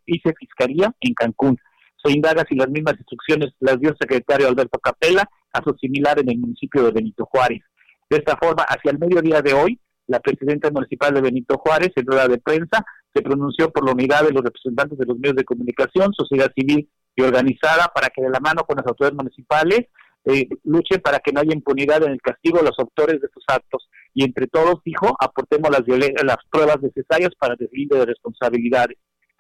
Vice 0.07 0.35
Fiscalía 0.39 0.95
en 1.01 1.15
Cancún. 1.15 1.59
Se 2.03 2.13
indaga 2.13 2.45
si 2.49 2.55
las 2.55 2.69
mismas 2.69 2.95
instrucciones 2.97 3.53
las 3.61 3.79
dio 3.81 3.91
el 3.91 3.97
secretario 3.99 4.49
Alberto 4.49 4.79
Capella, 4.79 5.29
a 5.53 5.63
su 5.63 5.75
similar 5.79 6.19
en 6.21 6.31
el 6.31 6.39
municipio 6.39 6.83
de 6.85 6.93
Benito 6.93 7.25
Juárez. 7.27 7.63
De 8.09 8.19
esta 8.19 8.37
forma, 8.37 8.63
hacia 8.63 8.91
el 8.91 8.99
mediodía 8.99 9.43
de 9.43 9.55
hoy, 9.55 9.81
la 10.07 10.21
presidenta 10.21 10.71
municipal 10.71 11.13
de 11.13 11.21
Benito 11.21 11.59
Juárez, 11.59 11.91
en 11.97 12.07
rueda 12.07 12.29
de 12.29 12.39
prensa, 12.39 12.85
se 13.15 13.23
pronunció 13.23 13.71
por 13.71 13.85
la 13.85 13.93
unidad 13.93 14.25
de 14.25 14.33
los 14.33 14.43
representantes 14.43 14.99
de 14.99 15.07
los 15.07 15.19
medios 15.19 15.37
de 15.37 15.45
comunicación, 15.45 16.13
sociedad 16.13 16.51
civil 16.55 16.89
y 17.19 17.23
organizada 17.23 17.91
para 17.95 18.09
que 18.09 18.23
de 18.23 18.31
la 18.31 18.41
mano 18.41 18.63
con 18.63 18.77
las 18.77 18.87
autoridades 18.87 19.17
municipales 19.17 19.87
eh, 20.25 20.47
luche 20.65 20.99
para 20.99 21.19
que 21.19 21.33
no 21.33 21.41
haya 21.41 21.55
impunidad 21.55 22.03
en 22.05 22.13
el 22.13 22.21
castigo 22.21 22.61
a 22.61 22.63
los 22.63 22.79
autores 22.79 23.21
de 23.21 23.27
estos 23.27 23.45
actos. 23.49 23.89
Y 24.15 24.25
entre 24.25 24.47
todos, 24.47 24.77
dijo, 24.85 25.17
aportemos 25.19 25.71
las, 25.71 25.83
las 26.25 26.37
pruebas 26.51 26.81
necesarias 26.83 27.31
para 27.39 27.57
deslinde 27.57 27.99
de 27.99 28.07
responsabilidades. 28.07 28.99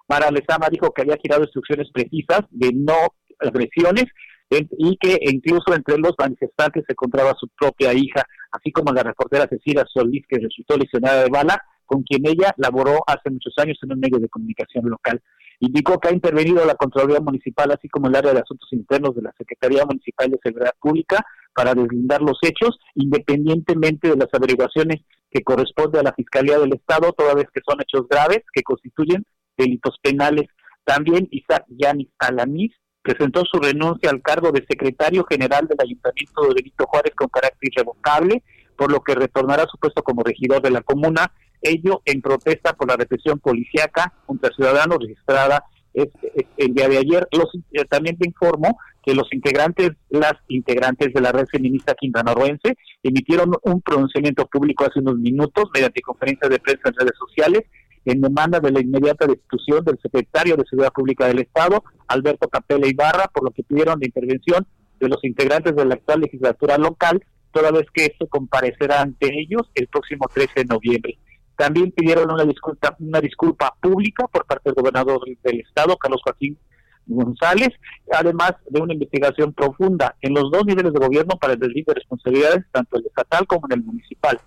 Mara 0.08 0.30
Lezama 0.30 0.68
dijo 0.70 0.90
que 0.92 1.02
había 1.02 1.18
girado 1.22 1.42
instrucciones 1.42 1.90
precisas 1.92 2.40
de 2.50 2.70
no 2.72 2.96
agresiones 3.38 4.06
y 4.50 4.96
que 4.96 5.18
incluso 5.20 5.74
entre 5.74 5.98
los 5.98 6.14
manifestantes 6.18 6.84
se 6.86 6.92
encontraba 6.94 7.34
su 7.38 7.48
propia 7.48 7.92
hija, 7.92 8.24
así 8.50 8.72
como 8.72 8.92
la 8.92 9.02
reportera 9.02 9.46
Cecilia 9.46 9.84
Solís, 9.92 10.24
que 10.26 10.38
resultó 10.38 10.76
lesionada 10.78 11.24
de 11.24 11.30
bala, 11.30 11.62
con 11.84 12.02
quien 12.02 12.26
ella 12.26 12.54
laboró 12.56 13.02
hace 13.06 13.30
muchos 13.30 13.52
años 13.58 13.78
en 13.82 13.92
un 13.92 14.00
medio 14.00 14.18
de 14.18 14.28
comunicación 14.28 14.88
local. 14.88 15.20
Indicó 15.60 15.98
que 15.98 16.08
ha 16.08 16.12
intervenido 16.12 16.64
la 16.64 16.76
Contraloría 16.76 17.20
Municipal, 17.20 17.70
así 17.72 17.88
como 17.88 18.08
el 18.08 18.16
área 18.16 18.32
de 18.32 18.40
Asuntos 18.40 18.68
Internos 18.72 19.14
de 19.16 19.22
la 19.22 19.32
Secretaría 19.36 19.84
Municipal 19.84 20.30
de 20.30 20.38
Seguridad 20.42 20.74
Pública, 20.80 21.24
para 21.52 21.74
deslindar 21.74 22.22
los 22.22 22.38
hechos, 22.42 22.78
independientemente 22.94 24.08
de 24.08 24.16
las 24.16 24.28
averiguaciones 24.32 25.02
que 25.30 25.42
corresponde 25.42 25.98
a 25.98 26.04
la 26.04 26.12
Fiscalía 26.12 26.58
del 26.58 26.74
Estado, 26.74 27.12
toda 27.12 27.34
vez 27.34 27.46
que 27.52 27.60
son 27.68 27.80
hechos 27.80 28.08
graves 28.08 28.44
que 28.52 28.62
constituyen 28.62 29.26
delitos 29.56 29.96
penales. 30.00 30.46
También 30.84 31.28
Isaac 31.30 31.64
Yanis 31.68 32.08
Alanis 32.18 32.72
presentó 33.02 33.42
su 33.44 33.58
renuncia 33.58 34.10
al 34.10 34.22
cargo 34.22 34.52
de 34.52 34.64
secretario 34.68 35.24
general 35.28 35.66
del 35.66 35.78
Ayuntamiento 35.80 36.42
de 36.42 36.54
Benito 36.54 36.86
Juárez 36.86 37.14
con 37.14 37.28
carácter 37.28 37.70
irrevocable, 37.72 38.42
por 38.76 38.92
lo 38.92 39.00
que 39.00 39.14
retornará 39.14 39.64
a 39.64 39.68
su 39.68 39.76
puesto 39.78 40.02
como 40.02 40.22
regidor 40.22 40.62
de 40.62 40.70
la 40.70 40.82
comuna, 40.82 41.32
ello 41.62 42.02
en 42.04 42.20
protesta 42.20 42.72
por 42.74 42.88
la 42.88 42.96
represión 42.96 43.38
policíaca 43.38 44.12
contra 44.26 44.54
ciudadanos 44.54 44.98
registrada 45.00 45.64
el 45.94 46.74
día 46.74 46.88
de 46.88 46.98
ayer. 46.98 47.26
Los, 47.32 47.48
eh, 47.72 47.84
también 47.84 48.16
te 48.16 48.28
informo 48.28 48.78
que 49.04 49.14
los 49.14 49.32
integrantes, 49.32 49.90
las 50.10 50.34
integrantes 50.48 51.12
de 51.12 51.20
la 51.20 51.32
red 51.32 51.46
feminista 51.46 51.94
quintanarroense 51.94 52.76
emitieron 53.02 53.52
un 53.62 53.80
pronunciamiento 53.80 54.46
público 54.46 54.84
hace 54.84 55.00
unos 55.00 55.16
minutos 55.16 55.64
mediante 55.74 56.00
conferencia 56.00 56.48
de 56.48 56.58
prensa 56.58 56.88
en 56.88 56.94
redes 56.94 57.18
sociales 57.18 57.62
en 58.04 58.20
demanda 58.20 58.60
de 58.60 58.70
la 58.70 58.80
inmediata 58.80 59.26
destitución 59.26 59.84
del 59.84 59.98
secretario 60.00 60.56
de 60.56 60.64
Seguridad 60.64 60.92
Pública 60.92 61.26
del 61.26 61.40
Estado, 61.40 61.84
Alberto 62.06 62.48
Capella 62.48 62.86
Ibarra, 62.86 63.28
por 63.32 63.44
lo 63.44 63.50
que 63.50 63.62
pidieron 63.62 63.98
la 64.00 64.06
intervención 64.06 64.66
de 64.98 65.08
los 65.08 65.22
integrantes 65.24 65.76
de 65.76 65.84
la 65.84 65.94
actual 65.94 66.20
legislatura 66.20 66.78
local, 66.78 67.22
toda 67.52 67.70
vez 67.70 67.86
que 67.92 68.06
esto 68.06 68.26
comparecerá 68.26 69.02
ante 69.02 69.28
ellos 69.38 69.62
el 69.74 69.88
próximo 69.88 70.26
13 70.32 70.52
de 70.56 70.64
noviembre. 70.64 71.18
También 71.58 71.90
pidieron 71.90 72.30
una 72.30 72.44
disculpa, 72.44 72.94
una 73.00 73.20
disculpa 73.20 73.74
pública 73.80 74.28
por 74.28 74.46
parte 74.46 74.70
del 74.70 74.74
gobernador 74.74 75.20
del 75.42 75.60
Estado, 75.60 75.96
Carlos 75.96 76.20
Joaquín 76.22 76.56
González, 77.04 77.70
además 78.12 78.52
de 78.70 78.80
una 78.80 78.92
investigación 78.92 79.52
profunda 79.52 80.14
en 80.20 80.34
los 80.34 80.52
dos 80.52 80.64
niveles 80.64 80.92
de 80.92 81.00
gobierno 81.00 81.36
para 81.36 81.54
el 81.54 81.58
desvío 81.58 81.82
de 81.88 81.94
responsabilidades, 81.94 82.64
tanto 82.70 82.96
el 82.96 83.06
estatal 83.06 83.44
como 83.48 83.66
en 83.68 83.80
el 83.80 83.84
municipal. 83.84 84.38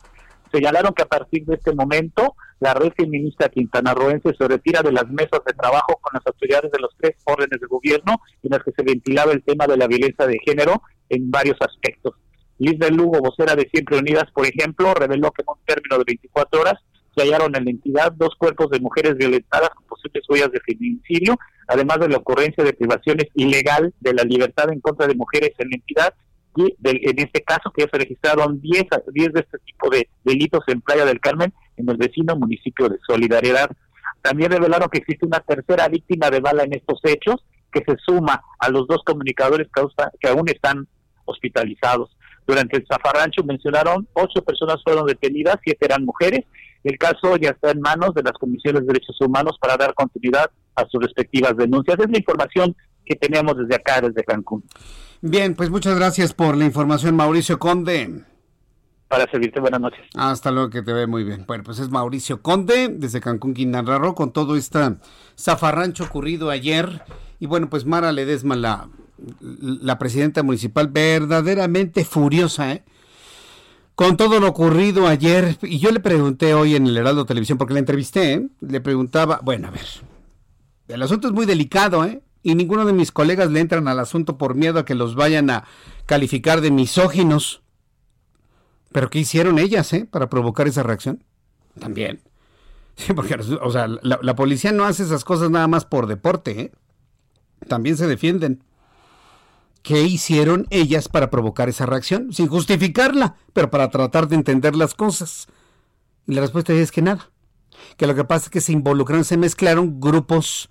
Señalaron 0.53 0.93
que 0.93 1.01
a 1.03 1.07
partir 1.07 1.43
de 1.43 1.55
este 1.55 1.75
momento 1.75 2.35
la 2.61 2.73
red 2.75 2.93
feminista 2.95 3.49
quintanarroense 3.49 4.33
se 4.33 4.47
retira 4.47 4.81
de 4.81 4.93
las 4.93 5.09
mesas 5.09 5.41
de 5.45 5.51
trabajo 5.51 5.99
con 5.99 6.13
las 6.13 6.25
autoridades 6.25 6.71
de 6.71 6.79
los 6.79 6.95
tres 6.97 7.17
órdenes 7.25 7.59
de 7.59 7.67
gobierno 7.67 8.21
en 8.41 8.51
las 8.51 8.63
que 8.63 8.71
se 8.71 8.83
ventilaba 8.83 9.33
el 9.33 9.43
tema 9.43 9.67
de 9.67 9.75
la 9.75 9.87
violencia 9.87 10.25
de 10.27 10.39
género 10.45 10.81
en 11.09 11.29
varios 11.29 11.57
aspectos. 11.59 12.13
Liz 12.57 12.79
de 12.79 12.89
Lugo, 12.89 13.19
vocera 13.19 13.55
de 13.55 13.67
Siempre 13.69 13.97
Unidas, 13.97 14.31
por 14.31 14.45
ejemplo, 14.45 14.93
reveló 14.93 15.31
que 15.31 15.41
en 15.41 15.49
un 15.49 15.65
término 15.65 15.97
de 15.97 16.03
24 16.05 16.61
horas 16.61 16.75
se 17.15 17.23
hallaron 17.23 17.55
en 17.55 17.65
la 17.65 17.71
entidad 17.71 18.11
dos 18.13 18.35
cuerpos 18.37 18.69
de 18.69 18.79
mujeres 18.79 19.15
violentadas 19.17 19.69
con 19.71 19.85
posibles 19.85 20.23
huellas 20.29 20.51
de 20.51 20.61
feminicidio, 20.61 21.37
además 21.67 21.99
de 21.99 22.09
la 22.09 22.17
ocurrencia 22.17 22.63
de 22.63 22.73
privaciones 22.73 23.27
ilegal 23.35 23.93
de 23.99 24.13
la 24.13 24.23
libertad 24.23 24.71
en 24.71 24.79
contra 24.79 25.07
de 25.07 25.15
mujeres 25.15 25.51
en 25.57 25.69
la 25.69 25.75
entidad 25.75 26.13
y 26.55 26.75
en 26.83 27.19
este 27.19 27.41
caso 27.43 27.71
que 27.71 27.83
se 27.83 27.97
registraron 27.97 28.59
10, 28.59 28.83
10 29.13 29.33
de 29.33 29.39
este 29.39 29.57
tipo 29.59 29.89
de 29.89 30.09
delitos 30.23 30.63
en 30.67 30.81
Playa 30.81 31.05
del 31.05 31.21
Carmen 31.21 31.53
en 31.77 31.89
el 31.89 31.97
vecino 31.97 32.35
municipio 32.35 32.89
de 32.89 32.97
Solidaridad. 33.07 33.69
También 34.21 34.51
revelaron 34.51 34.89
que 34.89 34.99
existe 34.99 35.25
una 35.25 35.39
tercera 35.39 35.87
víctima 35.87 36.29
de 36.29 36.41
bala 36.41 36.63
en 36.63 36.73
estos 36.73 36.99
hechos 37.03 37.43
que 37.71 37.83
se 37.87 37.95
suma 38.05 38.43
a 38.59 38.69
los 38.69 38.85
dos 38.87 39.01
comunicadores 39.05 39.67
que 40.19 40.27
aún 40.27 40.49
están 40.49 40.87
hospitalizados. 41.25 42.15
Durante 42.45 42.77
el 42.77 42.85
zafarrancho 42.85 43.43
mencionaron 43.43 44.07
ocho 44.13 44.43
personas 44.43 44.83
fueron 44.83 45.05
detenidas, 45.05 45.57
siete 45.63 45.85
eran 45.85 46.03
mujeres. 46.03 46.45
El 46.83 46.97
caso 46.97 47.37
ya 47.37 47.49
está 47.49 47.71
en 47.71 47.81
manos 47.81 48.13
de 48.13 48.23
las 48.23 48.33
comisiones 48.33 48.81
de 48.81 48.87
derechos 48.87 49.19
humanos 49.21 49.57
para 49.59 49.77
dar 49.77 49.93
continuidad 49.93 50.49
a 50.75 50.85
sus 50.87 51.01
respectivas 51.01 51.55
denuncias. 51.55 51.99
Es 51.99 52.09
la 52.09 52.17
información 52.17 52.75
que 53.05 53.15
tenemos 53.15 53.57
desde 53.57 53.75
acá, 53.75 54.01
desde 54.01 54.23
Cancún. 54.23 54.63
Bien, 55.21 55.53
pues 55.53 55.69
muchas 55.69 55.95
gracias 55.95 56.33
por 56.33 56.57
la 56.57 56.65
información, 56.65 57.15
Mauricio 57.15 57.59
Conde. 57.59 58.23
Para 59.07 59.29
servirte, 59.29 59.59
buenas 59.59 59.81
noches. 59.81 59.99
Hasta 60.15 60.51
luego, 60.51 60.69
que 60.69 60.81
te 60.81 60.93
ve 60.93 61.05
muy 61.05 61.23
bien. 61.23 61.43
Bueno, 61.45 61.63
pues 61.63 61.79
es 61.79 61.89
Mauricio 61.89 62.41
Conde, 62.41 62.87
desde 62.87 63.19
Cancún, 63.19 63.53
Quintana 63.53 63.97
Roo, 63.97 64.15
con 64.15 64.31
todo 64.31 64.55
este 64.55 64.79
zafarrancho 65.37 66.05
ocurrido 66.05 66.49
ayer. 66.49 67.03
Y 67.39 67.45
bueno, 67.45 67.69
pues 67.69 67.85
Mara 67.85 68.11
Ledesma, 68.13 68.55
la, 68.55 68.87
la 69.41 69.99
presidenta 69.99 70.43
municipal, 70.43 70.87
verdaderamente 70.87 72.05
furiosa, 72.05 72.71
¿eh? 72.71 72.83
Con 74.01 74.17
todo 74.17 74.39
lo 74.39 74.47
ocurrido 74.47 75.05
ayer, 75.05 75.59
y 75.61 75.77
yo 75.77 75.91
le 75.91 75.99
pregunté 75.99 76.55
hoy 76.55 76.75
en 76.75 76.87
el 76.87 76.97
Heraldo 76.97 77.27
Televisión, 77.27 77.59
porque 77.59 77.75
la 77.75 77.81
entrevisté, 77.81 78.33
¿eh? 78.33 78.47
le 78.59 78.81
preguntaba, 78.81 79.39
bueno, 79.43 79.67
a 79.67 79.69
ver, 79.69 79.85
el 80.87 81.03
asunto 81.03 81.27
es 81.27 81.33
muy 81.35 81.45
delicado, 81.45 82.03
¿eh? 82.03 82.23
y 82.41 82.55
ninguno 82.55 82.83
de 82.83 82.93
mis 82.93 83.11
colegas 83.11 83.51
le 83.51 83.59
entran 83.59 83.87
al 83.87 83.99
asunto 83.99 84.39
por 84.39 84.55
miedo 84.55 84.79
a 84.79 84.85
que 84.85 84.95
los 84.95 85.13
vayan 85.13 85.51
a 85.51 85.65
calificar 86.07 86.61
de 86.61 86.71
misóginos. 86.71 87.61
Pero 88.91 89.11
¿qué 89.11 89.19
hicieron 89.19 89.59
ellas, 89.59 89.93
eh, 89.93 90.07
para 90.09 90.31
provocar 90.31 90.67
esa 90.67 90.81
reacción? 90.81 91.23
También. 91.79 92.21
Sí, 92.95 93.13
porque, 93.13 93.35
o 93.35 93.71
sea, 93.71 93.87
la, 93.87 94.35
policía 94.35 94.71
no 94.71 94.83
hace 94.83 95.03
esas 95.03 95.23
cosas 95.23 95.49
nada 95.51 95.67
más 95.67 95.85
por 95.85 96.07
deporte, 96.07 96.59
¿eh? 96.59 96.71
También 97.67 97.97
se 97.97 98.07
defienden. 98.07 98.63
¿Qué 99.81 100.01
hicieron 100.03 100.67
ellas 100.69 101.07
para 101.07 101.29
provocar 101.29 101.69
esa 101.69 101.85
reacción? 101.85 102.33
Sin 102.33 102.47
justificarla, 102.47 103.35
pero 103.53 103.71
para 103.71 103.89
tratar 103.89 104.27
de 104.27 104.35
entender 104.35 104.75
las 104.75 104.93
cosas. 104.93 105.47
Y 106.27 106.33
la 106.33 106.41
respuesta 106.41 106.73
es 106.73 106.91
que 106.91 107.01
nada. 107.01 107.31
Que 107.97 108.05
lo 108.05 108.13
que 108.13 108.23
pasa 108.23 108.45
es 108.45 108.49
que 108.51 108.61
se 108.61 108.73
involucraron, 108.73 109.25
se 109.25 109.37
mezclaron 109.37 109.99
grupos 109.99 110.69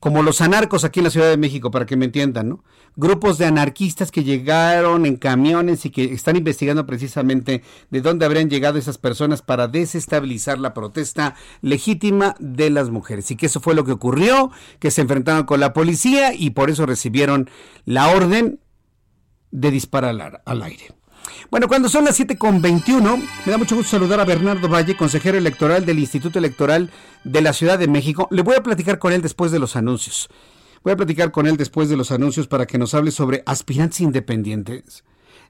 como 0.00 0.22
los 0.22 0.40
anarcos 0.40 0.84
aquí 0.84 1.00
en 1.00 1.04
la 1.04 1.10
Ciudad 1.10 1.30
de 1.30 1.36
México, 1.36 1.70
para 1.70 1.86
que 1.86 1.96
me 1.96 2.04
entiendan, 2.04 2.48
¿no? 2.48 2.64
Grupos 2.96 3.38
de 3.38 3.46
anarquistas 3.46 4.10
que 4.10 4.22
llegaron 4.22 5.06
en 5.06 5.16
camiones 5.16 5.86
y 5.86 5.90
que 5.90 6.04
están 6.04 6.36
investigando 6.36 6.86
precisamente 6.86 7.62
de 7.90 8.00
dónde 8.00 8.26
habrían 8.26 8.50
llegado 8.50 8.78
esas 8.78 8.98
personas 8.98 9.42
para 9.42 9.66
desestabilizar 9.66 10.58
la 10.58 10.74
protesta 10.74 11.34
legítima 11.60 12.36
de 12.38 12.70
las 12.70 12.90
mujeres. 12.90 13.30
Y 13.30 13.36
que 13.36 13.46
eso 13.46 13.60
fue 13.60 13.74
lo 13.74 13.84
que 13.84 13.92
ocurrió, 13.92 14.50
que 14.78 14.90
se 14.90 15.00
enfrentaron 15.00 15.44
con 15.44 15.60
la 15.60 15.72
policía 15.72 16.34
y 16.34 16.50
por 16.50 16.70
eso 16.70 16.86
recibieron 16.86 17.48
la 17.84 18.08
orden 18.08 18.60
de 19.50 19.70
disparar 19.70 20.42
al, 20.44 20.62
aire. 20.62 20.88
Bueno, 21.50 21.68
cuando 21.68 21.88
son 21.88 22.04
las 22.04 22.16
7 22.16 22.36
con 22.36 22.60
21, 22.60 23.16
me 23.16 23.52
da 23.52 23.58
mucho 23.58 23.76
gusto 23.76 23.92
saludar 23.92 24.20
a 24.20 24.24
Bernardo 24.24 24.68
Valle, 24.68 24.96
consejero 24.96 25.38
electoral 25.38 25.86
del 25.86 25.98
Instituto 25.98 26.38
Electoral 26.38 26.90
de 27.22 27.42
la 27.42 27.52
Ciudad 27.52 27.78
de 27.78 27.88
México. 27.88 28.28
Le 28.30 28.42
voy 28.42 28.56
a 28.56 28.62
platicar 28.62 28.98
con 28.98 29.12
él 29.12 29.22
después 29.22 29.52
de 29.52 29.58
los 29.58 29.76
anuncios. 29.76 30.28
Voy 30.82 30.92
a 30.92 30.96
platicar 30.96 31.30
con 31.30 31.46
él 31.46 31.56
después 31.56 31.88
de 31.88 31.96
los 31.96 32.10
anuncios 32.10 32.46
para 32.46 32.66
que 32.66 32.78
nos 32.78 32.94
hable 32.94 33.10
sobre 33.10 33.42
aspirantes 33.46 34.00
independientes. 34.00 35.04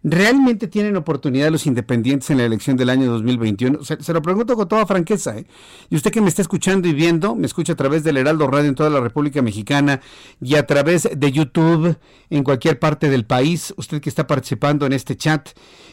¿Realmente 0.07 0.69
tienen 0.69 0.97
oportunidad 0.97 1.51
los 1.51 1.67
independientes 1.67 2.29
en 2.29 2.37
la 2.37 2.45
elección 2.45 2.77
del 2.77 2.91
año 2.91 3.11
2021? 3.11 3.83
Se, 3.85 4.13
lo 4.13 4.21
pregunto 4.21 4.55
con 4.55 4.69
toda 4.69 4.85
franqueza. 4.85 5.39
¿eh? 5.39 5.47
Y 5.89 5.97
usted 5.97 6.11
que 6.11 6.21
me 6.21 6.29
está 6.29 6.43
escuchando 6.43 6.87
y 6.87 6.93
viendo, 6.93 7.35
me 7.35 7.47
escucha 7.47 7.73
a 7.73 7.77
través 7.77 8.05
del 8.05 8.19
Heraldo 8.19 8.47
Radio 8.47 8.69
en 8.69 8.75
toda 8.75 8.91
la 8.91 9.01
República 9.01 9.41
Mexicana 9.41 10.03
y 10.43 10.57
a 10.57 10.67
través 10.67 11.09
de 11.11 11.33
YouTube 11.33 11.97
en 12.29 12.45
cualquier 12.45 12.79
parte 12.79 13.09
del 13.09 13.25
país, 13.25 13.73
usted 13.79 14.03
que 14.03 14.11
está 14.11 14.27
participando 14.27 14.85
en 14.85 14.93
este 14.93 15.17
chat, 15.17 15.49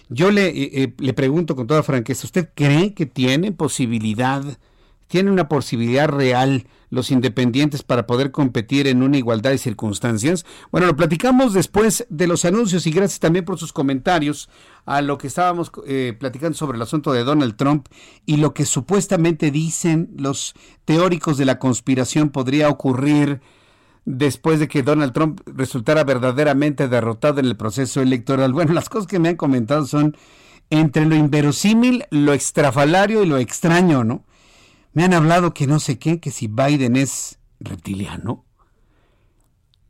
yo 0.09 0.29
le, 0.29 0.47
eh, 0.47 0.69
eh, 0.73 0.93
le 0.97 1.13
pregunto 1.13 1.55
con 1.55 1.65
toda 1.65 1.81
franqueza, 1.81 2.27
¿usted 2.27 2.49
cree 2.53 2.93
que 2.93 3.05
tiene 3.05 3.53
posibilidad, 3.53 4.43
tiene 5.11 5.29
una 5.29 5.49
posibilidad 5.49 6.07
real 6.07 6.67
los 6.89 7.11
independientes 7.11 7.83
para 7.83 8.07
poder 8.07 8.31
competir 8.31 8.87
en 8.87 9.03
una 9.03 9.17
igualdad 9.17 9.51
de 9.51 9.57
circunstancias? 9.57 10.45
Bueno, 10.71 10.87
lo 10.87 10.95
platicamos 10.95 11.51
después 11.51 12.07
de 12.09 12.27
los 12.27 12.45
anuncios 12.45 12.87
y 12.87 12.91
gracias 12.91 13.19
también 13.19 13.43
por 13.43 13.59
sus 13.59 13.73
comentarios 13.73 14.49
a 14.85 15.01
lo 15.01 15.17
que 15.17 15.27
estábamos 15.27 15.69
eh, 15.85 16.15
platicando 16.17 16.57
sobre 16.57 16.77
el 16.77 16.81
asunto 16.81 17.11
de 17.11 17.25
Donald 17.25 17.57
Trump 17.57 17.87
y 18.25 18.37
lo 18.37 18.53
que 18.53 18.65
supuestamente 18.65 19.51
dicen 19.51 20.11
los 20.15 20.53
teóricos 20.85 21.37
de 21.37 21.43
la 21.43 21.59
conspiración 21.59 22.29
podría 22.29 22.69
ocurrir 22.69 23.41
después 24.05 24.61
de 24.61 24.69
que 24.69 24.81
Donald 24.81 25.11
Trump 25.11 25.41
resultara 25.45 26.05
verdaderamente 26.05 26.87
derrotado 26.87 27.41
en 27.41 27.47
el 27.47 27.57
proceso 27.57 28.01
electoral. 28.01 28.53
Bueno, 28.53 28.71
las 28.71 28.87
cosas 28.87 29.07
que 29.07 29.19
me 29.19 29.27
han 29.27 29.35
comentado 29.35 29.85
son 29.85 30.15
entre 30.69 31.05
lo 31.05 31.15
inverosímil, 31.15 32.05
lo 32.11 32.31
extrafalario 32.31 33.23
y 33.23 33.25
lo 33.25 33.37
extraño, 33.39 34.05
¿no? 34.05 34.23
Me 34.93 35.03
han 35.03 35.13
hablado 35.13 35.53
que 35.53 35.67
no 35.67 35.79
sé 35.79 35.99
qué, 35.99 36.19
que 36.19 36.31
si 36.31 36.47
Biden 36.47 36.95
es 36.95 37.39
reptiliano. 37.59 38.45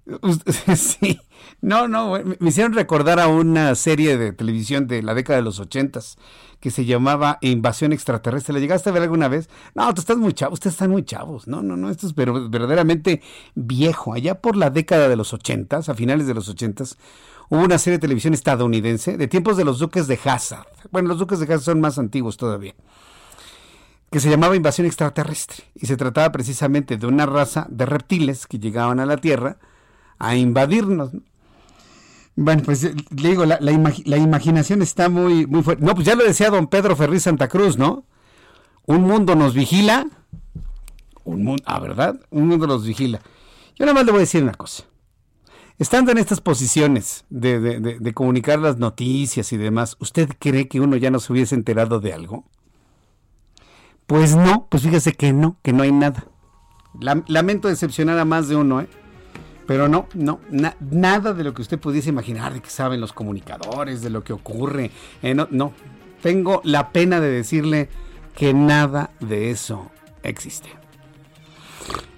Sí, 0.75 1.19
no, 1.61 1.87
no, 1.87 2.17
me 2.39 2.49
hicieron 2.49 2.73
recordar 2.73 3.19
a 3.19 3.27
una 3.27 3.73
serie 3.75 4.17
de 4.17 4.33
televisión 4.33 4.87
de 4.87 5.01
la 5.01 5.13
década 5.13 5.37
de 5.37 5.43
los 5.43 5.59
ochentas 5.59 6.17
que 6.59 6.71
se 6.71 6.85
llamaba 6.85 7.37
Invasión 7.41 7.93
Extraterrestre. 7.93 8.53
¿La 8.53 8.59
llegaste 8.59 8.89
a 8.89 8.93
ver 8.93 9.03
alguna 9.03 9.27
vez? 9.27 9.49
No, 9.73 9.91
tú 9.93 10.01
estás 10.01 10.17
muy 10.17 10.33
chavo, 10.33 10.53
ustedes 10.53 10.73
están 10.73 10.91
muy 10.91 11.03
chavos. 11.03 11.47
No, 11.47 11.61
no, 11.63 11.77
no, 11.77 11.89
esto 11.89 12.07
es 12.07 12.15
verdaderamente 12.15 13.21
viejo. 13.55 14.13
Allá 14.13 14.41
por 14.41 14.55
la 14.55 14.69
década 14.69 15.07
de 15.07 15.15
los 15.15 15.33
ochentas, 15.33 15.89
a 15.89 15.95
finales 15.95 16.27
de 16.27 16.33
los 16.33 16.49
ochentas, 16.49 16.97
hubo 17.49 17.61
una 17.61 17.77
serie 17.77 17.97
de 17.97 18.01
televisión 18.01 18.33
estadounidense 18.33 19.17
de 19.17 19.27
tiempos 19.27 19.57
de 19.57 19.65
los 19.65 19.79
duques 19.79 20.07
de 20.07 20.19
Hazard. 20.23 20.67
Bueno, 20.91 21.09
los 21.09 21.19
duques 21.19 21.39
de 21.39 21.45
Hazard 21.45 21.61
son 21.61 21.81
más 21.81 21.97
antiguos 21.97 22.37
todavía 22.37 22.75
que 24.11 24.19
se 24.19 24.29
llamaba 24.29 24.57
invasión 24.57 24.85
extraterrestre 24.85 25.63
y 25.73 25.87
se 25.87 25.95
trataba 25.95 26.31
precisamente 26.33 26.97
de 26.97 27.07
una 27.07 27.25
raza 27.25 27.65
de 27.69 27.85
reptiles 27.85 28.45
que 28.45 28.59
llegaban 28.59 28.99
a 28.99 29.05
la 29.05 29.15
Tierra 29.17 29.57
a 30.19 30.35
invadirnos. 30.35 31.11
Bueno, 32.35 32.61
pues 32.63 32.83
le 32.83 33.29
digo, 33.29 33.45
la, 33.45 33.71
imaginación 34.17 34.81
está 34.81 35.07
muy, 35.07 35.47
muy 35.47 35.63
fuerte. 35.63 35.83
No, 35.83 35.95
pues 35.95 36.05
ya 36.05 36.15
lo 36.15 36.25
decía 36.25 36.49
don 36.49 36.67
Pedro 36.67 36.95
Ferri 36.97 37.21
Santa 37.21 37.47
Cruz, 37.47 37.77
¿no? 37.77 38.05
Un 38.85 39.03
mundo 39.03 39.35
nos 39.35 39.53
vigila. 39.53 40.07
Un 41.23 41.45
mundo, 41.45 41.63
ah, 41.65 41.79
¿verdad? 41.79 42.19
Un 42.31 42.49
mundo 42.49 42.67
nos 42.67 42.85
vigila. 42.85 43.21
Yo 43.75 43.85
nada 43.85 43.93
más 43.93 44.05
le 44.05 44.11
voy 44.11 44.19
a 44.19 44.27
decir 44.27 44.43
una 44.43 44.55
cosa. 44.55 44.83
Estando 45.79 46.11
en 46.11 46.17
estas 46.17 46.41
posiciones 46.41 47.23
de, 47.29 47.59
de 47.59 48.13
comunicar 48.13 48.59
las 48.59 48.77
noticias 48.77 49.53
y 49.53 49.57
demás, 49.57 49.95
¿usted 49.99 50.29
cree 50.37 50.67
que 50.67 50.81
uno 50.81 50.97
ya 50.97 51.11
no 51.11 51.19
se 51.19 51.31
hubiese 51.31 51.55
enterado 51.55 52.01
de 52.01 52.13
algo? 52.13 52.45
Pues 54.11 54.35
no, 54.35 54.67
pues 54.67 54.83
fíjese 54.83 55.13
que 55.13 55.31
no, 55.31 55.55
que 55.61 55.71
no 55.71 55.83
hay 55.83 55.93
nada. 55.93 56.25
Lamento 57.27 57.69
decepcionar 57.69 58.19
a 58.19 58.25
más 58.25 58.49
de 58.49 58.57
uno, 58.57 58.81
¿eh? 58.81 58.89
Pero 59.65 59.87
no, 59.87 60.09
no, 60.13 60.41
nada 60.81 61.31
de 61.33 61.45
lo 61.45 61.53
que 61.53 61.61
usted 61.61 61.79
pudiese 61.79 62.09
imaginar, 62.09 62.53
de 62.53 62.59
que 62.59 62.69
saben 62.69 62.99
los 62.99 63.13
comunicadores, 63.13 64.01
de 64.01 64.09
lo 64.09 64.21
que 64.21 64.33
ocurre. 64.33 64.91
Eh, 65.23 65.33
no, 65.33 65.47
no, 65.49 65.71
tengo 66.21 66.59
la 66.65 66.89
pena 66.89 67.21
de 67.21 67.29
decirle 67.29 67.87
que 68.35 68.53
nada 68.53 69.11
de 69.21 69.49
eso 69.49 69.89
existe. 70.23 70.80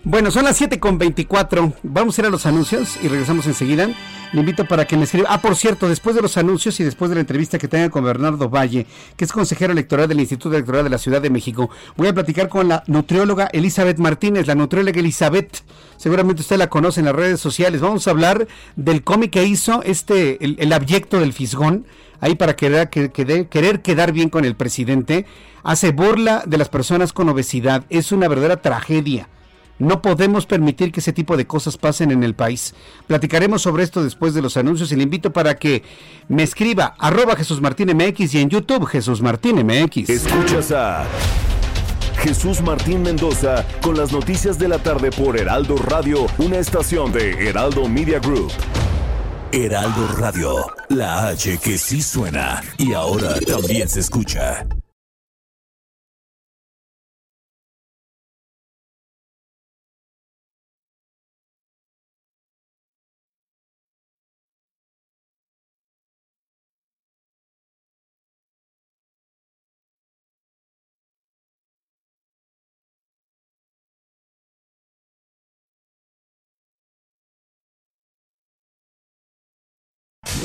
Bueno, 0.05 0.31
son 0.31 0.43
las 0.43 0.59
7.24. 0.59 1.75
Vamos 1.81 2.17
a 2.17 2.21
ir 2.21 2.25
a 2.25 2.29
los 2.29 2.45
anuncios 2.45 2.99
y 3.01 3.07
regresamos 3.07 3.47
enseguida. 3.47 3.87
Le 4.33 4.39
invito 4.41 4.65
para 4.65 4.85
que 4.85 4.97
me 4.97 5.05
escriba. 5.05 5.29
Ah, 5.31 5.39
por 5.39 5.55
cierto, 5.55 5.87
después 5.87 6.13
de 6.13 6.21
los 6.21 6.35
anuncios 6.35 6.77
y 6.81 6.83
después 6.83 7.07
de 7.07 7.15
la 7.15 7.21
entrevista 7.21 7.57
que 7.57 7.69
tenga 7.69 7.89
con 7.89 8.03
Bernardo 8.03 8.49
Valle, 8.49 8.85
que 9.15 9.23
es 9.23 9.31
consejero 9.31 9.71
electoral 9.71 10.09
del 10.09 10.19
Instituto 10.19 10.55
Electoral 10.55 10.83
de 10.83 10.89
la 10.89 10.97
Ciudad 10.97 11.21
de 11.21 11.29
México, 11.29 11.69
voy 11.95 12.09
a 12.09 12.13
platicar 12.13 12.49
con 12.49 12.67
la 12.67 12.83
nutrióloga 12.87 13.47
Elizabeth 13.53 13.97
Martínez, 13.97 14.45
la 14.45 14.55
nutrióloga 14.55 14.99
Elizabeth. 14.99 15.63
Seguramente 15.95 16.41
usted 16.41 16.57
la 16.57 16.67
conoce 16.67 16.99
en 16.99 17.05
las 17.05 17.15
redes 17.15 17.39
sociales. 17.39 17.79
Vamos 17.79 18.05
a 18.05 18.11
hablar 18.11 18.45
del 18.75 19.05
cómic 19.05 19.31
que 19.31 19.45
hizo 19.45 19.83
este, 19.83 20.43
el, 20.43 20.73
abyecto 20.73 21.21
del 21.21 21.31
fisgón, 21.31 21.85
ahí 22.19 22.35
para 22.35 22.57
querer, 22.57 22.89
querer 22.89 23.81
quedar 23.81 24.11
bien 24.11 24.27
con 24.27 24.43
el 24.43 24.57
presidente. 24.57 25.25
Hace 25.63 25.91
burla 25.91 26.43
de 26.45 26.57
las 26.57 26.67
personas 26.67 27.13
con 27.13 27.29
obesidad. 27.29 27.85
Es 27.89 28.11
una 28.11 28.27
verdadera 28.27 28.61
tragedia 28.61 29.29
no 29.79 30.01
podemos 30.01 30.45
permitir 30.45 30.91
que 30.91 30.99
ese 30.99 31.13
tipo 31.13 31.37
de 31.37 31.47
cosas 31.47 31.77
pasen 31.77 32.11
en 32.11 32.23
el 32.23 32.35
país. 32.35 32.73
Platicaremos 33.07 33.61
sobre 33.61 33.83
esto 33.83 34.03
después 34.03 34.33
de 34.33 34.41
los 34.41 34.57
anuncios 34.57 34.91
y 34.91 34.95
le 34.95 35.03
invito 35.03 35.33
para 35.33 35.55
que 35.55 35.83
me 36.27 36.43
escriba 36.43 36.95
arroba 36.99 37.35
Jesús 37.35 37.61
Martín 37.61 37.95
MX 37.95 38.35
y 38.35 38.39
en 38.39 38.49
YouTube 38.49 38.85
Jesús 38.85 39.21
Martín 39.21 39.65
MX. 39.65 40.09
Escuchas 40.09 40.71
a 40.71 41.05
Jesús 42.23 42.61
Martín 42.61 43.01
Mendoza 43.01 43.65
con 43.81 43.97
las 43.97 44.13
noticias 44.13 44.57
de 44.57 44.69
la 44.69 44.79
tarde 44.79 45.11
por 45.11 45.37
Heraldo 45.37 45.75
Radio, 45.75 46.25
una 46.37 46.57
estación 46.57 47.11
de 47.11 47.49
Heraldo 47.49 47.87
Media 47.89 48.19
Group. 48.19 48.51
Heraldo 49.51 50.07
Radio, 50.17 50.55
la 50.89 51.27
H 51.27 51.59
que 51.59 51.77
sí 51.77 52.01
suena 52.01 52.63
y 52.77 52.93
ahora 52.93 53.39
también 53.41 53.89
se 53.89 53.99
escucha. 53.99 54.65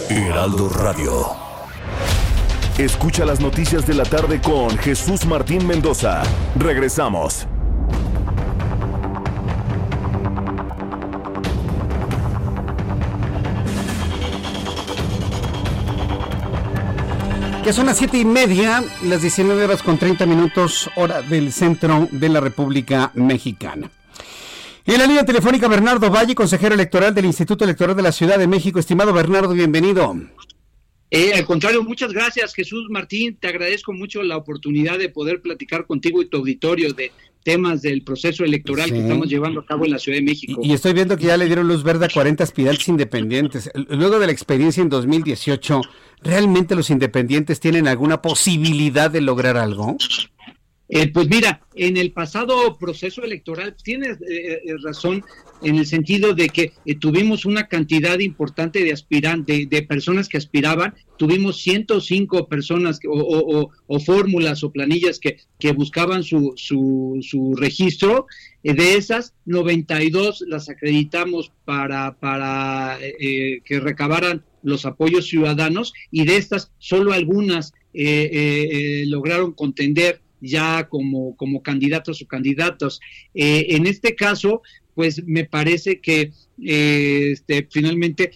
Heraldo 0.08 0.68
Radio. 0.68 1.26
Escucha 2.78 3.24
las 3.24 3.40
noticias 3.40 3.86
de 3.86 3.94
la 3.94 4.04
tarde 4.04 4.40
con 4.40 4.76
Jesús 4.78 5.26
Martín 5.26 5.66
Mendoza. 5.66 6.22
Regresamos. 6.56 7.46
Ya 17.64 17.72
son 17.72 17.86
las 17.86 17.98
siete 17.98 18.18
y 18.18 18.24
media, 18.24 18.82
las 19.02 19.20
19 19.20 19.64
horas 19.64 19.82
con 19.82 19.98
30 19.98 20.24
minutos, 20.26 20.88
hora 20.96 21.20
del 21.22 21.52
centro 21.52 22.08
de 22.10 22.28
la 22.28 22.40
República 22.40 23.10
Mexicana. 23.14 23.90
En 24.88 24.96
la 24.96 25.06
línea 25.06 25.22
telefónica, 25.22 25.68
Bernardo 25.68 26.10
Valle, 26.10 26.34
consejero 26.34 26.74
electoral 26.74 27.14
del 27.14 27.26
Instituto 27.26 27.62
Electoral 27.62 27.94
de 27.94 28.00
la 28.00 28.10
Ciudad 28.10 28.38
de 28.38 28.46
México. 28.46 28.78
Estimado 28.78 29.12
Bernardo, 29.12 29.52
bienvenido. 29.52 30.16
Eh, 31.10 31.32
al 31.34 31.44
contrario, 31.44 31.82
muchas 31.82 32.10
gracias, 32.10 32.54
Jesús 32.54 32.86
Martín. 32.88 33.36
Te 33.38 33.48
agradezco 33.48 33.92
mucho 33.92 34.22
la 34.22 34.38
oportunidad 34.38 34.96
de 34.96 35.10
poder 35.10 35.42
platicar 35.42 35.86
contigo 35.86 36.22
y 36.22 36.26
tu 36.30 36.38
auditorio 36.38 36.94
de 36.94 37.12
temas 37.42 37.82
del 37.82 38.02
proceso 38.02 38.44
electoral 38.44 38.90
que 38.90 39.00
estamos 39.00 39.28
llevando 39.28 39.60
a 39.60 39.66
cabo 39.66 39.84
en 39.84 39.90
la 39.90 39.98
Ciudad 39.98 40.16
de 40.16 40.24
México. 40.24 40.58
Y, 40.64 40.72
estoy 40.72 40.94
viendo 40.94 41.18
que 41.18 41.26
ya 41.26 41.36
le 41.36 41.44
dieron 41.44 41.68
luz 41.68 41.82
verde 41.82 42.06
a 42.06 42.08
40 42.08 42.42
aspirantes 42.42 42.88
independientes. 42.88 43.70
Luego 43.90 44.18
de 44.18 44.24
la 44.24 44.32
experiencia 44.32 44.82
en 44.82 44.88
2018, 44.88 45.82
¿realmente 46.22 46.74
los 46.74 46.88
independientes 46.88 47.60
tienen 47.60 47.88
alguna 47.88 48.22
posibilidad 48.22 49.10
de 49.10 49.20
lograr 49.20 49.58
algo? 49.58 49.98
Eh, 50.90 51.12
pues 51.12 51.28
mira, 51.28 51.60
en 51.74 51.98
el 51.98 52.12
pasado 52.12 52.78
proceso 52.78 53.22
electoral 53.22 53.76
tienes 53.82 54.16
eh, 54.22 54.62
eh, 54.64 54.74
razón 54.82 55.22
en 55.60 55.76
el 55.76 55.84
sentido 55.84 56.32
de 56.32 56.48
que 56.48 56.72
tuvimos 56.98 57.44
una 57.44 57.68
cantidad 57.68 58.18
importante 58.20 58.82
de 58.82 58.92
aspirantes, 58.92 59.68
de, 59.68 59.82
personas 59.82 60.28
que 60.28 60.38
aspiraban, 60.38 60.94
tuvimos 61.18 61.60
105 61.60 62.48
personas 62.48 63.00
o, 63.06 63.70
fórmulas 64.00 64.64
o 64.64 64.70
planillas 64.70 65.18
que, 65.18 65.38
que 65.58 65.72
buscaban 65.72 66.22
su, 66.22 66.54
su, 66.56 67.18
su 67.20 67.54
registro, 67.54 68.26
de 68.62 68.96
esas 68.96 69.34
92 69.44 70.44
las 70.46 70.68
acreditamos 70.68 71.52
para, 71.64 72.18
para 72.18 72.98
que 73.18 73.80
recabaran 73.80 74.44
los 74.62 74.86
apoyos 74.86 75.26
ciudadanos 75.26 75.92
y 76.12 76.24
de 76.24 76.36
estas 76.36 76.70
solo 76.78 77.12
algunas 77.12 77.72
lograron 77.92 79.52
contender 79.52 80.20
ya 80.40 80.88
como, 80.88 81.36
como 81.36 81.62
candidatos 81.62 82.22
o 82.22 82.26
candidatos. 82.26 83.00
en 83.34 83.86
este 83.86 84.14
caso, 84.14 84.62
pues 84.94 85.24
me 85.24 85.44
parece 85.44 86.00
que 86.00 86.32
este, 86.62 87.68
finalmente, 87.70 88.32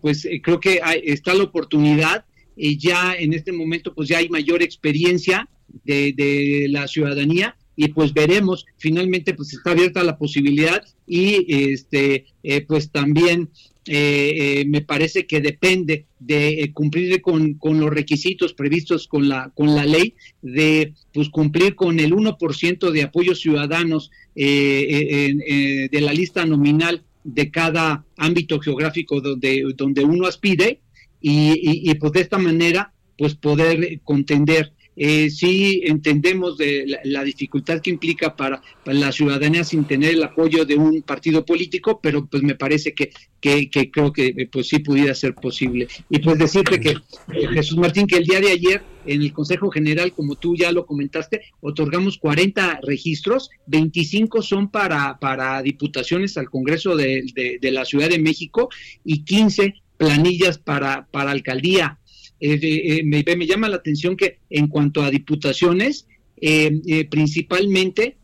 pues 0.00 0.26
creo 0.42 0.60
que 0.60 0.80
está 1.04 1.34
la 1.34 1.44
oportunidad 1.44 2.24
y 2.56 2.78
ya 2.78 3.14
en 3.14 3.32
este 3.32 3.52
momento 3.52 3.94
pues 3.94 4.08
ya 4.08 4.18
hay 4.18 4.28
mayor 4.28 4.62
experiencia 4.62 5.48
de, 5.84 6.66
la 6.68 6.86
ciudadanía 6.86 7.56
y 7.74 7.88
pues 7.88 8.12
veremos, 8.12 8.66
finalmente 8.76 9.34
pues 9.34 9.54
está 9.54 9.70
abierta 9.70 10.02
la 10.02 10.18
posibilidad 10.18 10.84
y 11.06 11.72
este 11.72 12.26
eh, 12.42 12.60
pues 12.66 12.90
también 12.90 13.50
eh, 13.86 14.60
eh, 14.60 14.64
me 14.66 14.80
parece 14.80 15.26
que 15.26 15.40
depende 15.40 16.06
de 16.20 16.70
cumplir 16.72 17.20
con, 17.20 17.54
con, 17.54 17.80
los 17.80 17.90
requisitos 17.90 18.54
previstos 18.54 19.08
con 19.08 19.28
la 19.28 19.50
con 19.54 19.74
la 19.74 19.84
ley 19.84 20.14
de 20.40 20.94
pues 21.12 21.28
cumplir 21.30 21.74
con 21.74 21.98
el 21.98 22.12
1% 22.12 22.90
de 22.90 23.02
apoyos 23.02 23.40
ciudadanos 23.40 24.12
de 24.34 25.88
la 25.92 26.12
lista 26.12 26.46
nominal 26.46 27.02
de 27.24 27.50
cada 27.50 28.04
ámbito 28.16 28.60
geográfico 28.60 29.20
donde, 29.20 29.64
donde 29.76 30.04
uno 30.04 30.26
aspire 30.26 30.80
y, 31.20 31.90
y, 31.90 31.94
pues 31.94 32.12
de 32.12 32.20
esta 32.20 32.38
manera 32.38 32.92
pues 33.18 33.34
poder 33.34 34.00
contender 34.04 34.72
eh, 34.96 35.30
sí 35.30 35.82
entendemos 35.84 36.58
de 36.58 36.98
la, 37.04 37.24
dificultad 37.24 37.80
que 37.80 37.90
implica 37.90 38.36
para, 38.36 38.60
la 38.84 39.12
ciudadanía 39.12 39.64
sin 39.64 39.84
tener 39.84 40.10
el 40.10 40.22
apoyo 40.22 40.64
de 40.64 40.74
un 40.74 41.02
partido 41.02 41.44
político, 41.44 42.00
pero 42.02 42.26
pues 42.26 42.42
me 42.42 42.54
parece 42.54 42.92
que, 42.92 43.10
que, 43.40 43.90
creo 43.90 44.12
que 44.12 44.26
eh, 44.26 44.48
pues 44.50 44.68
sí 44.68 44.80
pudiera 44.80 45.14
ser 45.14 45.34
posible. 45.34 45.88
Y 46.10 46.18
pues 46.18 46.38
decirte 46.38 46.78
que 46.78 46.90
eh, 46.90 47.48
Jesús 47.52 47.78
Martín, 47.78 48.06
que 48.06 48.16
el 48.16 48.24
día 48.24 48.40
de 48.40 48.50
ayer 48.50 48.82
en 49.06 49.22
el 49.22 49.32
Consejo 49.32 49.70
General, 49.70 50.12
como 50.12 50.36
tú 50.36 50.54
ya 50.56 50.70
lo 50.72 50.84
comentaste, 50.84 51.42
otorgamos 51.60 52.18
40 52.18 52.80
registros, 52.82 53.50
25 53.66 54.42
son 54.42 54.70
para, 54.70 55.18
para 55.18 55.62
diputaciones 55.62 56.36
al 56.36 56.50
Congreso 56.50 56.96
de, 56.96 57.58
de 57.60 57.70
la 57.70 57.84
Ciudad 57.84 58.10
de 58.10 58.18
México 58.18 58.68
y 59.04 59.24
15 59.24 59.74
planillas 60.02 60.58
para, 60.58 61.06
para 61.12 61.30
alcaldía. 61.30 61.98
Eh, 62.44 62.58
eh, 62.98 63.02
me, 63.04 63.46
llama 63.46 63.68
la 63.68 63.76
atención 63.76 64.16
que 64.16 64.38
en 64.50 64.66
cuanto 64.66 65.00
a 65.02 65.10
diputaciones, 65.12 66.08
eh, 66.40 67.06
principalmente 67.08 68.16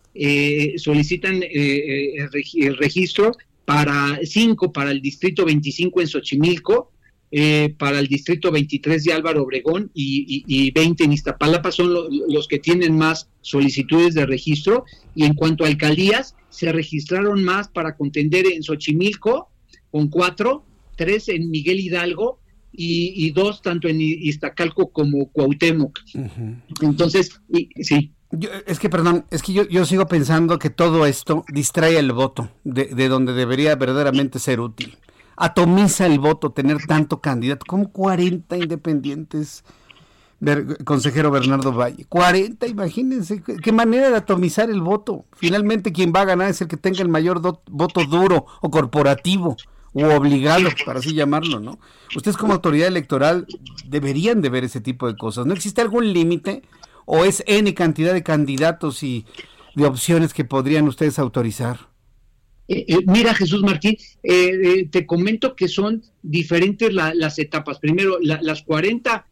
solicitan 0.77 1.45
el 1.45 2.77
registro 2.77 3.37
para 3.65 4.19
cinco 4.25 4.73
para 4.73 4.91
el 4.91 5.01
distrito 5.01 5.45
25 5.45 6.01
en 6.01 6.09
Xochimilco, 6.09 6.91
para 7.77 8.01
el 8.01 8.09
distrito 8.09 8.51
23 8.51 9.05
de 9.05 9.13
Álvaro 9.13 9.45
Obregón 9.45 9.93
y, 9.95 10.43
y, 10.49 10.73
20 10.73 11.05
en 11.05 11.13
Iztapalapa 11.13 11.71
son 11.71 11.95
los 12.29 12.49
que 12.49 12.59
tienen 12.59 12.99
más 12.99 13.29
solicitudes 13.41 14.15
de 14.15 14.27
registro. 14.27 14.85
Y 15.15 15.25
en 15.25 15.35
cuanto 15.35 15.63
a 15.63 15.69
alcaldías, 15.69 16.35
se 16.51 16.73
registraron 16.73 17.45
más 17.45 17.69
para 17.69 17.95
contender 17.95 18.47
en 18.47 18.65
Xochimilco 18.65 19.49
con 19.93 20.09
cuatro, 20.09 20.65
tres 20.97 21.29
en 21.29 21.51
Miguel 21.53 21.79
Hidalgo 21.79 22.41
y, 22.81 23.31
dos 23.33 23.61
tanto 23.61 23.89
en 23.89 24.01
Iztacalco 24.01 24.91
como 24.91 25.31
Cuauhtémoc. 25.31 25.99
Entonces, 26.81 27.41
sí. 27.81 28.13
es 28.67 28.79
que, 28.79 28.89
perdón, 28.89 29.25
es 29.31 29.43
que 29.43 29.53
yo, 29.53 29.67
yo, 29.69 29.85
sigo 29.85 30.07
pensando 30.07 30.59
que 30.61 30.71
todo 30.71 31.05
esto 31.05 31.45
distrae 31.49 31.99
el 31.99 32.13
voto 32.13 32.51
de, 32.63 32.87
de, 32.87 33.09
donde 33.09 33.33
debería 33.33 33.75
verdaderamente 33.75 34.39
ser 34.39 34.61
útil. 34.61 34.97
Atomiza 35.37 36.07
el 36.07 36.21
voto 36.21 36.51
tener 36.51 36.79
tanto 36.87 37.21
candidato, 37.21 37.67
como 37.67 37.91
40 37.91 38.57
independientes, 38.57 39.65
consejero 40.85 41.33
Bernardo 41.33 41.73
Valle. 41.73 42.05
40, 42.09 42.65
imagínense, 42.69 43.43
qué 43.43 43.73
manera 43.73 44.11
de 44.11 44.17
atomizar 44.17 44.71
el 44.71 44.83
voto. 44.83 45.25
Finalmente 45.33 45.93
quien 45.93 46.13
va 46.15 46.21
a 46.21 46.27
ganar 46.27 46.51
es 46.51 46.61
el 46.61 46.69
que 46.69 46.77
tenga 46.77 47.03
el 47.03 47.09
mayor 47.09 47.41
voto 47.67 48.05
duro 48.05 48.47
o 48.61 48.71
corporativo 48.71 49.57
o 50.05 50.17
obligado, 50.17 50.69
para 50.87 51.01
así 51.01 51.15
llamarlo, 51.15 51.61
¿no? 51.61 51.79
Ustedes 52.15 52.37
como 52.37 52.53
autoridad 52.53 52.89
electoral 52.89 53.47
deberían 53.87 54.41
de 54.41 54.49
ver 54.49 54.65
ese 54.65 54.81
tipo 54.81 55.07
de 55.07 55.17
cosas. 55.17 55.47
¿No 55.47 55.55
existe 55.55 55.81
algún 55.81 56.13
límite 56.13 56.63
o 57.05 57.25
es 57.25 57.43
N 57.47 57.73
cantidad 57.75 58.13
de 58.13 58.23
candidatos 58.23 59.03
y 59.03 59.25
de 59.75 59.87
opciones 59.87 60.35
que 60.35 60.45
podrían 60.45 60.87
ustedes 60.89 61.19
autorizar? 61.19 61.89
Eh, 62.69 62.85
eh, 62.87 62.99
mira, 63.07 63.35
Jesús 63.35 63.63
Martín, 63.63 63.97
eh, 64.23 64.87
te 64.91 65.07
comento 65.07 65.57
que 65.57 65.69
son 65.69 66.03
diferentes 66.23 66.93
las 66.93 67.39
etapas. 67.39 67.79
Primero, 67.79 68.19
las 68.21 68.63
40 68.63 69.27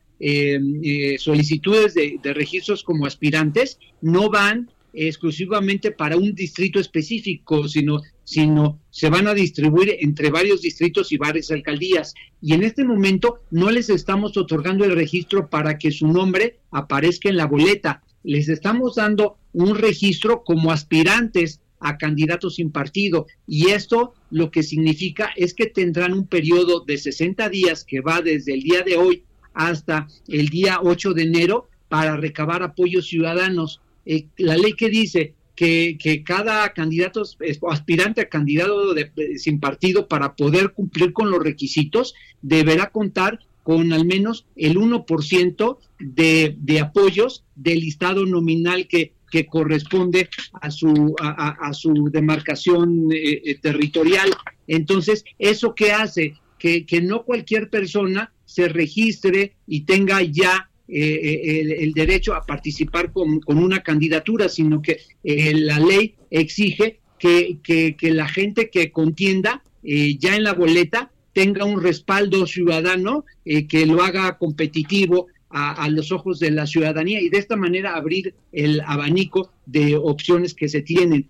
solicitudes 1.19 1.95
de, 1.95 2.19
de 2.23 2.35
registros 2.35 2.83
como 2.83 3.07
aspirantes 3.07 3.79
no 4.01 4.31
van 4.31 4.71
exclusivamente 4.95 5.91
para 5.91 6.17
un 6.17 6.35
distrito 6.35 6.81
específico, 6.81 7.69
sino, 7.69 8.01
sino 8.27 8.81
se 8.91 9.09
van 9.09 9.29
a 9.29 9.35
distribuir 9.35 9.99
entre 10.01 10.31
varios 10.31 10.61
distritos 10.61 11.13
y 11.13 11.17
varias 11.17 11.53
alcaldías. 11.53 12.13
Y 12.43 12.55
en 12.55 12.65
este 12.65 12.85
momento 12.85 13.39
no 13.53 13.71
les 13.71 13.89
estamos 13.89 14.37
otorgando 14.37 14.85
el 14.85 14.97
registro 14.97 15.49
para 15.49 15.79
que 15.79 15.93
su 15.93 16.09
nombre 16.09 16.59
aparezca 16.73 17.29
en 17.29 17.37
la 17.37 17.47
boleta. 17.47 18.03
Les 18.25 18.49
estamos 18.49 18.97
dando 18.97 19.39
un 19.53 19.77
registro 19.77 20.43
como 20.43 20.73
aspirantes 20.73 21.61
a 21.79 21.99
candidatos 21.99 22.57
sin 22.57 22.73
partido. 22.73 23.29
Y 23.47 23.69
esto 23.69 24.15
lo 24.31 24.51
que 24.51 24.65
significa 24.65 25.31
es 25.37 25.55
que 25.55 25.67
tendrán 25.67 26.13
un 26.13 26.27
periodo 26.27 26.81
de 26.81 26.99
60 26.99 27.49
días 27.49 27.85
que 27.85 28.01
va 28.01 28.23
desde 28.23 28.55
el 28.55 28.63
día 28.63 28.83
de 28.83 28.97
hoy 28.97 29.23
hasta 29.55 30.09
el 30.27 30.49
día 30.49 30.81
8 30.83 31.15
de 31.15 31.23
enero 31.23 31.69
para 31.89 32.17
recabar 32.17 32.65
apoyos 32.65 33.07
ciudadanos. 33.07 33.81
Eh, 34.05 34.27
la 34.37 34.57
ley 34.57 34.73
que 34.73 34.89
dice 34.89 35.35
que, 35.57 36.23
cada 36.25 36.69
candidato 36.73 37.23
aspirante 37.71 38.21
a 38.21 38.29
candidato 38.29 38.95
sin 39.37 39.59
partido 39.59 40.07
para 40.07 40.37
poder 40.37 40.73
cumplir 40.73 41.13
con 41.13 41.31
los 41.31 41.43
requisitos 41.43 42.15
deberá 42.43 42.91
contar 42.91 43.41
con 43.63 43.93
al 43.93 44.05
menos 44.05 44.47
el 44.55 44.77
1% 44.77 45.79
de, 45.99 46.55
de 46.57 46.81
apoyos 46.81 47.45
del 47.57 47.81
listado 47.81 48.25
nominal 48.25 48.87
que, 48.87 49.13
que 49.31 49.47
corresponde 49.47 50.29
a 50.53 50.71
su, 50.71 51.17
a, 51.21 51.73
su 51.73 52.09
demarcación 52.13 53.09
eh, 53.13 53.43
eh, 53.45 53.59
territorial. 53.61 54.31
Entonces, 54.69 55.25
¿eso 55.39 55.75
qué 55.75 55.91
hace? 55.91 56.35
Que, 56.59 56.87
que 56.87 57.01
no 57.01 57.25
cualquier 57.25 57.69
persona 57.69 58.33
se 58.45 58.69
registre 58.69 59.57
y 59.67 59.81
tenga 59.81 60.23
ya 60.23 60.71
eh, 60.89 61.79
el, 61.81 61.93
derecho 61.95 62.35
a 62.35 62.47
participar 62.47 63.13
con, 63.13 63.41
una 63.47 63.83
candidatura, 63.83 64.49
sino 64.49 64.81
que 64.81 65.01
eh, 65.25 65.53
la 65.55 65.81
ley 65.81 66.15
exige 66.31 67.01
que, 67.19 67.59
la 68.03 68.29
gente 68.29 68.71
que 68.71 68.93
contienda 68.93 69.63
eh, 69.83 70.17
ya 70.19 70.37
en 70.37 70.45
la 70.45 70.55
boleta 70.55 71.11
tenga 71.33 71.65
un 71.65 71.83
respaldo 71.83 72.47
ciudadano 72.47 73.25
que 73.45 73.85
lo 73.85 74.03
haga 74.03 74.39
competitivo 74.39 75.27
a, 75.51 75.89
los 75.91 76.11
ojos 76.11 76.39
de 76.39 76.51
la 76.51 76.67
ciudadanía 76.67 77.21
y 77.21 77.29
de 77.29 77.39
esta 77.39 77.57
manera 77.57 77.95
abrir 77.95 78.35
el 78.53 78.81
abanico 78.81 79.53
de 79.67 79.97
opciones 79.97 80.55
que 80.55 80.69
se 80.69 80.83
tienen. 80.83 81.29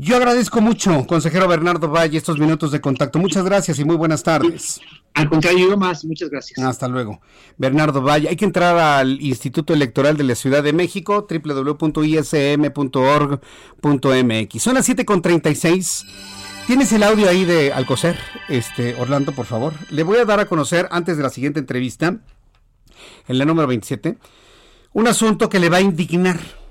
Yo 0.00 0.16
agradezco 0.16 0.60
mucho, 0.60 1.06
consejero 1.06 1.48
Bernardo 1.48 1.88
Valle, 1.88 2.18
estos 2.18 2.38
minutos 2.38 2.70
de 2.70 2.82
contacto. 2.82 3.18
Muchas 3.18 3.44
gracias 3.44 3.78
y 3.78 3.84
muy 3.84 3.96
buenas 3.96 4.22
tardes. 4.22 4.80
Al 5.14 5.30
contrario, 5.30 5.70
yo 5.70 5.76
más, 5.78 6.04
muchas 6.04 6.28
gracias. 6.28 6.58
Hasta 6.58 6.86
luego. 6.86 7.20
Bernardo 7.56 8.02
Valle, 8.02 8.28
hay 8.28 8.36
que 8.36 8.44
entrar 8.44 8.76
al 8.76 9.18
Instituto 9.22 9.72
Electoral 9.72 10.18
de 10.18 10.24
la 10.24 10.34
Ciudad 10.34 10.62
de 10.62 10.74
México, 10.74 11.26
www.ism.org.mx. 11.30 12.22
Son 14.62 14.74
las 14.74 14.86
7.36. 14.86 16.06
¿Tienes 16.66 16.92
el 16.92 17.02
audio 17.02 17.30
ahí 17.30 17.46
de 17.46 17.72
Alcocer? 17.72 18.18
Este, 18.48 18.94
Orlando, 18.96 19.32
por 19.32 19.46
favor. 19.46 19.72
Le 19.90 20.02
voy 20.02 20.18
a 20.18 20.26
dar 20.26 20.40
a 20.40 20.44
conocer, 20.44 20.88
antes 20.90 21.16
de 21.16 21.22
la 21.22 21.30
siguiente 21.30 21.60
entrevista, 21.60 22.18
en 23.28 23.38
la 23.38 23.46
número 23.46 23.66
27, 23.66 24.18
un 24.92 25.08
asunto 25.08 25.48
que 25.48 25.58
le 25.58 25.70
va 25.70 25.78
a 25.78 25.80
indignar. 25.82 26.65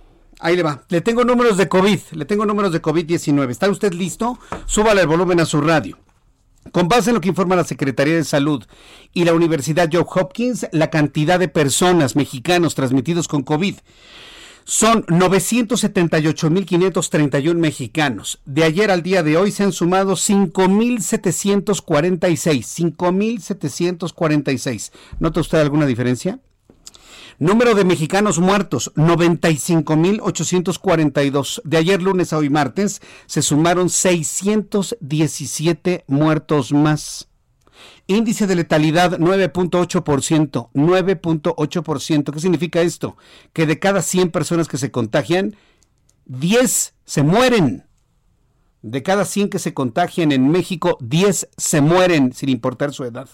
Ahí 0.45 0.55
le 0.55 0.61
va. 0.61 0.83
Le 0.89 1.01
tengo 1.01 1.23
números 1.23 1.57
de 1.57 1.67
COVID. 1.67 1.99
Le 2.11 2.25
tengo 2.25 2.45
números 2.45 2.71
de 2.71 2.79
COVID-19. 2.79 3.49
¿Está 3.49 3.67
usted 3.67 3.93
listo? 3.93 4.37
Súbale 4.67 5.01
el 5.01 5.07
volumen 5.07 5.39
a 5.39 5.45
su 5.45 5.59
radio. 5.59 5.97
Con 6.71 6.87
base 6.87 7.09
en 7.09 7.15
lo 7.15 7.21
que 7.21 7.29
informa 7.29 7.55
la 7.55 7.63
Secretaría 7.63 8.13
de 8.13 8.23
Salud 8.23 8.63
y 9.11 9.23
la 9.23 9.33
Universidad 9.33 9.89
Johns 9.91 10.07
Hopkins, 10.13 10.67
la 10.71 10.91
cantidad 10.91 11.39
de 11.39 11.47
personas 11.47 12.15
mexicanos 12.15 12.75
transmitidos 12.75 13.27
con 13.27 13.41
COVID 13.41 13.77
son 14.65 15.03
978.531 15.07 17.55
mexicanos. 17.55 18.39
De 18.45 18.65
ayer 18.65 18.91
al 18.91 19.01
día 19.01 19.23
de 19.23 19.37
hoy 19.37 19.49
se 19.49 19.63
han 19.63 19.71
sumado 19.71 20.13
5.746. 20.13 22.95
5.746. 22.95 24.91
¿Nota 25.17 25.39
usted 25.39 25.57
alguna 25.57 25.87
diferencia? 25.87 26.39
Número 27.37 27.75
de 27.75 27.83
mexicanos 27.83 28.39
muertos, 28.39 28.93
95.842. 28.95 31.61
De 31.65 31.75
ayer 31.75 32.01
lunes 32.01 32.31
a 32.31 32.37
hoy 32.37 32.49
martes 32.49 33.01
se 33.25 33.41
sumaron 33.41 33.89
617 33.89 36.05
muertos 36.07 36.71
más. 36.71 37.27
Índice 38.07 38.47
de 38.47 38.55
letalidad 38.55 39.19
9.8%, 39.19 40.69
9.8%. 40.73 42.31
¿Qué 42.31 42.39
significa 42.39 42.81
esto? 42.81 43.17
Que 43.51 43.65
de 43.65 43.79
cada 43.79 44.01
100 44.01 44.31
personas 44.31 44.69
que 44.69 44.77
se 44.77 44.91
contagian, 44.91 45.57
10 46.27 46.93
se 47.03 47.23
mueren. 47.23 47.83
De 48.81 49.03
cada 49.03 49.25
100 49.25 49.49
que 49.49 49.59
se 49.59 49.73
contagian 49.73 50.31
en 50.31 50.51
México, 50.51 50.97
10 51.01 51.49
se 51.57 51.81
mueren 51.81 52.31
sin 52.31 52.47
importar 52.47 52.93
su 52.93 53.03
edad. 53.03 53.27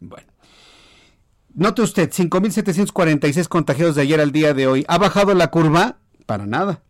Bueno. 0.00 0.33
Note 1.56 1.82
usted, 1.82 2.10
5.746 2.10 3.46
contagiados 3.46 3.94
de 3.94 4.02
ayer 4.02 4.20
al 4.20 4.32
día 4.32 4.54
de 4.54 4.66
hoy. 4.66 4.84
¿Ha 4.88 4.98
bajado 4.98 5.34
la 5.34 5.52
curva? 5.52 5.98
Para 6.26 6.46
nada. 6.46 6.82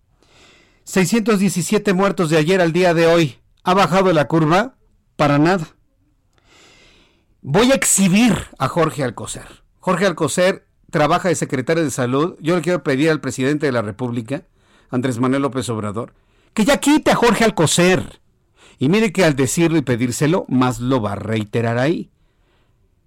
617 0.84 1.92
muertos 1.92 2.30
de 2.30 2.38
ayer 2.38 2.62
al 2.62 2.72
día 2.72 2.94
de 2.94 3.06
hoy. 3.06 3.36
¿Ha 3.62 3.74
bajado 3.74 4.10
la 4.14 4.26
curva? 4.26 4.76
Para 5.16 5.38
nada. 5.38 5.66
Voy 7.42 7.72
a 7.72 7.74
exhibir 7.74 8.34
a 8.58 8.68
Jorge 8.68 9.04
Alcocer. 9.04 9.64
Jorge 9.80 10.06
Alcocer 10.06 10.66
trabaja 10.90 11.28
de 11.28 11.34
secretario 11.34 11.84
de 11.84 11.90
salud. 11.90 12.36
Yo 12.40 12.56
le 12.56 12.62
quiero 12.62 12.82
pedir 12.82 13.10
al 13.10 13.20
presidente 13.20 13.66
de 13.66 13.72
la 13.72 13.82
República, 13.82 14.44
Andrés 14.88 15.18
Manuel 15.18 15.42
López 15.42 15.68
Obrador, 15.68 16.14
que 16.54 16.64
ya 16.64 16.78
quite 16.78 17.10
a 17.10 17.16
Jorge 17.16 17.44
Alcocer. 17.44 18.22
Y 18.78 18.88
mire 18.88 19.12
que 19.12 19.26
al 19.26 19.36
decirlo 19.36 19.76
y 19.76 19.82
pedírselo, 19.82 20.46
más 20.48 20.80
lo 20.80 21.02
va 21.02 21.12
a 21.12 21.16
reiterar 21.16 21.76
ahí 21.76 22.13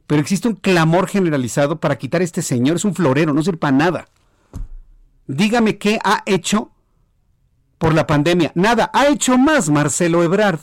pero 0.08 0.22
existe 0.22 0.48
un 0.48 0.56
clamor 0.56 1.08
generalizado 1.08 1.80
para 1.80 1.98
quitar 1.98 2.22
a 2.22 2.24
este 2.24 2.42
señor. 2.42 2.78
Es 2.78 2.86
un 2.86 2.96
florero, 2.96 3.34
no 3.34 3.44
sirve 3.44 3.58
para 3.58 3.76
nada. 3.76 4.08
Dígame 5.28 5.78
qué 5.78 6.00
ha 6.04 6.24
hecho 6.26 6.72
por 7.78 7.94
la 7.94 8.08
pandemia. 8.08 8.54
Nada, 8.56 8.90
ha 8.94 9.08
hecho 9.08 9.38
más 9.38 9.70
Marcelo 9.70 10.24
Ebrard, 10.24 10.62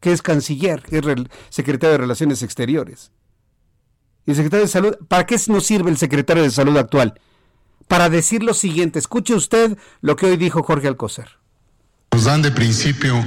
que 0.00 0.12
es 0.12 0.20
canciller, 0.20 0.82
que 0.82 0.98
es 0.98 1.04
secretario 1.48 1.92
de 1.92 1.98
Relaciones 1.98 2.42
Exteriores. 2.42 3.10
Y 4.26 4.34
secretario 4.34 4.66
de 4.66 4.70
Salud, 4.70 4.96
¿para 5.08 5.24
qué 5.24 5.36
nos 5.48 5.64
sirve 5.64 5.90
el 5.90 5.96
secretario 5.96 6.42
de 6.42 6.50
Salud 6.50 6.76
actual? 6.76 7.18
Para 7.88 8.10
decir 8.10 8.42
lo 8.42 8.52
siguiente, 8.52 8.98
escuche 8.98 9.34
usted 9.34 9.78
lo 10.02 10.16
que 10.16 10.26
hoy 10.26 10.36
dijo 10.36 10.62
Jorge 10.62 10.88
Alcocer. 10.88 11.38
Nos 12.12 12.24
dan 12.24 12.42
de 12.42 12.50
principio 12.50 13.24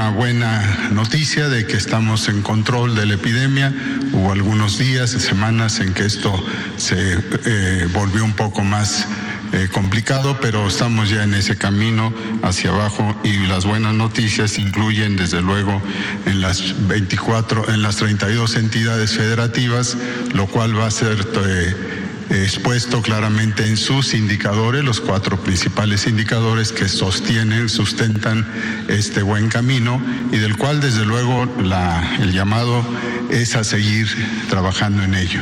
una 0.00 0.10
buena 0.12 0.88
noticia 0.92 1.50
de 1.50 1.66
que 1.66 1.76
estamos 1.76 2.30
en 2.30 2.40
control 2.40 2.94
de 2.94 3.04
la 3.04 3.14
epidemia. 3.14 3.70
Hubo 4.14 4.32
algunos 4.32 4.78
días, 4.78 5.10
semanas 5.10 5.78
en 5.80 5.92
que 5.92 6.06
esto 6.06 6.32
se 6.78 7.18
eh, 7.44 7.86
volvió 7.92 8.24
un 8.24 8.32
poco 8.32 8.62
más 8.64 9.06
eh, 9.52 9.68
complicado, 9.70 10.38
pero 10.40 10.66
estamos 10.68 11.10
ya 11.10 11.22
en 11.24 11.34
ese 11.34 11.58
camino 11.58 12.14
hacia 12.42 12.70
abajo 12.70 13.14
y 13.24 13.46
las 13.46 13.66
buenas 13.66 13.92
noticias 13.92 14.58
incluyen 14.58 15.16
desde 15.16 15.42
luego 15.42 15.82
en 16.24 16.40
las 16.40 16.88
24, 16.88 17.68
en 17.68 17.82
las 17.82 17.96
32 17.96 18.56
entidades 18.56 19.12
federativas, 19.12 19.98
lo 20.32 20.46
cual 20.46 20.78
va 20.78 20.86
a 20.86 20.90
ser... 20.90 21.28
Eh, 21.44 22.00
expuesto 22.30 23.02
claramente 23.02 23.66
en 23.66 23.76
sus 23.76 24.14
indicadores, 24.14 24.84
los 24.84 25.00
cuatro 25.00 25.36
principales 25.36 26.06
indicadores 26.06 26.72
que 26.72 26.88
sostienen, 26.88 27.68
sustentan 27.68 28.46
este 28.88 29.22
buen 29.22 29.48
camino 29.48 30.00
y 30.32 30.38
del 30.38 30.56
cual 30.56 30.80
desde 30.80 31.04
luego 31.04 31.46
el 32.20 32.32
llamado 32.32 32.82
es 33.30 33.56
a 33.56 33.64
seguir 33.64 34.06
trabajando 34.48 35.02
en 35.02 35.14
ello. 35.14 35.40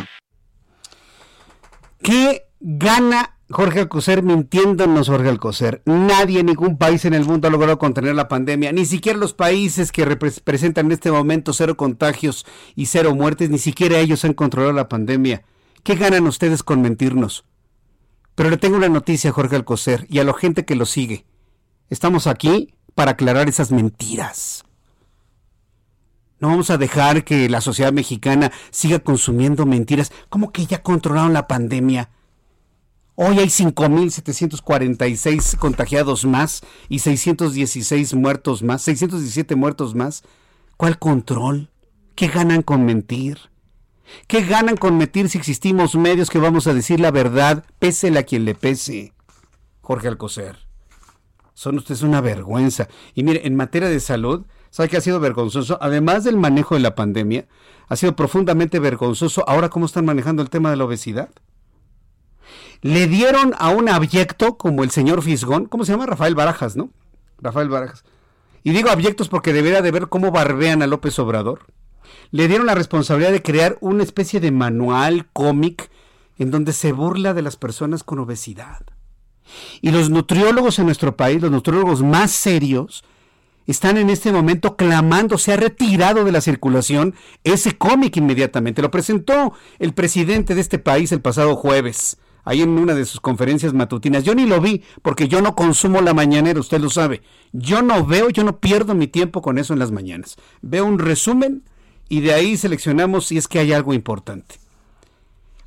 ¿Qué 2.03 2.43
gana 2.61 3.35
Jorge 3.51 3.81
Alcocer 3.81 4.23
mintiéndonos, 4.23 5.09
Jorge 5.09 5.31
Alcocer. 5.31 5.81
Nadie, 5.87 6.45
ningún 6.45 6.77
país 6.77 7.07
en 7.07 7.15
el 7.15 7.25
mundo 7.25 7.49
ha 7.49 7.51
logrado 7.51 7.79
contener 7.79 8.15
la 8.15 8.29
pandemia. 8.29 8.73
Ni 8.73 8.85
siquiera 8.85 9.19
los 9.19 9.33
países 9.33 9.91
que 9.91 10.05
representan 10.05 10.87
en 10.87 10.93
este 10.93 11.11
momento 11.11 11.55
cero 11.55 11.77
contagios 11.77 12.45
y 12.77 12.87
cero 12.87 13.15
muertes, 13.15 13.49
ni 13.49 13.59
siquiera 13.59 13.99
ellos 14.01 14.25
han 14.27 14.35
controlado 14.35 14.75
la 14.75 14.91
pandemia. 14.91 15.45
¿Qué 15.83 15.95
ganan 15.95 16.27
ustedes 16.27 16.63
con 16.63 16.83
mentirnos? 16.83 17.45
Pero 18.35 18.51
le 18.51 18.57
tengo 18.57 18.77
una 18.77 18.89
noticia 18.89 19.31
a 19.31 19.33
Jorge 19.33 19.57
Alcocer 19.57 20.07
y 20.09 20.19
a 20.19 20.25
la 20.25 20.35
gente 20.35 20.65
que 20.65 20.77
lo 20.77 20.87
sigue. 20.87 21.25
Estamos 21.91 22.27
aquí 22.27 22.75
para 22.95 23.13
aclarar 23.13 23.49
esas 23.49 23.73
mentiras. 23.73 24.65
No 26.41 26.49
vamos 26.49 26.71
a 26.71 26.79
dejar 26.79 27.25
que 27.25 27.49
la 27.49 27.61
sociedad 27.61 27.93
mexicana 27.93 28.53
siga 28.71 29.01
consumiendo 29.01 29.67
mentiras. 29.67 30.13
¿Cómo 30.29 30.53
que 30.53 30.67
ya 30.67 30.83
controlaron 30.83 31.33
la 31.33 31.49
pandemia? 31.49 32.11
Hoy 33.17 33.41
hay 33.41 33.49
5.746 33.49 35.57
contagiados 35.57 36.25
más 36.25 36.63
y 36.89 37.01
616 37.01 38.15
muertos 38.15 38.63
más, 38.63 38.83
617 38.83 39.57
muertos 39.57 39.97
más. 39.97 40.23
¿Cuál 40.77 41.01
control? 41.01 41.71
¿Qué 42.15 42.29
ganan 42.29 42.63
con 42.63 42.85
mentir? 42.85 43.41
¿Qué 44.27 44.43
ganan 44.43 44.77
con 44.77 44.97
metir 44.97 45.29
si 45.29 45.39
existimos 45.39 45.95
medios 45.95 46.31
que 46.31 46.39
vamos 46.39 46.67
a 46.67 46.75
decir 46.75 47.01
la 47.01 47.11
verdad, 47.11 47.65
pésele 47.79 48.19
a 48.19 48.23
quien 48.25 48.45
le 48.45 48.55
pese? 48.55 49.13
Jorge 49.81 50.09
Alcocer. 50.09 50.57
Son 51.55 51.77
ustedes 51.77 52.03
una 52.03 52.21
vergüenza. 52.21 52.89
Y 53.15 53.25
mire, 53.25 53.47
en 53.47 53.57
materia 53.57 53.89
de 53.89 54.01
salud, 54.01 54.47
¿sabe 54.71 54.89
qué 54.89 54.97
ha 54.97 55.01
sido 55.01 55.19
vergonzoso? 55.19 55.79
Además 55.81 56.25
del 56.25 56.37
manejo 56.37 56.75
de 56.75 56.81
la 56.81 56.95
pandemia, 56.95 57.49
ha 57.89 57.97
sido 57.97 58.15
profundamente 58.15 58.79
vergonzoso 58.79 59.45
ahora 59.49 59.69
cómo 59.69 59.87
están 59.87 60.05
manejando 60.05 60.43
el 60.43 60.51
tema 60.51 60.71
de 60.71 60.77
la 60.77 60.85
obesidad. 60.85 61.31
Le 62.81 63.09
dieron 63.09 63.55
a 63.59 63.71
un 63.71 63.89
abyecto 63.89 64.57
como 64.57 64.85
el 64.85 64.91
señor 64.91 65.23
Fisgón, 65.23 65.67
¿cómo 65.67 65.85
se 65.85 65.93
llama? 65.93 66.07
Rafael 66.07 66.35
Barajas, 66.35 66.77
¿no? 66.77 66.91
Rafael 67.41 67.69
Barajas. 67.69 68.05
Y 68.63 68.71
digo 68.71 68.91
abyectos 68.91 69.29
porque 69.29 69.53
debería 69.53 69.83
de 69.83 69.91
ver 69.91 70.09
cómo 70.09 70.31
barbean 70.31 70.83
a 70.83 70.87
López 70.87 71.19
Obrador 71.19 71.67
le 72.31 72.49
dieron 72.49 72.67
la 72.67 72.75
responsabilidad 72.75 73.33
de 73.33 73.43
crear 73.43 73.79
una 73.81 74.03
especie 74.03 74.41
de 74.41 74.51
manual 74.51 75.27
cómic 75.33 75.91
en 76.39 76.51
donde 76.51 76.73
se 76.73 76.93
burla 76.93 77.35
de 77.35 77.43
las 77.43 77.57
personas 77.57 78.05
con 78.05 78.19
obesidad. 78.19 78.81
Y 79.81 79.91
los 79.91 80.11
nutriólogos 80.11 80.79
en 80.79 80.87
nuestro 80.87 81.17
país, 81.17 81.41
los 81.41 81.51
nutriólogos 81.51 82.03
más 82.03 82.31
serios, 82.31 83.05
están 83.67 83.99
en 83.99 84.09
este 84.09 84.33
momento 84.33 84.77
clamando, 84.77 85.37
se 85.37 85.53
ha 85.53 85.57
retirado 85.57 86.25
de 86.25 86.33
la 86.33 86.41
circulación 86.41 87.15
ese 87.45 87.77
cómic 87.77 88.17
inmediatamente. 88.17 88.83
Lo 88.83 88.91
presentó 88.91 89.53
el 89.79 89.93
presidente 89.93 90.55
de 90.55 90.61
este 90.61 90.79
país 90.79 91.13
el 91.13 91.21
pasado 91.21 91.55
jueves, 91.55 92.17
ahí 92.45 92.63
en 92.63 92.71
una 92.71 92.95
de 92.95 93.05
sus 93.05 93.21
conferencias 93.21 93.75
matutinas. 93.75 94.25
Yo 94.25 94.35
ni 94.35 94.47
lo 94.47 94.61
vi 94.61 94.83
porque 95.03 95.29
yo 95.29 95.43
no 95.43 95.55
consumo 95.55 96.01
la 96.01 96.15
mañanera, 96.15 96.61
usted 96.61 96.81
lo 96.81 96.89
sabe. 96.89 97.21
Yo 97.53 97.83
no 97.83 98.07
veo, 98.07 98.31
yo 98.31 98.43
no 98.43 98.59
pierdo 98.59 98.95
mi 98.95 99.07
tiempo 99.07 99.43
con 99.43 99.59
eso 99.59 99.75
en 99.75 99.79
las 99.79 99.93
mañanas. 99.93 100.37
Veo 100.63 100.87
un 100.87 100.99
resumen 100.99 101.63
y 102.09 102.21
de 102.21 102.33
ahí 102.33 102.57
seleccionamos 102.57 103.27
si 103.27 103.39
es 103.39 103.49
que 103.49 103.59
hay 103.59 103.73
algo 103.73 103.95
importante. 103.95 104.57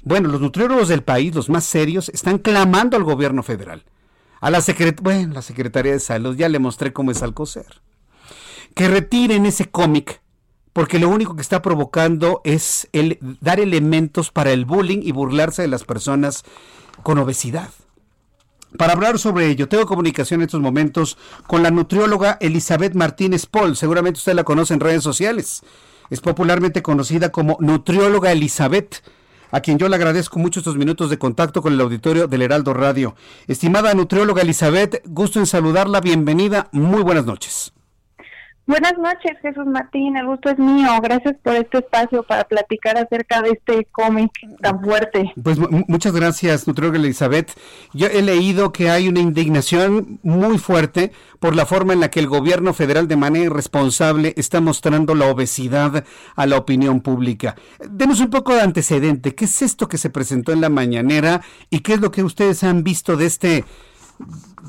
Bueno, 0.04 0.30
los 0.30 0.42
nutriólogos 0.42 0.88
del 0.88 1.04
país, 1.04 1.36
los 1.36 1.50
más 1.50 1.64
serios, 1.64 2.10
están 2.10 2.40
clamando 2.40 2.98
al 2.98 3.04
gobierno 3.04 3.44
federal. 3.44 3.84
A 4.40 4.50
la, 4.50 4.64
bueno, 5.02 5.36
la 5.36 5.42
Secretaría 5.44 5.92
de 5.92 6.00
Salud, 6.00 6.36
ya 6.36 6.50
le 6.50 6.58
mostré 6.58 6.92
cómo 6.92 7.12
es 7.12 7.22
Alcocer. 7.22 7.82
Que 8.74 8.88
retiren 8.88 9.46
ese 9.46 9.70
cómic, 9.70 10.22
porque 10.74 10.98
lo 10.98 11.10
único 11.10 11.36
que 11.36 11.44
está 11.44 11.62
provocando 11.62 12.42
es 12.44 12.90
dar 13.42 13.60
elementos 13.60 14.32
para 14.32 14.52
el 14.52 14.66
bullying 14.66 15.02
y 15.04 15.12
burlarse 15.12 15.62
de 15.62 15.68
las 15.68 15.84
personas 15.84 16.44
con 17.04 17.20
obesidad. 17.20 17.70
Para 18.78 18.94
hablar 18.94 19.20
sobre 19.20 19.48
ello, 19.48 19.68
tengo 19.68 19.86
comunicación 19.86 20.40
en 20.40 20.46
estos 20.46 20.62
momentos 20.62 21.18
con 21.46 21.62
la 21.62 21.70
nutrióloga 21.70 22.38
Elizabeth 22.40 22.96
Martínez 22.96 23.46
Paul. 23.46 23.76
Seguramente 23.76 24.18
usted 24.18 24.34
la 24.34 24.46
conoce 24.46 24.74
en 24.74 24.80
redes 24.80 25.04
sociales. 25.04 25.62
Es 26.12 26.20
popularmente 26.20 26.82
conocida 26.82 27.32
como 27.32 27.56
nutrióloga 27.62 28.34
Elizabeth, 28.34 29.02
a 29.50 29.62
quien 29.62 29.78
yo 29.78 29.88
le 29.88 29.96
agradezco 29.96 30.40
mucho 30.40 30.60
estos 30.60 30.76
minutos 30.76 31.10
de 31.10 31.18
contacto 31.18 31.62
con 31.62 31.72
el 31.72 31.80
auditorio 31.80 32.28
del 32.28 32.42
Heraldo 32.42 32.74
Radio. 32.74 33.16
Estimada 33.48 33.94
nutrióloga 33.94 34.42
Elizabeth, 34.42 35.02
gusto 35.06 35.40
en 35.40 35.46
saludarla. 35.46 36.02
Bienvenida. 36.02 36.68
Muy 36.74 37.02
buenas 37.02 37.26
noches. 37.26 37.72
Buenas 38.72 38.98
noches, 38.98 39.38
Jesús 39.42 39.66
Martín. 39.66 40.16
El 40.16 40.28
gusto 40.28 40.50
es 40.50 40.58
mío. 40.58 40.92
Gracias 41.04 41.36
por 41.44 41.54
este 41.56 41.80
espacio 41.80 42.24
para 42.24 42.46
platicar 42.46 42.98
acerca 42.98 43.42
de 43.42 43.50
este 43.50 43.86
cómic 43.92 44.32
tan 44.62 44.80
fuerte. 44.82 45.34
Pues 45.44 45.60
muchas 45.90 46.14
gracias, 46.14 46.68
nutrióloga 46.68 46.98
Elizabeth. 46.98 47.52
Yo 47.92 48.08
he 48.08 48.22
leído 48.22 48.72
que 48.72 48.90
hay 48.90 49.10
una 49.10 49.20
indignación 49.20 50.22
muy 50.24 50.58
fuerte 50.58 51.12
por 51.42 51.54
la 51.54 51.66
forma 51.66 51.92
en 51.92 52.00
la 52.00 52.10
que 52.12 52.22
el 52.22 52.28
gobierno 52.28 52.74
federal 52.74 53.10
de 53.10 53.18
manera 53.18 53.48
irresponsable 53.48 54.34
está 54.38 54.62
mostrando 54.62 55.16
la 55.16 55.26
obesidad 55.26 56.06
a 56.38 56.46
la 56.46 56.58
opinión 56.58 57.02
pública. 57.02 57.58
Denos 57.90 58.22
un 58.22 58.30
poco 58.30 58.56
de 58.56 58.62
antecedente. 58.62 59.36
¿Qué 59.36 59.44
es 59.44 59.62
esto 59.62 59.90
que 59.90 59.98
se 59.98 60.10
presentó 60.10 60.54
en 60.54 60.62
la 60.62 60.70
mañanera 60.70 61.42
y 61.70 61.82
qué 61.82 61.96
es 61.96 62.00
lo 62.00 62.12
que 62.12 62.24
ustedes 62.24 62.64
han 62.64 62.86
visto 62.86 63.18
de 63.18 63.26
este 63.26 63.66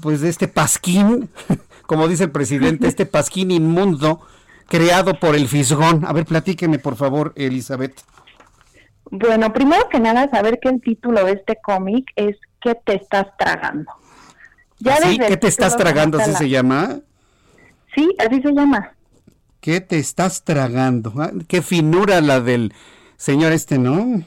pues 0.00 0.22
de 0.22 0.28
este 0.28 0.48
pasquín 0.48 1.30
como 1.93 2.09
dice 2.09 2.24
el 2.24 2.31
presidente, 2.31 2.89
este 2.89 3.05
pasquín 3.05 3.51
inmundo 3.51 4.23
creado 4.66 5.20
por 5.20 5.36
el 5.36 5.47
Fisgón. 5.47 6.06
A 6.06 6.14
ver, 6.14 6.24
platíqueme, 6.24 6.78
por 6.78 6.97
favor, 6.97 7.35
Elizabeth. 7.36 8.01
Bueno, 9.10 9.52
primero 9.52 9.90
que 9.90 10.01
nada, 10.01 10.27
saber 10.31 10.59
que 10.59 10.70
el 10.70 10.81
título 10.81 11.23
de 11.27 11.32
este 11.32 11.59
cómic 11.62 12.10
es 12.16 12.39
¿Qué 12.62 12.74
te 12.74 12.94
estás 12.94 13.27
tragando? 13.36 13.93
Ya 14.78 14.97
¿Sí? 14.97 15.19
¿Qué 15.19 15.36
te 15.36 15.48
estás 15.48 15.77
tragando? 15.77 16.19
¿Así 16.19 16.32
se 16.32 16.48
llama? 16.48 17.01
Sí, 17.94 18.09
así 18.19 18.40
se 18.40 18.52
llama. 18.55 18.94
¿Qué 19.60 19.82
te 19.82 19.98
estás 19.98 20.44
tragando? 20.44 21.12
Ah, 21.19 21.31
qué 21.47 21.60
finura 21.60 22.23
la 22.23 22.40
del 22.40 22.73
señor 23.19 23.52
este, 23.52 23.77
¿no? 23.77 24.23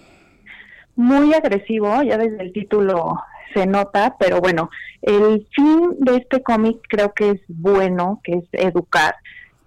Muy 0.95 1.33
agresivo, 1.33 2.03
ya 2.03 2.19
desde 2.19 2.43
el 2.43 2.53
título 2.53 3.17
se 3.53 3.65
nota, 3.65 4.15
pero 4.19 4.41
bueno, 4.41 4.69
el 5.01 5.47
fin 5.55 5.95
de 5.99 6.17
este 6.17 6.41
cómic 6.41 6.79
creo 6.87 7.13
que 7.13 7.31
es 7.31 7.41
bueno, 7.47 8.21
que 8.23 8.33
es 8.33 8.45
educar, 8.51 9.15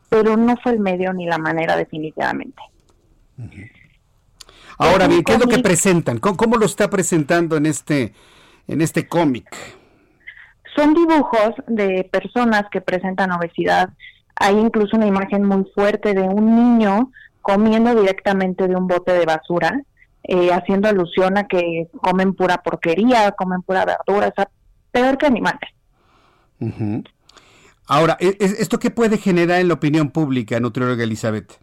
pero 0.08 0.36
no 0.36 0.56
fue 0.62 0.72
el 0.72 0.80
medio 0.80 1.12
ni 1.12 1.26
la 1.26 1.38
manera 1.38 1.76
definitivamente. 1.76 2.62
Ahora 4.78 5.08
bien, 5.08 5.22
¿qué 5.24 5.34
es 5.34 5.40
lo 5.40 5.46
que 5.46 5.58
presentan? 5.58 6.18
¿Cómo, 6.18 6.56
lo 6.56 6.66
está 6.66 6.88
presentando 6.88 7.56
en 7.56 7.66
este, 7.66 8.12
en 8.66 8.80
este 8.80 9.08
cómic? 9.08 9.48
Son 10.76 10.94
dibujos 10.94 11.54
de 11.66 12.08
personas 12.10 12.64
que 12.70 12.80
presentan 12.80 13.32
obesidad. 13.32 13.90
Hay 14.36 14.56
incluso 14.56 14.96
una 14.96 15.06
imagen 15.06 15.44
muy 15.44 15.64
fuerte 15.74 16.14
de 16.14 16.22
un 16.22 16.54
niño 16.54 17.10
comiendo 17.42 17.94
directamente 17.94 18.68
de 18.68 18.76
un 18.76 18.86
bote 18.86 19.12
de 19.12 19.24
basura 19.24 19.80
eh, 20.28 20.52
haciendo 20.52 20.88
alusión 20.88 21.38
a 21.38 21.48
que 21.48 21.88
comen 22.02 22.34
pura 22.34 22.58
porquería, 22.58 23.32
comen 23.32 23.62
pura 23.62 23.84
verdura, 23.84 24.28
o 24.28 24.32
sea, 24.34 24.48
peor 24.92 25.18
que 25.18 25.26
animales. 25.26 25.70
Ahora, 27.86 28.16
¿e-, 28.20 28.36
¿esto 28.38 28.78
qué 28.78 28.90
puede 28.90 29.18
generar 29.18 29.60
en 29.60 29.68
la 29.68 29.74
opinión 29.74 30.10
pública, 30.10 30.60
nutrióloga 30.60 31.02
Elizabeth? 31.02 31.58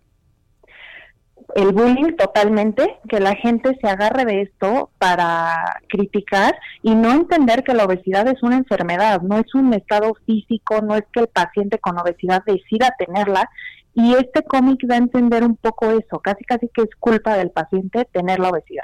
el 1.56 1.72
bullying 1.72 2.18
totalmente, 2.18 2.98
que 3.08 3.22
la 3.22 3.34
gente 3.36 3.78
se 3.80 3.88
agarre 3.88 4.26
de 4.26 4.42
esto 4.42 4.90
para 4.98 5.80
criticar 5.88 6.54
y 6.84 6.94
no 6.96 7.14
entender 7.14 7.64
que 7.64 7.74
la 7.74 7.86
obesidad 7.86 8.28
es 8.28 8.44
una 8.44 8.58
enfermedad, 8.58 9.22
no 9.22 9.38
es 9.38 9.56
un 9.56 9.74
estado 9.74 10.14
físico, 10.26 10.82
no 10.82 10.96
es 10.96 11.04
que 11.14 11.22
el 11.22 11.28
paciente 11.28 11.80
con 11.80 11.98
obesidad 11.98 12.44
decida 12.46 12.94
tenerla 13.00 13.50
y 13.96 14.14
este 14.14 14.44
cómic 14.44 14.82
da 14.86 14.96
a 14.96 14.98
entender 14.98 15.44
un 15.44 15.56
poco 15.56 15.90
eso, 15.90 16.20
casi 16.20 16.44
casi 16.44 16.68
que 16.68 16.82
es 16.82 16.90
culpa 17.00 17.38
del 17.38 17.50
paciente 17.50 18.06
tener 18.12 18.40
la 18.40 18.50
obesidad. 18.50 18.84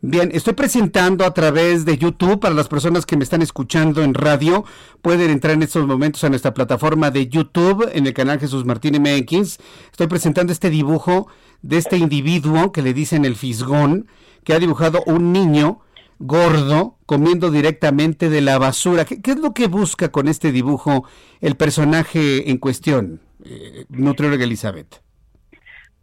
Bien, 0.00 0.30
estoy 0.32 0.54
presentando 0.54 1.24
a 1.24 1.34
través 1.34 1.84
de 1.84 1.98
YouTube, 1.98 2.38
para 2.38 2.54
las 2.54 2.68
personas 2.68 3.04
que 3.04 3.16
me 3.16 3.24
están 3.24 3.42
escuchando 3.42 4.04
en 4.04 4.14
radio, 4.14 4.64
pueden 5.02 5.30
entrar 5.30 5.54
en 5.54 5.64
estos 5.64 5.84
momentos 5.84 6.22
a 6.22 6.28
nuestra 6.28 6.54
plataforma 6.54 7.10
de 7.10 7.26
YouTube, 7.26 7.90
en 7.92 8.06
el 8.06 8.14
canal 8.14 8.38
Jesús 8.38 8.64
Martín 8.64 9.02
MX. 9.02 9.58
Estoy 9.90 10.06
presentando 10.06 10.52
este 10.52 10.70
dibujo 10.70 11.26
de 11.62 11.78
este 11.78 11.96
individuo 11.96 12.70
que 12.70 12.82
le 12.82 12.94
dicen 12.94 13.24
el 13.24 13.34
fisgón, 13.34 14.06
que 14.44 14.54
ha 14.54 14.60
dibujado 14.60 15.02
un 15.06 15.32
niño 15.32 15.80
gordo 16.20 16.96
comiendo 17.04 17.50
directamente 17.50 18.30
de 18.30 18.42
la 18.42 18.58
basura. 18.58 19.04
¿Qué, 19.04 19.20
¿Qué, 19.20 19.32
es 19.32 19.40
lo 19.40 19.54
que 19.54 19.66
busca 19.66 20.10
con 20.10 20.28
este 20.28 20.52
dibujo 20.52 21.04
el 21.40 21.56
personaje 21.56 22.48
en 22.48 22.58
cuestión? 22.58 23.20
Eh, 23.48 23.84
nutrióloga 23.88 24.44
Elizabeth? 24.44 25.02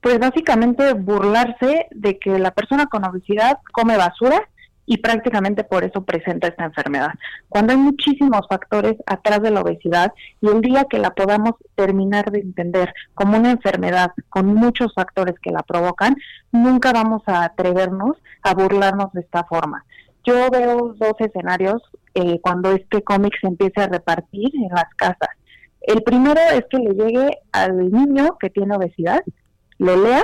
Pues 0.01 0.19
básicamente 0.19 0.93
burlarse 0.93 1.87
de 1.91 2.19
que 2.19 2.37
la 2.37 2.51
persona 2.51 2.87
con 2.87 3.05
obesidad 3.05 3.59
come 3.71 3.95
basura 3.95 4.49
y 4.85 4.97
prácticamente 4.97 5.63
por 5.63 5.83
eso 5.83 6.03
presenta 6.03 6.47
esta 6.47 6.65
enfermedad. 6.65 7.11
Cuando 7.47 7.73
hay 7.73 7.79
muchísimos 7.79 8.41
factores 8.49 8.95
atrás 9.05 9.41
de 9.41 9.51
la 9.51 9.61
obesidad 9.61 10.11
y 10.41 10.47
el 10.47 10.61
día 10.61 10.85
que 10.89 10.99
la 10.99 11.11
podamos 11.11 11.53
terminar 11.75 12.31
de 12.31 12.39
entender 12.39 12.93
como 13.13 13.37
una 13.37 13.51
enfermedad 13.51 14.11
con 14.29 14.47
muchos 14.47 14.93
factores 14.93 15.35
que 15.41 15.51
la 15.51 15.63
provocan, 15.63 16.15
nunca 16.51 16.91
vamos 16.91 17.21
a 17.27 17.45
atrevernos 17.45 18.17
a 18.41 18.53
burlarnos 18.53 19.11
de 19.13 19.21
esta 19.21 19.43
forma. 19.45 19.85
Yo 20.25 20.49
veo 20.49 20.95
dos 20.97 21.13
escenarios 21.19 21.81
eh, 22.13 22.39
cuando 22.41 22.71
este 22.71 23.03
cómic 23.03 23.33
se 23.39 23.47
empiece 23.47 23.81
a 23.81 23.87
repartir 23.87 24.49
en 24.55 24.69
las 24.69 24.93
casas. 24.95 25.29
El 25.83 26.01
primero 26.01 26.39
es 26.53 26.63
que 26.69 26.77
le 26.77 26.93
llegue 26.93 27.37
al 27.51 27.91
niño 27.91 28.37
que 28.39 28.49
tiene 28.49 28.75
obesidad, 28.75 29.21
lo 29.77 30.01
lea, 30.01 30.23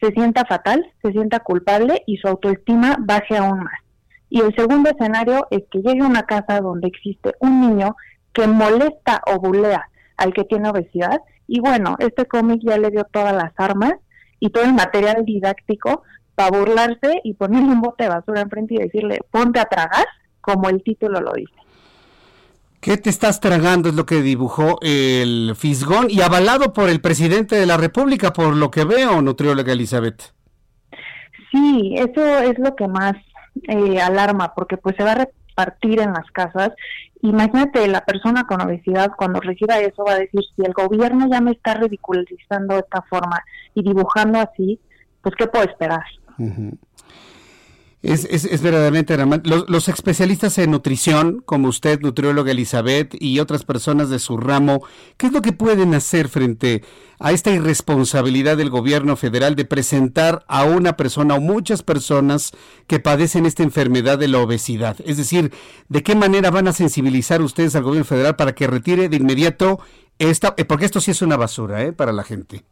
se 0.00 0.12
sienta 0.12 0.46
fatal, 0.46 0.84
se 1.02 1.12
sienta 1.12 1.40
culpable 1.40 2.02
y 2.06 2.16
su 2.16 2.28
autoestima 2.28 2.96
baje 2.98 3.36
aún 3.36 3.60
más. 3.60 3.80
Y 4.30 4.40
el 4.40 4.54
segundo 4.54 4.90
escenario 4.90 5.46
es 5.50 5.64
que 5.70 5.80
llegue 5.80 6.02
a 6.02 6.06
una 6.06 6.22
casa 6.22 6.60
donde 6.60 6.88
existe 6.88 7.34
un 7.40 7.60
niño 7.60 7.96
que 8.32 8.46
molesta 8.46 9.20
o 9.26 9.38
bulea 9.38 9.88
al 10.16 10.32
que 10.32 10.44
tiene 10.44 10.70
obesidad. 10.70 11.20
Y 11.46 11.60
bueno, 11.60 11.96
este 11.98 12.26
cómic 12.26 12.60
ya 12.62 12.78
le 12.78 12.90
dio 12.90 13.04
todas 13.04 13.34
las 13.34 13.52
armas 13.56 13.94
y 14.40 14.50
todo 14.50 14.64
el 14.64 14.74
material 14.74 15.24
didáctico 15.24 16.02
para 16.34 16.56
burlarse 16.56 17.20
y 17.24 17.34
ponerle 17.34 17.72
un 17.72 17.80
bote 17.80 18.04
de 18.04 18.10
basura 18.10 18.40
enfrente 18.40 18.74
y 18.74 18.78
decirle, 18.78 19.18
ponte 19.30 19.60
a 19.60 19.64
tragar, 19.64 20.06
como 20.40 20.68
el 20.68 20.82
título 20.82 21.20
lo 21.20 21.32
dice. 21.32 21.67
¿Qué 22.80 22.96
te 22.96 23.10
estás 23.10 23.40
tragando? 23.40 23.88
Es 23.88 23.94
lo 23.94 24.06
que 24.06 24.22
dibujó 24.22 24.78
el 24.82 25.54
Fisgón 25.56 26.06
y 26.10 26.20
avalado 26.20 26.72
por 26.72 26.88
el 26.88 27.00
presidente 27.00 27.56
de 27.56 27.66
la 27.66 27.76
República, 27.76 28.32
por 28.32 28.54
lo 28.54 28.70
que 28.70 28.84
veo, 28.84 29.20
nutrióloga 29.20 29.72
Elizabeth. 29.72 30.32
Sí, 31.50 31.94
eso 31.96 32.38
es 32.38 32.58
lo 32.58 32.76
que 32.76 32.86
más 32.86 33.14
eh, 33.68 34.00
alarma, 34.00 34.54
porque 34.54 34.76
pues 34.76 34.94
se 34.96 35.02
va 35.02 35.12
a 35.12 35.26
repartir 35.26 36.00
en 36.00 36.12
las 36.12 36.30
casas. 36.32 36.70
Imagínate, 37.22 37.88
la 37.88 38.04
persona 38.04 38.44
con 38.44 38.60
obesidad 38.60 39.10
cuando 39.16 39.40
reciba 39.40 39.80
eso 39.80 40.04
va 40.04 40.12
a 40.12 40.18
decir, 40.18 40.40
si 40.54 40.62
el 40.64 40.72
gobierno 40.72 41.28
ya 41.28 41.40
me 41.40 41.50
está 41.50 41.74
ridiculizando 41.74 42.74
de 42.74 42.80
esta 42.80 43.02
forma 43.02 43.42
y 43.74 43.82
dibujando 43.82 44.38
así, 44.38 44.78
pues 45.20 45.34
¿qué 45.36 45.48
puedo 45.48 45.64
esperar? 45.64 46.04
Es, 48.08 48.26
es, 48.30 48.46
es, 48.46 48.62
verdaderamente 48.62 49.18
los, 49.44 49.68
los, 49.68 49.88
especialistas 49.88 50.56
en 50.56 50.70
nutrición, 50.70 51.42
como 51.44 51.68
usted, 51.68 52.00
nutrióloga 52.00 52.52
Elizabeth, 52.52 53.14
y 53.20 53.38
otras 53.38 53.64
personas 53.64 54.08
de 54.08 54.18
su 54.18 54.38
ramo, 54.38 54.82
¿qué 55.18 55.26
es 55.26 55.32
lo 55.34 55.42
que 55.42 55.52
pueden 55.52 55.92
hacer 55.92 56.30
frente 56.30 56.82
a 57.18 57.32
esta 57.32 57.50
irresponsabilidad 57.50 58.56
del 58.56 58.70
gobierno 58.70 59.14
federal 59.14 59.56
de 59.56 59.66
presentar 59.66 60.42
a 60.48 60.64
una 60.64 60.96
persona 60.96 61.34
o 61.34 61.40
muchas 61.42 61.82
personas 61.82 62.52
que 62.86 62.98
padecen 62.98 63.44
esta 63.44 63.62
enfermedad 63.62 64.18
de 64.18 64.28
la 64.28 64.38
obesidad? 64.38 64.96
Es 65.04 65.18
decir, 65.18 65.52
¿de 65.90 66.02
qué 66.02 66.14
manera 66.14 66.50
van 66.50 66.66
a 66.66 66.72
sensibilizar 66.72 67.42
ustedes 67.42 67.76
al 67.76 67.82
gobierno 67.82 68.06
federal 68.06 68.36
para 68.36 68.54
que 68.54 68.66
retire 68.66 69.10
de 69.10 69.16
inmediato 69.18 69.80
esta, 70.18 70.56
porque 70.56 70.86
esto 70.86 71.02
sí 71.02 71.10
es 71.10 71.20
una 71.20 71.36
basura 71.36 71.82
¿eh? 71.82 71.92
para 71.92 72.14
la 72.14 72.24
gente? 72.24 72.64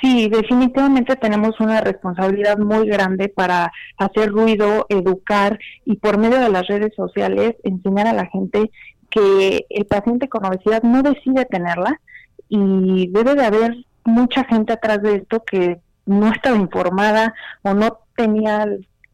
Sí, 0.00 0.28
definitivamente 0.28 1.16
tenemos 1.16 1.58
una 1.60 1.80
responsabilidad 1.80 2.58
muy 2.58 2.88
grande 2.88 3.28
para 3.28 3.72
hacer 3.96 4.30
ruido, 4.30 4.86
educar 4.88 5.58
y 5.84 5.96
por 5.96 6.18
medio 6.18 6.38
de 6.40 6.50
las 6.50 6.66
redes 6.66 6.94
sociales 6.94 7.56
enseñar 7.64 8.06
a 8.06 8.12
la 8.12 8.26
gente 8.26 8.70
que 9.10 9.66
el 9.70 9.86
paciente 9.86 10.28
con 10.28 10.44
obesidad 10.46 10.82
no 10.82 11.02
decide 11.02 11.44
tenerla 11.46 12.00
y 12.48 13.08
debe 13.08 13.34
de 13.34 13.44
haber 13.44 13.76
mucha 14.04 14.44
gente 14.44 14.72
atrás 14.72 15.02
de 15.02 15.16
esto 15.16 15.42
que 15.44 15.80
no 16.06 16.32
estaba 16.32 16.56
informada 16.56 17.34
o 17.62 17.74
no 17.74 18.00
tenía 18.16 18.66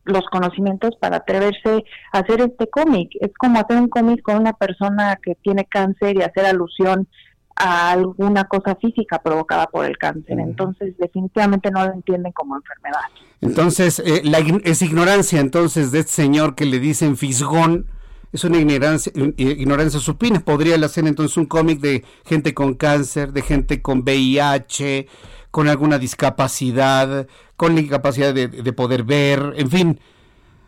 los 0.05 0.25
conocimientos 0.27 0.97
para 1.01 1.19
atreverse 1.19 1.85
a 2.13 2.19
hacer 2.19 2.41
este 2.41 2.69
cómic. 2.69 3.11
Es 3.21 3.33
como 3.39 3.59
hacer 3.59 3.79
un 3.79 3.89
cómic 3.89 4.23
con 4.23 4.37
una 4.37 4.53
persona 4.53 5.19
que 5.23 5.35
tiene 5.37 5.65
cáncer 5.65 6.17
y 6.17 6.23
hacer 6.23 6.45
alusión 6.45 7.09
a 7.57 7.93
alguna 7.93 8.45
cosa 8.45 8.75
física 8.77 9.21
provocada 9.23 9.67
por 9.67 9.85
el 9.85 9.97
cáncer. 9.97 10.39
Entonces, 10.41 10.97
definitivamente 10.99 11.71
no 11.71 11.87
lo 11.87 11.93
entienden 11.93 12.33
como 12.33 12.57
enfermedad. 12.57 13.03
Entonces, 13.41 14.01
eh, 14.05 14.23
la, 14.25 14.39
es 14.39 14.83
ignorancia 14.83 15.41
entonces 15.41 15.93
de 15.93 16.01
este 16.01 16.13
señor 16.13 16.55
que 16.55 16.65
le 16.65 16.79
dicen 16.81 17.17
fisgón, 17.17 17.87
es 18.33 18.43
una 18.43 18.59
ignorancia, 18.59 19.13
ignorancia 19.37 20.01
supina. 20.01 20.41
Podría 20.41 20.75
hacer 20.85 21.07
entonces 21.07 21.37
un 21.37 21.47
cómic 21.47 21.81
de 21.81 22.05
gente 22.25 22.53
con 22.53 22.75
cáncer, 22.75 23.33
de 23.33 23.43
gente 23.43 23.81
con 23.81 24.01
VIH, 24.01 25.07
con 25.53 25.69
alguna 25.69 25.99
discapacidad, 26.01 27.29
con 27.57 27.77
la 27.77 27.81
incapacidad 27.83 28.35
de, 28.35 28.73
poder 28.73 29.05
ver, 29.05 29.53
en 29.57 29.71
fin. 29.71 30.01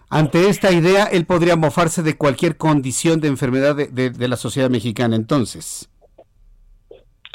Ante 0.08 0.48
esta 0.48 0.70
idea, 0.70 1.06
él 1.06 1.26
podría 1.26 1.56
mofarse 1.56 2.04
de 2.04 2.16
cualquier 2.16 2.56
condición 2.56 3.20
de 3.20 3.26
enfermedad 3.26 3.74
de 3.74 4.28
la 4.28 4.36
sociedad 4.36 4.70
mexicana. 4.70 5.16
Entonces, 5.16 5.88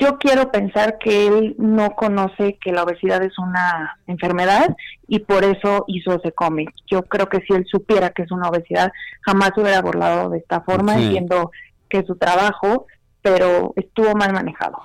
yo 0.01 0.17
quiero 0.17 0.51
pensar 0.51 0.97
que 0.97 1.27
él 1.27 1.55
no 1.59 1.91
conoce 1.91 2.57
que 2.59 2.71
la 2.71 2.81
obesidad 2.81 3.21
es 3.21 3.37
una 3.37 3.99
enfermedad 4.07 4.75
y 5.07 5.19
por 5.19 5.43
eso 5.43 5.85
hizo 5.87 6.15
ese 6.15 6.31
cómic. 6.31 6.71
Yo 6.89 7.03
creo 7.03 7.29
que 7.29 7.41
si 7.47 7.53
él 7.53 7.65
supiera 7.69 8.09
que 8.09 8.23
es 8.23 8.31
una 8.31 8.49
obesidad, 8.49 8.91
jamás 9.21 9.51
hubiera 9.57 9.77
abordado 9.77 10.31
de 10.31 10.39
esta 10.39 10.61
forma, 10.61 10.99
entiendo 10.99 11.51
que 11.87 11.99
es 11.99 12.07
su 12.07 12.15
trabajo, 12.15 12.87
pero 13.21 13.73
estuvo 13.75 14.15
mal 14.15 14.33
manejado. 14.33 14.79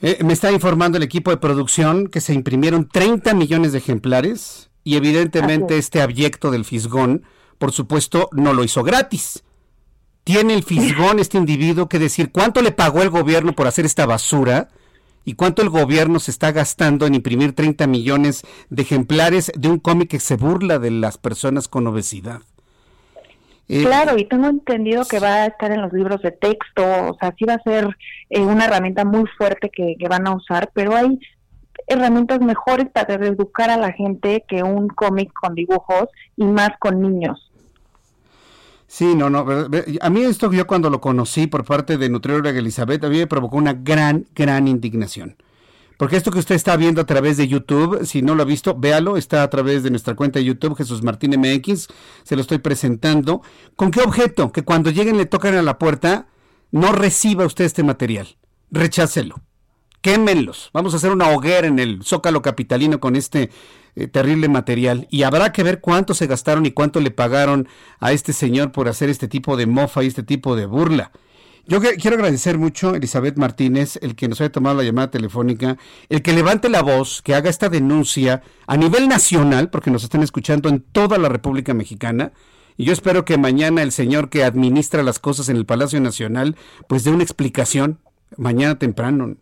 Eh, 0.00 0.18
me 0.22 0.32
está 0.32 0.52
informando 0.52 0.96
el 0.96 1.02
equipo 1.02 1.32
de 1.32 1.38
producción 1.38 2.06
que 2.06 2.20
se 2.20 2.32
imprimieron 2.32 2.88
30 2.88 3.34
millones 3.34 3.72
de 3.72 3.78
ejemplares 3.78 4.70
y 4.84 4.96
evidentemente 4.96 5.76
este 5.76 6.02
abyecto 6.02 6.52
del 6.52 6.64
Fisgón, 6.64 7.24
por 7.58 7.72
supuesto, 7.72 8.28
no 8.30 8.52
lo 8.52 8.62
hizo 8.62 8.84
gratis 8.84 9.42
tiene 10.26 10.54
el 10.54 10.64
fisgón 10.64 11.20
este 11.20 11.38
individuo 11.38 11.88
que 11.88 12.00
decir 12.00 12.32
cuánto 12.32 12.60
le 12.60 12.72
pagó 12.72 13.00
el 13.00 13.10
gobierno 13.10 13.52
por 13.52 13.68
hacer 13.68 13.84
esta 13.84 14.06
basura 14.06 14.70
y 15.24 15.34
cuánto 15.34 15.62
el 15.62 15.70
gobierno 15.70 16.18
se 16.18 16.32
está 16.32 16.50
gastando 16.50 17.06
en 17.06 17.14
imprimir 17.14 17.54
30 17.54 17.86
millones 17.86 18.42
de 18.68 18.82
ejemplares 18.82 19.52
de 19.54 19.68
un 19.68 19.78
cómic 19.78 20.10
que 20.10 20.18
se 20.18 20.34
burla 20.34 20.80
de 20.80 20.90
las 20.90 21.16
personas 21.16 21.68
con 21.68 21.86
obesidad. 21.86 22.40
Eh, 23.68 23.84
claro, 23.84 24.18
y 24.18 24.24
tengo 24.24 24.48
entendido 24.48 25.04
que 25.04 25.20
va 25.20 25.44
a 25.44 25.46
estar 25.46 25.70
en 25.70 25.80
los 25.80 25.92
libros 25.92 26.20
de 26.22 26.32
texto, 26.32 26.82
o 26.82 27.16
sea, 27.20 27.32
sí 27.38 27.44
va 27.44 27.54
a 27.54 27.62
ser 27.62 27.96
eh, 28.28 28.40
una 28.40 28.64
herramienta 28.64 29.04
muy 29.04 29.26
fuerte 29.38 29.70
que, 29.70 29.94
que 29.96 30.08
van 30.08 30.26
a 30.26 30.34
usar, 30.34 30.72
pero 30.74 30.96
hay 30.96 31.20
herramientas 31.86 32.40
mejores 32.40 32.88
para 32.92 33.14
educar 33.14 33.70
a 33.70 33.76
la 33.76 33.92
gente 33.92 34.44
que 34.48 34.64
un 34.64 34.88
cómic 34.88 35.32
con 35.40 35.54
dibujos 35.54 36.08
y 36.36 36.42
más 36.46 36.70
con 36.80 37.00
niños. 37.00 37.45
Sí, 38.86 39.14
no, 39.14 39.28
no. 39.30 39.46
A 40.00 40.10
mí 40.10 40.22
esto 40.22 40.52
yo 40.52 40.66
cuando 40.66 40.90
lo 40.90 41.00
conocí 41.00 41.46
por 41.46 41.64
parte 41.64 41.98
de 41.98 42.08
nutrióloga 42.08 42.50
Elizabeth, 42.50 43.02
a 43.04 43.08
mí 43.08 43.18
me 43.18 43.26
provocó 43.26 43.56
una 43.56 43.72
gran, 43.72 44.26
gran 44.34 44.68
indignación. 44.68 45.36
Porque 45.98 46.16
esto 46.16 46.30
que 46.30 46.38
usted 46.38 46.54
está 46.54 46.76
viendo 46.76 47.00
a 47.00 47.06
través 47.06 47.36
de 47.38 47.48
YouTube, 47.48 48.04
si 48.04 48.20
no 48.20 48.34
lo 48.34 48.42
ha 48.42 48.46
visto, 48.46 48.74
véalo, 48.78 49.16
está 49.16 49.42
a 49.42 49.50
través 49.50 49.82
de 49.82 49.90
nuestra 49.90 50.14
cuenta 50.14 50.38
de 50.38 50.44
YouTube, 50.44 50.76
Jesús 50.76 51.02
Martín 51.02 51.34
MX, 51.40 51.88
se 52.22 52.36
lo 52.36 52.42
estoy 52.42 52.58
presentando. 52.58 53.42
¿Con 53.76 53.90
qué 53.90 54.02
objeto? 54.02 54.52
Que 54.52 54.62
cuando 54.62 54.90
lleguen 54.90 55.16
le 55.16 55.26
tocan 55.26 55.54
a 55.54 55.62
la 55.62 55.78
puerta, 55.78 56.26
no 56.70 56.92
reciba 56.92 57.46
usted 57.46 57.64
este 57.64 57.82
material, 57.82 58.36
rechácelo 58.70 59.40
quémenlos. 60.06 60.70
Vamos 60.72 60.94
a 60.94 60.98
hacer 60.98 61.10
una 61.10 61.30
hoguera 61.30 61.66
en 61.66 61.80
el 61.80 62.04
zócalo 62.04 62.40
capitalino 62.40 63.00
con 63.00 63.16
este 63.16 63.50
eh, 63.96 64.08
terrible 64.08 64.48
material. 64.48 65.08
Y 65.10 65.22
habrá 65.22 65.52
que 65.52 65.62
ver 65.62 65.80
cuánto 65.80 66.14
se 66.14 66.26
gastaron 66.26 66.66
y 66.66 66.70
cuánto 66.70 67.00
le 67.00 67.10
pagaron 67.10 67.66
a 67.98 68.12
este 68.12 68.32
señor 68.32 68.70
por 68.70 68.88
hacer 68.88 69.08
este 69.08 69.26
tipo 69.26 69.56
de 69.56 69.66
mofa 69.66 70.04
y 70.04 70.06
este 70.06 70.22
tipo 70.22 70.54
de 70.54 70.66
burla. 70.66 71.12
Yo 71.68 71.80
quiero 71.80 72.14
agradecer 72.14 72.58
mucho 72.58 72.90
a 72.90 72.96
Elizabeth 72.96 73.36
Martínez, 73.38 73.98
el 74.00 74.14
que 74.14 74.28
nos 74.28 74.40
haya 74.40 74.52
tomado 74.52 74.76
la 74.76 74.84
llamada 74.84 75.10
telefónica, 75.10 75.78
el 76.08 76.22
que 76.22 76.32
levante 76.32 76.68
la 76.68 76.80
voz, 76.80 77.22
que 77.22 77.34
haga 77.34 77.50
esta 77.50 77.68
denuncia 77.68 78.42
a 78.68 78.76
nivel 78.76 79.08
nacional, 79.08 79.68
porque 79.70 79.90
nos 79.90 80.04
están 80.04 80.22
escuchando 80.22 80.68
en 80.68 80.80
toda 80.80 81.18
la 81.18 81.28
República 81.28 81.74
Mexicana. 81.74 82.32
Y 82.76 82.84
yo 82.84 82.92
espero 82.92 83.24
que 83.24 83.36
mañana 83.36 83.82
el 83.82 83.90
señor 83.90 84.28
que 84.28 84.44
administra 84.44 85.02
las 85.02 85.18
cosas 85.18 85.48
en 85.48 85.56
el 85.56 85.66
Palacio 85.66 86.00
Nacional, 86.00 86.54
pues 86.86 87.02
dé 87.02 87.10
una 87.10 87.24
explicación, 87.24 87.98
mañana 88.36 88.78
temprano 88.78 89.36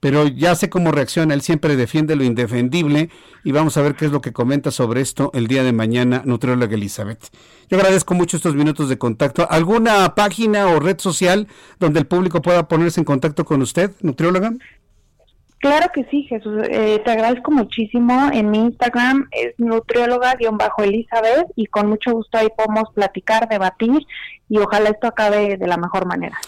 pero 0.00 0.26
ya 0.26 0.54
sé 0.54 0.68
cómo 0.68 0.92
reacciona, 0.92 1.34
él 1.34 1.42
siempre 1.42 1.76
defiende 1.76 2.16
lo 2.16 2.24
indefendible 2.24 3.10
y 3.44 3.52
vamos 3.52 3.76
a 3.76 3.82
ver 3.82 3.94
qué 3.94 4.06
es 4.06 4.12
lo 4.12 4.20
que 4.20 4.32
comenta 4.32 4.70
sobre 4.70 5.00
esto 5.00 5.30
el 5.34 5.46
día 5.46 5.62
de 5.62 5.72
mañana, 5.72 6.22
nutrióloga 6.24 6.74
Elizabeth. 6.74 7.28
Yo 7.68 7.76
agradezco 7.76 8.14
mucho 8.14 8.36
estos 8.36 8.54
minutos 8.54 8.88
de 8.88 8.98
contacto. 8.98 9.46
¿Alguna 9.50 10.14
página 10.14 10.68
o 10.68 10.80
red 10.80 10.98
social 10.98 11.48
donde 11.78 12.00
el 12.00 12.06
público 12.06 12.42
pueda 12.42 12.68
ponerse 12.68 13.00
en 13.00 13.04
contacto 13.04 13.44
con 13.44 13.62
usted, 13.62 13.92
nutrióloga? 14.00 14.52
Claro 15.58 15.90
que 15.92 16.04
sí, 16.10 16.22
Jesús. 16.24 16.62
Eh, 16.68 17.00
te 17.04 17.10
agradezco 17.10 17.50
muchísimo. 17.50 18.30
En 18.32 18.50
mi 18.50 18.58
Instagram 18.58 19.28
es 19.32 19.54
nutrióloga-elizabeth 19.58 21.46
y 21.56 21.66
con 21.66 21.88
mucho 21.88 22.12
gusto 22.12 22.38
ahí 22.38 22.48
podemos 22.56 22.84
platicar, 22.94 23.48
debatir 23.48 24.06
y 24.48 24.58
ojalá 24.58 24.90
esto 24.90 25.08
acabe 25.08 25.56
de 25.56 25.66
la 25.66 25.76
mejor 25.76 26.06
manera. 26.06 26.38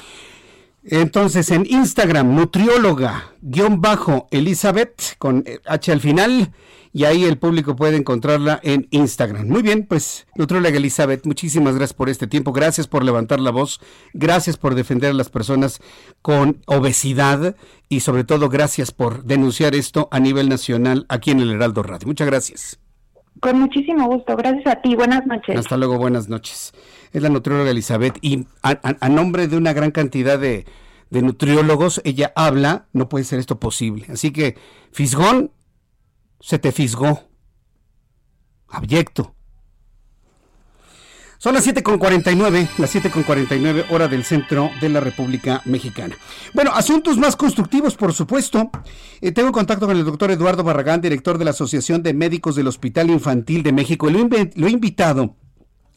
Entonces, 0.90 1.50
en 1.50 1.66
Instagram, 1.68 2.34
nutrióloga-elizabeth, 2.34 5.18
con 5.18 5.44
H 5.66 5.92
al 5.92 6.00
final, 6.00 6.50
y 6.94 7.04
ahí 7.04 7.24
el 7.24 7.36
público 7.36 7.76
puede 7.76 7.98
encontrarla 7.98 8.58
en 8.62 8.88
Instagram. 8.90 9.48
Muy 9.48 9.60
bien, 9.60 9.84
pues, 9.86 10.26
nutrióloga 10.34 10.78
Elizabeth, 10.78 11.26
muchísimas 11.26 11.74
gracias 11.74 11.92
por 11.92 12.08
este 12.08 12.26
tiempo, 12.26 12.52
gracias 12.52 12.86
por 12.86 13.04
levantar 13.04 13.38
la 13.38 13.50
voz, 13.50 13.82
gracias 14.14 14.56
por 14.56 14.74
defender 14.74 15.10
a 15.10 15.14
las 15.14 15.28
personas 15.28 15.78
con 16.22 16.62
obesidad 16.66 17.54
y 17.90 18.00
sobre 18.00 18.24
todo 18.24 18.48
gracias 18.48 18.90
por 18.90 19.24
denunciar 19.24 19.74
esto 19.74 20.08
a 20.10 20.20
nivel 20.20 20.48
nacional 20.48 21.04
aquí 21.10 21.32
en 21.32 21.40
el 21.40 21.50
Heraldo 21.50 21.82
Radio. 21.82 22.08
Muchas 22.08 22.26
gracias. 22.26 22.80
Con 23.40 23.60
muchísimo 23.60 24.06
gusto, 24.06 24.34
gracias 24.36 24.66
a 24.66 24.80
ti, 24.80 24.96
buenas 24.96 25.26
noches. 25.26 25.54
Hasta 25.54 25.76
luego, 25.76 25.98
buenas 25.98 26.30
noches 26.30 26.72
es 27.12 27.22
la 27.22 27.28
nutrióloga 27.28 27.70
Elizabeth, 27.70 28.18
y 28.20 28.46
a, 28.62 29.08
nombre 29.08 29.48
de 29.48 29.56
una 29.56 29.72
gran 29.72 29.90
cantidad 29.90 30.38
de, 30.38 30.66
nutriólogos, 31.10 32.00
ella 32.04 32.32
habla, 32.36 32.88
no 32.92 33.08
puede 33.08 33.24
ser 33.24 33.38
esto 33.38 33.58
posible. 33.58 34.06
Así 34.10 34.30
que, 34.30 34.56
fisgón, 34.92 35.52
se 36.40 36.58
te 36.58 36.72
fisgó. 36.72 37.28
Abyecto. 38.68 39.34
Son 41.38 41.54
las 41.54 41.64
7.49, 41.66 42.68
las 42.78 42.94
7.49 42.94 43.86
hora 43.90 44.08
del 44.08 44.24
centro 44.24 44.70
de 44.80 44.88
la 44.88 44.98
República 44.98 45.62
Mexicana. 45.66 46.16
Bueno, 46.52 46.72
asuntos 46.74 47.16
más 47.16 47.36
constructivos, 47.36 47.94
por 47.94 48.12
supuesto. 48.12 48.70
Eh, 49.20 49.30
tengo 49.30 49.52
contacto 49.52 49.86
con 49.86 49.96
el 49.96 50.04
doctor 50.04 50.32
Eduardo 50.32 50.64
Barragán, 50.64 51.00
director 51.00 51.38
de 51.38 51.44
la 51.44 51.52
Asociación 51.52 52.02
de 52.02 52.12
Médicos 52.12 52.56
del 52.56 52.66
Hospital 52.66 53.08
Infantil 53.10 53.62
de 53.62 53.72
México. 53.72 54.10
Lo 54.10 54.66
he 54.66 54.70
invitado 54.70 55.36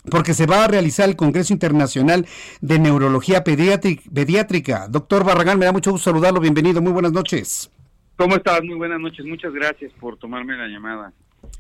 porque 0.10 0.34
se 0.34 0.45
va 0.45 0.65
a 0.65 0.68
realizar 0.68 1.07
el 1.07 1.15
Congreso 1.15 1.53
Internacional 1.53 2.26
de 2.61 2.80
Neurología 2.80 3.44
Pediátrica. 3.44 4.88
Doctor 4.88 5.23
Barragán, 5.23 5.60
me 5.60 5.65
da 5.65 5.72
mucho 5.72 5.91
gusto 5.91 6.11
saludarlo. 6.11 6.40
Bienvenido, 6.40 6.82
muy 6.82 6.91
buenas 6.91 7.11
noches. 7.11 7.72
¿Cómo 8.15 8.36
estás? 8.36 8.64
Muy 8.64 8.76
buenas 8.76 8.99
noches. 8.99 9.26
Muchas 9.26 9.53
gracias 9.53 9.91
por 9.99 10.18
tomarme 10.18 10.56
la 10.56 10.68
llamada. 10.68 11.14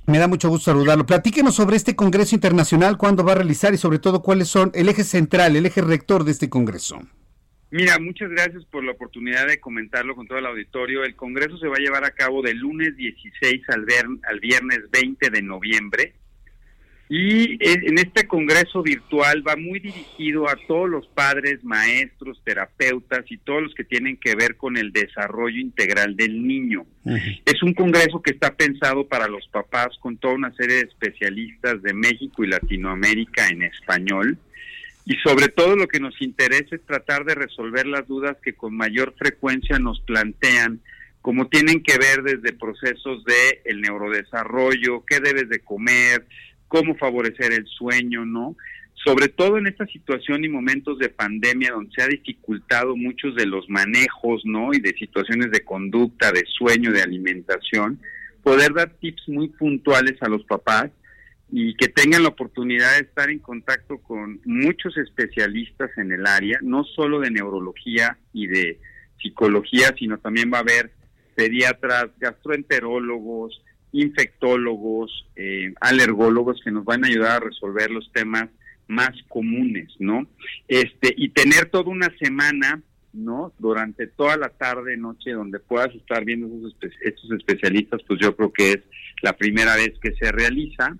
Me 0.05 0.19
da 0.19 0.27
mucho 0.27 0.49
gusto 0.49 0.71
saludarlo. 0.71 1.05
Platíquenos 1.05 1.55
sobre 1.55 1.75
este 1.75 1.95
Congreso 1.95 2.35
Internacional, 2.35 2.97
cuándo 2.97 3.23
va 3.23 3.31
a 3.31 3.35
realizar 3.35 3.73
y 3.73 3.77
sobre 3.77 3.99
todo 3.99 4.21
cuáles 4.21 4.47
son 4.47 4.71
el 4.75 4.89
eje 4.89 5.03
central, 5.03 5.55
el 5.55 5.65
eje 5.65 5.81
rector 5.81 6.23
de 6.23 6.31
este 6.31 6.49
Congreso. 6.49 7.01
Mira, 7.71 7.97
muchas 7.99 8.29
gracias 8.29 8.65
por 8.65 8.83
la 8.83 8.91
oportunidad 8.91 9.47
de 9.47 9.59
comentarlo 9.59 10.15
con 10.15 10.27
todo 10.27 10.37
el 10.37 10.45
auditorio. 10.45 11.03
El 11.03 11.15
Congreso 11.15 11.57
se 11.57 11.67
va 11.67 11.75
a 11.77 11.79
llevar 11.79 12.03
a 12.03 12.11
cabo 12.11 12.41
del 12.41 12.57
lunes 12.57 12.95
16 12.97 13.61
al, 13.69 13.85
al 14.29 14.39
viernes 14.39 14.79
20 14.91 15.29
de 15.29 15.41
noviembre 15.41 16.13
y 17.13 17.57
en 17.59 17.97
este 17.97 18.25
congreso 18.25 18.81
virtual 18.81 19.45
va 19.45 19.57
muy 19.57 19.81
dirigido 19.81 20.47
a 20.47 20.55
todos 20.65 20.89
los 20.89 21.05
padres, 21.07 21.61
maestros, 21.61 22.41
terapeutas 22.45 23.25
y 23.29 23.35
todos 23.35 23.63
los 23.63 23.75
que 23.75 23.83
tienen 23.83 24.15
que 24.15 24.33
ver 24.33 24.55
con 24.55 24.77
el 24.77 24.93
desarrollo 24.93 25.59
integral 25.59 26.15
del 26.15 26.47
niño. 26.47 26.85
Es 27.45 27.61
un 27.63 27.73
congreso 27.73 28.21
que 28.21 28.31
está 28.31 28.55
pensado 28.55 29.05
para 29.09 29.27
los 29.27 29.45
papás 29.49 29.89
con 29.99 30.15
toda 30.15 30.35
una 30.35 30.55
serie 30.55 30.77
de 30.77 30.83
especialistas 30.83 31.81
de 31.81 31.93
México 31.93 32.45
y 32.45 32.47
Latinoamérica 32.47 33.49
en 33.49 33.63
español. 33.63 34.37
Y 35.03 35.15
sobre 35.17 35.49
todo 35.49 35.75
lo 35.75 35.89
que 35.89 35.99
nos 35.99 36.15
interesa 36.21 36.77
es 36.77 36.85
tratar 36.85 37.25
de 37.25 37.35
resolver 37.35 37.87
las 37.87 38.07
dudas 38.07 38.37
que 38.41 38.53
con 38.53 38.73
mayor 38.73 39.15
frecuencia 39.17 39.79
nos 39.79 39.99
plantean 39.99 40.79
como 41.21 41.47
tienen 41.47 41.83
que 41.83 41.97
ver 41.99 42.23
desde 42.23 42.57
procesos 42.57 43.23
de 43.25 43.61
el 43.65 43.81
neurodesarrollo, 43.81 45.05
qué 45.05 45.19
debes 45.19 45.49
de 45.49 45.59
comer, 45.59 46.25
cómo 46.71 46.95
favorecer 46.95 47.51
el 47.51 47.67
sueño, 47.67 48.25
¿no? 48.25 48.55
Sobre 49.03 49.27
todo 49.27 49.57
en 49.57 49.67
esta 49.67 49.85
situación 49.87 50.45
y 50.45 50.47
momentos 50.47 50.97
de 50.99 51.09
pandemia 51.09 51.71
donde 51.71 51.91
se 51.93 52.01
ha 52.01 52.07
dificultado 52.07 52.95
muchos 52.95 53.35
de 53.35 53.45
los 53.45 53.69
manejos, 53.69 54.41
¿no? 54.45 54.73
Y 54.73 54.79
de 54.79 54.93
situaciones 54.93 55.51
de 55.51 55.65
conducta, 55.65 56.31
de 56.31 56.45
sueño, 56.57 56.93
de 56.93 57.01
alimentación, 57.01 57.99
poder 58.41 58.73
dar 58.73 58.89
tips 59.01 59.27
muy 59.27 59.49
puntuales 59.49 60.15
a 60.21 60.29
los 60.29 60.45
papás 60.45 60.91
y 61.51 61.75
que 61.75 61.89
tengan 61.89 62.23
la 62.23 62.29
oportunidad 62.29 62.93
de 62.95 63.01
estar 63.01 63.29
en 63.29 63.39
contacto 63.39 63.97
con 63.97 64.39
muchos 64.45 64.95
especialistas 64.95 65.91
en 65.97 66.13
el 66.13 66.25
área, 66.25 66.59
no 66.61 66.85
solo 66.85 67.19
de 67.19 67.31
neurología 67.31 68.17
y 68.31 68.47
de 68.47 68.79
psicología, 69.21 69.93
sino 69.99 70.19
también 70.19 70.49
va 70.53 70.59
a 70.59 70.61
haber 70.61 70.93
pediatras, 71.35 72.11
gastroenterólogos, 72.17 73.61
infectólogos, 73.91 75.27
eh, 75.35 75.73
alergólogos 75.81 76.61
que 76.63 76.71
nos 76.71 76.85
van 76.85 77.03
a 77.03 77.07
ayudar 77.07 77.31
a 77.31 77.45
resolver 77.45 77.91
los 77.91 78.11
temas 78.11 78.49
más 78.87 79.11
comunes, 79.29 79.89
¿no? 79.99 80.27
Este, 80.67 81.13
y 81.15 81.29
tener 81.29 81.69
toda 81.69 81.89
una 81.89 82.11
semana, 82.19 82.81
¿no? 83.13 83.53
Durante 83.57 84.07
toda 84.07 84.37
la 84.37 84.49
tarde, 84.49 84.97
noche, 84.97 85.31
donde 85.31 85.59
puedas 85.59 85.93
estar 85.95 86.25
viendo 86.25 86.47
esos 86.47 86.75
estos 87.01 87.31
especialistas, 87.31 88.01
pues 88.07 88.19
yo 88.21 88.35
creo 88.35 88.51
que 88.51 88.71
es 88.71 88.79
la 89.21 89.33
primera 89.33 89.75
vez 89.75 89.93
que 90.01 90.13
se 90.13 90.31
realiza. 90.31 90.95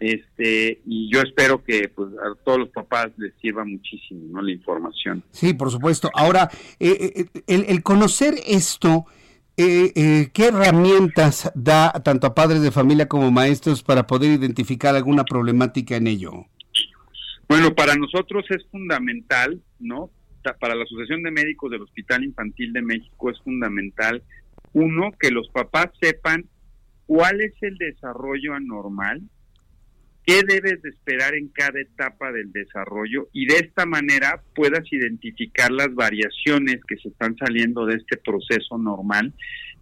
Este, 0.00 0.80
y 0.86 1.10
yo 1.12 1.20
espero 1.20 1.64
que 1.64 1.88
pues, 1.88 2.10
a 2.12 2.34
todos 2.44 2.60
los 2.60 2.68
papás 2.68 3.08
les 3.16 3.34
sirva 3.40 3.64
muchísimo, 3.64 4.20
¿no? 4.30 4.40
La 4.40 4.52
información. 4.52 5.24
Sí, 5.32 5.54
por 5.54 5.70
supuesto. 5.70 6.08
Ahora, 6.14 6.48
eh, 6.78 7.12
eh, 7.16 7.42
el, 7.48 7.64
el 7.68 7.82
conocer 7.82 8.34
esto, 8.46 9.06
eh, 9.58 9.92
eh, 9.96 10.30
¿qué 10.32 10.46
herramientas 10.46 11.50
da 11.54 11.92
tanto 12.04 12.28
a 12.28 12.34
padres 12.34 12.62
de 12.62 12.70
familia 12.70 13.08
como 13.08 13.30
maestros 13.32 13.82
para 13.82 14.06
poder 14.06 14.30
identificar 14.30 14.94
alguna 14.94 15.24
problemática 15.24 15.96
en 15.96 16.06
ello? 16.06 16.46
Bueno, 17.48 17.74
para 17.74 17.96
nosotros 17.96 18.44
es 18.50 18.64
fundamental, 18.70 19.60
¿no? 19.80 20.10
Para 20.60 20.74
la 20.74 20.84
Asociación 20.84 21.24
de 21.24 21.32
Médicos 21.32 21.70
del 21.70 21.82
Hospital 21.82 22.22
Infantil 22.24 22.72
de 22.72 22.82
México 22.82 23.30
es 23.30 23.40
fundamental, 23.40 24.22
uno, 24.72 25.10
que 25.18 25.30
los 25.30 25.48
papás 25.48 25.88
sepan 26.00 26.44
cuál 27.06 27.40
es 27.40 27.52
el 27.60 27.76
desarrollo 27.78 28.54
anormal, 28.54 29.22
qué 30.28 30.42
debes 30.46 30.82
de 30.82 30.90
esperar 30.90 31.34
en 31.34 31.48
cada 31.48 31.80
etapa 31.80 32.30
del 32.30 32.52
desarrollo 32.52 33.28
y 33.32 33.46
de 33.46 33.60
esta 33.60 33.86
manera 33.86 34.42
puedas 34.54 34.84
identificar 34.92 35.70
las 35.70 35.94
variaciones 35.94 36.80
que 36.86 36.98
se 36.98 37.08
están 37.08 37.34
saliendo 37.38 37.86
de 37.86 37.96
este 37.96 38.18
proceso 38.18 38.76
normal 38.76 39.32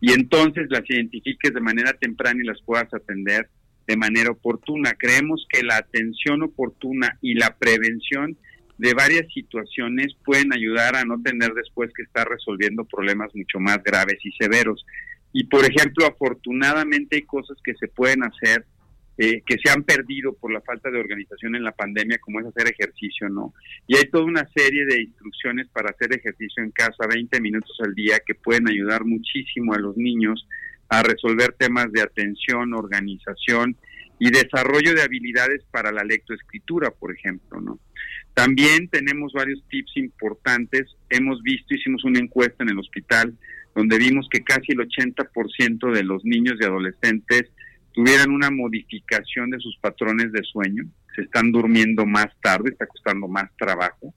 y 0.00 0.12
entonces 0.12 0.68
las 0.70 0.88
identifiques 0.88 1.52
de 1.52 1.60
manera 1.60 1.94
temprana 1.94 2.38
y 2.40 2.46
las 2.46 2.62
puedas 2.62 2.86
atender 2.94 3.48
de 3.88 3.96
manera 3.96 4.30
oportuna. 4.30 4.94
Creemos 4.96 5.44
que 5.50 5.64
la 5.64 5.78
atención 5.78 6.42
oportuna 6.42 7.18
y 7.20 7.34
la 7.34 7.56
prevención 7.56 8.36
de 8.78 8.94
varias 8.94 9.26
situaciones 9.34 10.14
pueden 10.24 10.52
ayudar 10.52 10.94
a 10.94 11.04
no 11.04 11.20
tener 11.20 11.54
después 11.54 11.90
que 11.92 12.04
estar 12.04 12.28
resolviendo 12.28 12.84
problemas 12.84 13.34
mucho 13.34 13.58
más 13.58 13.82
graves 13.82 14.18
y 14.22 14.30
severos. 14.40 14.86
Y 15.32 15.48
por 15.48 15.64
ejemplo, 15.64 16.06
afortunadamente 16.06 17.16
hay 17.16 17.22
cosas 17.22 17.58
que 17.64 17.74
se 17.74 17.88
pueden 17.88 18.22
hacer 18.22 18.64
eh, 19.18 19.42
que 19.46 19.56
se 19.62 19.70
han 19.70 19.82
perdido 19.82 20.34
por 20.34 20.52
la 20.52 20.60
falta 20.60 20.90
de 20.90 21.00
organización 21.00 21.56
en 21.56 21.64
la 21.64 21.72
pandemia, 21.72 22.18
como 22.18 22.40
es 22.40 22.46
hacer 22.46 22.68
ejercicio, 22.68 23.28
¿no? 23.30 23.54
Y 23.86 23.96
hay 23.96 24.10
toda 24.10 24.24
una 24.24 24.46
serie 24.54 24.84
de 24.84 25.02
instrucciones 25.02 25.68
para 25.68 25.90
hacer 25.90 26.12
ejercicio 26.14 26.62
en 26.62 26.70
casa, 26.70 27.06
20 27.08 27.40
minutos 27.40 27.76
al 27.82 27.94
día, 27.94 28.20
que 28.26 28.34
pueden 28.34 28.68
ayudar 28.68 29.04
muchísimo 29.04 29.72
a 29.72 29.78
los 29.78 29.96
niños 29.96 30.46
a 30.88 31.02
resolver 31.02 31.54
temas 31.58 31.90
de 31.92 32.02
atención, 32.02 32.74
organización 32.74 33.76
y 34.18 34.30
desarrollo 34.30 34.94
de 34.94 35.02
habilidades 35.02 35.64
para 35.70 35.92
la 35.92 36.04
lectoescritura, 36.04 36.90
por 36.90 37.14
ejemplo, 37.14 37.60
¿no? 37.60 37.80
También 38.34 38.88
tenemos 38.88 39.32
varios 39.32 39.62
tips 39.68 39.96
importantes. 39.96 40.94
Hemos 41.08 41.42
visto, 41.42 41.74
hicimos 41.74 42.04
una 42.04 42.18
encuesta 42.18 42.64
en 42.64 42.70
el 42.70 42.78
hospital 42.78 43.34
donde 43.74 43.98
vimos 43.98 44.28
que 44.30 44.42
casi 44.42 44.72
el 44.72 44.78
80% 44.78 45.92
de 45.92 46.02
los 46.02 46.24
niños 46.24 46.56
y 46.60 46.64
adolescentes 46.64 47.50
tuvieran 47.96 48.30
una 48.30 48.50
modificación 48.50 49.48
de 49.48 49.58
sus 49.58 49.78
patrones 49.78 50.30
de 50.30 50.42
sueño, 50.42 50.84
se 51.14 51.22
están 51.22 51.50
durmiendo 51.50 52.04
más 52.04 52.28
tarde, 52.42 52.68
está 52.70 52.86
costando 52.86 53.26
más 53.26 53.50
trabajo. 53.56 54.12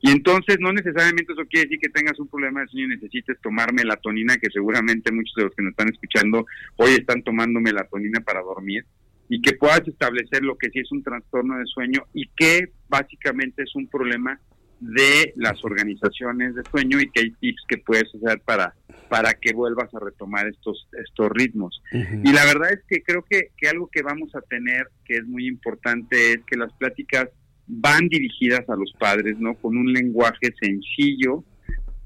Y 0.00 0.10
entonces 0.10 0.56
no 0.58 0.72
necesariamente 0.72 1.32
eso 1.32 1.46
quiere 1.48 1.66
decir 1.66 1.78
que 1.80 1.90
tengas 1.90 2.18
un 2.18 2.26
problema 2.26 2.60
de 2.60 2.66
sueño 2.66 2.86
y 2.86 2.96
necesites 2.96 3.40
tomar 3.40 3.72
melatonina, 3.72 4.36
que 4.36 4.50
seguramente 4.52 5.12
muchos 5.12 5.34
de 5.36 5.44
los 5.44 5.54
que 5.54 5.62
nos 5.62 5.70
están 5.70 5.90
escuchando 5.90 6.44
hoy 6.74 6.90
están 6.94 7.22
tomando 7.22 7.60
melatonina 7.60 8.20
para 8.20 8.40
dormir, 8.40 8.84
y 9.28 9.40
que 9.40 9.52
puedas 9.52 9.86
establecer 9.86 10.42
lo 10.42 10.58
que 10.58 10.70
sí 10.70 10.80
es 10.80 10.90
un 10.90 11.04
trastorno 11.04 11.56
de 11.56 11.66
sueño 11.66 12.02
y 12.12 12.28
que 12.36 12.72
básicamente 12.88 13.62
es 13.62 13.76
un 13.76 13.86
problema 13.86 14.40
de 14.80 15.32
las 15.36 15.62
organizaciones 15.64 16.54
de 16.54 16.62
sueño 16.70 17.00
y 17.00 17.10
que 17.10 17.20
hay 17.20 17.30
tips 17.32 17.62
que 17.68 17.78
puedes 17.78 18.14
hacer 18.14 18.40
para, 18.40 18.74
para 19.08 19.34
que 19.34 19.52
vuelvas 19.52 19.94
a 19.94 20.00
retomar 20.00 20.46
estos, 20.48 20.88
estos 21.04 21.30
ritmos. 21.30 21.82
Y 21.92 22.32
la 22.32 22.44
verdad 22.46 22.72
es 22.72 22.80
que 22.88 23.02
creo 23.02 23.24
que, 23.28 23.50
que 23.56 23.68
algo 23.68 23.88
que 23.88 24.02
vamos 24.02 24.34
a 24.34 24.40
tener 24.40 24.88
que 25.04 25.18
es 25.18 25.26
muy 25.26 25.46
importante 25.46 26.32
es 26.32 26.40
que 26.46 26.56
las 26.56 26.72
pláticas 26.72 27.28
van 27.66 28.08
dirigidas 28.08 28.68
a 28.68 28.76
los 28.76 28.92
padres, 28.98 29.38
¿no? 29.38 29.54
Con 29.54 29.76
un 29.76 29.92
lenguaje 29.92 30.52
sencillo 30.60 31.44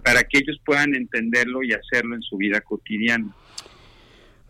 para 0.02 0.24
que 0.24 0.38
ellos 0.38 0.60
puedan 0.64 0.94
entenderlo 0.94 1.62
y 1.62 1.72
hacerlo 1.72 2.14
en 2.14 2.22
su 2.22 2.36
vida 2.36 2.60
cotidiana. 2.60 3.34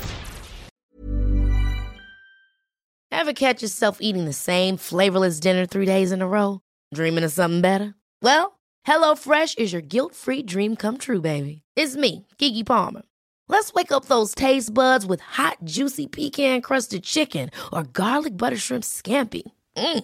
Ever 3.11 3.33
catch 3.33 3.61
yourself 3.61 3.97
eating 4.01 4.25
the 4.25 4.33
same 4.33 4.77
flavorless 4.77 5.39
dinner 5.39 5.65
three 5.65 5.85
days 5.85 6.11
in 6.11 6.21
a 6.21 6.27
row? 6.27 6.61
Dreaming 6.93 7.23
of 7.23 7.31
something 7.31 7.61
better? 7.61 7.95
Well, 8.21 8.59
HelloFresh 8.87 9.57
is 9.57 9.73
your 9.73 9.81
guilt-free 9.81 10.43
dream 10.43 10.75
come 10.75 10.97
true, 10.97 11.21
baby. 11.21 11.63
It's 11.75 11.97
me, 11.97 12.25
Kiki 12.37 12.63
Palmer. 12.63 13.01
Let's 13.49 13.73
wake 13.73 13.91
up 13.91 14.05
those 14.05 14.35
taste 14.35 14.73
buds 14.73 15.05
with 15.05 15.21
hot, 15.21 15.57
juicy 15.65 16.07
pecan-crusted 16.07 17.03
chicken 17.03 17.49
or 17.73 17.83
garlic 17.83 18.37
butter 18.37 18.57
shrimp 18.57 18.83
scampi. 18.83 19.43
Mm. 19.75 20.03